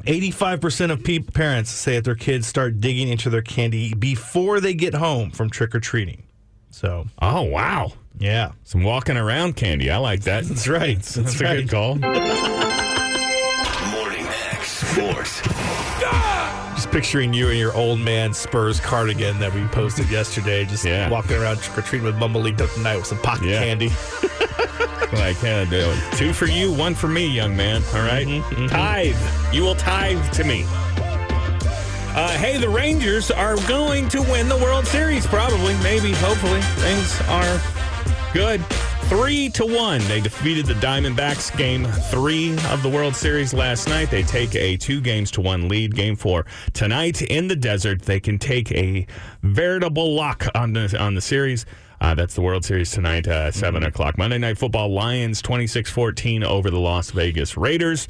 85% 0.06 0.90
of 0.92 1.02
pe- 1.04 1.18
parents 1.18 1.70
say 1.70 1.96
that 1.96 2.04
their 2.04 2.14
kids 2.14 2.46
start 2.46 2.80
digging 2.80 3.08
into 3.08 3.28
their 3.30 3.42
candy 3.42 3.94
before 3.94 4.60
they 4.60 4.74
get 4.74 4.94
home 4.94 5.30
from 5.30 5.50
trick 5.50 5.74
or 5.74 5.80
treating. 5.80 6.22
So, 6.70 7.06
Oh, 7.20 7.42
wow. 7.42 7.92
yeah. 8.18 8.52
Some 8.64 8.82
walking 8.84 9.16
around 9.16 9.56
candy. 9.56 9.90
I 9.90 9.96
like 9.98 10.22
that. 10.22 10.44
That's 10.44 10.68
right. 10.68 10.96
That's, 10.96 11.14
That's 11.14 11.40
a 11.40 11.44
right. 11.44 11.56
good 11.56 11.70
call. 11.70 11.96
Morning 11.96 12.22
X 14.52 14.70
Sports. 14.70 15.42
Just 16.88 16.96
picturing 17.04 17.34
you 17.34 17.50
in 17.50 17.58
your 17.58 17.74
old 17.74 18.00
man 18.00 18.32
Spurs 18.32 18.80
cardigan 18.80 19.38
that 19.40 19.52
we 19.52 19.62
posted 19.66 20.08
yesterday, 20.08 20.64
just 20.64 20.86
Yeah. 20.86 21.10
walking 21.10 21.36
around 21.36 21.60
trick 21.60 21.76
or 21.76 21.82
treating 21.82 22.06
with 22.06 22.18
Bumbleito 22.18 22.72
tonight 22.72 22.96
with 22.96 23.04
some 23.06 23.18
pocket 23.18 23.44
Yeah. 23.48 23.62
candy. 23.62 23.92
like, 25.12 25.36
yeah, 25.42 25.64
do 25.64 25.76
it. 25.90 25.98
two 26.16 26.32
for 26.32 26.46
you, 26.46 26.72
one 26.72 26.94
for 26.94 27.08
me, 27.08 27.26
young 27.26 27.54
man. 27.54 27.82
All 27.94 28.00
right? 28.00 28.26
Mm-hmm, 28.26 28.68
Tithe. 28.68 29.16
You 29.52 29.64
will 29.64 29.74
tithe 29.74 30.32
to 30.32 30.44
me. 30.44 30.64
Uh, 32.16 32.30
hey, 32.38 32.56
the 32.56 32.68
Rangers 32.70 33.30
are 33.30 33.56
going 33.68 34.08
to 34.08 34.22
win 34.22 34.48
the 34.48 34.56
World 34.56 34.86
Series, 34.86 35.26
probably, 35.26 35.74
maybe, 35.82 36.12
hopefully. 36.14 36.62
Things 36.76 37.20
are 37.28 37.60
good. 38.32 38.64
Three 39.08 39.48
to 39.50 39.64
one. 39.64 40.00
They 40.06 40.20
defeated 40.20 40.66
the 40.66 40.74
Diamondbacks 40.74 41.56
game 41.56 41.86
three 41.86 42.52
of 42.68 42.82
the 42.82 42.90
World 42.90 43.16
Series 43.16 43.54
last 43.54 43.88
night. 43.88 44.10
They 44.10 44.22
take 44.22 44.54
a 44.54 44.76
two 44.76 45.00
games 45.00 45.30
to 45.30 45.40
one 45.40 45.66
lead. 45.66 45.94
Game 45.94 46.14
four 46.14 46.44
tonight 46.74 47.22
in 47.22 47.48
the 47.48 47.56
desert. 47.56 48.02
They 48.02 48.20
can 48.20 48.38
take 48.38 48.70
a 48.72 49.06
veritable 49.42 50.14
lock 50.14 50.46
on 50.54 50.74
the 50.74 50.94
on 51.00 51.14
the 51.14 51.22
series. 51.22 51.64
Uh, 52.02 52.14
that's 52.14 52.34
the 52.34 52.42
World 52.42 52.66
Series 52.66 52.90
tonight, 52.90 53.26
uh, 53.26 53.50
7 53.50 53.82
o'clock. 53.82 54.18
Monday 54.18 54.36
Night 54.36 54.58
Football 54.58 54.92
Lions 54.92 55.40
26 55.40 55.90
14 55.90 56.44
over 56.44 56.68
the 56.68 56.78
Las 56.78 57.10
Vegas 57.10 57.56
Raiders. 57.56 58.08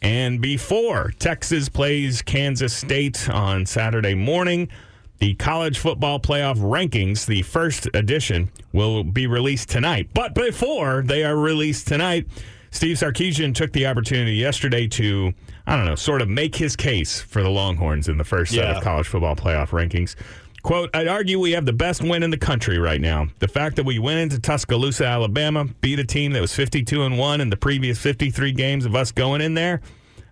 And 0.00 0.40
before 0.40 1.12
Texas 1.18 1.68
plays 1.68 2.22
Kansas 2.22 2.72
State 2.72 3.28
on 3.28 3.66
Saturday 3.66 4.14
morning, 4.14 4.70
the 5.18 5.34
college 5.34 5.78
football 5.78 6.20
playoff 6.20 6.56
rankings, 6.58 7.26
the 7.26 7.42
first 7.42 7.88
edition, 7.94 8.50
will 8.72 9.02
be 9.04 9.26
released 9.26 9.68
tonight. 9.68 10.08
But 10.14 10.34
before 10.34 11.02
they 11.04 11.24
are 11.24 11.36
released 11.36 11.88
tonight, 11.88 12.26
Steve 12.70 12.96
Sarkisian 12.98 13.54
took 13.54 13.72
the 13.72 13.86
opportunity 13.86 14.34
yesterday 14.36 14.86
to, 14.88 15.32
I 15.66 15.76
don't 15.76 15.86
know, 15.86 15.94
sort 15.94 16.22
of 16.22 16.28
make 16.28 16.54
his 16.54 16.76
case 16.76 17.20
for 17.20 17.42
the 17.42 17.48
Longhorns 17.50 18.08
in 18.08 18.18
the 18.18 18.24
first 18.24 18.52
set 18.52 18.64
Yeah. 18.64 18.76
of 18.76 18.82
college 18.84 19.06
football 19.08 19.34
playoff 19.34 19.70
rankings. 19.70 20.14
Quote, 20.62 20.90
I'd 20.92 21.08
argue 21.08 21.38
we 21.40 21.52
have 21.52 21.64
the 21.66 21.72
best 21.72 22.02
win 22.02 22.22
in 22.22 22.30
the 22.30 22.36
country 22.36 22.78
right 22.78 23.00
now. 23.00 23.28
The 23.38 23.48
fact 23.48 23.76
that 23.76 23.84
we 23.86 23.98
went 23.98 24.18
into 24.18 24.38
Tuscaloosa, 24.38 25.06
Alabama, 25.06 25.66
beat 25.80 25.98
a 25.98 26.04
team 26.04 26.32
that 26.32 26.40
was 26.42 26.52
52 26.54 27.04
and 27.04 27.16
1 27.16 27.40
in 27.40 27.48
the 27.48 27.56
previous 27.56 27.98
53 27.98 28.52
games 28.52 28.84
of 28.84 28.94
us 28.94 29.10
going 29.12 29.40
in 29.40 29.54
there. 29.54 29.80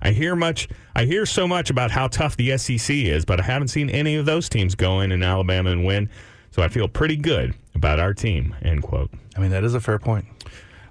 I 0.03 0.13
hear 0.13 0.37
much 0.37 0.69
I 0.95 1.05
hear 1.05 1.27
so 1.27 1.47
much 1.47 1.71
about 1.71 1.91
how 1.91 2.09
tough 2.09 2.37
the 2.37 2.57
SEC 2.59 2.95
is, 2.95 3.25
but 3.25 3.41
I 3.41 3.45
haven't 3.45 3.69
seen 3.69 3.91
any 3.91 4.17
of 4.17 4.27
those 4.27 4.49
teams 4.49 4.75
go 4.75 5.01
in 5.01 5.13
in 5.13 5.23
Alabama 5.23 5.71
and 5.71 5.85
win. 5.85 6.09
So 6.51 6.63
I 6.63 6.69
feel 6.69 6.89
pretty 6.89 7.17
good 7.17 7.55
about 7.75 8.01
our 8.01 8.15
team, 8.15 8.55
end 8.63 8.83
quote. 8.83 9.11
I 9.37 9.41
mean, 9.41 9.51
that 9.51 9.65
is 9.65 9.75
a 9.75 9.81
fair 9.81 9.99
point. 9.99 10.25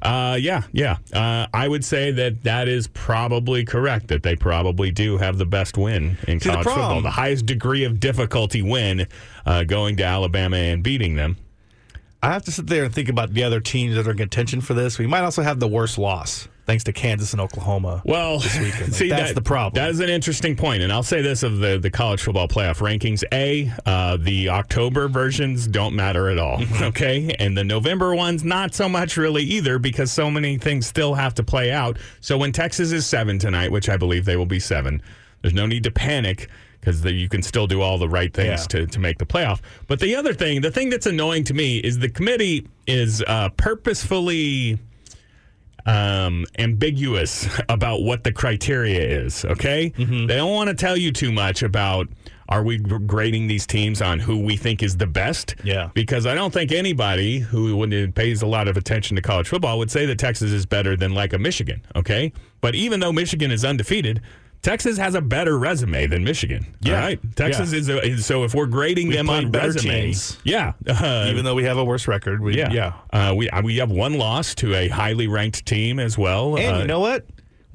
Uh, 0.05 0.37
yeah, 0.39 0.61
yeah. 0.71 0.97
Uh, 1.11 1.47
I 1.51 1.67
would 1.67 1.83
say 1.83 2.11
that 2.11 2.43
that 2.43 2.67
is 2.67 2.87
probably 2.87 3.65
correct. 3.65 4.09
That 4.09 4.21
they 4.21 4.35
probably 4.35 4.91
do 4.91 5.17
have 5.17 5.39
the 5.39 5.45
best 5.45 5.77
win 5.77 6.17
in 6.27 6.39
See, 6.39 6.49
the 6.49 6.53
college 6.53 6.67
football, 6.67 7.01
the 7.01 7.09
highest 7.09 7.47
degree 7.47 7.83
of 7.85 7.99
difficulty 7.99 8.61
win, 8.61 9.07
uh, 9.47 9.63
going 9.63 9.97
to 9.97 10.03
Alabama 10.03 10.57
and 10.57 10.83
beating 10.83 11.15
them. 11.15 11.37
I 12.25 12.33
have 12.33 12.43
to 12.45 12.51
sit 12.51 12.65
there 12.67 12.83
and 12.83 12.93
think 12.93 13.07
about 13.09 13.33
the 13.33 13.43
other 13.43 13.59
teams 13.59 13.95
that 13.95 14.07
are 14.07 14.11
in 14.11 14.17
contention 14.17 14.59
for 14.61 14.73
this. 14.73 14.97
We 14.97 15.05
might 15.05 15.21
also 15.21 15.43
have 15.43 15.59
the 15.59 15.67
worst 15.67 15.99
loss, 15.99 16.47
thanks 16.65 16.83
to 16.85 16.91
Kansas 16.91 17.33
and 17.33 17.39
Oklahoma. 17.41 18.01
Well, 18.03 18.39
weekend. 18.39 18.93
see, 18.95 19.09
That's 19.09 19.29
that- 19.29 19.35
the 19.35 19.41
problem. 19.43 19.79
That 19.79 19.91
is 19.91 19.99
an 19.99 20.09
interesting 20.09 20.55
point, 20.55 20.81
and 20.81 20.91
I'll 20.91 21.03
say 21.03 21.21
this 21.21 21.43
of 21.43 21.59
the 21.59 21.77
the 21.77 21.91
college 21.91 22.23
football 22.23 22.47
playoff 22.47 22.77
rankings: 22.79 23.23
a, 23.31 23.71
uh, 23.85 24.17
the 24.17 24.49
October 24.49 25.07
versions 25.07 25.67
don't 25.67 25.95
matter 25.95 26.29
at 26.29 26.39
all, 26.39 26.57
Mm-hmm. 26.57 26.83
okay, 26.85 27.35
and 27.37 27.55
the 27.55 27.63
November 27.63 28.15
ones 28.15 28.43
not 28.43 28.73
so 28.73 28.89
much 28.89 29.17
really 29.17 29.43
either, 29.43 29.77
because 29.77 30.11
so 30.11 30.31
many 30.31 30.57
things 30.57 30.87
still 30.87 31.13
have 31.13 31.35
to 31.35 31.43
play 31.43 31.71
out. 31.71 31.99
So 32.21 32.39
when 32.39 32.51
Texas 32.51 32.91
is 32.91 33.05
seven 33.05 33.37
tonight, 33.37 33.71
which 33.71 33.87
I 33.87 33.97
believe 33.97 34.25
they 34.25 34.35
will 34.35 34.47
be 34.47 34.59
seven, 34.59 35.01
there's 35.43 35.53
no 35.53 35.67
need 35.67 35.83
to 35.83 35.91
panic. 35.91 36.49
Because 36.85 37.03
you 37.03 37.27
can 37.27 37.41
still 37.41 37.65
do 37.65 37.81
all 37.81 37.97
the 37.97 38.07
right 38.07 38.31
things 38.31 38.61
Yeah. 38.61 38.67
to, 38.81 38.85
to 38.87 38.99
make 38.99 39.17
the 39.17 39.25
playoff. 39.25 39.59
But 39.87 39.99
the 39.99 40.15
other 40.15 40.33
thing, 40.35 40.61
the 40.61 40.69
thing 40.69 40.91
that's 40.91 41.07
annoying 41.07 41.43
to 41.45 41.53
me 41.55 41.79
is 41.79 41.97
the 41.97 42.09
committee 42.09 42.67
is 42.85 43.23
uh, 43.25 43.49
purposefully 43.57 44.77
um, 45.87 46.45
ambiguous 46.57 47.47
about 47.69 48.01
what 48.03 48.23
the 48.23 48.31
criteria 48.31 49.01
is. 49.01 49.45
Okay, 49.45 49.91
Mm-hmm. 49.97 50.27
they 50.27 50.35
don't 50.35 50.51
want 50.53 50.69
to 50.69 50.75
tell 50.75 50.97
you 50.97 51.11
too 51.11 51.31
much 51.31 51.63
about 51.63 52.07
are 52.49 52.61
we 52.63 52.77
grading 52.77 53.47
these 53.47 53.65
teams 53.65 54.01
on 54.03 54.19
who 54.19 54.37
we 54.39 54.55
think 54.55 54.83
is 54.83 54.97
the 54.97 55.07
best. 55.07 55.55
Yeah. 55.63 55.89
because 55.95 56.27
I 56.27 56.35
don't 56.35 56.53
think 56.53 56.71
anybody 56.71 57.39
who 57.39 58.11
pays 58.11 58.43
a 58.43 58.47
lot 58.47 58.67
of 58.67 58.77
attention 58.77 59.15
to 59.15 59.21
college 59.23 59.47
football 59.47 59.79
would 59.79 59.89
say 59.89 60.05
that 60.05 60.19
Texas 60.19 60.51
is 60.51 60.65
better 60.67 60.95
than 60.95 61.15
like 61.15 61.33
a 61.33 61.39
Michigan. 61.39 61.81
Okay, 61.95 62.31
but 62.61 62.75
even 62.75 62.99
though 62.99 63.11
Michigan 63.11 63.49
is 63.51 63.65
undefeated. 63.65 64.21
Texas 64.65 64.97
has 64.97 65.13
a 65.13 65.21
better 65.21 65.59
resume 65.59 66.07
than 66.07 66.23
Michigan. 66.23 66.65
Yeah. 66.81 66.99
Right. 66.99 67.19
Texas 67.35 67.71
Yeah. 67.71 67.77
is, 67.79 67.89
a, 67.89 68.03
is 68.03 68.25
so 68.25 68.43
if 68.45 68.55
we're 68.55 68.65
grading 68.65 69.09
We've 69.09 69.17
them 69.17 69.29
on 69.29 69.51
better 69.51 69.67
resumes, 69.73 70.31
teams. 70.31 70.37
yeah, 70.43 70.73
uh, 70.87 71.27
Even 71.29 71.45
though 71.45 71.53
we 71.53 71.65
have 71.65 71.77
a 71.77 71.83
worse 71.85 72.07
record, 72.07 72.41
we, 72.41 72.57
yeah, 72.57 72.71
yeah. 72.71 72.93
Uh, 73.13 73.33
we 73.35 73.47
uh, 73.51 73.61
we 73.61 73.77
have 73.77 73.91
one 73.91 74.15
loss 74.15 74.55
to 74.55 74.73
a 74.73 74.87
highly 74.87 75.27
ranked 75.27 75.65
team 75.67 75.99
as 75.99 76.17
well. 76.17 76.57
And 76.57 76.77
Uh, 76.77 76.79
you 76.79 76.87
know 76.87 76.99
what? 76.99 77.25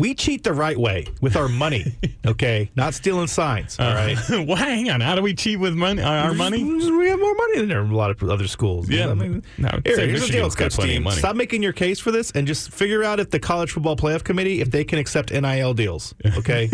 We 0.01 0.15
cheat 0.15 0.45
the 0.45 0.55
right 0.55 0.77
way 0.79 1.07
with 1.21 1.37
our 1.37 1.49
money. 1.49 1.95
Okay, 2.27 2.71
not 2.77 2.93
stealing 2.93 3.29
signs. 3.29 3.81
All 3.81 3.95
right. 3.95 4.17
well, 4.31 4.55
hang 4.55 4.91
on. 4.91 5.01
How 5.01 5.15
do 5.15 5.23
we 5.23 5.33
cheat 5.33 5.59
with 5.59 5.75
money? 5.75 6.03
uh, 6.03 6.09
Our 6.11 6.35
money? 6.35 6.63
We 6.63 7.09
have 7.09 7.19
more 7.19 7.35
money 7.35 7.59
than 7.61 7.69
there 7.69 7.81
a 7.81 7.85
lot 7.87 8.11
of 8.11 8.23
other 8.29 8.47
schools. 8.47 8.91
Yeah. 8.91 9.09
I 9.09 9.15
mean, 9.15 9.43
No, 9.57 9.71
here, 9.87 9.99
here's 10.07 10.27
the 10.27 10.29
deal, 10.33 10.51
Coach 10.51 10.75
Steve. 10.75 11.11
Stop 11.15 11.35
making 11.35 11.63
your 11.63 11.73
case 11.73 11.99
for 11.99 12.11
this 12.11 12.31
and 12.33 12.47
just 12.47 12.73
figure 12.73 13.03
out 13.03 13.21
if 13.21 13.31
the 13.31 13.41
College 13.41 13.73
Football 13.73 13.97
Playoff 13.97 14.23
Committee 14.23 14.61
if 14.61 14.71
they 14.71 14.85
can 14.85 14.99
accept 14.99 15.33
NIL 15.33 15.73
deals. 15.73 16.15
Okay. 16.37 16.69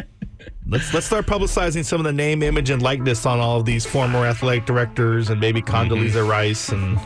let's 0.66 0.92
let's 0.92 1.06
start 1.06 1.26
publicizing 1.26 1.84
some 1.84 2.00
of 2.00 2.04
the 2.04 2.12
name, 2.12 2.42
image, 2.42 2.70
and 2.70 2.82
likeness 2.82 3.24
on 3.24 3.38
all 3.38 3.60
of 3.60 3.64
these 3.64 3.86
former 3.86 4.26
athletic 4.26 4.66
directors 4.66 5.30
and 5.30 5.40
maybe 5.40 5.62
Condoleezza 5.62 6.28
Rice 6.28 6.70
and 6.70 6.98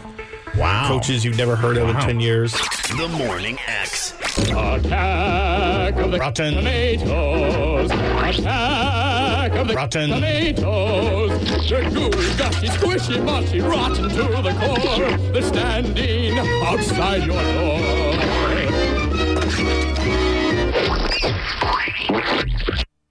Wow. 0.55 0.89
coaches 0.89 1.25
you've 1.25 1.37
never 1.37 1.57
heard 1.57 1.77
of 1.77 1.89
in 1.89 1.97
ten 1.97 2.21
years. 2.21 2.53
The 2.97 3.09
Morning 3.09 3.59
X. 3.67 4.15
Attack 4.39 5.97
of 5.97 6.11
the 6.13 6.19
Rotten. 6.19 6.55
tomatoes. 6.55 7.91
Attack 7.91 9.53
of 9.53 9.69
the 9.69 9.75
Rotten. 9.75 10.11
tomatoes. 10.11 11.69
They're 11.69 11.91
gooey, 11.91 12.11
gushy, 12.37 12.69
squishy, 12.69 13.23
mushy, 13.23 13.61
rotten 13.61 14.09
to 14.09 14.23
the 14.43 14.55
core. 14.59 15.33
They're 15.33 15.43
standing 15.43 16.39
outside 16.39 17.27
your 17.27 17.43
door. 17.43 18.07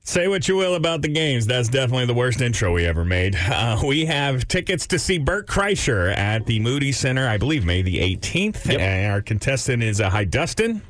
Say 0.07 0.27
what 0.27 0.47
you 0.47 0.55
will 0.55 0.75
about 0.75 1.01
the 1.01 1.07
games. 1.07 1.47
That's 1.47 1.67
definitely 1.67 2.05
the 2.05 2.13
worst 2.13 2.39
intro 2.39 2.71
we 2.71 2.85
ever 2.85 3.03
made. 3.03 3.35
Uh, 3.35 3.81
we 3.83 4.05
have 4.05 4.47
tickets 4.47 4.85
to 4.87 4.99
see 4.99 5.17
Bert 5.17 5.47
Kreischer 5.47 6.15
at 6.15 6.45
the 6.45 6.59
Moody 6.59 6.91
Center, 6.91 7.27
I 7.27 7.37
believe, 7.37 7.65
May 7.65 7.81
the 7.81 7.97
18th. 8.15 8.69
And 8.69 9.11
our 9.11 9.21
contestant 9.23 9.81
is 9.81 9.99
uh, 9.99 10.11
Hi, 10.11 10.23
Dustin. 10.23 10.83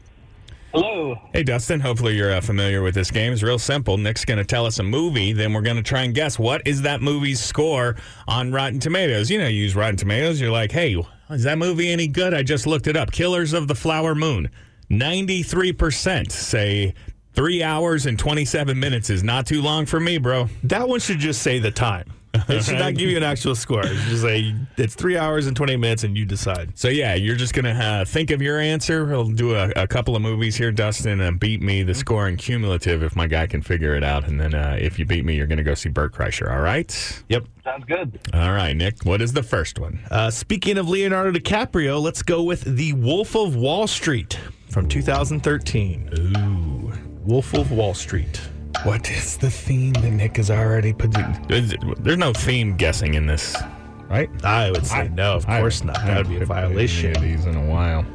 Hello. 0.74 1.16
Hey, 1.32 1.43
Dustin. 1.43 1.80
Hopefully, 1.80 2.18
you're 2.18 2.34
uh, 2.34 2.41
familiar 2.41 2.82
with 2.82 2.93
this 2.93 3.09
game. 3.09 3.32
It's 3.32 3.41
real 3.41 3.57
simple. 3.57 3.97
Nick's 3.97 4.26
going 4.26 4.38
to 4.38 4.43
tell 4.43 4.66
us 4.66 4.80
a 4.80 4.84
movie. 4.84 5.32
Then 5.32 5.53
we're 5.53 5.61
going 5.61 5.78
to 5.78 5.84
try 5.84 6.01
and 6.01 6.13
guess 6.13 6.38
what 6.38 6.61
is 6.68 6.82
that 6.82 7.01
movie's 7.01 7.39
score 7.39 7.95
on 8.28 8.51
Rotten 8.51 8.82
Tomatoes. 8.82 9.32
You 9.32 9.38
know, 9.38 9.47
you 9.47 9.61
use 9.61 9.78
Rotten 9.78 9.95
Tomatoes. 9.95 10.41
You're 10.41 10.51
like, 10.51 10.74
hey, 10.74 11.01
is 11.30 11.43
that 11.43 11.57
movie 11.57 11.89
any 11.89 12.09
good? 12.09 12.34
I 12.34 12.43
just 12.43 12.68
looked 12.68 12.88
it 12.88 12.97
up. 12.97 13.13
Killers 13.13 13.53
of 13.53 13.70
the 13.70 13.76
Flower 13.76 14.13
Moon. 14.13 14.49
93% 14.91 16.32
say 16.32 16.93
three 17.36 17.61
hours 17.61 18.05
and 18.05 18.17
27 18.17 18.79
minutes 18.79 19.09
is 19.09 19.23
not 19.23 19.45
too 19.45 19.61
long 19.61 19.86
for 19.86 19.99
me, 19.99 20.17
bro. 20.17 20.49
That 20.63 20.88
one 20.88 20.99
should 20.99 21.19
just 21.19 21.41
say 21.41 21.59
the 21.59 21.71
time. 21.71 22.11
It 22.49 22.65
should 22.65 22.79
not 22.79 22.95
give 22.95 23.09
you 23.09 23.15
an 23.15 23.23
actual 23.23 23.55
score. 23.55 23.86
It 23.86 23.95
should 23.95 24.09
just 24.09 24.21
say 24.21 24.53
it's 24.77 24.93
three 24.93 25.17
hours 25.17 25.47
and 25.47 25.55
20 25.55 25.77
minutes 25.77 26.03
and 26.03 26.17
you 26.17 26.25
decide. 26.25 26.77
So, 26.77 26.89
yeah, 26.89 27.15
you're 27.15 27.38
just 27.38 27.53
going 27.53 27.63
to 27.63 27.71
uh, 27.71 28.03
think 28.03 28.29
of 28.29 28.41
your 28.41 28.59
answer. 28.59 29.05
We'll 29.05 29.29
do 29.29 29.55
a, 29.55 29.69
a 29.75 29.88
couple 29.88 30.17
of 30.17 30.21
movies 30.21 30.57
here, 30.57 30.71
Dustin, 30.71 31.21
and 31.21 31.39
beat 31.39 31.61
me. 31.61 31.83
The 31.83 31.93
score 31.93 32.15
scoring 32.15 32.36
cumulative 32.36 33.03
if 33.03 33.15
my 33.15 33.27
guy 33.27 33.47
can 33.47 33.61
figure 33.61 33.95
it 33.95 34.03
out. 34.03 34.27
And 34.27 34.39
then 34.39 34.53
uh, 34.53 34.77
if 34.79 34.99
you 34.99 35.05
beat 35.05 35.23
me, 35.23 35.36
you're 35.36 35.47
going 35.47 35.57
to 35.59 35.63
go 35.63 35.75
see 35.75 35.89
Bert 35.89 36.13
Kreischer. 36.13 36.51
All 36.51 36.61
right? 36.61 37.23
Yep. 37.29 37.45
Sounds 37.63 37.86
good. 37.86 38.19
All 38.33 38.51
right, 38.51 38.73
Nick. 38.73 39.03
What 39.05 39.21
is 39.21 39.31
the 39.31 39.43
first 39.43 39.79
one? 39.79 40.01
Uh, 40.11 40.29
speaking 40.29 40.77
of 40.77 40.89
Leonardo 40.89 41.31
DiCaprio, 41.31 42.01
let's 42.01 42.21
go 42.21 42.43
with 42.43 42.63
The 42.63 42.91
Wolf 42.93 43.36
of 43.36 43.55
Wall 43.55 43.88
Street 43.88 44.38
from 44.69 44.89
2013. 44.89 46.09
Ooh. 46.38 47.05
Wolf 47.26 47.53
of 47.55 47.71
Wall 47.71 47.93
Street. 47.95 48.39
What 48.84 49.09
is 49.09 49.38
the 49.38 49.49
theme 49.49 49.93
that 49.93 50.11
Nick 50.11 50.38
has 50.38 50.51
already 50.51 50.93
put? 50.93 51.11
There's, 51.47 51.73
there's 51.97 52.17
no 52.17 52.34
theme 52.34 52.76
guessing 52.76 53.15
in 53.15 53.26
this, 53.26 53.55
right? 54.09 54.30
I 54.45 54.69
would 54.69 54.86
say 54.86 55.07
no, 55.07 55.34
of 55.34 55.47
course 55.47 55.84
not. 55.84 55.95
That 55.95 56.17
would 56.17 56.30
be 56.30 56.38
a 56.38 56.45
violation. 56.45 57.13
These 57.13 57.45
in 57.45 57.55
a 57.55 57.65
while. 57.65 58.05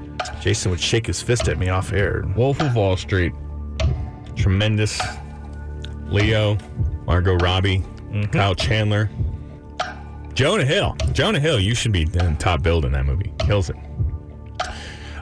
Jason 0.40 0.70
would 0.70 0.80
shake 0.80 1.06
his 1.06 1.20
fist 1.20 1.48
at 1.48 1.58
me 1.58 1.70
off 1.70 1.92
air. 1.92 2.24
Wolf 2.36 2.60
of 2.60 2.76
Wall 2.76 2.96
Street. 2.96 3.32
Tremendous. 4.36 5.00
Leo, 6.06 6.56
Margot 7.06 7.36
Robbie, 7.36 7.84
Kyle 8.32 8.54
Chandler, 8.54 9.08
Jonah 10.34 10.64
Hill. 10.64 10.96
Jonah 11.12 11.40
Hill, 11.40 11.60
you 11.60 11.74
should 11.74 11.92
be 11.92 12.02
in 12.02 12.36
top 12.36 12.62
build 12.62 12.84
in 12.84 12.92
that 12.92 13.06
movie. 13.06 13.32
Kills 13.38 13.70
it. 13.70 13.76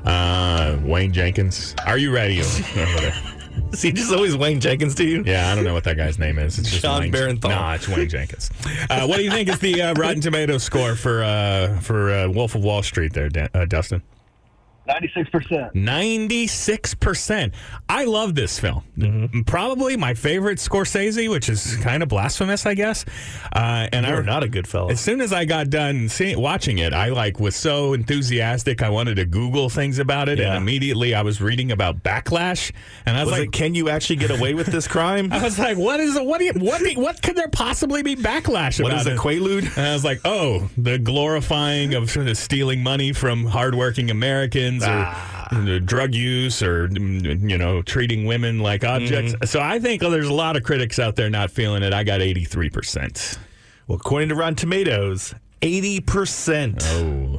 Uh, 0.04 0.78
Wayne 0.82 1.12
Jenkins. 1.12 1.74
Are 1.86 1.98
you 1.98 2.10
ready? 2.12 2.42
Is 3.72 3.82
he 3.82 3.92
just 3.92 4.12
always 4.12 4.36
Wayne 4.36 4.60
Jenkins 4.60 4.94
to 4.96 5.04
you? 5.04 5.22
Yeah, 5.26 5.50
I 5.52 5.54
don't 5.54 5.64
know 5.64 5.74
what 5.74 5.84
that 5.84 5.96
guy's 5.96 6.18
name 6.18 6.38
is. 6.38 6.58
It's 6.58 6.70
just 6.70 6.82
John 6.82 7.02
Wayne. 7.02 7.12
Bernthal. 7.12 7.50
Nah, 7.50 7.74
it's 7.74 7.86
Wayne 7.86 8.08
Jenkins. 8.08 8.50
Uh, 8.88 9.06
what 9.06 9.16
do 9.18 9.22
you 9.24 9.30
think 9.30 9.48
is 9.48 9.58
the 9.58 9.82
uh, 9.82 9.94
Rotten 9.94 10.20
Tomato 10.22 10.56
score 10.58 10.94
for 10.94 11.22
uh, 11.22 11.78
for 11.80 12.10
uh, 12.12 12.28
Wolf 12.28 12.54
of 12.54 12.62
Wall 12.62 12.82
Street 12.82 13.12
there, 13.12 13.28
Dan- 13.28 13.50
uh, 13.54 13.64
Dustin? 13.66 14.02
96%. 14.88 15.74
96%. 15.74 17.52
I 17.88 18.04
love 18.04 18.34
this 18.34 18.58
film. 18.58 18.82
Mm-hmm. 18.96 19.42
Probably 19.42 19.96
my 19.96 20.14
favorite 20.14 20.58
Scorsese, 20.58 21.28
which 21.30 21.48
is 21.48 21.76
kind 21.76 22.02
of 22.02 22.08
blasphemous, 22.08 22.66
I 22.66 22.74
guess. 22.74 23.04
Uh, 23.52 23.88
and 23.92 24.06
You're 24.06 24.22
I, 24.22 24.26
not 24.26 24.42
a 24.42 24.48
good 24.48 24.66
fellow. 24.66 24.90
as 24.90 25.00
soon 25.00 25.20
as 25.20 25.32
I 25.32 25.44
got 25.44 25.70
done 25.70 26.08
seeing, 26.08 26.40
watching 26.40 26.78
it, 26.78 26.92
I 26.92 27.08
like 27.08 27.38
was 27.40 27.54
so 27.56 27.92
enthusiastic. 27.92 28.82
I 28.82 28.88
wanted 28.90 29.16
to 29.16 29.24
Google 29.26 29.68
things 29.68 29.98
about 29.98 30.28
it, 30.28 30.38
Yeah. 30.38 30.48
and 30.48 30.56
immediately 30.56 31.14
I 31.14 31.22
was 31.22 31.40
reading 31.40 31.70
about 31.72 32.02
backlash, 32.02 32.72
and 33.06 33.16
I 33.16 33.20
was, 33.24 33.32
Was 33.32 33.40
like, 33.40 33.48
it, 33.48 33.52
can 33.52 33.74
you 33.74 33.88
actually 33.90 34.16
get 34.16 34.30
away 34.30 34.54
with 34.54 34.66
this 34.68 34.88
crime? 34.88 35.32
I 35.32 35.42
was 35.42 35.58
like, 35.58 35.76
what 35.76 36.00
is 36.00 36.18
what? 36.18 36.38
Do 36.38 36.44
you, 36.46 36.52
what? 36.54 36.78
do 36.80 36.90
you- 36.90 36.98
what 36.98 37.22
could 37.22 37.36
there 37.36 37.48
possibly 37.48 38.02
be 38.02 38.16
backlash 38.16 38.82
What 38.82 38.92
about? 38.92 39.06
is 39.06 39.06
a 39.06 39.16
quaalude? 39.16 39.76
And 39.76 39.86
I 39.86 39.92
was 39.92 40.04
like, 40.04 40.20
oh, 40.24 40.68
the 40.76 40.98
glorifying 40.98 41.94
of 41.94 42.10
sort 42.10 42.26
of 42.28 42.36
stealing 42.36 42.82
money 42.82 43.12
from 43.12 43.46
hardworking 43.46 44.10
Americans 44.10 44.77
or 44.84 45.06
uh, 45.50 45.78
drug 45.84 46.14
use 46.14 46.62
or, 46.62 46.88
you 46.88 47.56
know, 47.58 47.82
treating 47.82 48.24
women 48.26 48.58
like 48.60 48.84
objects. 48.84 49.34
So 49.50 49.60
I 49.60 49.78
think 49.78 50.02
there's 50.02 50.28
a 50.28 50.32
lot 50.34 50.56
of 50.56 50.62
critics 50.62 50.98
out 50.98 51.16
there 51.16 51.30
not 51.30 51.50
feeling 51.50 51.82
it. 51.82 51.92
I 51.92 52.04
got 52.04 52.20
83%. 52.20 53.38
Well, 53.86 53.96
according 53.96 54.28
to 54.30 54.34
Rotten 54.34 54.54
Tomatoes, 54.56 55.34
80%. 55.62 56.82
Oh. 56.84 57.38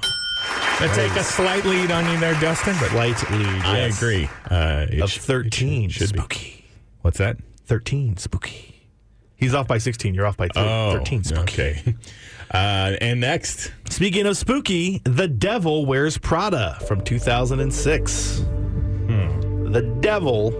I 0.81 0.87
take 0.95 1.11
a 1.11 1.23
slight 1.23 1.65
lead 1.65 1.91
on 1.91 2.09
you 2.11 2.17
there, 2.19 2.33
Dustin, 2.39 2.75
but 2.79 2.93
Light 2.93 3.29
lead. 3.31 3.45
I 3.63 3.77
agree. 3.79 4.29
Uh, 4.49 4.85
it 4.89 5.01
Of 5.01 5.11
sh- 5.11 5.17
13. 5.19 5.89
should 5.89 6.13
be. 6.13 6.19
spooky. 6.19 6.65
What's 7.01 7.17
that? 7.17 7.37
13. 7.65 8.17
Spooky. 8.17 8.87
He's 9.35 9.53
off 9.53 9.67
by 9.67 9.77
16. 9.77 10.13
You're 10.15 10.25
off 10.25 10.37
by 10.37 10.47
thir- 10.47 10.61
Oh, 10.61 10.91
13. 10.93 11.23
Spooky. 11.25 11.41
okay. 11.41 11.95
Uh, 12.51 12.95
and 13.01 13.19
next, 13.21 13.71
Speaking 13.89 14.25
of 14.27 14.37
spooky, 14.37 15.01
The 15.03 15.27
Devil 15.27 15.85
Wears 15.85 16.17
Prada 16.17 16.77
from 16.87 17.01
2006. 17.01 18.39
Hmm. 18.39 19.71
The 19.71 19.81
Devil 19.99 20.51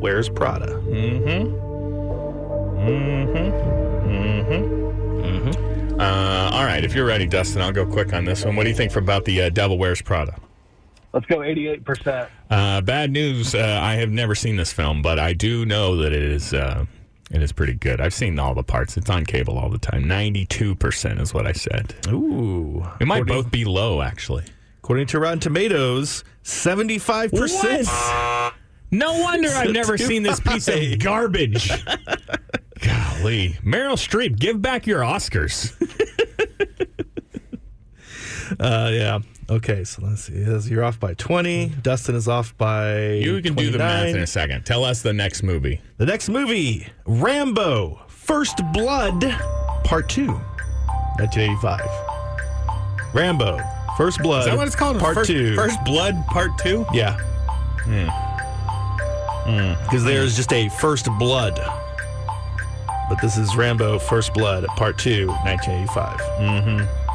Wears 0.00 0.28
Prada. 0.28 0.66
Mhm. 0.88 1.52
Mhm. 2.86 3.52
Mhm. 5.22 6.00
Uh, 6.00 6.50
all 6.52 6.64
right, 6.64 6.84
if 6.84 6.94
you're 6.94 7.06
ready, 7.06 7.26
Dustin, 7.26 7.62
I'll 7.62 7.72
go 7.72 7.86
quick 7.86 8.12
on 8.12 8.24
this 8.24 8.44
one. 8.44 8.56
What 8.56 8.64
do 8.64 8.68
you 8.70 8.74
think 8.76 8.94
about 8.96 9.24
the 9.24 9.42
uh, 9.42 9.48
Devil 9.50 9.78
Wears 9.78 10.02
Prada? 10.02 10.34
Let's 11.12 11.26
go 11.26 11.38
88%. 11.38 12.28
Uh, 12.50 12.80
bad 12.82 13.10
news. 13.10 13.54
Uh, 13.54 13.80
I 13.82 13.94
have 13.94 14.10
never 14.10 14.34
seen 14.34 14.56
this 14.56 14.72
film, 14.72 15.00
but 15.00 15.18
I 15.18 15.32
do 15.32 15.64
know 15.64 15.96
that 15.96 16.12
it 16.12 16.22
is 16.22 16.52
uh, 16.52 16.84
it 17.30 17.42
is 17.42 17.52
pretty 17.52 17.74
good. 17.74 18.00
I've 18.00 18.14
seen 18.14 18.38
all 18.38 18.54
the 18.54 18.62
parts. 18.62 18.96
It's 18.96 19.10
on 19.10 19.24
cable 19.24 19.58
all 19.58 19.68
the 19.68 19.78
time. 19.78 20.06
Ninety 20.06 20.46
two 20.46 20.74
percent 20.74 21.20
is 21.20 21.34
what 21.34 21.46
I 21.46 21.52
said. 21.52 21.94
Ooh. 22.08 22.86
It 23.00 23.06
might 23.06 23.26
both 23.26 23.50
be 23.50 23.64
low, 23.64 24.02
actually. 24.02 24.44
According 24.78 25.06
to 25.08 25.18
Rotten 25.18 25.40
Tomatoes, 25.40 26.22
75%. 26.44 28.52
No 28.92 29.20
wonder 29.20 29.48
I've 29.48 29.72
never 29.72 29.98
seen 29.98 30.22
this 30.22 30.38
piece 30.38 30.68
of 30.68 31.00
garbage. 31.00 31.68
Golly, 32.80 33.56
Meryl 33.64 33.96
Streep, 33.96 34.38
give 34.38 34.62
back 34.62 34.86
your 34.86 35.00
Oscars. 35.00 35.72
Uh, 38.60 38.90
yeah. 38.92 39.18
Okay, 39.48 39.84
so 39.84 40.02
let's 40.04 40.24
see. 40.24 40.44
You're 40.70 40.82
off 40.84 40.98
by 40.98 41.14
20. 41.14 41.68
Dustin 41.82 42.16
is 42.16 42.26
off 42.26 42.56
by. 42.58 43.10
You 43.12 43.40
can 43.40 43.54
do 43.54 43.70
the 43.70 43.78
math 43.78 44.08
in 44.08 44.20
a 44.20 44.26
second. 44.26 44.66
Tell 44.66 44.84
us 44.84 45.02
the 45.02 45.12
next 45.12 45.44
movie. 45.44 45.80
The 45.98 46.06
next 46.06 46.28
movie 46.28 46.88
Rambo 47.06 48.00
First 48.08 48.60
Blood, 48.72 49.20
Part 49.84 50.08
2, 50.08 50.32
1985. 50.32 53.14
Rambo 53.14 53.60
First 53.96 54.20
Blood. 54.20 54.40
Is 54.40 54.46
that 54.46 54.56
what 54.56 54.66
it's 54.66 54.74
called? 54.74 54.98
Part 54.98 55.14
First, 55.14 55.30
2. 55.30 55.54
First 55.54 55.78
Blood, 55.84 56.16
Part 56.26 56.58
Two. 56.58 56.84
Yeah. 56.92 57.16
Because 59.84 60.02
there's 60.02 60.34
just 60.34 60.52
a 60.52 60.68
First 60.70 61.06
Blood. 61.20 61.56
But 63.08 63.20
this 63.22 63.36
is 63.36 63.54
Rambo 63.54 64.00
First 64.00 64.34
Blood, 64.34 64.66
Part 64.76 64.98
2, 64.98 65.28
1985. 65.28 66.18
Mm-hmm. 66.18 67.05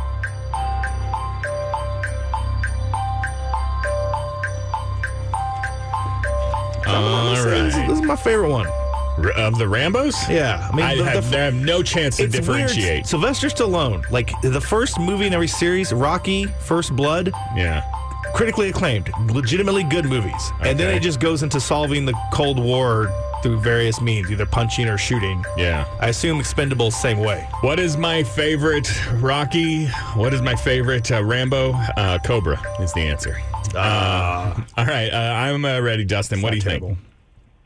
All 6.96 7.36
This 7.36 7.46
is- 7.46 7.76
This 7.88 8.00
is 8.00 8.02
my 8.02 8.16
favorite 8.16 8.50
one. 8.50 8.68
R- 8.68 9.32
of 9.32 9.58
the 9.58 9.66
Rambos? 9.66 10.16
Yeah, 10.30 10.68
I 10.72 10.76
mean, 10.76 10.86
I 10.86 10.96
the- 10.96 11.04
have, 11.04 11.30
the- 11.32 11.38
I 11.38 11.42
have 11.44 11.54
no 11.54 11.84
chance 11.84 12.18
to 12.18 12.28
differentiate. 12.28 12.86
Weird. 12.86 13.08
Sylvester 13.08 13.48
Stallone, 13.48 14.10
like 14.10 14.32
the 14.42 14.62
first 14.62 15.00
movie 15.00 15.28
in 15.28 15.34
every 15.34 15.50
series, 15.50 15.92
Rocky, 15.92 16.46
First 16.62 16.96
Blood, 16.96 17.32
Yeah. 17.56 17.84
critically 18.34 18.70
acclaimed, 18.70 19.12
legitimately 19.28 19.84
good 19.84 20.06
movies, 20.06 20.52
and 20.62 20.80
then 20.80 20.96
it 20.96 21.02
just 21.02 21.20
goes 21.20 21.44
into 21.44 21.60
solving 21.60 22.06
the 22.06 22.14
Cold 22.32 22.58
War 22.58 23.12
through 23.44 23.60
various 23.60 24.00
means, 24.00 24.32
either 24.32 24.46
punching 24.46 24.88
or 24.88 24.98
shooting. 24.98 25.44
Yeah. 25.58 25.86
I 26.00 26.08
assume 26.10 26.40
Expendables 26.40 26.94
same 26.94 27.20
way. 27.20 27.48
What 27.62 27.80
is 27.80 27.98
my 27.98 28.24
favorite 28.24 28.88
Rocky? 29.16 29.88
What 30.16 30.34
is 30.34 30.42
my 30.42 30.56
favorite 30.56 31.12
uh, 31.12 31.24
Rambo? 31.24 31.74
Uh, 31.98 32.18
Cobra 32.20 32.62
is 32.80 32.94
the 32.94 33.02
answer. 33.02 33.42
Ah. 33.76 34.66
all 34.78 34.86
right, 34.86 35.10
uh, 35.12 35.18
I'm 35.18 35.64
uh, 35.66 35.80
ready, 35.80 36.06
Dustin. 36.06 36.42
what 36.42 36.52
do 36.52 36.58
you 36.58 36.62
think? 36.62 36.98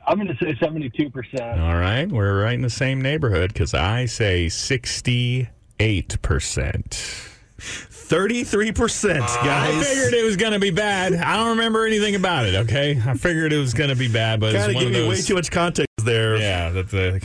I'm 0.08 0.18
going 0.18 0.28
to 0.28 0.38
say 0.38 0.54
72%. 0.54 1.60
All 1.60 1.76
right, 1.76 2.08
we're 2.08 2.44
right 2.44 2.54
in 2.54 2.62
the 2.62 2.70
same 2.70 3.02
neighborhood 3.02 3.52
because 3.54 3.74
I 3.74 4.06
say 4.06 4.46
68%. 4.48 5.48
Thirty-three 7.58 8.74
percent, 8.74 9.22
guys. 9.22 9.76
I 9.76 9.82
figured 9.84 10.14
it 10.14 10.24
was 10.26 10.36
going 10.36 10.52
to 10.52 10.60
be 10.60 10.70
bad. 10.72 11.14
I 11.16 11.38
don't 11.38 11.52
remember 11.58 11.86
anything 11.86 12.14
about 12.14 12.46
it, 12.46 12.54
okay? 12.54 13.02
I 13.04 13.16
figured 13.16 13.54
it 13.54 13.58
was 13.58 13.74
going 13.74 13.90
to 13.90 13.96
be 13.96 14.12
bad, 14.12 14.42
but 14.42 14.54
it's 14.54 14.66
Kind 14.66 14.72
of 14.72 14.76
one 14.76 14.84
giving 14.84 14.98
of 14.98 15.04
you 15.06 15.10
way 15.10 15.22
too 15.22 15.36
much 15.36 15.50
context 15.50 15.88
there. 16.04 16.36
Yeah, 16.36 16.70
that's 16.70 16.94
a, 16.94 17.22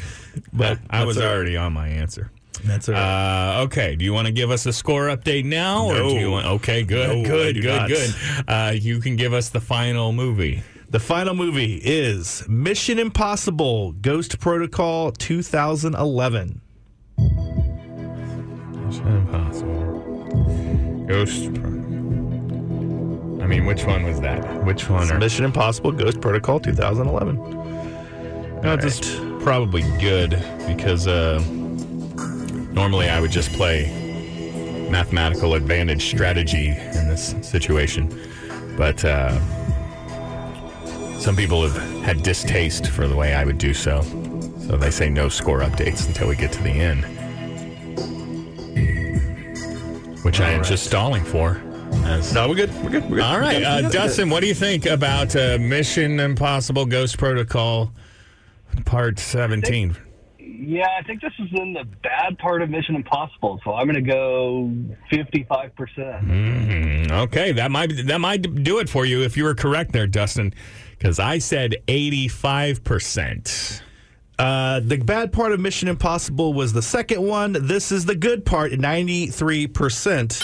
but 0.52 0.78
I 0.88 1.04
was 1.04 1.18
all 1.18 1.24
right. 1.24 1.32
already 1.34 1.56
on 1.56 1.72
my 1.72 1.88
answer. 1.88 2.30
That's 2.64 2.88
all 2.88 2.94
right. 2.94 3.58
Uh, 3.60 3.62
okay. 3.64 3.96
Do 3.96 4.04
you 4.04 4.12
want 4.12 4.26
to 4.26 4.32
give 4.32 4.50
us 4.50 4.66
a 4.66 4.72
score 4.72 5.08
update 5.08 5.44
now, 5.44 5.86
or 5.88 5.96
do 5.96 6.14
you 6.16 6.30
want? 6.30 6.46
Okay, 6.46 6.82
good, 6.84 7.08
No, 7.08 7.24
good, 7.24 7.60
good, 7.60 7.64
not. 7.64 7.88
good. 7.88 8.14
Uh, 8.46 8.72
you 8.74 9.00
can 9.00 9.16
give 9.16 9.32
us 9.32 9.48
the 9.48 9.60
final 9.60 10.12
movie. 10.12 10.62
The 10.90 11.00
final 11.00 11.34
movie 11.34 11.76
is 11.84 12.44
Mission 12.48 12.98
Impossible 12.98 13.92
Ghost 13.92 14.38
Protocol 14.40 15.12
2011. 15.12 16.60
Mission 18.86 19.06
Impossible. 19.06 21.04
Ghost. 21.06 21.54
Protocol. 21.54 21.80
I 23.42 23.46
mean, 23.46 23.64
which 23.66 23.84
one 23.84 24.02
was 24.04 24.20
that? 24.20 24.64
Which 24.64 24.88
one? 24.90 25.10
Are, 25.10 25.18
Mission 25.18 25.44
Impossible 25.44 25.92
Ghost 25.92 26.20
Protocol 26.20 26.60
2011. 26.60 27.36
no, 28.62 28.76
just 28.76 29.04
probably 29.40 29.82
good 30.00 30.30
because 30.66 31.06
uh, 31.06 31.40
normally 32.72 33.08
I 33.08 33.20
would 33.20 33.30
just 33.30 33.52
play 33.52 33.86
mathematical 34.90 35.54
advantage 35.54 36.06
strategy 36.06 36.68
in 36.68 37.08
this 37.08 37.34
situation, 37.42 38.08
but 38.76 39.04
uh, 39.04 39.38
some 41.18 41.36
people 41.36 41.66
have 41.66 42.02
had 42.02 42.22
distaste 42.22 42.88
for 42.88 43.06
the 43.06 43.14
way 43.14 43.34
I 43.34 43.44
would 43.44 43.58
do 43.58 43.74
so, 43.74 44.02
so 44.66 44.76
they 44.76 44.90
say 44.90 45.08
no 45.08 45.28
score 45.28 45.60
updates 45.60 46.06
until 46.06 46.28
we 46.28 46.36
get 46.36 46.52
to 46.52 46.62
the 46.62 46.70
end, 46.70 47.04
which 50.24 50.40
I 50.40 50.50
am 50.50 50.64
just 50.64 50.86
stalling 50.86 51.24
for. 51.24 51.60
As 52.04 52.32
No, 52.32 52.48
we're 52.48 52.54
good. 52.54 52.74
We're 52.82 52.90
good. 52.90 53.10
We're 53.10 53.16
good. 53.16 53.24
all 53.24 53.40
right, 53.40 53.62
uh, 53.62 53.76
We 53.76 53.82
got 53.82 53.84
it. 53.84 53.92
Dustin, 53.92 54.30
what 54.30 54.40
do 54.40 54.46
you 54.46 54.54
think 54.54 54.86
about 54.86 55.34
uh, 55.34 55.58
Mission 55.60 56.20
Impossible 56.20 56.86
Ghost 56.86 57.18
Protocol 57.18 57.92
Part 58.84 59.18
17? 59.18 59.96
Yeah, 60.62 60.88
I 60.98 61.02
think 61.04 61.22
this 61.22 61.32
is 61.38 61.48
in 61.52 61.72
the 61.72 61.84
bad 62.02 62.36
part 62.38 62.60
of 62.60 62.68
Mission 62.68 62.94
Impossible, 62.94 63.58
so 63.64 63.72
I'm 63.72 63.86
going 63.86 63.94
to 63.94 64.02
go 64.02 64.70
55%. 65.10 65.70
Mm, 66.22 67.10
okay, 67.10 67.52
that 67.52 67.70
might 67.70 68.06
that 68.06 68.20
might 68.20 68.42
do 68.62 68.78
it 68.78 68.90
for 68.90 69.06
you 69.06 69.22
if 69.22 69.38
you 69.38 69.44
were 69.44 69.54
correct 69.54 69.92
there, 69.92 70.06
Dustin, 70.06 70.52
because 70.98 71.18
I 71.18 71.38
said 71.38 71.76
85%. 71.88 73.80
Uh, 74.38 74.80
the 74.80 74.98
bad 74.98 75.32
part 75.32 75.52
of 75.52 75.60
Mission 75.60 75.88
Impossible 75.88 76.52
was 76.52 76.74
the 76.74 76.82
second 76.82 77.22
one. 77.22 77.52
This 77.52 77.90
is 77.90 78.04
the 78.04 78.14
good 78.14 78.44
part, 78.44 78.72
93%. 78.72 80.42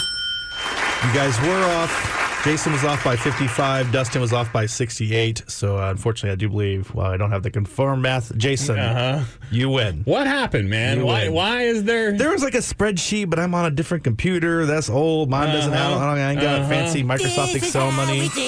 You 1.04 1.12
guys 1.12 1.38
were 1.40 1.64
off. 1.76 2.26
Jason 2.47 2.70
was 2.72 2.84
off 2.84 3.03
by 3.03 3.16
55. 3.16 3.90
Dustin 3.90 4.20
was 4.20 4.32
off 4.32 4.53
by 4.53 4.66
68. 4.66 5.42
So, 5.49 5.78
uh, 5.78 5.90
unfortunately, 5.90 6.30
I 6.30 6.36
do 6.36 6.49
believe, 6.49 6.94
well, 6.94 7.07
I 7.07 7.16
don't 7.16 7.32
have 7.32 7.42
the 7.42 7.51
confirmed 7.51 8.03
math. 8.03 8.36
Jason, 8.36 8.78
Uh-huh. 8.78 9.24
you 9.51 9.68
win. 9.68 10.03
What 10.05 10.28
happened, 10.28 10.70
man? 10.70 10.99
You 11.01 11.07
Why 11.07 11.24
win. 11.24 11.32
why 11.32 11.62
is 11.62 11.82
there 11.82 12.12
There 12.16 12.30
was 12.30 12.44
like 12.44 12.55
a 12.55 12.59
spreadsheet, 12.59 13.28
but 13.30 13.40
I'm 13.40 13.53
on 13.53 13.64
a 13.66 13.70
different 13.72 14.05
computer. 14.05 14.64
That's 14.64 14.88
old. 14.88 15.28
Mine 15.28 15.53
doesn't 15.53 15.72
have. 15.72 15.94
I, 16.01 16.07
don't, 16.07 16.18
I 16.18 16.30
ain't 16.30 16.40
got 16.40 16.61
Uh-huh. 16.61 16.68
fancy 16.68 17.03
Microsoft 17.03 17.57
Excel 17.57 17.90
money. 17.90 18.28
What 18.28 18.40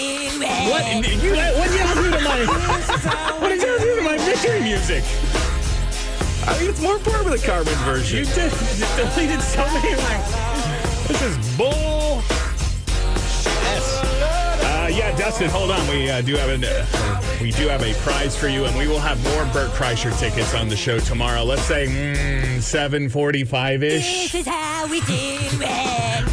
you 1.03 1.33
what 1.33 1.71
y'all 1.75 1.95
do 1.97 2.11
to 2.13 2.21
my 2.23 2.45
What 3.41 3.49
did 3.49 3.63
y'all 3.63 3.79
do 3.81 3.97
to 3.97 4.03
my 4.03 4.17
victory 4.19 4.61
music? 4.61 5.03
I 6.47 6.55
think 6.55 6.71
it's 6.71 6.81
more 6.81 6.95
important 6.95 7.25
with 7.31 7.41
the 7.41 7.47
Carmen 7.47 7.75
version. 7.85 8.21
You 8.21 8.25
did 8.27 8.53
you 8.79 8.87
deleted 8.97 9.43
so 9.43 9.65
many 9.75 9.97
like 9.97 11.09
This 11.09 11.21
is 11.21 11.57
bull. 11.59 12.23
Yes. 14.99 15.19
Yeah, 15.19 15.25
Dustin, 15.25 15.49
hold 15.49 15.71
on. 15.71 15.89
We 15.89 16.11
uh, 16.11 16.21
do 16.23 16.35
have 16.35 16.51
a 16.51 16.69
uh, 16.69 17.39
we 17.41 17.53
do 17.53 17.69
have 17.69 17.83
a 17.83 17.95
prize 18.01 18.37
for 18.37 18.49
you, 18.49 18.65
and 18.65 18.77
we 18.77 18.89
will 18.89 18.99
have 18.99 19.23
more 19.23 19.45
Bert 19.53 19.71
Kreischer 19.71 20.17
tickets 20.19 20.55
on 20.55 20.69
the 20.69 20.75
show 20.77 20.99
tomorrow. 20.99 21.45
Let's 21.45 21.63
say 21.63 21.87
mm, 21.87 22.61
seven 22.61 23.09
forty-five 23.09 23.85
ish. 23.85 24.33
This 24.33 24.41
is 24.43 24.47
how 24.47 24.89
we 24.89 25.01
do 25.03 25.15
it. 25.15 26.29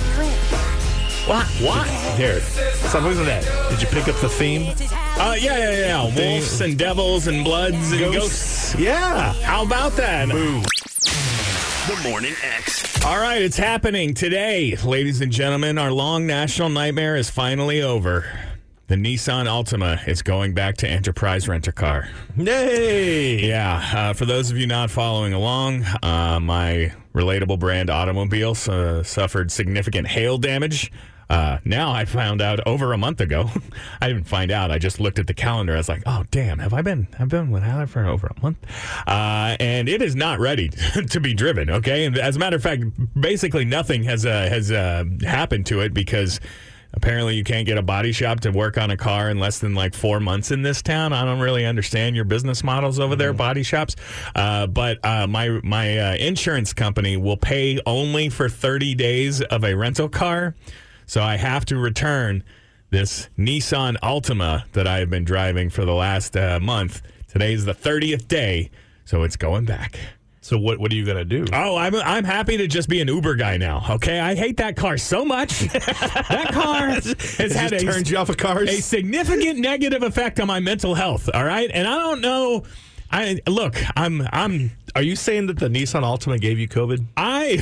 What? 1.28 1.46
What? 1.62 1.88
Here. 2.18 2.40
So, 2.40 3.00
listen 3.00 3.24
to 3.24 3.26
that. 3.26 3.70
Did 3.70 3.82
you 3.82 3.88
pick 3.88 4.08
up 4.08 4.20
the 4.20 4.30
theme? 4.30 4.74
Uh, 5.18 5.36
yeah, 5.40 5.58
yeah, 5.58 5.72
yeah. 5.72 6.16
Wolves 6.16 6.62
and 6.62 6.78
devils 6.78 7.28
and 7.28 7.44
bloods 7.44 7.92
and 7.92 8.14
ghosts. 8.14 8.76
Yeah. 8.76 9.34
How 9.44 9.64
about 9.64 9.94
that? 9.94 10.28
The 10.28 12.10
Morning 12.10 12.34
X. 12.44 13.04
All 13.06 13.20
right, 13.20 13.42
it's 13.42 13.58
happening 13.58 14.16
today, 14.16 14.76
ladies 14.78 15.22
and 15.22 15.32
gentlemen. 15.32 15.78
Our 15.78 15.92
long 15.92 16.26
national 16.26 16.70
nightmare 16.70 17.16
is 17.16 17.30
finally 17.30 17.84
over. 17.84 18.28
The 18.88 18.96
Nissan 18.96 19.48
Altima 19.48 20.08
is 20.08 20.22
going 20.22 20.54
back 20.54 20.78
to 20.78 20.88
Enterprise 20.88 21.48
Rent 21.48 21.68
a 21.68 21.72
Car. 21.72 22.08
Yay. 22.38 23.48
Yeah, 23.48 23.84
uh, 23.92 24.14
for 24.14 24.26
those 24.26 24.52
of 24.52 24.58
you 24.58 24.68
not 24.68 24.92
following 24.92 25.34
along, 25.34 25.86
uh, 26.04 26.40
my 26.40 26.94
relatable 27.16 27.58
brand 27.58 27.90
automobile 27.90 28.56
uh, 28.68 29.02
suffered 29.02 29.52
significant 29.52 30.06
hail 30.06 30.38
damage. 30.38 30.92
Uh, 31.32 31.58
now 31.66 31.92
I 31.92 32.06
found 32.06 32.44
out 32.44 32.60
over 32.68 32.94
a 32.94 32.98
month 33.00 33.22
ago. 33.22 33.50
I 34.02 34.08
didn't 34.08 34.26
find 34.26 34.52
out. 34.52 34.70
I 34.70 34.78
just 34.78 35.00
looked 35.00 35.18
at 35.18 35.26
the 35.26 35.34
calendar. 35.34 35.74
I 35.74 35.78
was 35.78 35.90
like, 35.90 36.04
"Oh, 36.06 36.24
damn! 36.30 36.60
Have 36.60 36.76
I 36.76 36.84
been? 36.84 37.08
I've 37.18 37.30
been 37.30 37.50
without 37.50 37.82
it 37.82 37.90
for 37.90 38.06
over 38.06 38.28
a 38.28 38.40
month, 38.44 38.60
uh, 39.08 39.58
and 39.60 39.90
it 39.90 40.04
is 40.04 40.16
not 40.16 40.40
ready 40.40 40.70
to 41.10 41.20
be 41.20 41.34
driven." 41.34 41.72
Okay, 41.72 42.06
and 42.06 42.16
as 42.20 42.36
a 42.36 42.40
matter 42.40 42.58
of 42.58 42.62
fact, 42.62 42.84
basically 43.20 43.66
nothing 43.66 44.04
has 44.04 44.28
uh, 44.28 44.48
has 44.48 44.72
uh, 44.72 45.06
happened 45.24 45.66
to 45.66 45.80
it 45.80 45.96
because 45.96 46.40
Apparently, 46.96 47.36
you 47.36 47.44
can't 47.44 47.66
get 47.66 47.78
a 47.78 47.82
body 47.82 48.12
shop 48.12 48.40
to 48.42 48.52
work 48.52 48.78
on 48.78 48.90
a 48.90 48.98
car 48.98 49.30
in 49.30 49.38
less 49.38 49.60
than 49.60 49.76
like 49.76 49.94
four 49.94 50.20
months 50.20 50.52
in 50.52 50.62
this 50.62 50.82
town. 50.82 51.14
I 51.14 51.26
don't 51.26 51.40
really 51.40 51.66
understand 51.66 52.16
your 52.16 52.26
business 52.26 52.64
models 52.64 53.00
over 53.00 53.16
there, 53.16 53.34
body 53.34 53.64
shops. 53.64 53.96
Uh, 54.34 54.68
but 54.68 55.04
uh, 55.06 55.28
my 55.28 55.60
my 55.64 55.98
uh, 55.98 56.16
insurance 56.16 56.74
company 56.74 57.18
will 57.18 57.38
pay 57.38 57.80
only 57.86 58.30
for 58.30 58.50
30 58.50 58.96
days 58.96 59.42
of 59.42 59.64
a 59.64 59.76
rental 59.76 60.10
car, 60.10 60.56
so 61.06 61.22
I 61.22 61.36
have 61.36 61.66
to 61.66 61.78
return 61.78 62.44
this 62.92 63.30
Nissan 63.38 63.98
Altima 64.00 64.64
that 64.72 64.88
I 64.88 65.00
have 65.00 65.10
been 65.10 65.26
driving 65.26 65.70
for 65.70 65.84
the 65.84 65.94
last 65.94 66.38
uh, 66.38 66.60
month. 66.62 67.02
is 67.36 67.66
the 67.66 67.74
30th 67.74 68.28
day, 68.28 68.72
so 69.04 69.24
it's 69.24 69.36
going 69.36 69.66
back. 69.66 70.00
So 70.46 70.60
what 70.60 70.78
what 70.78 70.92
are 70.92 70.96
you 70.96 71.04
gonna 71.08 71.26
do? 71.26 71.44
Oh, 71.52 71.76
I'm 71.76 71.96
I'm 71.96 72.24
happy 72.24 72.56
to 72.58 72.68
just 72.68 72.88
be 72.88 73.02
an 73.02 73.08
Uber 73.08 73.34
guy 73.34 73.58
now. 73.58 73.84
Okay, 73.90 74.20
I 74.20 74.36
hate 74.36 74.58
that 74.58 74.76
car 74.76 74.96
so 74.96 75.26
much. 75.26 75.60
that 75.62 76.50
car 76.52 76.90
has 76.90 77.52
had 77.52 77.74
a, 77.74 77.80
turns 77.80 78.12
you 78.12 78.18
off 78.18 78.30
of 78.30 78.38
cars. 78.38 78.70
a 78.70 78.80
significant 78.80 79.58
negative 79.58 80.04
effect 80.04 80.40
on 80.40 80.46
my 80.46 80.60
mental 80.60 80.94
health. 80.94 81.32
All 81.34 81.44
right, 81.44 81.72
and 81.74 81.88
I 81.88 81.96
don't 81.96 82.22
know. 82.22 82.62
I 83.12 83.40
look. 83.48 83.76
I'm 83.98 84.22
I'm 84.32 84.70
Are 84.96 85.02
you 85.02 85.18
saying 85.18 85.48
that 85.48 85.60
the 85.60 85.68
Nissan 85.68 86.04
Altima 86.04 86.40
gave 86.40 86.58
you 86.58 86.70
COVID? 86.70 87.06
I 87.18 87.58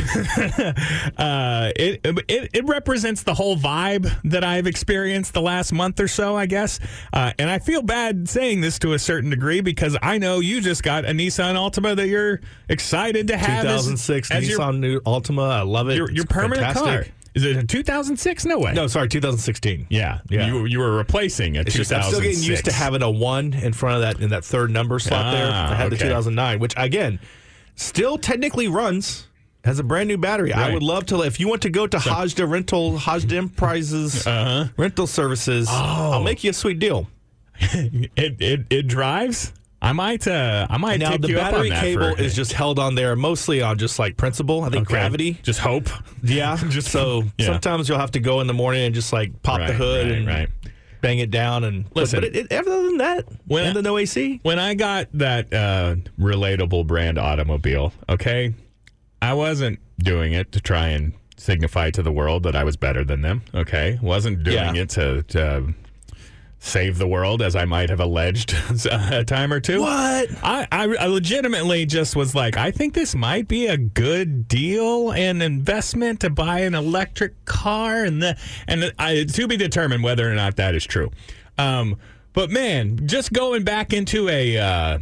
uh, 1.18 1.72
it, 1.76 2.02
it 2.28 2.50
it 2.54 2.66
represents 2.66 3.24
the 3.24 3.34
whole 3.34 3.58
vibe 3.58 4.08
that 4.26 4.44
I've 4.44 4.68
experienced 4.68 5.34
the 5.34 5.42
last 5.42 5.74
month 5.74 6.00
or 6.00 6.08
so, 6.08 6.36
I 6.36 6.46
guess. 6.46 6.80
Uh, 7.12 7.34
and 7.40 7.50
I 7.50 7.58
feel 7.58 7.82
bad 7.82 8.30
saying 8.30 8.62
this 8.62 8.78
to 8.80 8.94
a 8.94 9.00
certain 9.00 9.32
degree 9.32 9.62
because 9.62 9.98
I 10.04 10.20
know 10.20 10.42
you 10.42 10.62
just 10.62 10.84
got 10.84 11.06
a 11.06 11.10
Nissan 11.10 11.56
Altima 11.56 11.96
that 11.96 12.08
you're 12.08 12.40
excited 12.70 13.28
to 13.30 13.38
have 13.38 13.64
2006 13.64 14.30
as, 14.30 14.48
your 14.48 14.60
Nissan 14.60 14.80
new 14.80 15.00
Altima. 15.00 15.50
I 15.50 15.62
love 15.64 15.90
it. 15.90 15.96
your, 15.96 16.12
your 16.12 16.26
permanent 16.26 16.62
fantastic. 16.62 17.14
car. 17.14 17.23
Is 17.36 17.44
it 17.46 17.68
2006? 17.68 18.46
No 18.46 18.60
way. 18.60 18.74
No, 18.74 18.88
sorry, 18.88 19.08
2016. 19.08 19.88
Yeah, 19.90 20.20
Yeah. 20.30 20.48
You 20.48 20.66
you 20.66 20.80
were 20.80 20.96
replacing 20.96 21.58
a 21.58 21.62
It's 21.62 21.74
just 21.74 21.92
I'm 21.92 22.04
still 22.04 22.22
getting 22.22 22.44
used 22.44 22.66
to 22.66 22.72
having 22.72 23.02
a 23.02 23.10
one 23.10 23.54
in 23.54 23.74
front 23.74 23.96
of 23.96 24.02
that 24.02 24.24
in 24.24 24.30
that 24.30 24.46
third 24.46 24.70
number 24.72 25.00
slot 25.00 25.34
there. 25.34 25.50
Ah, 25.52 25.72
I 25.72 25.76
had 25.76 25.92
the 25.92 25.98
2009, 25.98 26.60
which 26.60 26.74
again 26.78 27.20
still 27.76 28.18
technically 28.18 28.68
runs. 28.68 29.28
Has 29.66 29.80
a 29.80 29.84
brand 29.84 30.10
new 30.10 30.18
battery. 30.18 30.52
I 30.52 30.74
would 30.74 30.84
love 30.84 31.06
to. 31.06 31.22
If 31.22 31.40
you 31.40 31.48
want 31.48 31.62
to 31.62 31.70
go 31.70 31.88
to 31.88 31.98
Hajda 31.98 32.50
Rental, 32.50 32.98
Hajda 32.98 33.32
Enterprises 33.38 34.28
Uh-huh. 34.28 34.66
rental 34.76 35.08
services, 35.08 35.70
I'll 35.72 36.22
make 36.22 36.44
you 36.44 36.50
a 36.50 36.54
sweet 36.54 36.80
deal. 36.80 37.08
It, 37.62 38.42
it 38.42 38.62
it 38.70 38.88
drives. 38.88 39.54
I 39.84 39.92
might, 39.92 40.26
uh, 40.28 40.66
I 40.70 40.78
might 40.78 41.00
Now 41.00 41.12
take 41.12 41.22
the 41.22 41.34
battery 41.34 41.70
cable 41.70 42.16
for- 42.16 42.22
is 42.22 42.34
just 42.36 42.54
held 42.54 42.80
on 42.80 42.96
there 42.96 43.16
mostly 43.18 43.62
on 43.62 43.78
just 43.78 44.00
like 44.00 44.16
principle. 44.18 44.64
I 44.64 44.70
think 44.70 44.88
Okay. 44.88 44.94
gravity. 44.94 45.38
Just 45.44 45.60
hope. 45.60 45.90
Yeah. 46.24 46.58
Just- 46.70 46.88
so 46.90 47.24
yeah. 47.38 47.46
sometimes 47.48 47.90
you'll 47.90 48.00
have 48.00 48.12
to 48.12 48.20
go 48.22 48.40
in 48.40 48.48
the 48.48 48.54
morning 48.54 48.84
and 48.84 48.96
just 48.96 49.12
like 49.12 49.44
pop 49.44 49.60
the 49.68 49.74
hood 49.74 50.08
right, 50.08 50.18
and 50.18 50.26
right. 50.28 50.50
bang 51.02 51.20
it 51.20 51.32
down 51.32 51.66
and 51.66 51.84
Listen. 51.94 52.22
But, 52.22 52.32
but 52.32 52.36
it, 52.40 52.52
it, 52.52 52.60
other 52.60 52.84
than 52.84 52.98
that, 53.00 53.26
When 53.46 53.66
and 53.66 53.76
the 53.76 53.82
no 53.82 53.98
AC. 53.98 54.40
When 54.44 54.58
I 54.58 54.74
got 54.74 55.10
that 55.16 55.54
uh, 55.54 55.96
relatable 56.18 56.88
brand 56.88 57.18
automobile, 57.20 57.92
okay, 58.08 58.54
I 59.22 59.34
wasn't 59.34 59.80
doing 60.00 60.32
it 60.32 60.54
to 60.54 60.62
try 60.62 60.88
and 60.88 61.12
signify 61.36 61.90
to 61.92 62.02
the 62.02 62.12
world 62.12 62.44
that 62.44 62.56
I 62.56 62.64
was 62.64 62.78
better 62.78 63.04
than 63.04 63.22
them. 63.22 63.42
Okay, 63.54 64.00
wasn't 64.02 64.44
doing 64.44 64.76
Yeah. 64.76 64.82
it 64.84 64.90
to, 64.92 65.24
to 65.24 65.74
save 66.64 66.98
the 66.98 67.08
world 67.08 67.42
as 67.42 67.58
I 67.58 67.66
might 67.66 67.90
have 67.90 68.00
alleged 68.00 68.56
a 68.92 69.24
time 69.26 69.52
or 69.52 69.60
two. 69.60 69.82
What? 69.82 70.30
I, 70.42 70.66
I, 70.72 70.96
I 70.96 71.06
legitimately 71.08 71.86
just 71.86 72.16
was 72.16 72.34
like, 72.34 72.56
I 72.56 72.72
think 72.72 72.94
this 72.94 73.14
might 73.14 73.50
be 73.50 73.68
a 73.68 73.78
good 73.78 74.48
deal 74.48 75.12
and 75.12 75.44
investment 75.44 76.22
to 76.22 76.30
buy 76.30 76.60
an 76.60 76.74
electric 76.74 77.44
car, 77.44 78.06
and 78.06 78.22
the 78.22 78.38
and 78.68 78.94
I, 78.98 79.26
to 79.26 79.48
be 79.48 79.58
determined 79.58 80.04
whether 80.04 80.30
or 80.30 80.36
not 80.36 80.56
that 80.56 80.74
is 80.74 80.86
true. 80.86 81.12
Um, 81.58 81.98
but 82.32 82.50
man, 82.50 83.08
just 83.08 83.34
going 83.34 83.64
back 83.64 83.92
into 83.94 84.30
a. 84.30 84.58
Uh, 84.58 85.00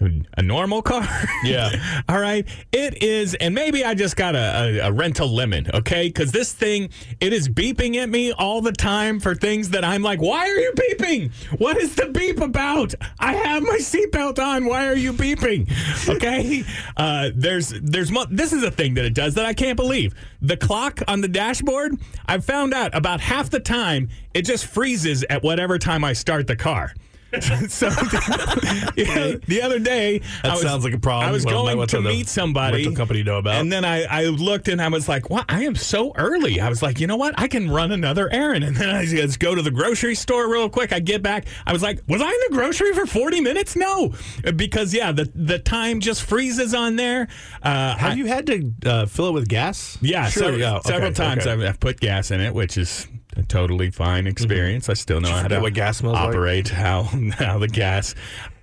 a 0.00 0.42
normal 0.42 0.82
car. 0.82 1.08
Yeah. 1.44 2.02
All 2.08 2.20
right. 2.20 2.46
It 2.72 3.02
is, 3.02 3.34
and 3.34 3.54
maybe 3.54 3.84
I 3.84 3.94
just 3.94 4.16
got 4.16 4.34
a, 4.34 4.80
a, 4.82 4.88
a 4.88 4.92
rental 4.92 5.28
lemon, 5.28 5.70
okay? 5.72 6.08
Because 6.08 6.32
this 6.32 6.52
thing, 6.52 6.90
it 7.20 7.32
is 7.32 7.48
beeping 7.48 7.94
at 7.96 8.08
me 8.08 8.32
all 8.32 8.60
the 8.60 8.72
time 8.72 9.20
for 9.20 9.36
things 9.36 9.70
that 9.70 9.84
I'm 9.84 10.02
like, 10.02 10.20
why 10.20 10.48
are 10.48 10.56
you 10.56 10.72
beeping? 10.72 11.32
What 11.58 11.76
is 11.76 11.94
the 11.94 12.06
beep 12.06 12.40
about? 12.40 12.94
I 13.20 13.34
have 13.34 13.62
my 13.62 13.76
seatbelt 13.78 14.38
on. 14.44 14.64
Why 14.66 14.88
are 14.88 14.96
you 14.96 15.12
beeping? 15.12 15.70
Okay. 16.08 16.64
uh, 16.96 17.30
there's, 17.34 17.68
there's, 17.68 18.10
this 18.30 18.52
is 18.52 18.62
a 18.62 18.70
thing 18.70 18.94
that 18.94 19.04
it 19.04 19.14
does 19.14 19.34
that 19.34 19.44
I 19.44 19.52
can't 19.52 19.76
believe. 19.76 20.14
The 20.40 20.56
clock 20.56 21.00
on 21.06 21.20
the 21.20 21.28
dashboard, 21.28 21.94
I've 22.26 22.44
found 22.44 22.72
out 22.74 22.94
about 22.94 23.20
half 23.20 23.50
the 23.50 23.60
time 23.60 24.08
it 24.34 24.42
just 24.42 24.66
freezes 24.66 25.24
at 25.28 25.42
whatever 25.42 25.78
time 25.78 26.04
I 26.04 26.14
start 26.14 26.46
the 26.46 26.56
car. 26.56 26.94
so 27.68 27.90
the, 27.90 29.40
the 29.46 29.62
other 29.62 29.78
day, 29.78 30.18
That 30.42 30.44
I 30.44 30.50
was, 30.54 30.62
sounds 30.62 30.84
like 30.84 30.94
a 30.94 30.98
problem. 30.98 31.28
I 31.28 31.32
was 31.32 31.44
Well, 31.44 31.64
going 31.64 31.78
to 31.78 31.86
to 31.96 32.02
the 32.02 32.08
meet 32.08 32.28
somebody, 32.28 32.78
rental 32.78 32.94
company 32.96 33.22
know 33.22 33.38
about. 33.38 33.56
and 33.60 33.70
then 33.70 33.84
I, 33.84 34.04
I 34.04 34.24
looked 34.26 34.68
and 34.68 34.80
I 34.80 34.88
was 34.88 35.08
like, 35.08 35.28
"What? 35.30 35.44
I 35.48 35.64
am 35.64 35.74
so 35.76 36.12
early." 36.16 36.60
I 36.60 36.68
was 36.68 36.82
like, 36.82 37.00
"You 37.00 37.06
know 37.06 37.16
what? 37.16 37.34
I 37.38 37.48
can 37.48 37.70
run 37.70 37.92
another 37.92 38.30
errand." 38.32 38.64
And 38.64 38.76
then 38.76 38.88
I 38.94 39.04
just 39.04 39.38
go 39.40 39.54
to 39.54 39.62
the 39.62 39.70
grocery 39.70 40.14
store 40.14 40.50
real 40.50 40.68
quick. 40.70 40.92
I 40.92 41.00
get 41.00 41.22
back. 41.22 41.46
I 41.66 41.72
was 41.72 41.82
like, 41.82 42.00
"Was 42.08 42.22
I 42.22 42.28
in 42.30 42.38
the 42.48 42.56
grocery 42.56 42.92
for 42.94 43.06
forty 43.06 43.40
minutes?" 43.40 43.76
No, 43.76 44.14
because 44.56 44.94
yeah, 44.94 45.12
the 45.12 45.30
the 45.34 45.58
time 45.58 46.00
just 46.00 46.22
freezes 46.22 46.72
on 46.74 46.96
there. 46.96 47.28
Uh, 47.62 47.94
Have 47.96 48.12
I- 48.12 48.14
you 48.14 48.26
had 48.26 48.46
to 48.46 48.72
uh, 48.86 49.06
fill 49.06 49.28
it 49.28 49.32
with 49.32 49.48
gas? 49.48 49.98
yeah, 50.00 50.28
Sure, 50.28 50.44
several, 50.44 50.60
yeah, 50.60 50.76
okay, 50.76 50.88
several 50.88 51.12
times 51.12 51.42
okay. 51.46 51.52
I've, 51.52 51.60
I've 51.74 51.80
put 51.80 52.00
gas 52.00 52.30
in 52.30 52.40
it, 52.40 52.54
which 52.54 52.78
is 52.78 53.06
a 53.38 53.42
totally 53.44 53.90
fine 53.90 54.26
experience. 54.26 54.88
I 54.90 54.94
still 54.94 55.20
know 55.20 55.30
how 55.30 55.48
to 55.48 55.60
what 55.60 55.72
gas 55.72 55.98
smells 55.98 56.14
like? 56.16 56.28
operate 56.28 56.68
how 56.68 57.02
how 57.38 57.58
the 57.58 57.68
gas. 57.68 58.14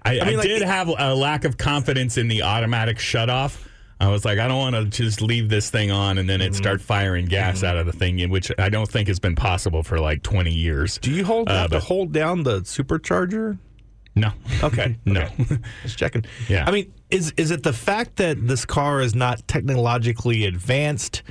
I, 0.04 0.20
I, 0.20 0.26
mean, 0.26 0.38
like, 0.38 0.48
did 0.48 0.62
it- 0.62 0.68
have 0.68 0.88
a 0.96 1.16
lack 1.16 1.46
of 1.46 1.58
confidence 1.58 2.18
in 2.18 2.28
the 2.28 2.44
automatic 2.44 2.98
shutoff. 2.98 3.60
I 4.00 4.10
was 4.10 4.26
like, 4.26 4.40
I 4.40 4.48
don't 4.50 4.58
want 4.60 4.76
to 4.76 4.86
just 4.86 5.22
leave 5.22 5.48
this 5.50 5.70
thing 5.70 5.90
on 5.90 6.18
and 6.18 6.30
then 6.30 6.42
Mm-hmm. 6.42 6.50
it 6.50 6.56
start 6.56 6.82
firing 6.82 7.26
gas 7.26 7.64
out 7.64 7.78
of 7.78 7.86
the 7.86 7.94
thing, 7.94 8.30
which 8.30 8.52
I 8.60 8.68
don't 8.68 8.90
think 8.90 9.08
has 9.08 9.20
been 9.20 9.36
possible 9.36 9.84
for 9.84 10.00
like 10.02 10.22
20 10.22 10.52
years. 10.52 10.98
Do 10.98 11.12
you 11.12 11.24
hold 11.24 11.48
Uh, 11.50 11.62
have 11.62 11.72
to 11.72 11.80
hold 11.80 12.12
down 12.12 12.44
the 12.44 12.60
supercharger? 12.62 13.58
No. 14.14 14.32
Okay. 14.62 14.98
No. 15.06 15.22
okay. 15.40 15.58
Just 15.84 15.98
checking. 15.98 16.26
Yeah. 16.50 16.66
I 16.68 16.72
mean, 16.72 16.94
is 17.10 17.34
is 17.38 17.52
it 17.52 17.64
the 17.64 17.72
fact 17.74 18.18
that 18.18 18.46
this 18.48 18.66
car 18.66 19.00
is 19.02 19.16
not 19.16 19.48
technologically 19.48 20.46
advanced? 20.46 21.24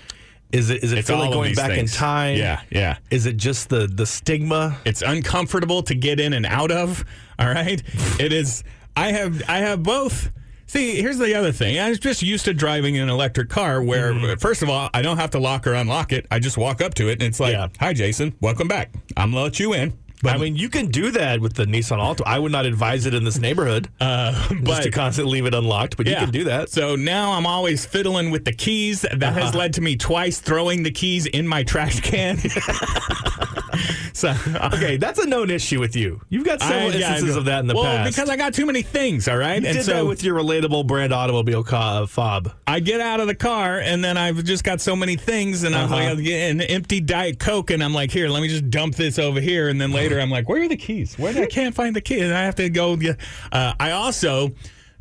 Is 0.54 0.70
it 0.70 0.84
is 0.84 0.92
it 0.92 0.98
It's 0.98 1.08
feeling 1.08 1.26
all 1.28 1.32
going 1.32 1.54
back 1.54 1.70
things. 1.70 1.92
in 1.92 1.98
time? 1.98 2.36
Yeah, 2.38 2.60
yeah. 2.70 2.98
Is 3.10 3.26
it 3.26 3.36
just 3.36 3.68
the 3.68 3.86
the 3.86 4.06
stigma? 4.06 4.78
It's 4.84 5.02
uncomfortable 5.02 5.82
to 5.82 5.94
get 5.94 6.20
in 6.20 6.32
and 6.32 6.46
out 6.46 6.70
of. 6.70 7.04
All 7.38 7.48
right. 7.48 7.82
It 8.20 8.32
is. 8.32 8.62
I 8.96 9.10
have. 9.12 9.42
I 9.48 9.58
have 9.58 9.82
both. 9.82 10.30
See, 10.66 11.00
here's 11.00 11.18
the 11.18 11.34
other 11.34 11.52
thing. 11.52 11.78
I 11.78 11.88
was 11.90 11.98
just 11.98 12.22
used 12.22 12.44
to 12.46 12.54
driving 12.54 12.96
an 12.98 13.08
electric 13.08 13.48
car 13.48 13.82
where, 13.82 14.12
Mm-hmm. 14.14 14.38
first 14.38 14.62
of 14.62 14.70
all, 14.70 14.88
I 14.94 15.02
don't 15.02 15.18
have 15.18 15.30
to 15.30 15.38
lock 15.38 15.66
or 15.66 15.74
unlock 15.74 16.12
it. 16.12 16.26
I 16.30 16.38
just 16.38 16.56
walk 16.56 16.80
up 16.80 16.94
to 16.94 17.08
it 17.08 17.14
and 17.14 17.22
it's 17.24 17.38
like, 17.40 17.52
Yeah. 17.52 17.68
"Hi, 17.80 17.92
Jason. 17.92 18.34
Welcome 18.40 18.68
back. 18.68 18.92
I'm 19.16 19.32
gonna 19.32 19.42
let 19.44 19.58
you 19.60 19.74
in." 19.74 19.92
I 20.22 20.38
mean, 20.38 20.56
you 20.56 20.68
can 20.70 20.86
do 20.86 21.10
that 21.10 21.40
with 21.40 21.54
the 21.54 21.64
Nissan 21.66 21.98
Alto. 21.98 22.24
I 22.24 22.38
would 22.38 22.52
not 22.52 22.64
advise 22.66 23.04
it 23.04 23.12
in 23.14 23.24
this 23.24 23.38
neighborhood, 23.38 23.88
Uh, 24.00 24.32
just 24.48 24.64
but 24.64 24.82
to 24.84 24.90
constantly 24.90 25.32
leave 25.34 25.46
it 25.46 25.54
unlocked. 25.54 25.96
But 25.96 26.06
you 26.06 26.14
can 26.14 26.30
do 26.30 26.44
that. 26.44 26.70
So 26.70 26.96
now 26.96 27.32
I'm 27.32 27.46
always 27.46 27.84
fiddling 27.84 28.30
with 28.30 28.44
the 28.44 28.52
keys. 28.52 29.02
That 29.02 29.22
Uh-huh. 29.22 29.40
has 29.40 29.54
led 29.54 29.74
to 29.74 29.80
me 29.80 29.96
twice 29.96 30.38
throwing 30.40 30.82
the 30.82 30.90
keys 30.90 31.26
in 31.26 31.46
my 31.46 31.62
trash 31.62 32.00
can. 32.00 32.38
so 34.12 34.34
Okay, 34.72 34.96
that's 34.96 35.18
a 35.18 35.26
known 35.26 35.50
issue 35.50 35.80
with 35.80 35.96
you. 35.96 36.20
You've 36.28 36.44
got 36.44 36.60
several 36.60 36.92
I- 36.92 36.96
yeah, 36.96 37.10
instances 37.12 37.36
of 37.36 37.44
that 37.46 37.60
in 37.60 37.66
the 37.66 37.74
well, 37.74 37.84
past. 37.84 38.14
because 38.14 38.28
I 38.30 38.36
got 38.36 38.54
too 38.54 38.66
many 38.66 38.82
things. 38.82 39.28
All 39.28 39.36
right, 39.36 39.60
you 39.60 39.68
and 39.68 39.76
did 39.76 39.84
so 39.84 39.92
that 39.94 40.06
with 40.06 40.22
your 40.24 40.36
relatable 40.36 40.86
brand 40.86 41.12
automobile 41.12 41.62
ca- 41.64 42.06
fob. 42.06 42.52
I 42.66 42.80
get 42.80 43.00
out 43.00 43.20
of 43.20 43.26
the 43.26 43.34
car 43.34 43.78
and 43.78 44.02
then 44.04 44.16
I've 44.16 44.42
just 44.44 44.64
got 44.64 44.80
so 44.80 44.94
many 44.96 45.16
things 45.16 45.62
and 45.64 45.74
I'm 45.74 45.84
Uh-huh. 45.86 45.94
like 45.96 46.08
I'm 46.08 46.22
getting 46.22 46.60
an 46.60 46.66
empty 46.68 47.00
diet 47.00 47.38
coke 47.38 47.70
and 47.70 47.82
I'm 47.82 47.94
like 47.94 48.10
here 48.10 48.28
let 48.28 48.40
me 48.42 48.48
just 48.48 48.70
dump 48.70 48.94
this 48.96 49.18
over 49.18 49.40
here 49.40 49.68
and 49.68 49.80
then 49.80 49.92
later 49.92 50.18
I'm 50.20 50.30
like 50.30 50.48
where 50.48 50.62
are 50.62 50.68
the 50.68 50.76
keys 50.76 51.14
where 51.18 51.36
I 51.36 51.46
can't 51.50 51.74
find 51.74 51.94
the 51.94 52.00
key 52.00 52.20
and 52.20 52.34
I 52.34 52.44
have 52.44 52.54
to 52.56 52.68
go 52.70 52.98
uh, 53.52 53.74
I 53.78 53.90
also 53.92 54.52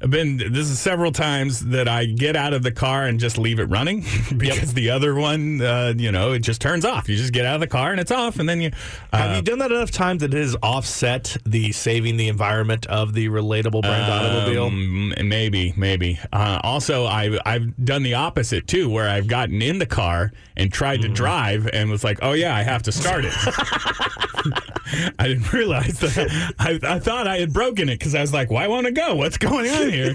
have 0.04 0.12
been 0.12 0.38
this 0.38 0.70
is 0.70 0.80
several 0.80 1.12
times 1.12 1.62
that 1.68 1.88
I 1.88 2.06
get 2.06 2.36
out 2.36 2.54
of 2.54 2.62
the 2.62 2.72
car 2.72 3.06
and 3.06 3.20
just 3.20 3.38
leave 3.38 3.60
it 3.60 3.66
running 3.66 4.06
because 4.38 4.74
the 4.74 4.90
other 4.92 5.16
one 5.16 5.62
uh, 5.62 5.94
you 5.98 6.12
know 6.12 6.34
it 6.34 6.40
just 6.40 6.62
turns 6.62 6.86
off 6.86 7.10
you 7.10 7.16
just 7.16 7.34
get 7.34 7.46
out 7.46 7.56
of 7.56 7.62
the 7.62 7.68
car 7.68 7.92
and 7.92 8.00
it's 8.00 8.12
off 8.12 8.38
and 8.40 8.48
then 8.48 8.62
you 8.62 8.72
uh, 9.12 9.18
Have 9.18 9.36
you 9.38 9.42
done 9.42 9.60
that 9.60 9.72
enough 9.72 9.92
times 9.92 10.22
that 10.22 10.34
it 10.34 10.38
has 10.40 10.56
offset 10.62 11.36
the 11.46 11.72
saving 11.72 12.18
the 12.18 12.28
environment 12.28 12.86
of 12.88 13.14
the 13.14 13.30
relatable 13.30 13.82
brand 13.82 14.12
automobile? 14.12 14.66
Um, 14.66 15.14
maybe, 15.24 15.74
maybe. 15.76 16.20
Uh, 16.32 16.60
also, 16.64 17.06
I've 17.06 17.40
I've 17.46 17.86
done 17.86 18.04
the 18.04 18.14
opposite 18.16 18.68
too, 18.68 18.90
where 18.90 19.10
I've 19.10 19.28
gotten 19.28 19.62
in 19.62 19.80
the 19.80 19.86
car 19.86 20.32
and 20.56 20.72
tried 20.72 20.94
Mm-hmm. 20.94 21.10
to 21.10 21.16
drive 21.16 21.70
and 21.74 21.90
was 21.90 22.04
like, 22.04 22.20
oh, 22.22 22.34
yeah, 22.34 22.56
I 22.56 22.62
have 22.62 22.84
to 22.84 22.92
start 22.92 23.26
it. 23.26 23.34
I 25.20 25.28
didn't 25.28 25.52
realize 25.54 26.00
that. 26.00 26.54
I, 26.60 26.80
I 26.84 27.00
thought 27.00 27.28
I 27.28 27.38
had 27.40 27.54
broken 27.54 27.90
it 27.90 27.98
because 28.00 28.14
I 28.14 28.22
was 28.22 28.34
like, 28.34 28.52
why 28.52 28.68
won't 28.68 28.86
it 28.86 28.94
go? 28.94 29.16
What's 29.16 29.38
going 29.38 29.70
on 29.70 29.90
here? 29.94 30.14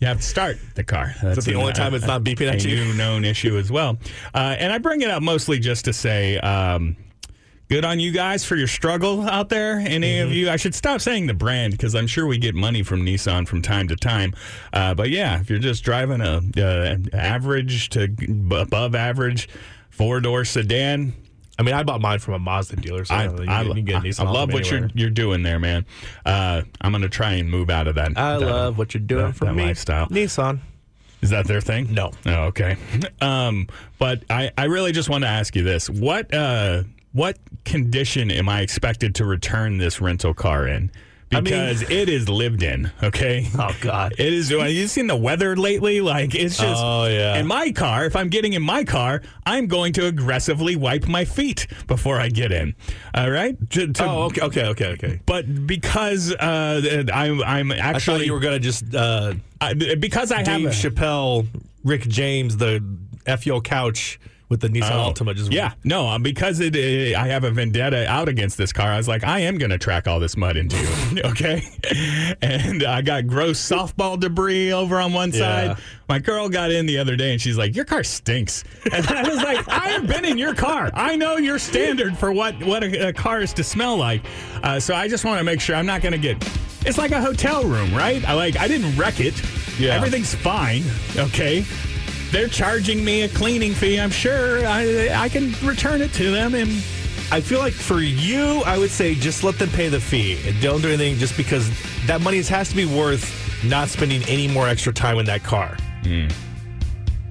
You 0.00 0.06
have 0.06 0.18
to 0.18 0.22
start 0.22 0.58
the 0.74 0.84
car. 0.84 1.14
That's 1.22 1.44
the 1.44 1.52
an- 1.52 1.56
only 1.58 1.72
time 1.72 1.94
it's 1.94 2.06
not 2.06 2.22
beeping 2.24 2.48
at 2.52 2.64
a 2.64 2.68
you? 2.68 2.76
new 2.84 2.94
known 2.94 3.24
issue 3.24 3.56
as 3.58 3.70
well. 3.70 3.98
Uh, 4.34 4.56
and 4.58 4.72
I 4.72 4.78
bring 4.78 5.02
it 5.02 5.10
up 5.10 5.22
mostly 5.22 5.58
just 5.58 5.84
to 5.86 5.92
say, 5.92 6.38
um, 6.38 6.96
Good 7.68 7.84
on 7.84 8.00
you 8.00 8.10
guys 8.10 8.44
for 8.44 8.56
your 8.56 8.66
struggle 8.66 9.22
out 9.28 9.48
there. 9.48 9.74
Any 9.78 10.14
Mm-hmm. 10.14 10.26
of 10.26 10.32
you, 10.34 10.50
I 10.50 10.56
should 10.56 10.74
stop 10.74 11.00
saying 11.00 11.28
the 11.28 11.34
brand 11.34 11.70
because 11.72 11.94
I'm 11.94 12.08
sure 12.08 12.26
we 12.26 12.36
get 12.36 12.52
money 12.56 12.82
from 12.82 13.02
Nissan 13.06 13.46
from 13.46 13.62
time 13.62 13.86
to 13.86 13.94
time. 13.94 14.34
Uh, 14.72 14.92
but 14.94 15.10
yeah, 15.10 15.40
if 15.40 15.48
you're 15.48 15.60
just 15.60 15.84
driving 15.84 16.20
a 16.20 16.40
uh, 16.60 16.96
average 17.16 17.90
to 17.90 18.08
above 18.50 18.96
average 18.96 19.48
four 19.88 20.20
door 20.20 20.44
sedan, 20.44 21.14
I 21.60 21.62
mean, 21.62 21.74
I 21.74 21.82
bought 21.82 22.00
mine 22.00 22.18
from 22.20 22.32
a 22.32 22.38
Mazda 22.38 22.76
dealer, 22.76 23.04
so 23.04 23.14
I, 23.14 23.24
you, 23.24 23.44
I, 23.46 23.62
you 23.62 23.74
can 23.74 23.84
get 23.84 24.02
a 24.02 24.22
I- 24.22 24.24
I 24.26 24.30
love 24.30 24.48
Altima 24.48 24.52
what 24.54 24.70
you're 24.70 24.88
you're 24.94 25.10
doing 25.10 25.42
there, 25.42 25.58
man. 25.58 25.84
Uh, 26.24 26.62
I'm 26.80 26.90
gonna 26.90 27.10
try 27.10 27.32
and 27.34 27.50
move 27.50 27.68
out 27.68 27.86
of 27.86 27.96
that. 27.96 28.16
I 28.16 28.38
that- 28.38 28.40
love 28.40 28.78
what 28.78 28.94
you're 28.94 29.02
doing 29.02 29.26
that- 29.26 29.36
for 29.36 29.44
that 29.44 29.54
me. 29.54 29.64
lifestyle. 29.66 30.06
Nissan. 30.08 30.60
Is 31.20 31.28
that 31.28 31.46
their 31.46 31.60
thing? 31.60 31.92
No. 31.92 32.12
Oh, 32.24 32.44
okay. 32.44 32.76
Um, 33.20 33.68
but 33.98 34.24
I, 34.30 34.50
I 34.56 34.64
really 34.64 34.92
just 34.92 35.10
want 35.10 35.22
to 35.24 35.28
ask 35.28 35.54
you 35.54 35.62
this: 35.62 35.90
what 35.90 36.32
uh, 36.32 36.84
what 37.12 37.36
condition 37.66 38.30
am 38.30 38.48
I 38.48 38.62
expected 38.62 39.14
to 39.16 39.26
return 39.26 39.76
this 39.76 40.00
rental 40.00 40.32
car 40.32 40.66
in? 40.66 40.90
I 41.32 41.36
mean- 41.36 41.44
Because 41.44 41.82
it 41.82 42.08
is 42.08 42.28
lived 42.28 42.62
in. 42.62 42.90
Okay. 43.02 43.46
Oh 43.56 43.74
God. 43.80 44.14
It 44.18 44.32
is. 44.32 44.48
Have 44.50 44.70
you 44.72 44.88
seen 44.88 45.06
the 45.06 45.14
weather 45.16 45.54
lately? 45.56 46.00
Like 46.00 46.34
it's 46.34 46.56
just. 46.58 46.82
Oh, 46.82 47.06
yeah. 47.06 47.36
In 47.38 47.46
my 47.46 47.70
car, 47.70 48.04
if 48.04 48.16
I'm 48.16 48.28
getting 48.30 48.54
in 48.54 48.62
my 48.62 48.82
car, 48.84 49.22
I'm 49.46 49.66
going 49.68 49.92
to 49.94 50.06
aggressively 50.06 50.74
wipe 50.76 51.06
my 51.06 51.24
feet 51.24 51.66
before 51.86 52.18
I 52.20 52.28
get 52.30 52.50
in. 52.50 52.74
All 53.14 53.30
right. 53.30 53.56
To- 53.70 53.92
to- 53.92 54.04
Oh, 54.04 54.22
okay, 54.24 54.40
okay, 54.42 54.64
okay, 54.66 54.86
okay. 54.94 55.20
But 55.26 55.66
because 55.68 56.32
uh, 56.34 57.04
I'm, 57.14 57.42
I'm 57.44 57.70
I 57.72 57.76
actually 57.76 58.18
thought 58.20 58.26
you 58.26 58.32
were 58.32 58.40
gonna 58.40 58.58
just 58.58 58.92
uh, 58.94 59.34
I- 59.60 59.74
because 59.74 60.32
I 60.32 60.42
Dave 60.42 60.64
have 60.64 60.72
Chappelle, 60.74 61.46
Rick 61.84 62.08
James, 62.08 62.56
the 62.56 62.82
FO 63.38 63.60
couch 63.60 64.18
with 64.50 64.60
the 64.60 64.68
Nissan 64.68 64.90
Oh, 64.90 65.10
Altima. 65.12 65.34
Just 65.34 65.50
yeah, 65.52 65.72
no, 65.84 66.06
um, 66.08 66.22
because 66.22 66.60
it, 66.60 66.74
uh, 66.76 67.18
I 67.18 67.28
have 67.28 67.44
a 67.44 67.50
vendetta 67.50 68.06
out 68.06 68.28
against 68.28 68.58
this 68.58 68.72
car. 68.72 68.88
I 68.90 68.98
was 68.98 69.08
like, 69.08 69.24
I 69.24 69.38
am 69.40 69.56
going 69.56 69.70
to 69.70 69.78
track 69.78 70.06
all 70.06 70.20
this 70.20 70.36
mud 70.36 70.58
into 70.58 70.76
you, 70.76 71.22
okay? 71.24 71.62
And 72.42 72.82
I 72.82 73.00
got 73.00 73.26
gross 73.26 73.58
softball 73.58 74.20
debris 74.20 74.72
over 74.72 75.00
on 75.00 75.12
one 75.14 75.30
Yeah. 75.32 75.74
side. 75.74 75.82
My 76.08 76.18
girl 76.18 76.48
got 76.48 76.70
in 76.72 76.86
the 76.86 76.98
other 76.98 77.14
day 77.16 77.30
and 77.32 77.40
she's 77.40 77.56
like, 77.56 77.76
"Your 77.76 77.84
car 77.84 78.02
stinks," 78.02 78.64
and 78.92 79.06
I 79.06 79.22
was 79.28 79.36
like, 79.36 79.68
"I 79.68 79.90
have 79.90 80.06
been 80.08 80.24
in 80.24 80.36
your 80.38 80.54
car. 80.54 80.90
I 80.92 81.14
know 81.14 81.36
your 81.36 81.58
standard 81.60 82.18
for 82.18 82.32
what 82.32 82.60
what 82.64 82.82
a, 82.82 83.08
a 83.08 83.12
car 83.12 83.40
is 83.40 83.52
to 83.54 83.64
smell 83.64 83.96
like." 83.96 84.22
Uh, 84.62 84.80
so 84.80 84.94
I 84.94 85.06
just 85.06 85.24
want 85.24 85.38
to 85.38 85.44
make 85.44 85.60
sure 85.60 85.76
I'm 85.76 85.86
not 85.86 86.02
going 86.02 86.12
to 86.12 86.18
get 86.18 86.36
it's 86.84 86.98
like 86.98 87.12
a 87.12 87.20
hotel 87.20 87.62
room, 87.64 87.94
right? 87.94 88.28
I 88.28 88.34
like 88.34 88.56
I 88.56 88.66
didn't 88.66 88.96
wreck 88.96 89.20
it. 89.20 89.40
Yeah. 89.78 89.94
Everything's 89.94 90.34
fine. 90.34 90.82
Okay. 91.16 91.64
They're 92.30 92.48
charging 92.48 93.04
me 93.04 93.22
a 93.22 93.28
cleaning 93.28 93.72
fee. 93.74 93.98
I'm 93.98 94.10
sure 94.10 94.64
I 94.66 95.08
I 95.14 95.28
can 95.28 95.52
return 95.66 96.00
it 96.00 96.12
to 96.14 96.30
them 96.30 96.54
and 96.54 96.70
I 97.32 97.40
feel 97.40 97.58
like 97.60 97.72
for 97.72 98.00
you, 98.00 98.62
I 98.66 98.76
would 98.78 98.90
say 98.90 99.14
just 99.14 99.44
let 99.44 99.58
them 99.58 99.68
pay 99.70 99.88
the 99.88 100.00
fee 100.00 100.36
don't 100.60 100.80
do 100.80 100.88
anything 100.88 101.16
just 101.16 101.36
because 101.36 101.68
that 102.06 102.20
money 102.20 102.40
has 102.42 102.70
to 102.70 102.76
be 102.76 102.86
worth 102.86 103.24
not 103.64 103.88
spending 103.88 104.22
any 104.24 104.48
more 104.48 104.66
extra 104.68 104.92
time 104.92 105.18
in 105.18 105.26
that 105.26 105.42
car. 105.44 105.76
Hmm. 106.04 106.28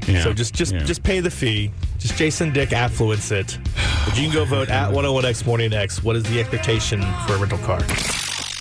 yeah. 0.08 0.24
So 0.24 0.34
just 0.34 0.54
just 0.54 0.74
Yeah. 0.74 0.84
just 0.84 1.04
pay 1.04 1.20
the 1.22 1.32
fee. 1.32 1.72
Just 1.98 2.16
Jason 2.16 2.54
Dick 2.54 2.72
affluence 2.72 3.32
it. 3.32 3.58
But 4.06 4.18
you 4.18 4.24
can 4.26 4.34
go 4.34 4.46
vote 4.46 4.70
at 4.70 4.90
101X 4.92 5.46
Morning 5.46 5.74
X. 5.74 6.02
What 6.04 6.16
is 6.16 6.24
the 6.24 6.40
expectation 6.40 7.02
for 7.28 7.34
a 7.34 7.38
rental 7.38 7.58
car? 7.60 7.80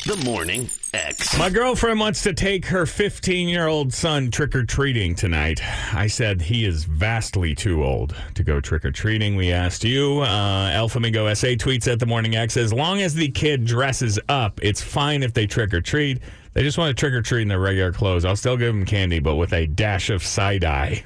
The 0.09 0.17
Morning 0.25 0.71
X. 0.95 1.37
My 1.37 1.51
girlfriend 1.51 2.01
wants 2.01 2.23
to 2.23 2.33
take 2.33 2.65
her 2.65 2.87
15 2.87 3.47
year 3.47 3.67
old 3.67 3.93
son 3.93 4.31
trick 4.31 4.57
or 4.57 4.65
treating 4.65 5.15
tonight. 5.15 5.61
I 5.95 6.07
said 6.07 6.41
he 6.41 6.65
is 6.65 6.85
vastly 6.85 7.55
too 7.55 7.85
old 7.85 8.17
to 8.33 8.43
go 8.43 8.59
trick 8.59 8.87
or 8.87 8.91
treating. 8.91 9.37
We 9.37 9.53
asked 9.53 9.85
you. 9.85 10.21
Uh, 10.21 10.89
SA 10.89 11.49
tweets 11.59 11.93
at 11.93 11.99
the 11.99 12.07
Morning 12.07 12.37
X 12.37 12.57
as 12.57 12.73
long 12.73 13.03
as 13.03 13.13
the 13.13 13.29
kid 13.29 13.67
dresses 13.67 14.19
up, 14.31 14.59
it's 14.63 14.81
fine 14.81 15.23
if 15.23 15.35
they 15.35 15.47
trick 15.47 15.75
or 15.75 15.83
treat. 15.83 16.21
They 16.55 16.63
just 16.63 16.79
want 16.79 16.97
to 16.97 16.99
trick 16.99 17.13
or 17.13 17.21
treat 17.21 17.43
in 17.43 17.49
their 17.49 17.61
regular 17.61 17.93
clothes. 17.93 18.25
I'll 18.25 18.35
still 18.35 18.57
give 18.57 18.75
them 18.75 18.87
candy, 18.87 19.19
but 19.19 19.35
with 19.35 19.53
a 19.53 19.67
dash 19.67 20.09
of 20.09 20.23
side 20.23 20.65
eye. 20.65 21.05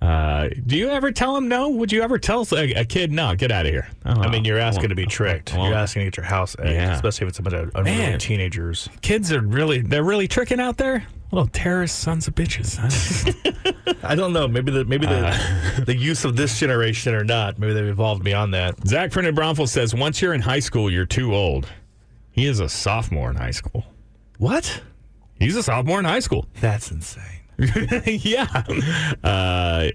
Uh, 0.00 0.48
do 0.66 0.76
you 0.76 0.90
ever 0.90 1.10
tell 1.10 1.34
them 1.34 1.48
no? 1.48 1.68
Would 1.70 1.90
you 1.90 2.02
ever 2.02 2.18
tell 2.18 2.46
a, 2.52 2.72
a 2.74 2.84
kid 2.84 3.10
no? 3.10 3.34
Get 3.34 3.50
out 3.50 3.64
of 3.66 3.72
here. 3.72 3.88
Oh, 4.04 4.10
I 4.12 4.28
mean, 4.30 4.44
you're 4.44 4.58
asking 4.58 4.82
won't- 4.82 4.90
to 4.90 4.94
be 4.94 5.06
tricked. 5.06 5.54
I 5.54 5.58
won't. 5.58 5.70
You're 5.70 5.78
asking 5.78 6.00
to 6.00 6.04
get 6.06 6.16
your 6.18 6.26
house 6.26 6.54
egged, 6.58 6.70
Yeah. 6.70 6.94
especially 6.94 7.26
if 7.26 7.30
it's 7.30 7.38
a 7.38 7.42
bunch 7.42 7.54
of 7.54 7.70
unruly 7.74 7.96
Man. 7.98 8.18
teenagers. 8.18 8.88
Kids 9.00 9.32
are 9.32 9.40
really 9.40 9.80
they're 9.80 10.04
really 10.04 10.28
tricking 10.28 10.60
out 10.60 10.76
there. 10.76 11.06
Little 11.32 11.48
terrorist 11.48 11.98
sons 11.98 12.28
of 12.28 12.34
bitches. 12.36 12.78
I 14.04 14.14
don't 14.14 14.32
know. 14.32 14.46
Maybe 14.46 14.70
the 14.70 14.84
maybe 14.84 15.06
the 15.06 15.82
the 15.86 15.96
use 15.96 16.24
of 16.24 16.36
this 16.36 16.60
generation 16.60 17.14
or 17.14 17.24
not. 17.24 17.58
Maybe 17.58 17.72
they've 17.72 17.86
evolved 17.86 18.22
beyond 18.22 18.54
that. 18.54 18.74
Zach 18.86 19.10
Printed 19.10 19.34
Bromfield 19.34 19.70
says 19.70 19.94
once 19.94 20.22
you're 20.22 20.34
in 20.34 20.42
high 20.42 20.60
school, 20.60 20.88
you're 20.90 21.06
too 21.06 21.34
old. 21.34 21.66
He 22.30 22.46
is 22.46 22.60
a 22.60 22.68
sophomore 22.68 23.30
in 23.30 23.36
high 23.36 23.50
school. 23.50 23.84
What? 24.38 24.82
He's 25.40 25.56
a 25.56 25.62
sophomore 25.62 25.98
in 25.98 26.04
high 26.04 26.20
school. 26.20 26.46
That's 26.60 26.90
insane. 26.90 27.22
yeah. 28.06 28.64
Uh, 29.22 29.88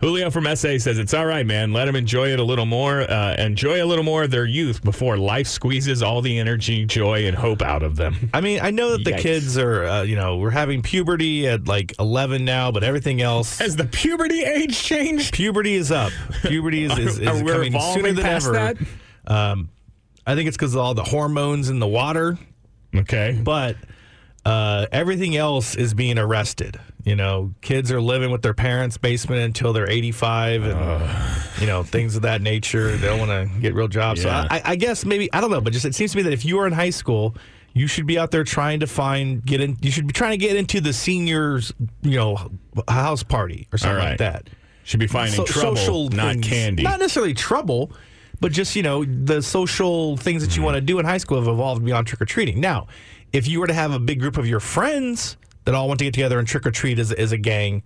Julio 0.00 0.30
from 0.30 0.44
SA 0.56 0.78
says 0.78 0.98
it's 0.98 1.14
all 1.14 1.26
right, 1.26 1.46
man. 1.46 1.72
Let 1.72 1.84
them 1.84 1.94
enjoy 1.94 2.32
it 2.32 2.40
a 2.40 2.42
little 2.42 2.66
more. 2.66 3.02
Uh, 3.02 3.36
enjoy 3.36 3.84
a 3.84 3.86
little 3.86 4.02
more 4.04 4.24
of 4.24 4.32
their 4.32 4.44
youth 4.46 4.82
before 4.82 5.16
life 5.16 5.46
squeezes 5.46 6.02
all 6.02 6.20
the 6.20 6.40
energy, 6.40 6.84
joy, 6.84 7.26
and 7.26 7.36
hope 7.36 7.62
out 7.62 7.84
of 7.84 7.94
them. 7.94 8.28
I 8.34 8.40
mean, 8.40 8.58
I 8.60 8.72
know 8.72 8.90
that 8.96 9.04
the 9.04 9.12
Yikes. 9.12 9.18
kids 9.20 9.58
are, 9.58 9.84
uh, 9.84 10.02
you 10.02 10.16
know, 10.16 10.38
we're 10.38 10.50
having 10.50 10.82
puberty 10.82 11.46
at 11.46 11.68
like 11.68 11.94
11 12.00 12.44
now, 12.44 12.72
but 12.72 12.82
everything 12.82 13.22
else. 13.22 13.58
Has 13.58 13.76
the 13.76 13.84
puberty 13.84 14.42
age 14.42 14.76
changed? 14.82 15.34
Puberty 15.34 15.74
is 15.74 15.92
up. 15.92 16.10
Puberty 16.42 16.82
is, 16.82 16.98
is, 16.98 17.18
is 17.20 17.28
Are 17.28 17.44
we 17.44 17.52
coming 17.52 17.68
evolving 17.74 18.02
sooner 18.02 18.12
than 18.14 18.24
past 18.24 18.46
ever. 18.48 18.54
that? 18.54 18.76
Um, 19.28 19.70
I 20.26 20.34
think 20.34 20.48
it's 20.48 20.56
because 20.56 20.74
of 20.74 20.80
all 20.80 20.94
the 20.94 21.04
hormones 21.04 21.68
in 21.70 21.78
the 21.78 21.86
water, 21.86 22.38
Okay. 22.92 23.40
but 23.40 23.76
uh, 24.44 24.86
everything 24.90 25.36
else 25.36 25.76
is 25.76 25.94
being 25.94 26.18
arrested. 26.18 26.80
You 27.04 27.16
know, 27.16 27.52
kids 27.62 27.90
are 27.90 28.00
living 28.00 28.30
with 28.30 28.42
their 28.42 28.54
parents' 28.54 28.96
basement 28.96 29.42
until 29.42 29.72
they're 29.72 29.90
85 29.90 30.62
and, 30.62 31.60
you 31.60 31.66
know, 31.66 31.82
things 31.82 32.14
of 32.14 32.22
that 32.22 32.42
nature. 32.42 32.96
They 32.96 33.08
don't 33.08 33.18
want 33.18 33.30
to 33.30 33.60
get 33.60 33.74
real 33.74 33.88
jobs. 33.88 34.22
Yeah. 34.22 34.42
So 34.42 34.48
I, 34.54 34.62
I 34.64 34.76
guess 34.76 35.04
maybe, 35.04 35.32
I 35.32 35.40
don't 35.40 35.50
know, 35.50 35.60
but 35.60 35.72
just 35.72 35.84
it 35.84 35.96
seems 35.96 36.12
to 36.12 36.18
me 36.18 36.22
that 36.22 36.32
if 36.32 36.44
you 36.44 36.60
are 36.60 36.66
in 36.66 36.72
high 36.72 36.90
school, 36.90 37.34
you 37.74 37.88
should 37.88 38.06
be 38.06 38.18
out 38.18 38.30
there 38.30 38.44
trying 38.44 38.80
to 38.80 38.86
find, 38.86 39.44
get 39.44 39.60
in, 39.60 39.76
you 39.80 39.90
should 39.90 40.06
be 40.06 40.12
trying 40.12 40.32
to 40.32 40.36
get 40.36 40.54
into 40.54 40.80
the 40.80 40.92
seniors, 40.92 41.72
you 42.02 42.16
know, 42.16 42.52
house 42.88 43.24
party 43.24 43.66
or 43.72 43.78
something 43.78 43.96
right. 43.96 44.10
like 44.10 44.18
that. 44.18 44.48
Should 44.84 45.00
be 45.00 45.06
finding 45.06 45.34
So- 45.34 45.44
trouble, 45.44 45.76
social 45.76 46.08
not 46.10 46.34
things. 46.34 46.46
candy. 46.46 46.82
Not 46.84 47.00
necessarily 47.00 47.34
trouble, 47.34 47.92
but 48.40 48.52
just 48.52 48.74
you 48.74 48.82
know 48.82 49.04
the 49.04 49.40
social 49.40 50.16
things 50.16 50.42
that 50.42 50.56
you 50.56 50.60
mm-hmm. 50.60 50.64
want 50.64 50.74
to 50.74 50.80
do 50.80 50.98
in 50.98 51.04
high 51.04 51.18
school 51.18 51.38
have 51.38 51.48
evolved 51.48 51.84
beyond 51.84 52.08
trick 52.08 52.20
or 52.20 52.24
treating. 52.24 52.60
Now, 52.60 52.88
if 53.32 53.46
you 53.48 53.60
were 53.60 53.68
to 53.68 53.72
have 53.72 53.92
a 53.92 54.00
big 54.00 54.20
group 54.20 54.36
of 54.36 54.46
your 54.46 54.60
friends 54.60 55.36
that 55.64 55.74
all 55.74 55.88
want 55.88 55.98
to 55.98 56.04
get 56.04 56.14
together 56.14 56.38
and 56.38 56.46
trick 56.46 56.66
or 56.66 56.70
treat 56.70 56.98
as, 56.98 57.12
as 57.12 57.32
a 57.32 57.38
gang, 57.38 57.82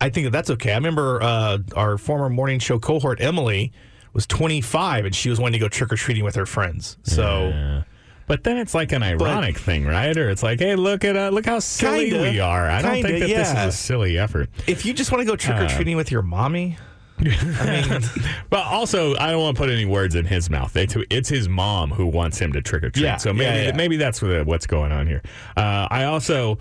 I 0.00 0.08
think 0.08 0.26
that 0.26 0.30
that's 0.30 0.50
okay. 0.50 0.72
I 0.72 0.76
remember 0.76 1.22
uh, 1.22 1.58
our 1.76 1.98
former 1.98 2.28
morning 2.28 2.58
show 2.58 2.78
cohort 2.78 3.20
Emily 3.20 3.72
was 4.12 4.26
25 4.26 5.04
and 5.06 5.14
she 5.14 5.28
was 5.28 5.38
wanting 5.38 5.54
to 5.54 5.58
go 5.58 5.68
trick 5.68 5.92
or 5.92 5.96
treating 5.96 6.24
with 6.24 6.34
her 6.36 6.46
friends. 6.46 6.96
So. 7.02 7.48
Yeah. 7.48 7.82
But 8.26 8.44
then 8.44 8.58
it's 8.58 8.74
like 8.74 8.92
an 8.92 9.02
ironic 9.02 9.58
thing, 9.58 9.84
right? 9.84 10.16
Or 10.16 10.30
it's 10.30 10.44
like, 10.44 10.60
hey, 10.60 10.76
look 10.76 11.04
at 11.04 11.16
uh, 11.16 11.30
look 11.30 11.46
how 11.46 11.58
silly 11.58 12.10
Kinda. 12.10 12.30
we 12.30 12.38
are. 12.38 12.70
I 12.70 12.80
don't 12.80 12.94
Kinda, 12.94 13.08
think 13.08 13.20
that 13.22 13.26
this 13.26 13.48
is 13.48 13.56
a 13.56 13.72
silly 13.72 14.18
effort. 14.18 14.48
If 14.68 14.86
you 14.86 14.92
just 14.92 15.10
want 15.10 15.20
to 15.22 15.26
go 15.26 15.34
trick 15.34 15.60
or 15.60 15.66
treating 15.66 15.96
with 15.96 16.12
your 16.12 16.22
mommy, 16.22 16.78
I 17.20 17.88
mean, 17.88 18.02
But 18.50 18.66
also, 18.66 19.16
I 19.16 19.30
don't 19.30 19.42
want 19.42 19.56
to 19.56 19.60
put 19.60 19.70
any 19.70 19.84
words 19.84 20.14
in 20.14 20.24
his 20.24 20.48
mouth. 20.48 20.76
It's, 20.76 20.96
it's 21.10 21.28
his 21.28 21.48
mom 21.48 21.90
who 21.90 22.06
wants 22.06 22.38
him 22.38 22.52
to 22.52 22.62
trick 22.62 22.84
or 22.84 22.90
treat. 22.90 23.02
Yeah, 23.02 23.16
so 23.16 23.32
maybe 23.32 23.44
yeah, 23.44 23.66
yeah. 23.66 23.76
maybe 23.76 23.96
that's 23.96 24.22
what, 24.22 24.46
what's 24.46 24.66
going 24.66 24.92
on 24.92 25.06
here. 25.06 25.22
Uh, 25.56 25.88
I 25.90 26.04
also, 26.04 26.58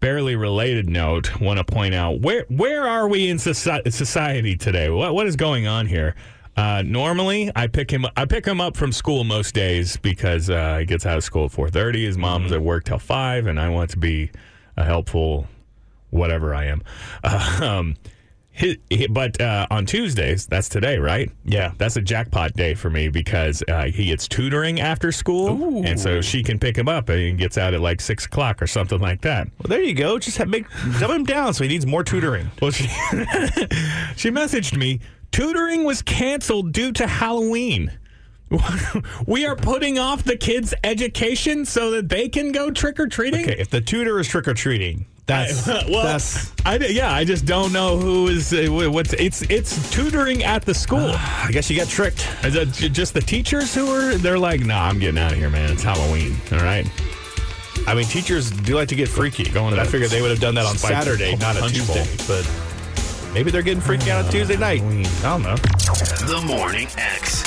barely 0.00 0.36
related 0.36 0.88
note, 0.88 1.40
want 1.40 1.58
to 1.58 1.64
point 1.64 1.94
out 1.94 2.20
where 2.20 2.44
where 2.48 2.86
are 2.86 3.08
we 3.08 3.28
in 3.28 3.36
soci- 3.36 3.92
society 3.92 4.56
today? 4.56 4.88
What 4.90 5.14
what 5.14 5.26
is 5.26 5.36
going 5.36 5.66
on 5.66 5.86
here? 5.86 6.14
Uh, 6.56 6.82
normally, 6.84 7.52
I 7.54 7.68
pick 7.68 7.90
him. 7.90 8.04
I 8.16 8.24
pick 8.24 8.44
him 8.44 8.60
up 8.60 8.76
from 8.76 8.90
school 8.90 9.22
most 9.22 9.54
days 9.54 9.96
because 9.96 10.50
uh, 10.50 10.78
he 10.78 10.86
gets 10.86 11.06
out 11.06 11.16
of 11.16 11.22
school 11.24 11.44
at 11.44 11.52
four 11.52 11.68
thirty. 11.70 12.04
His 12.04 12.18
mom's 12.18 12.46
Mm-hmm. 12.46 12.54
at 12.54 12.62
work 12.62 12.84
till 12.84 12.98
five, 12.98 13.46
and 13.46 13.60
I 13.60 13.68
want 13.68 13.90
to 13.90 13.98
be 13.98 14.30
a 14.76 14.84
helpful 14.84 15.46
whatever 16.10 16.54
I 16.54 16.64
am. 16.64 16.82
Uh, 17.22 17.60
um, 17.62 17.94
but 19.10 19.40
uh, 19.40 19.66
on 19.70 19.86
Tuesdays, 19.86 20.46
that's 20.46 20.68
today, 20.68 20.98
right? 20.98 21.30
Yeah. 21.44 21.72
That's 21.78 21.96
a 21.96 22.02
jackpot 22.02 22.54
day 22.54 22.74
for 22.74 22.90
me 22.90 23.08
because 23.08 23.62
uh, 23.68 23.84
he 23.84 24.06
gets 24.06 24.28
tutoring 24.28 24.80
after 24.80 25.12
school. 25.12 25.84
And 25.86 25.98
so 25.98 26.20
she 26.20 26.42
can 26.42 26.58
pick 26.58 26.76
him 26.76 26.88
up 26.88 27.08
and 27.08 27.18
he 27.18 27.32
gets 27.32 27.58
out 27.58 27.74
at 27.74 27.80
like 27.80 28.00
six 28.00 28.26
o'clock 28.26 28.60
or 28.60 28.66
something 28.66 29.00
like 29.00 29.20
that. 29.22 29.48
well, 29.58 29.68
there 29.68 29.82
you 29.82 29.94
go. 29.94 30.18
Just 30.18 30.38
have, 30.38 30.48
make 30.48 30.66
dumb 30.98 31.10
him 31.10 31.24
down 31.24 31.54
so 31.54 31.64
he 31.64 31.68
needs 31.68 31.86
more 31.86 32.04
tutoring. 32.04 32.50
Well, 32.60 32.70
she, 32.70 32.84
she 34.16 34.30
messaged 34.30 34.76
me 34.76 35.00
tutoring 35.30 35.84
was 35.84 36.02
canceled 36.02 36.72
due 36.72 36.92
to 36.92 37.06
Halloween. 37.06 37.98
we 39.26 39.46
are 39.46 39.56
putting 39.56 39.98
off 39.98 40.24
the 40.24 40.36
kids' 40.36 40.72
education 40.82 41.64
so 41.64 41.90
that 41.90 42.08
they 42.08 42.28
can 42.28 42.52
go 42.52 42.70
trick 42.70 42.98
or 42.98 43.06
treating. 43.06 43.42
Okay, 43.42 43.60
if 43.60 43.70
the 43.70 43.80
tutor 43.80 44.18
is 44.18 44.26
trick 44.26 44.48
or 44.48 44.54
treating, 44.54 45.04
that's 45.28 45.66
well, 45.88 46.02
that's. 46.02 46.52
I, 46.64 46.76
yeah, 46.76 47.12
I 47.12 47.24
just 47.24 47.44
don't 47.44 47.72
know 47.72 47.98
who 47.98 48.28
is 48.28 48.52
uh, 48.52 48.66
what's 48.68 49.12
it's 49.12 49.42
it's 49.42 49.90
tutoring 49.90 50.42
at 50.42 50.64
the 50.64 50.74
school. 50.74 51.12
I 51.14 51.50
guess 51.52 51.70
you 51.70 51.76
got 51.76 51.86
tricked. 51.88 52.26
Is 52.42 52.56
it 52.56 52.92
just 52.92 53.14
the 53.14 53.20
teachers 53.20 53.74
who 53.74 53.88
are? 53.92 54.16
They're 54.16 54.38
like, 54.38 54.62
nah, 54.62 54.86
I'm 54.86 54.98
getting 54.98 55.18
out 55.18 55.32
of 55.32 55.38
here, 55.38 55.50
man. 55.50 55.70
It's 55.70 55.82
Halloween. 55.82 56.34
All 56.50 56.58
right. 56.58 56.90
I 57.86 57.94
mean, 57.94 58.06
teachers 58.06 58.50
do 58.50 58.74
like 58.74 58.88
to 58.88 58.96
get 58.96 59.08
freaky. 59.08 59.44
Going 59.44 59.70
to 59.70 59.76
but 59.76 59.82
I 59.82 59.84
the 59.84 59.90
figured 59.92 60.10
they 60.10 60.20
would 60.20 60.30
have 60.30 60.40
done 60.40 60.54
that 60.56 60.66
on 60.66 60.76
Saturday, 60.76 61.36
not 61.36 61.56
a 61.56 61.60
Tuesday. 61.68 62.04
bowl. 62.04 62.26
But 62.26 63.32
maybe 63.32 63.50
they're 63.50 63.62
getting 63.62 63.80
freaky 63.82 64.10
out 64.10 64.24
on 64.24 64.30
Tuesday 64.32 64.56
night. 64.56 64.82
I 64.82 65.02
don't 65.22 65.42
know. 65.42 65.56
The 65.56 66.42
Morning 66.46 66.88
X. 66.96 67.44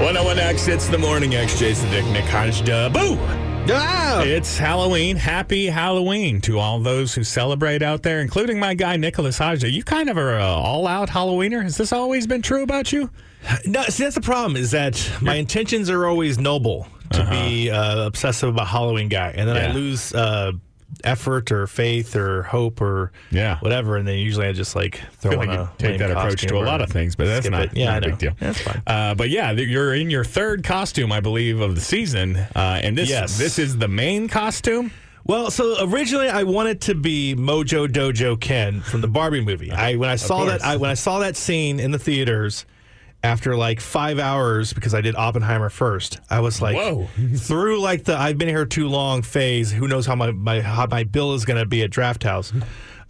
101 0.00 0.38
X, 0.38 0.66
it's 0.68 0.88
the 0.88 0.98
morning 0.98 1.34
X. 1.36 1.58
Jason 1.58 1.88
Dick, 1.90 2.04
Nick 2.06 2.24
Hajda. 2.24 2.92
Boo! 2.92 3.53
Ah! 3.66 4.22
It's 4.22 4.58
Halloween. 4.58 5.16
Happy 5.16 5.66
Halloween 5.66 6.40
to 6.42 6.58
all 6.58 6.80
those 6.80 7.14
who 7.14 7.24
celebrate 7.24 7.82
out 7.82 8.02
there, 8.02 8.20
including 8.20 8.58
my 8.58 8.74
guy 8.74 8.96
Nicholas 8.96 9.38
Hajda. 9.38 9.72
You 9.72 9.82
kind 9.82 10.08
of 10.10 10.18
are 10.18 10.38
a 10.38 10.44
all-out 10.44 11.08
Halloweener. 11.08 11.62
Has 11.62 11.76
this 11.76 11.92
always 11.92 12.26
been 12.26 12.42
true 12.42 12.62
about 12.62 12.92
you? 12.92 13.10
No, 13.66 13.82
see, 13.84 14.04
that's 14.04 14.14
the 14.14 14.20
problem 14.20 14.56
is 14.56 14.70
that 14.72 15.10
my 15.20 15.34
intentions 15.36 15.88
are 15.90 16.06
always 16.06 16.38
noble 16.38 16.86
to 17.12 17.26
be 17.30 17.70
uh, 17.70 18.06
obsessive 18.06 18.48
about 18.50 18.66
Halloween 18.68 19.08
guy, 19.08 19.30
and 19.36 19.48
then 19.48 19.56
I 19.56 19.64
Uh-huh. 19.66 19.74
Lose 19.74 20.14
uh, 20.14 20.52
effort 21.04 21.52
or 21.52 21.66
faith 21.66 22.16
or 22.16 22.42
hope 22.44 22.80
or 22.80 23.12
Yeah. 23.30 23.58
whatever, 23.60 23.96
and 23.96 24.06
then 24.08 24.18
usually 24.18 24.46
I 24.46 24.52
just 24.52 24.74
like 24.74 25.00
throw 25.18 25.32
on 25.32 25.38
like 25.46 25.48
a 25.50 25.70
take 25.78 25.98
that 25.98 26.10
approach 26.10 26.42
to 26.42 26.56
a 26.56 26.58
lot 26.64 26.80
of 26.80 26.90
things, 26.90 27.14
but 27.16 27.26
that's 27.26 27.48
not. 27.48 27.76
Yeah, 27.76 27.92
not 27.92 28.04
a 28.04 28.08
big 28.08 28.18
deal. 28.18 28.32
That's 28.40 28.60
fine. 28.60 28.82
Uh, 28.86 29.14
but 29.14 29.30
yeah, 29.30 29.52
you're 29.52 29.94
in 29.94 30.10
your 30.10 30.24
third 30.24 30.64
costume, 30.64 31.12
I 31.12 31.20
believe, 31.20 31.60
of 31.60 31.74
the 31.74 31.80
season, 31.80 32.36
uh, 32.36 32.80
and 32.82 32.96
this 32.98 33.08
Yes. 33.08 33.38
this 33.38 33.58
is 33.58 33.76
the 33.78 33.88
main 33.88 34.28
costume. 34.28 34.90
Well, 35.26 35.50
so 35.50 35.76
originally 35.80 36.28
I 36.28 36.42
wanted 36.42 36.82
to 36.82 36.94
be 36.94 37.34
Mojo 37.34 37.86
Dojo 37.88 38.38
Ken 38.38 38.82
from 38.82 39.00
the 39.00 39.08
Barbie 39.08 39.40
movie. 39.40 39.70
I 39.70 39.96
when 39.96 40.10
I 40.10 40.16
saw 40.16 40.44
that 40.44 40.62
I 40.62 40.76
when 40.76 40.90
I 40.90 40.94
saw 40.94 41.20
that 41.20 41.36
scene 41.36 41.80
in 41.80 41.92
the 41.92 41.98
theaters 41.98 42.66
after 43.24 43.56
like 43.56 43.80
five 43.80 44.18
hours 44.20 44.72
because 44.72 44.94
I 44.94 45.00
did 45.00 45.16
Oppenheimer 45.16 45.70
first, 45.70 46.20
I 46.30 46.40
was 46.40 46.60
like 46.62 46.76
Whoa. 46.76 47.08
through 47.36 47.80
like 47.80 48.04
the 48.04 48.16
I've 48.16 48.38
been 48.38 48.48
here 48.48 48.66
too 48.66 48.86
long 48.88 49.22
phase. 49.22 49.72
Who 49.72 49.88
knows 49.88 50.06
how 50.06 50.14
my 50.14 50.30
my 50.30 50.60
how 50.60 50.86
my 50.86 51.02
bill 51.04 51.34
is 51.34 51.44
going 51.44 51.58
to 51.58 51.66
be 51.66 51.82
at 51.82 51.90
Draft 51.90 52.22
House? 52.22 52.52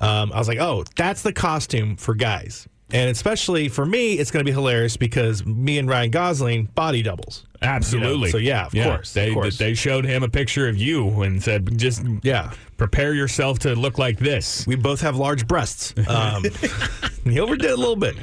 Um, 0.00 0.32
I 0.32 0.38
was 0.38 0.48
like, 0.48 0.58
oh, 0.58 0.84
that's 0.96 1.22
the 1.22 1.32
costume 1.32 1.96
for 1.96 2.14
guys. 2.14 2.66
And 2.92 3.10
especially 3.10 3.68
for 3.68 3.84
me, 3.84 4.12
it's 4.14 4.30
going 4.30 4.44
to 4.44 4.48
be 4.48 4.52
hilarious 4.54 4.96
because 4.96 5.44
me 5.44 5.78
and 5.78 5.88
Ryan 5.88 6.10
Gosling 6.10 6.66
body 6.74 7.02
doubles. 7.02 7.44
Absolutely. 7.62 8.30
so 8.30 8.36
yeah, 8.36 8.66
of 8.66 8.72
course, 8.72 9.14
They, 9.14 9.28
of 9.28 9.34
course. 9.34 9.58
they 9.58 9.74
showed 9.74 10.04
him 10.04 10.22
a 10.22 10.28
picture 10.28 10.68
of 10.68 10.76
you 10.76 11.22
and 11.22 11.42
said, 11.42 11.76
just 11.78 12.04
Yeah. 12.22 12.52
prepare 12.76 13.14
yourself 13.14 13.58
to 13.60 13.74
look 13.74 13.98
like 13.98 14.18
this. 14.18 14.66
We 14.66 14.76
both 14.76 15.00
have 15.00 15.16
large 15.16 15.48
breasts. 15.48 15.94
Um, 16.06 16.44
he 17.24 17.40
overdid 17.40 17.70
it 17.70 17.72
a 17.72 17.76
little 17.76 17.96
bit. 17.96 18.14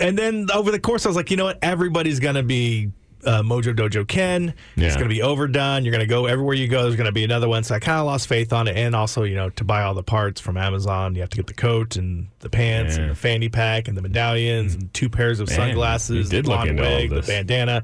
And 0.00 0.18
then 0.18 0.46
over 0.52 0.70
the 0.70 0.80
course, 0.80 1.06
I 1.06 1.08
was 1.08 1.16
like, 1.16 1.30
you 1.30 1.36
know 1.36 1.44
what? 1.44 1.58
Everybody's 1.62 2.20
going 2.20 2.34
to 2.34 2.42
be 2.42 2.90
uh, 3.24 3.42
Mojo 3.42 3.74
Dojo 3.74 4.06
Ken. 4.06 4.54
Yeah. 4.76 4.86
It's 4.86 4.94
going 4.96 5.08
to 5.08 5.14
be 5.14 5.22
overdone. 5.22 5.84
You're 5.84 5.90
going 5.92 6.00
to 6.00 6.06
go 6.06 6.26
everywhere 6.26 6.54
you 6.54 6.68
go. 6.68 6.82
There's 6.82 6.96
going 6.96 7.06
to 7.06 7.12
be 7.12 7.24
another 7.24 7.48
one. 7.48 7.64
So 7.64 7.74
I 7.74 7.78
kind 7.80 7.98
of 7.98 8.06
lost 8.06 8.28
faith 8.28 8.52
on 8.52 8.68
it. 8.68 8.76
And 8.76 8.94
also, 8.94 9.22
you 9.24 9.34
know, 9.34 9.50
to 9.50 9.64
buy 9.64 9.82
all 9.82 9.94
the 9.94 10.02
parts 10.02 10.40
from 10.40 10.56
Amazon, 10.56 11.14
you 11.14 11.22
have 11.22 11.30
to 11.30 11.36
get 11.36 11.46
the 11.46 11.54
coat 11.54 11.96
and 11.96 12.28
the 12.40 12.50
pants 12.50 12.96
Yeah. 12.96 13.02
and 13.02 13.10
the 13.12 13.14
fanny 13.16 13.48
pack 13.48 13.88
and 13.88 13.96
the 13.96 14.02
medallions 14.02 14.74
and 14.74 14.92
two 14.94 15.08
pairs 15.08 15.40
of 15.40 15.48
Man, 15.48 15.56
sunglasses, 15.56 16.28
the 16.30 16.42
blonde 16.42 16.78
wig, 16.78 17.10
the 17.10 17.22
bandana. 17.22 17.82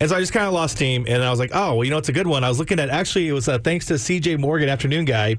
And 0.00 0.10
so 0.10 0.16
I 0.16 0.20
just 0.20 0.32
kind 0.32 0.46
of 0.46 0.52
lost 0.52 0.76
steam. 0.76 1.06
And 1.08 1.22
I 1.22 1.30
was 1.30 1.38
like, 1.38 1.52
oh, 1.54 1.76
well, 1.76 1.84
you 1.84 1.90
know, 1.90 1.98
it's 1.98 2.08
a 2.10 2.12
good 2.14 2.26
one. 2.26 2.44
I 2.44 2.48
was 2.48 2.58
looking 2.58 2.80
at 2.80 2.90
actually, 2.90 3.28
it 3.28 3.32
was 3.32 3.48
uh, 3.48 3.58
thanks 3.58 3.86
to 3.86 3.94
CJ 3.94 4.38
Morgan, 4.40 4.68
afternoon 4.68 5.04
guy. 5.06 5.36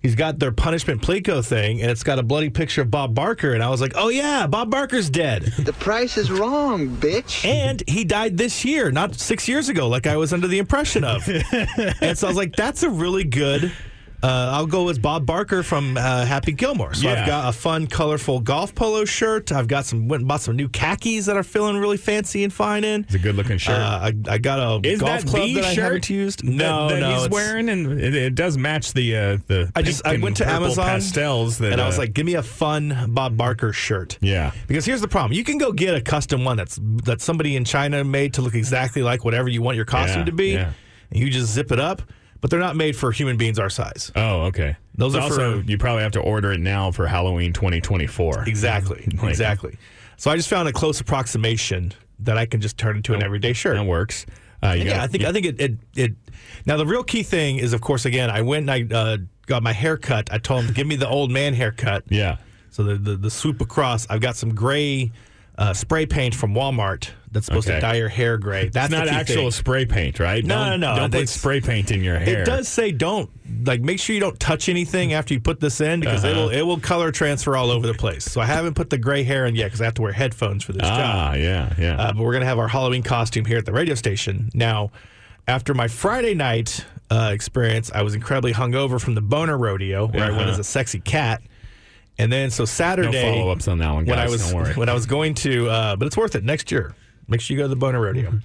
He's 0.00 0.14
got 0.14 0.38
their 0.38 0.50
punishment 0.50 1.02
Pleco 1.02 1.44
thing, 1.44 1.82
and 1.82 1.90
it's 1.90 2.02
got 2.02 2.18
a 2.18 2.22
bloody 2.22 2.48
picture 2.48 2.80
of 2.80 2.90
Bob 2.90 3.14
Barker. 3.14 3.52
And 3.52 3.62
I 3.62 3.68
was 3.68 3.82
like, 3.82 3.92
oh, 3.96 4.08
yeah, 4.08 4.46
Bob 4.46 4.70
Barker's 4.70 5.10
dead. 5.10 5.42
The 5.58 5.74
price 5.74 6.16
is 6.16 6.30
wrong, 6.30 6.88
bitch. 6.88 7.44
And 7.44 7.82
he 7.86 8.04
died 8.04 8.38
this 8.38 8.64
year, 8.64 8.90
not 8.90 9.14
six 9.16 9.46
years 9.46 9.68
ago, 9.68 9.88
like 9.88 10.06
I 10.06 10.16
was 10.16 10.32
under 10.32 10.48
the 10.48 10.58
impression 10.58 11.04
of. 11.04 11.28
and 12.00 12.16
so 12.16 12.26
I 12.26 12.30
was 12.30 12.36
like, 12.36 12.56
that's 12.56 12.82
a 12.82 12.88
really 12.88 13.24
good. 13.24 13.72
Uh, 14.22 14.50
I'll 14.52 14.66
go 14.66 14.84
with 14.84 15.00
Bob 15.00 15.24
Barker 15.24 15.62
from 15.62 15.96
uh, 15.96 16.26
Happy 16.26 16.52
Gilmore. 16.52 16.92
So 16.92 17.08
Yeah. 17.08 17.20
I've 17.22 17.26
got 17.26 17.48
a 17.48 17.52
fun, 17.52 17.86
colorful 17.86 18.40
golf 18.40 18.74
polo 18.74 19.04
shirt. 19.06 19.50
I've 19.50 19.66
got 19.68 19.86
some 19.86 20.08
went 20.08 20.20
and 20.20 20.28
bought 20.28 20.42
some 20.42 20.56
new 20.56 20.68
khakis 20.68 21.24
that 21.26 21.36
are 21.38 21.42
feeling 21.42 21.78
really 21.78 21.96
fancy 21.96 22.44
and 22.44 22.52
fine 22.52 22.84
in. 22.84 23.02
It's 23.04 23.14
a 23.14 23.18
good 23.18 23.34
looking 23.34 23.56
shirt. 23.56 23.78
Uh, 23.78 24.00
I, 24.02 24.12
I 24.28 24.38
got 24.38 24.58
a 24.58 24.86
Is 24.86 25.00
golf 25.00 25.22
that 25.22 25.26
club 25.30 25.42
the 25.48 25.54
that 25.54 25.64
I 25.64 25.74
shirt 25.74 25.84
haven't 25.84 26.10
used. 26.10 26.40
that- 26.44 26.50
No, 26.52 26.88
that 26.88 27.00
no, 27.00 27.18
he's 27.20 27.30
wearing, 27.30 27.68
and 27.70 27.98
it, 27.98 28.14
it 28.14 28.34
does 28.34 28.58
match 28.58 28.92
the 28.92 29.16
uh, 29.16 29.38
the. 29.46 29.72
I 29.74 29.80
just 29.82 30.06
I 30.06 30.18
went 30.18 30.36
to 30.38 30.46
Amazon 30.48 30.84
pastels, 30.84 31.56
that, 31.58 31.72
and 31.72 31.80
I 31.80 31.86
was 31.86 31.96
uh, 31.96 32.02
like, 32.02 32.12
give 32.12 32.26
me 32.26 32.34
a 32.34 32.42
fun 32.42 33.06
Bob 33.14 33.36
Barker 33.38 33.72
shirt. 33.72 34.18
yeah, 34.20 34.52
Because 34.68 34.84
here's 34.84 35.00
the 35.00 35.08
problem: 35.08 35.32
you 35.32 35.44
can 35.44 35.56
go 35.56 35.72
get 35.72 35.94
a 35.94 36.00
custom 36.00 36.44
one 36.44 36.56
that's 36.58 36.78
that 37.04 37.22
somebody 37.22 37.56
in 37.56 37.64
China 37.64 38.04
made 38.04 38.34
to 38.34 38.42
look 38.42 38.54
exactly 38.54 39.02
like 39.02 39.24
whatever 39.24 39.48
you 39.48 39.62
want 39.62 39.76
your 39.76 39.86
costume 39.86 40.20
Yeah, 40.20 40.24
to 40.26 40.32
be, 40.32 40.50
yeah. 40.52 40.72
and 41.10 41.20
you 41.20 41.30
just 41.30 41.52
zip 41.52 41.72
it 41.72 41.80
up. 41.80 42.02
But 42.40 42.50
they're 42.50 42.60
not 42.60 42.74
made 42.76 42.96
for 42.96 43.12
human 43.12 43.36
beings 43.36 43.58
our 43.58 43.68
size. 43.70 44.10
Oh, 44.16 44.42
okay. 44.46 44.76
Those 44.94 45.14
are 45.14 45.20
also 45.22 45.60
for- 45.60 45.70
you 45.70 45.76
probably 45.78 46.02
have 46.02 46.12
to 46.12 46.20
order 46.20 46.52
it 46.52 46.60
now 46.60 46.90
for 46.90 47.06
Halloween 47.06 47.52
2024. 47.52 48.44
Exactly, 48.48 49.06
Like- 49.20 49.30
exactly. 49.30 49.76
So 50.16 50.30
I 50.30 50.36
just 50.36 50.48
found 50.48 50.68
a 50.68 50.72
close 50.72 51.00
approximation 51.00 51.92
that 52.20 52.36
I 52.38 52.46
can 52.46 52.60
just 52.60 52.76
turn 52.78 52.96
into 52.96 53.14
an 53.14 53.22
everyday 53.22 53.52
shirt. 53.54 53.76
That 53.76 53.84
works. 53.86 54.26
Uh, 54.62 54.72
yeah, 54.78 54.84
got- 54.84 55.00
I 55.00 55.06
think 55.06 55.24
I 55.24 55.32
think 55.32 55.46
it, 55.46 55.60
it 55.60 55.72
it. 55.96 56.12
Now 56.66 56.76
the 56.76 56.84
real 56.86 57.02
key 57.04 57.22
thing 57.22 57.56
is, 57.56 57.72
of 57.72 57.80
course, 57.80 58.04
again, 58.04 58.30
I 58.30 58.42
went 58.42 58.68
and 58.68 58.92
I 58.92 58.94
uh, 58.94 59.16
got 59.46 59.62
my 59.62 59.72
hair 59.72 59.96
cut. 59.96 60.30
I 60.32 60.36
told 60.38 60.64
him, 60.64 60.74
give 60.74 60.86
me 60.86 60.96
the 60.96 61.08
old 61.08 61.30
man 61.30 61.54
haircut. 61.54 62.04
Yeah. 62.10 62.36
So 62.70 62.82
the, 62.84 62.94
the 62.96 63.16
the 63.16 63.30
swoop 63.30 63.60
across. 63.62 64.06
I've 64.10 64.20
got 64.20 64.36
some 64.36 64.54
gray 64.54 65.12
uh, 65.60 65.72
spray 65.74 66.06
paint 66.06 66.34
from 66.34 66.54
Walmart 66.54 67.10
that's 67.30 67.46
supposed 67.46 67.68
Okay. 67.68 67.76
to 67.76 67.80
dye 67.80 67.94
your 67.94 68.08
hair 68.08 68.38
gray. 68.38 68.68
That's 68.70 68.86
It's 68.92 68.98
not 68.98 69.06
actual 69.08 69.42
thing. 69.42 69.50
spray 69.52 69.84
paint, 69.84 70.18
right? 70.18 70.44
No, 70.44 70.70
don't, 70.70 70.80
no, 70.80 70.94
no, 70.94 71.00
Don't 71.02 71.12
put 71.12 71.28
spray 71.28 71.60
paint 71.60 71.90
in 71.92 72.02
your 72.02 72.18
hair. 72.18 72.40
It 72.42 72.46
does 72.46 72.66
say 72.66 72.90
don't 72.90 73.30
like 73.66 73.82
make 73.82 74.00
sure 74.00 74.14
you 74.14 74.20
don't 74.20 74.40
touch 74.40 74.68
anything 74.68 75.12
after 75.12 75.34
you 75.34 75.38
put 75.40 75.60
this 75.60 75.80
in 75.80 76.00
because 76.00 76.24
Uh-huh. 76.24 76.30
it'll 76.32 76.48
it 76.48 76.62
will 76.62 76.80
color 76.80 77.12
transfer 77.12 77.56
all 77.56 77.70
over 77.70 77.86
the 77.86 77.94
place. 77.94 78.24
So 78.24 78.40
I 78.40 78.46
haven't 78.46 78.74
put 78.74 78.90
the 78.90 78.98
gray 78.98 79.22
hair 79.22 79.44
in 79.46 79.54
yet 79.54 79.66
because 79.66 79.80
I 79.80 79.84
have 79.84 79.94
to 79.94 80.02
wear 80.02 80.12
headphones 80.12 80.64
for 80.64 80.72
this 80.72 80.82
Ah, 80.84 81.32
job. 81.32 81.36
yeah, 81.40 81.72
yeah. 81.78 81.96
Uh, 82.00 82.12
but 82.14 82.22
we're 82.24 82.32
gonna 82.32 82.46
have 82.46 82.58
our 82.58 82.68
Halloween 82.68 83.02
costume 83.02 83.44
here 83.44 83.58
at 83.58 83.66
the 83.66 83.72
radio 83.72 83.94
station 83.94 84.50
now. 84.54 84.90
After 85.46 85.74
my 85.74 85.88
Friday 85.88 86.34
night 86.34 86.84
uh, 87.10 87.30
experience, 87.34 87.90
I 87.94 88.02
was 88.02 88.14
incredibly 88.14 88.52
hungover 88.54 89.00
from 89.00 89.14
the 89.14 89.20
boner 89.20 89.58
rodeo 89.58 90.06
where 90.06 90.24
I 90.24 90.30
went 90.30 90.42
Uh-huh. 90.42 90.50
as 90.52 90.58
a 90.58 90.64
sexy 90.64 91.00
cat. 91.00 91.42
And 92.20 92.32
then 92.32 92.50
so 92.50 92.62
no 92.62 92.66
Saturday, 92.66 93.22
follow 93.22 93.50
ups 93.50 93.66
on 93.68 93.78
that 93.78 93.90
one, 93.92 94.04
guys. 94.04 94.10
when 94.16 94.18
I 94.18 94.28
was 94.28 94.50
don't 94.50 94.54
worry. 94.62 94.74
when 94.76 94.88
I 94.88 94.94
was 94.94 95.06
going 95.06 95.34
to, 95.36 95.68
uh, 95.68 95.96
but 95.96 96.06
it's 96.06 96.16
worth 96.16 96.34
it 96.34 96.44
next 96.44 96.70
year. 96.70 96.94
Make 97.28 97.40
sure 97.40 97.54
you 97.56 97.60
go 97.62 97.64
to 97.64 97.68
the 97.68 97.76
Boner 97.76 98.00
Rodeo. 98.00 98.40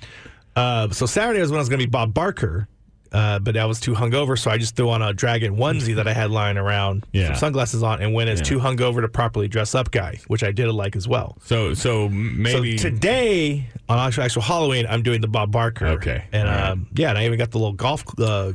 Uh, 0.56 0.90
so 0.92 1.06
Saturday 1.06 1.40
was 1.42 1.52
when 1.52 1.58
I 1.58 1.62
was 1.62 1.70
going 1.70 1.80
to 1.80 1.86
be 1.86 1.90
Bob 1.90 2.14
Barker, 2.14 2.68
uh, 3.12 3.40
but 3.40 3.58
I 3.58 3.66
was 3.66 3.80
too 3.80 3.94
hungover, 3.94 4.38
so 4.38 4.50
I 4.52 4.58
just 4.58 4.76
threw 4.76 4.90
on 4.90 5.02
a 5.02 5.12
dragon 5.14 5.56
onesie 5.58 5.96
that 5.96 6.08
I 6.08 6.14
had 6.14 6.32
lying 6.32 6.58
around, 6.58 7.06
Yeah. 7.12 7.28
some 7.28 7.36
sunglasses 7.36 7.84
on, 7.84 8.02
and 8.02 8.14
went 8.14 8.30
as 8.30 8.40
Yeah. 8.40 8.46
too 8.46 8.60
hungover 8.60 9.02
to 9.02 9.08
properly 9.08 9.48
dress 9.48 9.74
up 9.76 9.92
guy, 9.92 10.20
which 10.28 10.44
I 10.44 10.52
did 10.52 10.70
like 10.72 10.96
as 10.96 11.08
well. 11.08 11.38
so, 11.44 11.74
so 11.74 12.08
maybe 12.10 12.78
So 12.78 12.90
today 12.90 13.68
on 13.90 14.00
actual, 14.00 14.24
actual 14.24 14.42
Halloween, 14.44 14.86
I'm 14.90 15.02
doing 15.04 15.22
the 15.22 15.28
Bob 15.28 15.52
Barker. 15.52 15.88
Okay. 15.88 16.24
and 16.32 16.48
right. 16.48 16.70
um, 16.70 16.88
yeah, 16.94 17.10
and 17.10 17.18
I 17.18 17.26
even 17.26 17.38
got 17.38 17.52
the 17.52 17.58
little 17.58 17.74
golf. 17.74 18.04
Uh, 18.20 18.54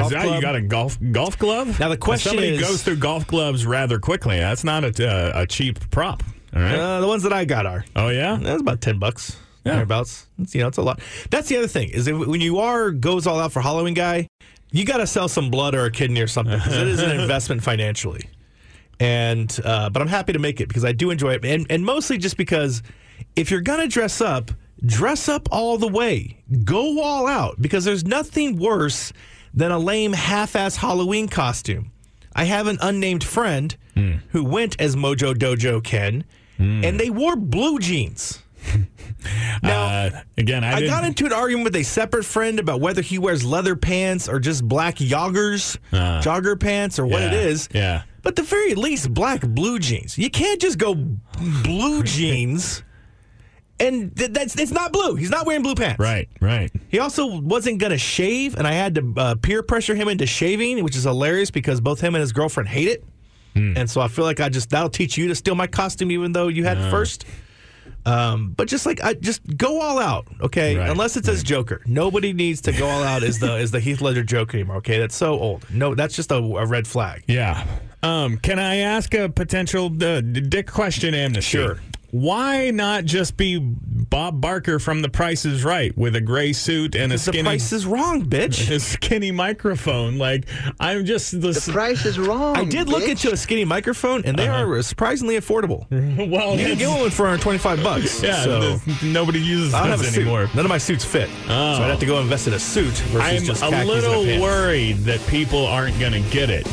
golf 0.00 0.12
saw 0.12 0.22
you 0.22 0.28
club. 0.28 0.42
got 0.42 0.56
a 0.56 0.60
golf 0.62 0.98
golf 1.12 1.38
glove. 1.38 1.78
Now 1.78 1.88
the 1.88 1.96
question 1.96 2.30
is 2.30 2.38
Somebody 2.38 2.48
is- 2.56 2.60
goes 2.60 2.82
through 2.82 2.96
golf 2.96 3.26
gloves 3.26 3.66
rather 3.66 3.98
quickly. 3.98 4.38
That's 4.38 4.64
not 4.64 4.84
a, 4.84 5.08
uh, 5.08 5.42
a 5.42 5.46
cheap 5.46 5.78
prop. 5.90 6.22
All 6.54 6.60
right. 6.62 6.74
Uh, 6.74 7.00
the 7.00 7.06
ones 7.08 7.22
that 7.22 7.32
I 7.32 7.44
got 7.44 7.66
are. 7.66 7.84
oh 7.96 8.08
yeah. 8.08 8.38
That's 8.40 8.60
about 8.60 8.80
ten 8.80 8.98
bucks. 8.98 9.36
Yeah. 9.64 9.74
Thereabouts. 9.74 10.26
It's, 10.40 10.54
you 10.54 10.60
know, 10.62 10.68
it's 10.68 10.78
a 10.78 10.82
lot. 10.82 11.00
That's 11.30 11.48
the 11.48 11.56
other 11.56 11.68
thing 11.68 11.90
is 11.90 12.06
that 12.06 12.16
when 12.16 12.40
you 12.40 12.58
are 12.58 12.90
goes 12.90 13.26
all 13.28 13.38
out 13.38 13.52
for 13.52 13.60
Halloween 13.60 13.94
guy, 13.94 14.26
you 14.72 14.84
got 14.84 14.96
to 14.96 15.06
sell 15.06 15.28
some 15.28 15.50
blood 15.50 15.74
or 15.74 15.84
a 15.84 15.90
kidney 15.90 16.20
or 16.20 16.26
something 16.26 16.58
because 16.58 16.76
it 16.76 16.88
is 16.88 17.00
an 17.00 17.10
investment 17.20 17.62
financially. 17.62 18.28
And 19.00 19.56
uh, 19.64 19.90
but 19.90 20.00
I'm 20.02 20.08
happy 20.08 20.32
to 20.32 20.38
make 20.38 20.60
it 20.60 20.68
because 20.68 20.84
I 20.84 20.92
do 20.92 21.10
enjoy 21.10 21.34
it, 21.34 21.44
and 21.44 21.66
and 21.70 21.84
mostly 21.84 22.18
just 22.18 22.36
because 22.36 22.82
if 23.36 23.50
you're 23.50 23.60
gonna 23.60 23.88
dress 23.88 24.20
up, 24.20 24.50
dress 24.84 25.28
up 25.28 25.48
all 25.50 25.76
the 25.78 25.88
way, 25.88 26.38
go 26.64 27.00
all 27.02 27.26
out 27.26 27.60
because 27.60 27.84
there's 27.84 28.04
nothing 28.04 28.58
worse 28.58 29.12
than 29.54 29.70
a 29.72 29.78
lame 29.78 30.12
half-ass 30.12 30.76
Halloween 30.76 31.28
costume. 31.28 31.92
I 32.34 32.44
have 32.44 32.66
an 32.66 32.78
unnamed 32.80 33.24
friend 33.24 33.76
who 34.30 34.44
went 34.44 34.80
as 34.80 34.96
Mojo 34.96 35.34
Dojo 35.34 35.82
Ken, 35.84 36.24
and 36.58 36.98
they 36.98 37.10
wore 37.10 37.36
blue 37.36 37.78
jeans. 37.78 38.42
Now, 39.62 39.84
Uh, 39.84 40.10
again, 40.36 40.64
I, 40.64 40.76
I, 40.78 40.86
got 40.86 41.04
into 41.04 41.26
an 41.26 41.32
argument 41.32 41.64
with 41.64 41.76
a 41.76 41.84
separate 41.84 42.24
friend 42.24 42.58
about 42.58 42.80
whether 42.80 43.02
he 43.02 43.18
wears 43.18 43.44
leather 43.44 43.76
pants 43.76 44.28
or 44.28 44.40
just 44.40 44.66
black 44.66 44.96
joggers, 44.96 45.76
jogger 45.92 46.58
pants, 46.58 46.98
or 46.98 47.06
what 47.06 47.22
it 47.22 47.32
Uh. 47.32 47.36
Yeah, 47.36 47.42
is. 47.42 47.68
Yeah. 47.72 48.02
But 48.22 48.34
the 48.36 48.42
very 48.42 48.74
least, 48.74 49.12
black 49.14 49.42
blue 49.42 49.78
jeans. 49.78 50.18
You 50.18 50.28
can't 50.30 50.60
just 50.60 50.78
go 50.78 50.94
blue 51.62 52.02
jeans. 52.02 52.82
And 53.82 54.16
th- 54.16 54.30
that's 54.30 54.56
it's 54.58 54.72
not 54.72 54.92
blue. 54.92 55.16
He's 55.16 55.30
not 55.30 55.46
wearing 55.46 55.62
blue 55.62 55.74
pants. 55.74 55.98
Right. 55.98 56.28
Right. 56.40 56.70
He 56.88 56.98
also 56.98 57.40
wasn't 57.40 57.78
gonna 57.78 57.98
shave, 57.98 58.56
and 58.56 58.66
I 58.66 58.72
had 58.72 58.94
to 58.94 59.14
uh, 59.16 59.34
peer 59.36 59.62
pressure 59.62 59.94
him 59.94 60.08
into 60.08 60.26
shaving, 60.26 60.82
which 60.84 60.96
is 60.96 61.04
hilarious 61.04 61.50
because 61.50 61.80
both 61.80 62.00
him 62.00 62.14
and 62.14 62.20
his 62.20 62.32
girlfriend 62.32 62.68
hate 62.68 62.88
it. 62.88 63.04
Hmm. 63.54 63.74
And 63.76 63.90
so 63.90 64.00
I 64.00 64.08
feel 64.08 64.24
like 64.24 64.40
I 64.40 64.48
just 64.48 64.70
that'll 64.70 64.88
teach 64.88 65.18
you 65.18 65.28
to 65.28 65.34
steal 65.34 65.54
my 65.54 65.66
costume, 65.66 66.10
even 66.10 66.32
though 66.32 66.48
you 66.48 66.64
had 66.64 66.78
it 66.78 66.90
first. 66.90 67.24
Um, 68.04 68.52
but 68.56 68.66
just 68.66 68.84
like 68.84 69.02
I 69.02 69.14
just 69.14 69.42
go 69.56 69.80
all 69.80 69.98
out, 69.98 70.26
okay? 70.40 70.76
Right, 70.76 70.90
Unless 70.90 71.16
it 71.16 71.24
says 71.24 71.42
Joker, 71.42 71.82
nobody 71.86 72.32
needs 72.32 72.60
to 72.62 72.72
go 72.72 72.86
all 72.88 73.02
out 73.02 73.22
as 73.22 73.38
the 73.38 73.52
as 73.52 73.70
the 73.70 73.78
Heath 73.78 74.00
Ledger 74.00 74.24
Joker 74.24 74.56
anymore. 74.56 74.76
Okay, 74.76 74.98
that's 74.98 75.14
so 75.14 75.38
old. 75.38 75.64
No, 75.70 75.94
that's 75.94 76.16
just 76.16 76.32
a, 76.32 76.36
a 76.36 76.66
red 76.66 76.86
flag. 76.86 77.22
Yeah. 77.28 77.64
Um, 78.02 78.38
can 78.38 78.58
I 78.58 78.78
ask 78.78 79.14
a 79.14 79.28
potential 79.28 79.86
uh, 80.02 80.20
dick 80.20 80.68
question 80.68 81.14
amnesty? 81.14 81.58
Sure. 81.58 81.78
Why 82.12 82.70
not 82.70 83.06
just 83.06 83.38
be 83.38 83.58
Bob 83.58 84.38
Barker 84.38 84.78
from 84.78 85.00
The 85.00 85.08
Price 85.08 85.46
is 85.46 85.64
Right 85.64 85.96
with 85.96 86.14
a 86.14 86.20
gray 86.20 86.52
suit 86.52 86.94
and 86.94 87.10
a 87.10 87.14
The 87.14 87.18
skinny 87.18 87.42
price 87.42 87.72
is 87.72 87.86
wrong, 87.86 88.26
bitch. 88.26 88.70
a 88.70 88.78
skinny 88.80 89.30
microphone? 89.30 90.18
Like 90.18 90.46
I'm 90.78 91.06
just 91.06 91.30
the, 91.40 91.52
The 91.52 91.70
price 91.72 92.04
is 92.04 92.18
wrong. 92.18 92.58
I 92.58 92.64
did 92.64 92.90
look 92.90 93.04
bitch. 93.04 93.12
into 93.12 93.32
a 93.32 93.36
skinny 93.38 93.64
microphone, 93.64 94.26
and 94.26 94.38
they 94.38 94.46
uh-huh. 94.46 94.66
are 94.66 94.82
surprisingly 94.82 95.38
affordable. 95.38 95.86
well, 96.30 96.54
You 96.54 96.66
can 96.66 96.76
get 96.76 96.88
one 96.90 97.08
for 97.08 97.22
125 97.22 97.82
bucks. 97.82 98.22
yeah, 98.22 98.44
so. 98.44 98.60
there's- 98.60 99.02
nobody 99.02 99.40
uses 99.40 99.72
I 99.72 99.80
don't 99.80 99.88
have 99.92 100.00
a 100.00 100.02
those 100.02 100.12
suit. 100.12 100.20
anymore. 100.20 100.50
None 100.54 100.66
of 100.66 100.68
my 100.68 100.76
suits 100.76 101.06
fit, 101.06 101.30
so 101.46 101.54
I'd 101.54 101.78
oh. 101.80 101.88
have 101.88 102.00
to 102.00 102.06
go 102.06 102.20
invest 102.20 102.46
in 102.46 102.52
a 102.52 102.58
suit 102.58 102.92
versus 102.92 103.20
I'm 103.22 103.42
just 103.42 103.62
a 103.62 103.70
little 103.86 104.20
and 104.20 104.22
a 104.22 104.32
pants. 104.32 104.42
worried 104.42 104.96
that 105.04 105.26
people 105.28 105.64
aren't 105.64 105.98
going 105.98 106.12
to 106.12 106.20
get 106.30 106.50
it. 106.50 106.68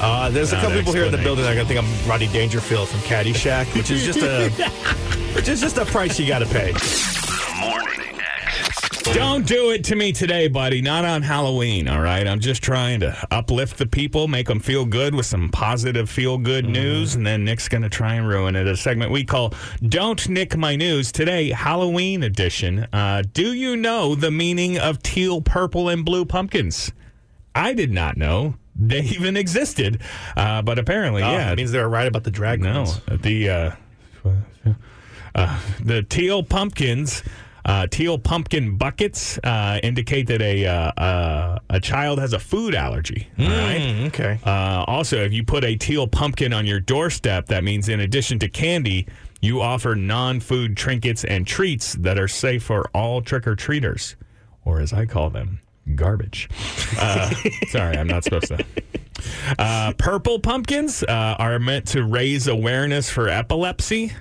Uh, 0.00 0.28
there's 0.30 0.52
a 0.52 0.56
couple 0.56 0.76
people 0.76 0.92
here 0.92 1.04
in 1.04 1.12
the 1.12 1.18
building 1.18 1.44
that 1.44 1.52
are 1.52 1.54
gonna 1.54 1.68
think 1.68 1.80
I'm 1.80 2.08
Rodney 2.08 2.26
Dangerfield 2.28 2.88
from 2.88 3.00
Caddyshack, 3.00 3.74
which 3.76 3.90
is 3.90 4.04
just 4.04 4.18
a, 4.20 4.50
which 5.34 5.48
is 5.48 5.60
just 5.60 5.78
a 5.78 5.84
price 5.84 6.18
you 6.18 6.26
got 6.26 6.40
to 6.40 6.46
pay. 6.46 6.72
Morning 7.60 8.20
X. 8.20 9.02
Don't 9.14 9.46
do 9.46 9.70
it 9.70 9.84
to 9.84 9.96
me 9.96 10.12
today, 10.12 10.48
buddy. 10.48 10.82
Not 10.82 11.04
on 11.04 11.22
Halloween, 11.22 11.88
all 11.88 12.00
right? 12.00 12.26
I'm 12.26 12.40
just 12.40 12.62
trying 12.62 13.00
to 13.00 13.16
uplift 13.30 13.78
the 13.78 13.86
people, 13.86 14.26
make 14.26 14.48
them 14.48 14.58
feel 14.60 14.84
good 14.84 15.14
with 15.14 15.26
some 15.26 15.48
positive 15.50 16.10
feel 16.10 16.38
good 16.38 16.68
news, 16.68 17.14
and 17.14 17.24
then 17.24 17.44
Nick's 17.44 17.68
going 17.68 17.82
to 17.82 17.88
try 17.88 18.14
and 18.14 18.26
ruin 18.26 18.56
it. 18.56 18.66
A 18.66 18.76
segment 18.76 19.12
we 19.12 19.24
call 19.24 19.54
Don't 19.88 20.28
Nick 20.28 20.56
My 20.56 20.74
News. 20.74 21.12
Today, 21.12 21.50
Halloween 21.50 22.24
edition. 22.24 22.86
Uh, 22.92 23.22
do 23.32 23.52
you 23.52 23.76
know 23.76 24.14
the 24.14 24.30
meaning 24.32 24.78
of 24.78 25.02
teal, 25.02 25.40
purple, 25.40 25.88
and 25.88 26.04
blue 26.04 26.24
pumpkins? 26.24 26.92
I 27.54 27.72
did 27.74 27.92
not 27.92 28.16
know 28.16 28.56
they 28.76 29.00
even 29.16 29.36
existed, 29.36 30.00
uh, 30.36 30.62
but 30.62 30.78
apparently, 30.78 31.22
Oh, 31.22 31.32
yeah. 31.32 31.52
it 31.52 31.56
means 31.56 31.70
they 31.72 31.78
were 31.80 31.88
right 31.88 32.06
about 32.08 32.24
the 32.24 32.30
drag 32.30 32.60
no, 32.60 32.84
the. 33.08 33.48
Uh, 33.50 33.70
Uh, 35.34 35.60
the 35.80 36.00
teal 36.04 36.44
pumpkins, 36.44 37.24
uh, 37.64 37.88
teal 37.88 38.16
pumpkin 38.18 38.76
buckets 38.76 39.36
uh, 39.42 39.80
indicate 39.82 40.28
that 40.28 40.40
a 40.40 40.64
uh, 40.64 40.92
uh, 40.92 41.58
a 41.70 41.80
child 41.80 42.20
has 42.20 42.32
a 42.32 42.38
food 42.38 42.72
allergy. 42.72 43.26
All 43.36 43.46
right. 43.48 43.80
Mm, 43.80 44.06
okay. 44.06 44.38
Uh, 44.44 44.84
also, 44.86 45.16
if 45.24 45.32
you 45.32 45.42
put 45.42 45.64
a 45.64 45.74
teal 45.74 46.06
pumpkin 46.06 46.52
on 46.52 46.66
your 46.66 46.78
doorstep, 46.78 47.46
that 47.46 47.64
means 47.64 47.88
in 47.88 47.98
addition 47.98 48.38
to 48.38 48.48
candy, 48.48 49.08
you 49.40 49.60
offer 49.60 49.96
non-food 49.96 50.76
trinkets 50.76 51.24
and 51.24 51.44
treats 51.48 51.94
that 51.94 52.16
are 52.16 52.28
safe 52.28 52.62
for 52.62 52.88
all 52.94 53.20
trick 53.20 53.44
or 53.48 53.56
treaters, 53.56 54.14
or 54.64 54.78
as 54.80 54.92
I 54.92 55.04
call 55.04 55.30
them, 55.30 55.60
garbage. 55.94 56.48
Uh, 56.98 57.30
sorry, 57.68 57.96
I'm 57.96 58.06
not 58.08 58.24
supposed 58.24 58.48
to. 58.48 58.64
Uh, 59.58 59.92
purple 59.98 60.38
pumpkins 60.38 61.02
uh, 61.02 61.36
are 61.38 61.58
meant 61.58 61.86
to 61.88 62.04
raise 62.04 62.46
awareness 62.46 63.08
for 63.10 63.28
epilepsy. 63.28 64.12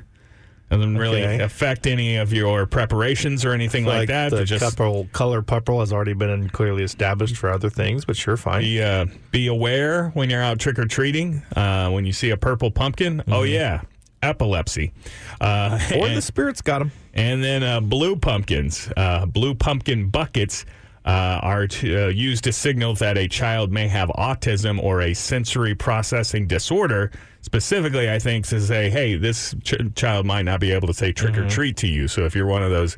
Doesn't 0.69 0.97
really 0.97 1.21
Okay. 1.23 1.43
affect 1.43 1.85
any 1.85 2.15
of 2.15 2.33
your 2.33 2.65
preparations 2.65 3.45
or 3.45 3.51
anything 3.51 3.85
like, 3.85 4.07
that. 4.07 4.31
The 4.31 4.43
just 4.43 4.75
purple, 4.75 5.07
color 5.11 5.43
purple 5.43 5.81
has 5.81 5.93
already 5.93 6.13
been 6.13 6.49
clearly 6.49 6.81
established 6.83 7.37
for 7.37 7.51
other 7.51 7.69
things, 7.69 8.05
but 8.05 8.15
sure, 8.17 8.37
fine. 8.37 8.61
be 8.61 8.81
uh, 8.81 9.05
be 9.29 9.45
aware 9.47 10.09
when 10.15 10.31
you're 10.31 10.41
out 10.41 10.57
trick 10.59 10.79
or 10.79 10.85
treating. 10.85 11.43
Uh, 11.55 11.91
when 11.91 12.05
you 12.05 12.11
see 12.13 12.31
a 12.31 12.37
purple 12.37 12.71
pumpkin, 12.71 13.21
oh 13.27 13.43
yeah, 13.43 13.81
epilepsy. 14.23 14.93
Uh, 15.39 15.77
Mm-hmm. 15.77 15.99
Or 15.99 16.07
and, 16.07 16.17
the 16.17 16.21
spirits 16.23 16.61
got 16.61 16.79
them. 16.79 16.91
and 17.13 17.43
then 17.43 17.61
uh, 17.61 17.79
blue 17.79 18.15
pumpkins, 18.15 18.89
uh, 18.97 19.25
blue 19.27 19.53
pumpkin 19.53 20.09
buckets. 20.09 20.65
Uh, 21.05 21.37
are 21.43 21.67
to, 21.67 22.05
uh, 22.05 22.07
used 22.07 22.45
to 22.45 22.53
signal 22.53 22.93
that 22.93 23.17
a 23.17 23.27
child 23.27 23.73
may 23.73 23.89
have 23.89 24.07
autism 24.11 24.81
or 24.81 25.01
a 25.01 25.13
sensory 25.13 25.75
processing 25.75 26.47
disorder. 26.47 27.11
Specifically, 27.41 28.09
I 28.09 28.19
think 28.19 28.47
to 28.47 28.61
say, 28.61 28.89
hey, 28.89 29.15
this 29.17 29.53
ch- 29.65 29.75
child 29.95 30.25
might 30.25 30.43
not 30.43 30.61
be 30.61 30.71
able 30.71 30.87
to 30.87 30.93
say 30.93 31.11
trick 31.11 31.33
Mm-hmm. 31.33 31.47
or 31.47 31.49
treat 31.49 31.75
to 31.77 31.87
you. 31.87 32.07
So 32.07 32.23
if 32.23 32.33
you're 32.35 32.45
one 32.45 32.63
of 32.63 32.71
those 32.71 32.95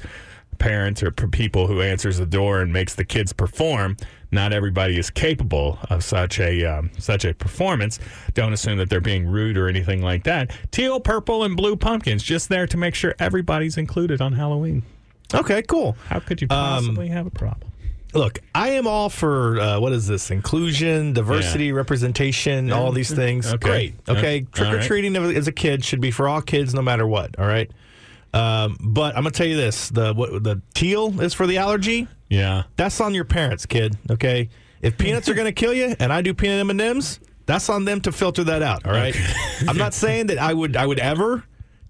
parents 0.59 1.01
or 1.01 1.09
p- 1.09 1.25
people 1.27 1.65
who 1.65 1.81
answers 1.81 2.19
the 2.19 2.27
door 2.27 2.61
and 2.61 2.71
makes 2.71 2.93
the 2.93 3.05
kids 3.05 3.33
perform, 3.33 3.97
not 4.31 4.53
everybody 4.53 4.99
is 4.99 5.09
capable 5.09 5.79
of 5.89 6.03
such 6.03 6.39
a 6.39 6.63
um, 6.63 6.91
such 6.99 7.25
a 7.25 7.33
performance. 7.33 7.97
Don't 8.35 8.53
assume 8.53 8.77
that 8.77 8.87
they're 8.91 9.01
being 9.01 9.25
rude 9.27 9.57
or 9.57 9.67
anything 9.67 10.03
like 10.03 10.25
that. 10.25 10.51
Teal, 10.69 10.99
purple, 10.99 11.43
and 11.43 11.57
blue 11.57 11.75
pumpkins 11.75 12.21
just 12.21 12.49
there 12.49 12.67
to 12.67 12.77
make 12.77 12.93
sure 12.93 13.15
everybody's 13.17 13.77
included 13.77 14.21
on 14.21 14.33
Halloween. 14.33 14.83
Okay, 15.33 15.63
cool. 15.63 15.97
How 16.07 16.19
could 16.19 16.39
you 16.39 16.47
Um, 16.51 16.57
possibly 16.85 17.07
have 17.07 17.25
a 17.25 17.31
problem? 17.31 17.71
Look, 18.15 18.39
I 18.55 18.69
am 18.71 18.87
all 18.87 19.09
for 19.09 19.59
uh, 19.59 19.79
what 19.79 19.91
is 19.91 20.07
this? 20.07 20.31
Inclusion, 20.31 21.13
diversity, 21.13 21.71
representation, 21.71 22.71
all 22.71 22.91
these 22.91 23.13
things. 23.13 23.45
Okay. 23.47 23.57
Great. 23.57 23.95
Okay. 24.07 24.37
Yeah. 24.37 24.45
Trick 24.53 24.73
or 24.73 24.81
treating 24.81 25.15
as 25.15 25.47
a 25.47 25.51
kid 25.51 25.83
should 25.83 26.01
be 26.01 26.11
for 26.11 26.27
all 26.27 26.41
kids, 26.41 26.73
no 26.73 26.81
matter 26.81 27.05
what. 27.05 27.37
All 27.37 27.45
right. 27.45 27.69
Um, 28.33 28.77
but 28.79 29.15
I'm 29.15 29.23
gonna 29.23 29.31
tell 29.31 29.47
you 29.47 29.57
this: 29.57 29.89
the 29.89 30.13
what, 30.13 30.43
the 30.43 30.61
teal 30.73 31.21
is 31.21 31.33
for 31.33 31.45
the 31.45 31.57
allergy. 31.57 32.07
Yeah. 32.29 32.63
That's 32.77 32.99
on 33.01 33.13
your 33.13 33.25
parents, 33.25 33.65
kid. 33.65 33.97
Okay. 34.09 34.49
If 34.81 34.97
peanuts 34.97 35.27
are 35.29 35.33
gonna 35.33 35.51
kill 35.51 35.73
you, 35.73 35.95
and 35.99 36.11
I 36.11 36.21
do 36.21 36.33
peanut 36.33 36.59
M 36.59 36.69
and 36.69 36.81
M's, 36.81 37.19
that's 37.45 37.69
on 37.69 37.85
them 37.85 38.01
to 38.01 38.11
filter 38.11 38.43
that 38.45 38.61
out. 38.61 38.85
All 38.85 38.93
right. 38.93 39.15
I'm 39.67 39.77
not 39.77 39.93
saying 39.93 40.27
that 40.27 40.37
I 40.37 40.53
would 40.53 40.75
I 40.75 40.85
would 40.85 40.99
ever 40.99 41.43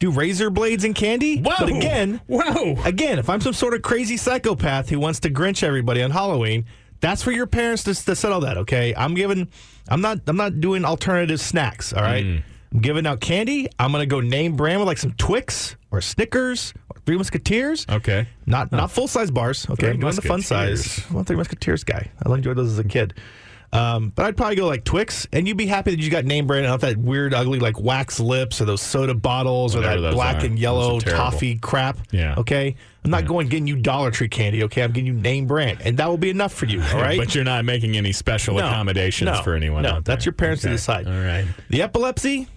do 0.06 0.18
razor 0.18 0.50
blades 0.50 0.84
and 0.84 0.96
candy. 0.96 1.42
Whoa. 1.42 1.54
But 1.60 1.70
again, 1.70 2.22
Whoa. 2.28 2.76
Again, 2.84 3.20
if 3.20 3.30
I'm 3.30 3.42
some 3.42 3.54
sort 3.54 3.74
of 3.74 3.82
crazy 3.82 4.18
psychopath 4.18 4.90
who 4.90 5.00
wants 5.00 5.20
to 5.22 5.30
Grinch 5.30 5.64
everybody 5.64 6.02
on 6.02 6.12
Halloween, 6.12 6.66
that's 7.02 7.22
for 7.24 7.32
your 7.32 7.48
parents 7.48 7.84
to, 7.84 7.94
to 7.94 8.16
settle 8.16 8.40
that. 8.42 8.58
Okay, 8.60 8.94
I'm 8.96 9.14
giving, 9.16 9.48
I'm 9.90 10.02
not, 10.02 10.20
I'm 10.28 10.38
not 10.38 10.60
doing 10.62 10.86
alternative 10.86 11.40
snacks. 11.40 11.94
All 11.94 12.02
right, 12.02 12.26
Mm. 12.26 12.44
I'm 12.74 12.82
giving 12.82 13.06
out 13.08 13.20
candy. 13.22 13.70
I'm 13.80 13.92
gonna 13.94 14.06
go 14.06 14.20
name 14.20 14.56
brand 14.58 14.80
with 14.80 14.88
like 14.88 14.98
some 14.98 15.14
Twix 15.14 15.76
or 15.92 16.02
Snickers 16.02 16.74
or 16.90 17.00
Three 17.06 17.16
Musketeers. 17.16 17.86
Okay. 17.90 18.28
Not 18.46 18.72
not 18.72 18.92
full 18.92 19.08
size 19.08 19.32
bars. 19.32 19.66
Okay, 19.70 19.76
Three 19.86 19.90
I'm 19.92 20.00
doing 20.02 20.16
the 20.16 20.22
fun 20.22 20.42
size. 20.42 21.02
I'm 21.10 21.18
a 21.18 21.24
Three 21.24 21.38
Musketeers 21.38 21.84
guy. 21.86 22.12
I 22.26 22.34
enjoyed 22.34 22.58
those 22.58 22.72
as 22.72 22.80
a 22.80 22.84
kid. 22.84 23.14
Um, 23.76 24.10
but 24.16 24.26
I'd 24.26 24.38
probably 24.38 24.56
go 24.56 24.68
like 24.68 24.84
Twix, 24.84 25.28
and 25.34 25.48
you'd 25.48 25.58
be 25.58 25.66
happy 25.66 25.92
that 25.92 26.00
you 26.02 26.10
got 26.10 26.24
name 26.26 26.48
brand, 26.48 26.66
not 26.66 26.82
that 26.82 26.98
weird, 26.98 27.34
ugly 27.34 27.60
like 27.60 27.80
wax 27.80 28.20
lips 28.20 28.62
or 28.62 28.66
those 28.66 28.82
soda 28.82 29.14
bottles 29.14 29.76
or 29.76 29.82
that 29.82 30.14
black 30.14 30.44
are. 30.44 30.46
and 30.46 30.58
yellow 30.60 31.00
toffee 31.00 31.56
crap. 31.58 31.98
Yeah. 32.12 32.36
Okay. 32.38 32.76
I'm 33.04 33.12
not 33.12 33.26
going 33.28 33.48
getting 33.50 33.68
you 33.68 33.76
Dollar 33.76 34.10
Tree 34.10 34.28
candy. 34.30 34.64
Okay. 34.64 34.82
I'm 34.82 34.92
getting 34.92 35.06
you 35.08 35.14
name 35.14 35.46
brand, 35.46 35.80
and 35.84 35.98
that 35.98 36.08
will 36.10 36.18
be 36.18 36.30
enough 36.32 36.54
for 36.54 36.66
you. 36.66 36.82
All 36.94 37.02
right. 37.02 37.18
But 37.20 37.36
you're 37.36 37.44
not 37.44 37.64
making 37.66 37.98
any 37.98 38.12
special 38.14 38.56
No. 38.58 38.66
accommodations 38.68 39.30
No. 39.30 39.42
for 39.44 39.54
anyone 39.56 39.84
No. 39.84 40.00
That's 40.02 40.26
your 40.26 40.34
parents 40.34 40.64
to 40.64 40.70
decide. 40.70 41.08
All 41.08 41.14
right. 41.14 41.46
The 41.70 41.82
epilepsy, 41.84 42.48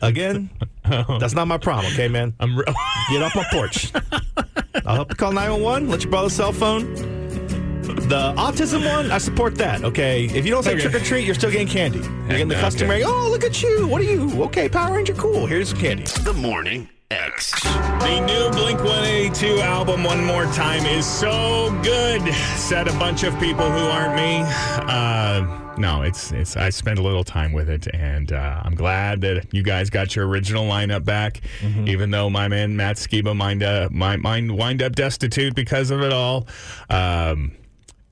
again, 0.00 0.48
that's 0.88 1.34
not 1.34 1.48
my 1.48 1.58
problem. 1.58 1.92
Okay, 1.92 2.08
man. 2.08 2.32
I'm 2.40 2.56
re- 2.56 2.64
Get 3.10 3.22
off 3.22 3.34
my 3.36 3.44
porch. 3.50 3.92
I'll 4.86 4.94
help 4.94 5.10
you 5.10 5.16
call 5.16 5.32
911. 5.32 5.88
Let 5.90 6.04
you 6.04 6.10
borrow 6.10 6.24
the 6.24 6.30
cell 6.30 6.52
phone. 6.52 7.28
The 7.94 8.32
autism 8.36 8.84
one, 8.90 9.10
I 9.10 9.18
support 9.18 9.54
that. 9.56 9.84
Okay, 9.84 10.24
if 10.26 10.44
you 10.44 10.50
don't 10.52 10.62
say 10.62 10.72
Okay. 10.72 10.82
trick 10.82 10.94
or 10.94 11.00
treat, 11.04 11.24
you're 11.26 11.34
still 11.34 11.50
getting 11.50 11.68
candy. 11.68 11.98
You're 11.98 12.28
getting 12.28 12.48
the 12.48 12.54
Okay. 12.54 12.62
customary. 12.62 13.02
Oh, 13.04 13.28
look 13.30 13.44
at 13.44 13.62
you! 13.62 13.86
What 13.86 14.00
are 14.00 14.04
you? 14.04 14.42
Okay, 14.44 14.68
Power 14.68 14.96
Ranger, 14.96 15.14
cool. 15.14 15.46
Here's 15.46 15.70
some 15.70 15.78
candy. 15.78 16.04
The 16.24 16.32
Morning 16.32 16.88
X. 17.10 17.50
The 17.62 18.20
new 18.26 18.50
Blink 18.56 18.78
182 18.84 19.60
album, 19.60 20.04
One 20.04 20.24
More 20.24 20.44
Time, 20.46 20.84
is 20.86 21.04
so 21.06 21.76
good. 21.82 22.22
Said 22.56 22.86
a 22.88 22.92
bunch 22.92 23.24
of 23.24 23.38
people 23.40 23.68
who 23.70 23.78
aren't 23.88 24.14
me. 24.14 24.42
Uh, 24.86 25.74
no, 25.76 26.02
it's 26.02 26.30
it's. 26.32 26.56
I 26.56 26.70
spent 26.70 26.98
a 26.98 27.02
little 27.02 27.24
time 27.24 27.52
with 27.52 27.68
it, 27.68 27.88
and 27.94 28.32
uh, 28.32 28.60
I'm 28.64 28.74
glad 28.74 29.20
that 29.22 29.46
you 29.52 29.62
guys 29.62 29.90
got 29.90 30.14
your 30.14 30.28
original 30.28 30.64
lineup 30.68 31.04
back. 31.04 31.40
Even 31.86 32.10
though 32.10 32.30
my 32.30 32.46
man 32.48 32.76
Matt 32.76 32.96
Skiba 32.96 33.34
might 33.36 33.62
uh, 33.62 33.88
might, 33.90 34.20
might 34.20 34.48
wind 34.50 34.82
up 34.82 34.94
destitute 34.94 35.54
because 35.54 35.90
of 35.90 36.02
it 36.02 36.12
all. 36.12 36.46
Um, 36.90 37.52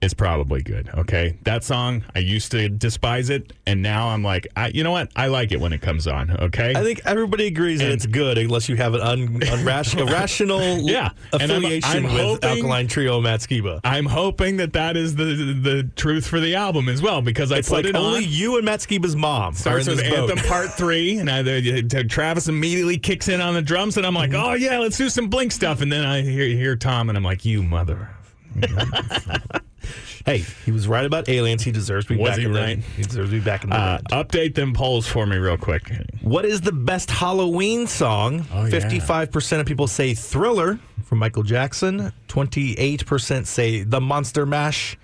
it's 0.00 0.14
probably 0.14 0.62
good. 0.62 0.88
Okay, 0.94 1.36
that 1.42 1.64
song 1.64 2.04
I 2.14 2.20
used 2.20 2.52
to 2.52 2.68
despise 2.68 3.30
it, 3.30 3.52
and 3.66 3.82
now 3.82 4.08
I'm 4.08 4.22
like, 4.22 4.46
I, 4.56 4.68
you 4.68 4.84
know 4.84 4.92
what? 4.92 5.10
I 5.16 5.26
like 5.26 5.50
it 5.52 5.60
when 5.60 5.72
it 5.72 5.80
comes 5.80 6.06
on. 6.06 6.30
Okay, 6.38 6.72
I 6.76 6.82
think 6.82 7.00
everybody 7.04 7.46
agrees 7.46 7.80
that 7.80 7.90
it's 7.90 8.06
good 8.06 8.38
unless 8.38 8.68
you 8.68 8.76
have 8.76 8.94
an 8.94 9.00
un, 9.00 9.40
unrational, 9.40 10.08
irrational 10.08 10.78
Yeah. 10.80 11.10
And 11.32 11.42
I'm- 11.50 11.50
affiliation 11.50 11.90
I'm 12.06 12.12
with 12.14 12.22
hoping- 12.22 12.48
Alkaline 12.48 12.86
Trio 12.88 13.20
Matt 13.20 13.40
Skiba. 13.40 13.80
I'm 13.84 14.06
hoping 14.06 14.56
that 14.58 14.72
that 14.74 14.96
is 14.96 15.16
the 15.16 15.24
the 15.60 15.90
truth 15.96 16.26
for 16.26 16.38
the 16.40 16.54
album 16.54 16.88
as 16.88 17.02
well 17.02 17.20
because 17.20 17.50
I 17.50 17.58
It's 17.58 17.68
put 17.68 17.76
like 17.78 17.86
it 17.86 17.96
only 17.96 18.24
on. 18.24 18.30
you 18.30 18.56
and 18.56 18.64
Matt 18.64 18.80
Skiba's 18.80 19.16
mom 19.16 19.54
Starts 19.54 19.88
with. 19.88 20.00
Anthem 20.02 20.38
Part 20.46 20.70
Three, 20.74 21.18
and 21.18 21.28
I, 21.30 21.42
Travis 22.04 22.48
immediately 22.48 22.98
kicks 22.98 23.28
in 23.28 23.40
on 23.40 23.54
the 23.54 23.62
drums, 23.62 23.96
and 23.96 24.06
I'm 24.06 24.14
like, 24.14 24.30
Mm-hmm. 24.30 24.44
"Oh 24.44 24.54
yeah, 24.54 24.78
let's 24.78 24.96
do 24.96 25.08
some 25.08 25.28
Blink 25.28 25.50
stuff." 25.52 25.80
And 25.80 25.90
then 25.90 26.04
I 26.04 26.20
hear, 26.22 26.46
hear 26.46 26.76
Tom, 26.76 27.08
and 27.08 27.16
I'm 27.18 27.24
like, 27.24 27.44
"You 27.44 27.62
mother!" 27.62 28.10
Hey, 30.28 30.44
he 30.64 30.70
was 30.72 30.86
right 30.86 31.04
about 31.04 31.28
aliens. 31.28 31.62
He 31.62 31.72
deserves 31.72 32.06
to 32.06 32.14
be 32.14 32.20
Was 32.20 32.30
back 32.30 32.38
he 32.38 32.44
in 32.44 32.52
the- 32.52 32.60
right? 32.60 32.78
he 32.96 33.02
deserves 33.02 33.30
to 33.30 33.36
be 33.38 33.44
back 33.44 33.64
in 33.64 33.70
the 33.70 33.76
Uh, 33.76 33.98
update 34.10 34.54
them 34.54 34.72
polls 34.74 35.06
for 35.06 35.26
me 35.26 35.36
real 35.36 35.56
quick. 35.56 35.90
What 36.22 36.44
is 36.44 36.60
the 36.60 36.72
best 36.72 37.10
Halloween 37.10 37.86
song? 37.86 38.46
Oh, 38.52 38.64
yeah. 38.66 38.70
55% 38.70 39.60
of 39.60 39.66
people 39.66 39.86
say 39.86 40.14
Thriller 40.14 40.78
from 41.04 41.18
Michael 41.18 41.42
Jackson. 41.42 42.12
28% 42.28 43.46
say 43.46 43.82
The 43.82 44.00
Monster 44.00 44.44
Mash. 44.46 44.96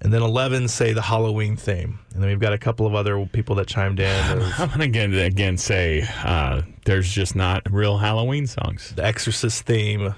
And 0.00 0.12
then 0.12 0.22
11 0.22 0.68
say 0.68 0.92
the 0.92 1.00
Halloween 1.00 1.56
theme. 1.56 1.98
And 2.12 2.22
then 2.22 2.28
we've 2.28 2.40
got 2.40 2.52
a 2.52 2.58
couple 2.58 2.86
of 2.86 2.94
other 2.94 3.24
people 3.32 3.54
that 3.56 3.66
chimed 3.68 4.00
in. 4.00 4.42
I'm 4.58 4.68
gonna 4.68 4.84
again 4.84 5.14
again 5.14 5.56
say 5.56 6.06
uh, 6.24 6.60
there's 6.84 7.10
just 7.10 7.34
not 7.34 7.62
real 7.70 7.96
Halloween 7.98 8.46
songs. 8.46 8.92
the 8.96 9.04
Exorcist 9.04 9.64
theme. 9.64 10.14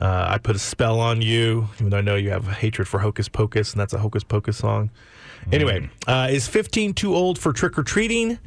Uh, 0.00 0.26
I 0.28 0.38
put 0.38 0.54
a 0.56 0.58
spell 0.58 1.00
on 1.00 1.22
you, 1.22 1.68
even 1.76 1.90
though 1.90 1.98
I 1.98 2.02
know 2.02 2.16
you 2.16 2.30
have 2.30 2.46
a 2.48 2.52
hatred 2.52 2.86
for 2.86 2.98
Hocus 3.00 3.28
Pocus, 3.28 3.72
and 3.72 3.80
that's 3.80 3.94
a 3.94 3.98
Hocus 3.98 4.24
Pocus 4.24 4.58
song. 4.58 4.90
Anyway, 5.52 5.88
uh, 6.06 6.28
is 6.30 6.46
15 6.48 6.92
too 6.92 7.14
old 7.14 7.38
for 7.38 7.52
trick 7.52 7.78
or 7.78 7.82
treating? 7.82 8.38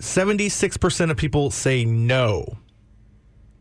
76% 0.00 1.10
of 1.10 1.16
people 1.16 1.50
say 1.50 1.84
no. 1.84 2.58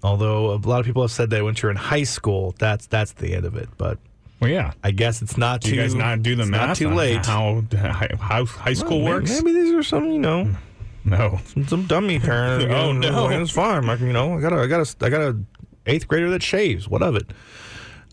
Although 0.03 0.51
a 0.53 0.57
lot 0.57 0.79
of 0.79 0.85
people 0.85 1.01
have 1.01 1.11
said 1.11 1.29
that 1.31 1.43
once 1.43 1.61
you're 1.61 1.71
in 1.71 1.77
high 1.77 2.03
school, 2.03 2.53
that's 2.59 2.85
that's 2.87 3.13
the 3.13 3.33
end 3.33 3.45
of 3.45 3.55
it. 3.55 3.69
But 3.77 3.97
Well, 4.39 4.51
yeah. 4.51 4.73
I 4.83 4.91
guess 4.91 5.21
it's 5.21 5.37
not 5.37 5.61
Do 5.61 5.69
too 5.69 5.75
you 5.77 5.81
guys 5.81 5.95
not 5.95 6.21
do 6.21 6.35
the 6.35 6.45
math? 6.45 6.67
Not 6.67 6.75
too 6.77 6.89
on 6.89 6.95
late. 6.95 7.25
How 7.25 7.63
how 8.19 8.45
high 8.45 8.73
school 8.73 9.01
Well, 9.01 9.13
works? 9.15 9.31
Maybe 9.41 9.53
these 9.53 9.73
are 9.73 9.81
some, 9.81 10.05
you 10.11 10.19
know, 10.19 10.49
No. 11.05 11.39
some 11.67 11.85
dummy 11.85 12.19
parent. 12.19 12.69
Oh, 12.71 12.91
no. 12.91 13.29
it's 13.29 13.51
fine. 13.51 13.89
I 13.89 13.95
you 13.95 14.13
know, 14.13 14.37
I 14.37 14.41
got 14.41 14.53
a, 14.53 14.57
I 14.57 14.67
got 14.67 14.81
a, 14.81 15.05
I 15.05 15.09
got 15.09 15.21
a 15.21 15.37
eighth 15.85 16.07
grader 16.07 16.29
that 16.31 16.43
shaves. 16.43 16.87
What 16.87 17.01
of 17.01 17.15
it? 17.15 17.27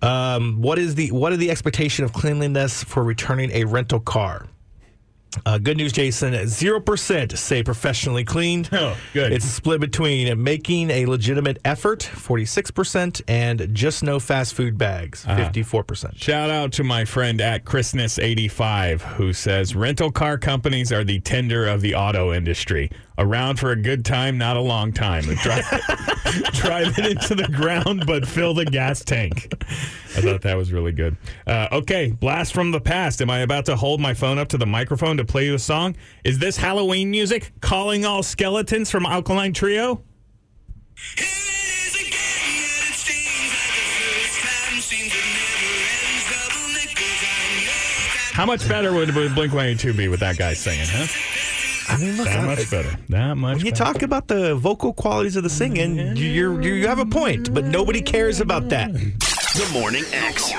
Um, 0.02 0.60
what 0.60 0.78
is 0.78 0.96
the 0.96 1.12
what 1.12 1.32
is 1.32 1.38
the 1.38 1.50
expectation 1.50 2.04
of 2.04 2.12
cleanliness 2.12 2.82
for 2.82 3.04
returning 3.04 3.50
a 3.52 3.64
rental 3.64 4.00
car? 4.00 4.46
Uh, 5.46 5.56
good 5.58 5.76
news, 5.78 5.92
Jason. 5.92 6.34
0% 6.34 7.38
say 7.38 7.62
professionally 7.62 8.24
cleaned. 8.24 8.68
Oh, 8.72 8.96
good. 9.14 9.32
It's 9.32 9.44
split 9.46 9.80
between 9.80 10.42
making 10.42 10.90
a 10.90 11.06
legitimate 11.06 11.58
effort, 11.64 12.00
46%, 12.00 13.22
and 13.28 13.68
just 13.74 14.02
no 14.02 14.20
fast 14.20 14.54
food 14.54 14.76
bags, 14.76 15.24
Uh-huh. 15.26 15.38
54%. 15.50 16.16
Shout 16.16 16.50
out 16.50 16.72
to 16.72 16.84
my 16.84 17.04
friend 17.04 17.40
at 17.40 17.64
Christmas85 17.64 19.00
who 19.02 19.32
says 19.32 19.74
rental 19.74 20.10
car 20.10 20.38
companies 20.38 20.92
are 20.92 21.04
the 21.04 21.20
Tinder 21.20 21.66
of 21.66 21.80
the 21.80 21.94
auto 21.94 22.32
industry. 22.32 22.90
Around 23.18 23.58
for 23.60 23.72
a 23.72 23.76
good 23.76 24.04
time, 24.06 24.38
not 24.38 24.56
a 24.56 24.60
long 24.60 24.90
time. 24.92 25.22
Drive, 25.42 25.64
drive 26.54 26.98
it 26.98 27.06
into 27.06 27.34
the 27.34 27.46
ground, 27.52 28.04
but 28.06 28.26
fill 28.26 28.54
the 28.54 28.64
gas 28.64 29.04
tank. 29.04 29.48
I 30.16 30.20
thought 30.22 30.40
that 30.42 30.56
was 30.56 30.72
really 30.72 30.92
good. 30.92 31.16
Uh, 31.46 31.68
okay, 31.72 32.10
blast 32.10 32.54
from 32.54 32.70
the 32.70 32.80
past. 32.80 33.20
Am 33.20 33.28
I 33.30 33.40
about 33.40 33.66
to 33.66 33.76
hold 33.76 34.00
my 34.00 34.14
phone 34.14 34.38
up 34.38 34.48
to 34.48 34.58
the 34.58 34.66
microphone 34.66 35.18
to 35.26 35.30
play 35.30 35.46
you 35.46 35.54
a 35.54 35.58
song? 35.58 35.96
Is 36.24 36.38
this 36.38 36.56
Halloween 36.56 37.10
music? 37.10 37.52
Calling 37.60 38.04
all 38.04 38.22
skeletons 38.22 38.90
from 38.90 39.06
Alkaline 39.06 39.52
Trio? 39.52 40.02
How 48.32 48.46
much 48.46 48.66
better 48.66 48.92
would, 48.92 49.14
would 49.14 49.34
Blink 49.34 49.52
182 49.52 49.92
be 49.92 50.08
with 50.08 50.20
that 50.20 50.38
guy 50.38 50.54
singing, 50.54 50.86
huh? 50.88 51.06
I 51.92 51.98
mean, 51.98 52.16
look, 52.16 52.26
That 52.26 52.38
I- 52.40 52.46
much 52.46 52.70
better. 52.70 52.96
That 53.10 53.34
much 53.36 53.56
When 53.58 53.66
you 53.66 53.72
better. 53.72 53.84
talk 53.84 54.02
about 54.02 54.26
the 54.28 54.54
vocal 54.54 54.94
qualities 54.94 55.36
of 55.36 55.42
the 55.42 55.50
singing, 55.50 56.16
you, 56.16 56.24
you're, 56.26 56.62
you 56.62 56.88
have 56.88 56.98
a 56.98 57.04
point, 57.04 57.52
but 57.52 57.64
nobody 57.64 58.00
cares 58.00 58.40
about 58.40 58.70
that. 58.70 58.92
The 58.94 59.68
Morning 59.74 60.04
X. 60.12 60.50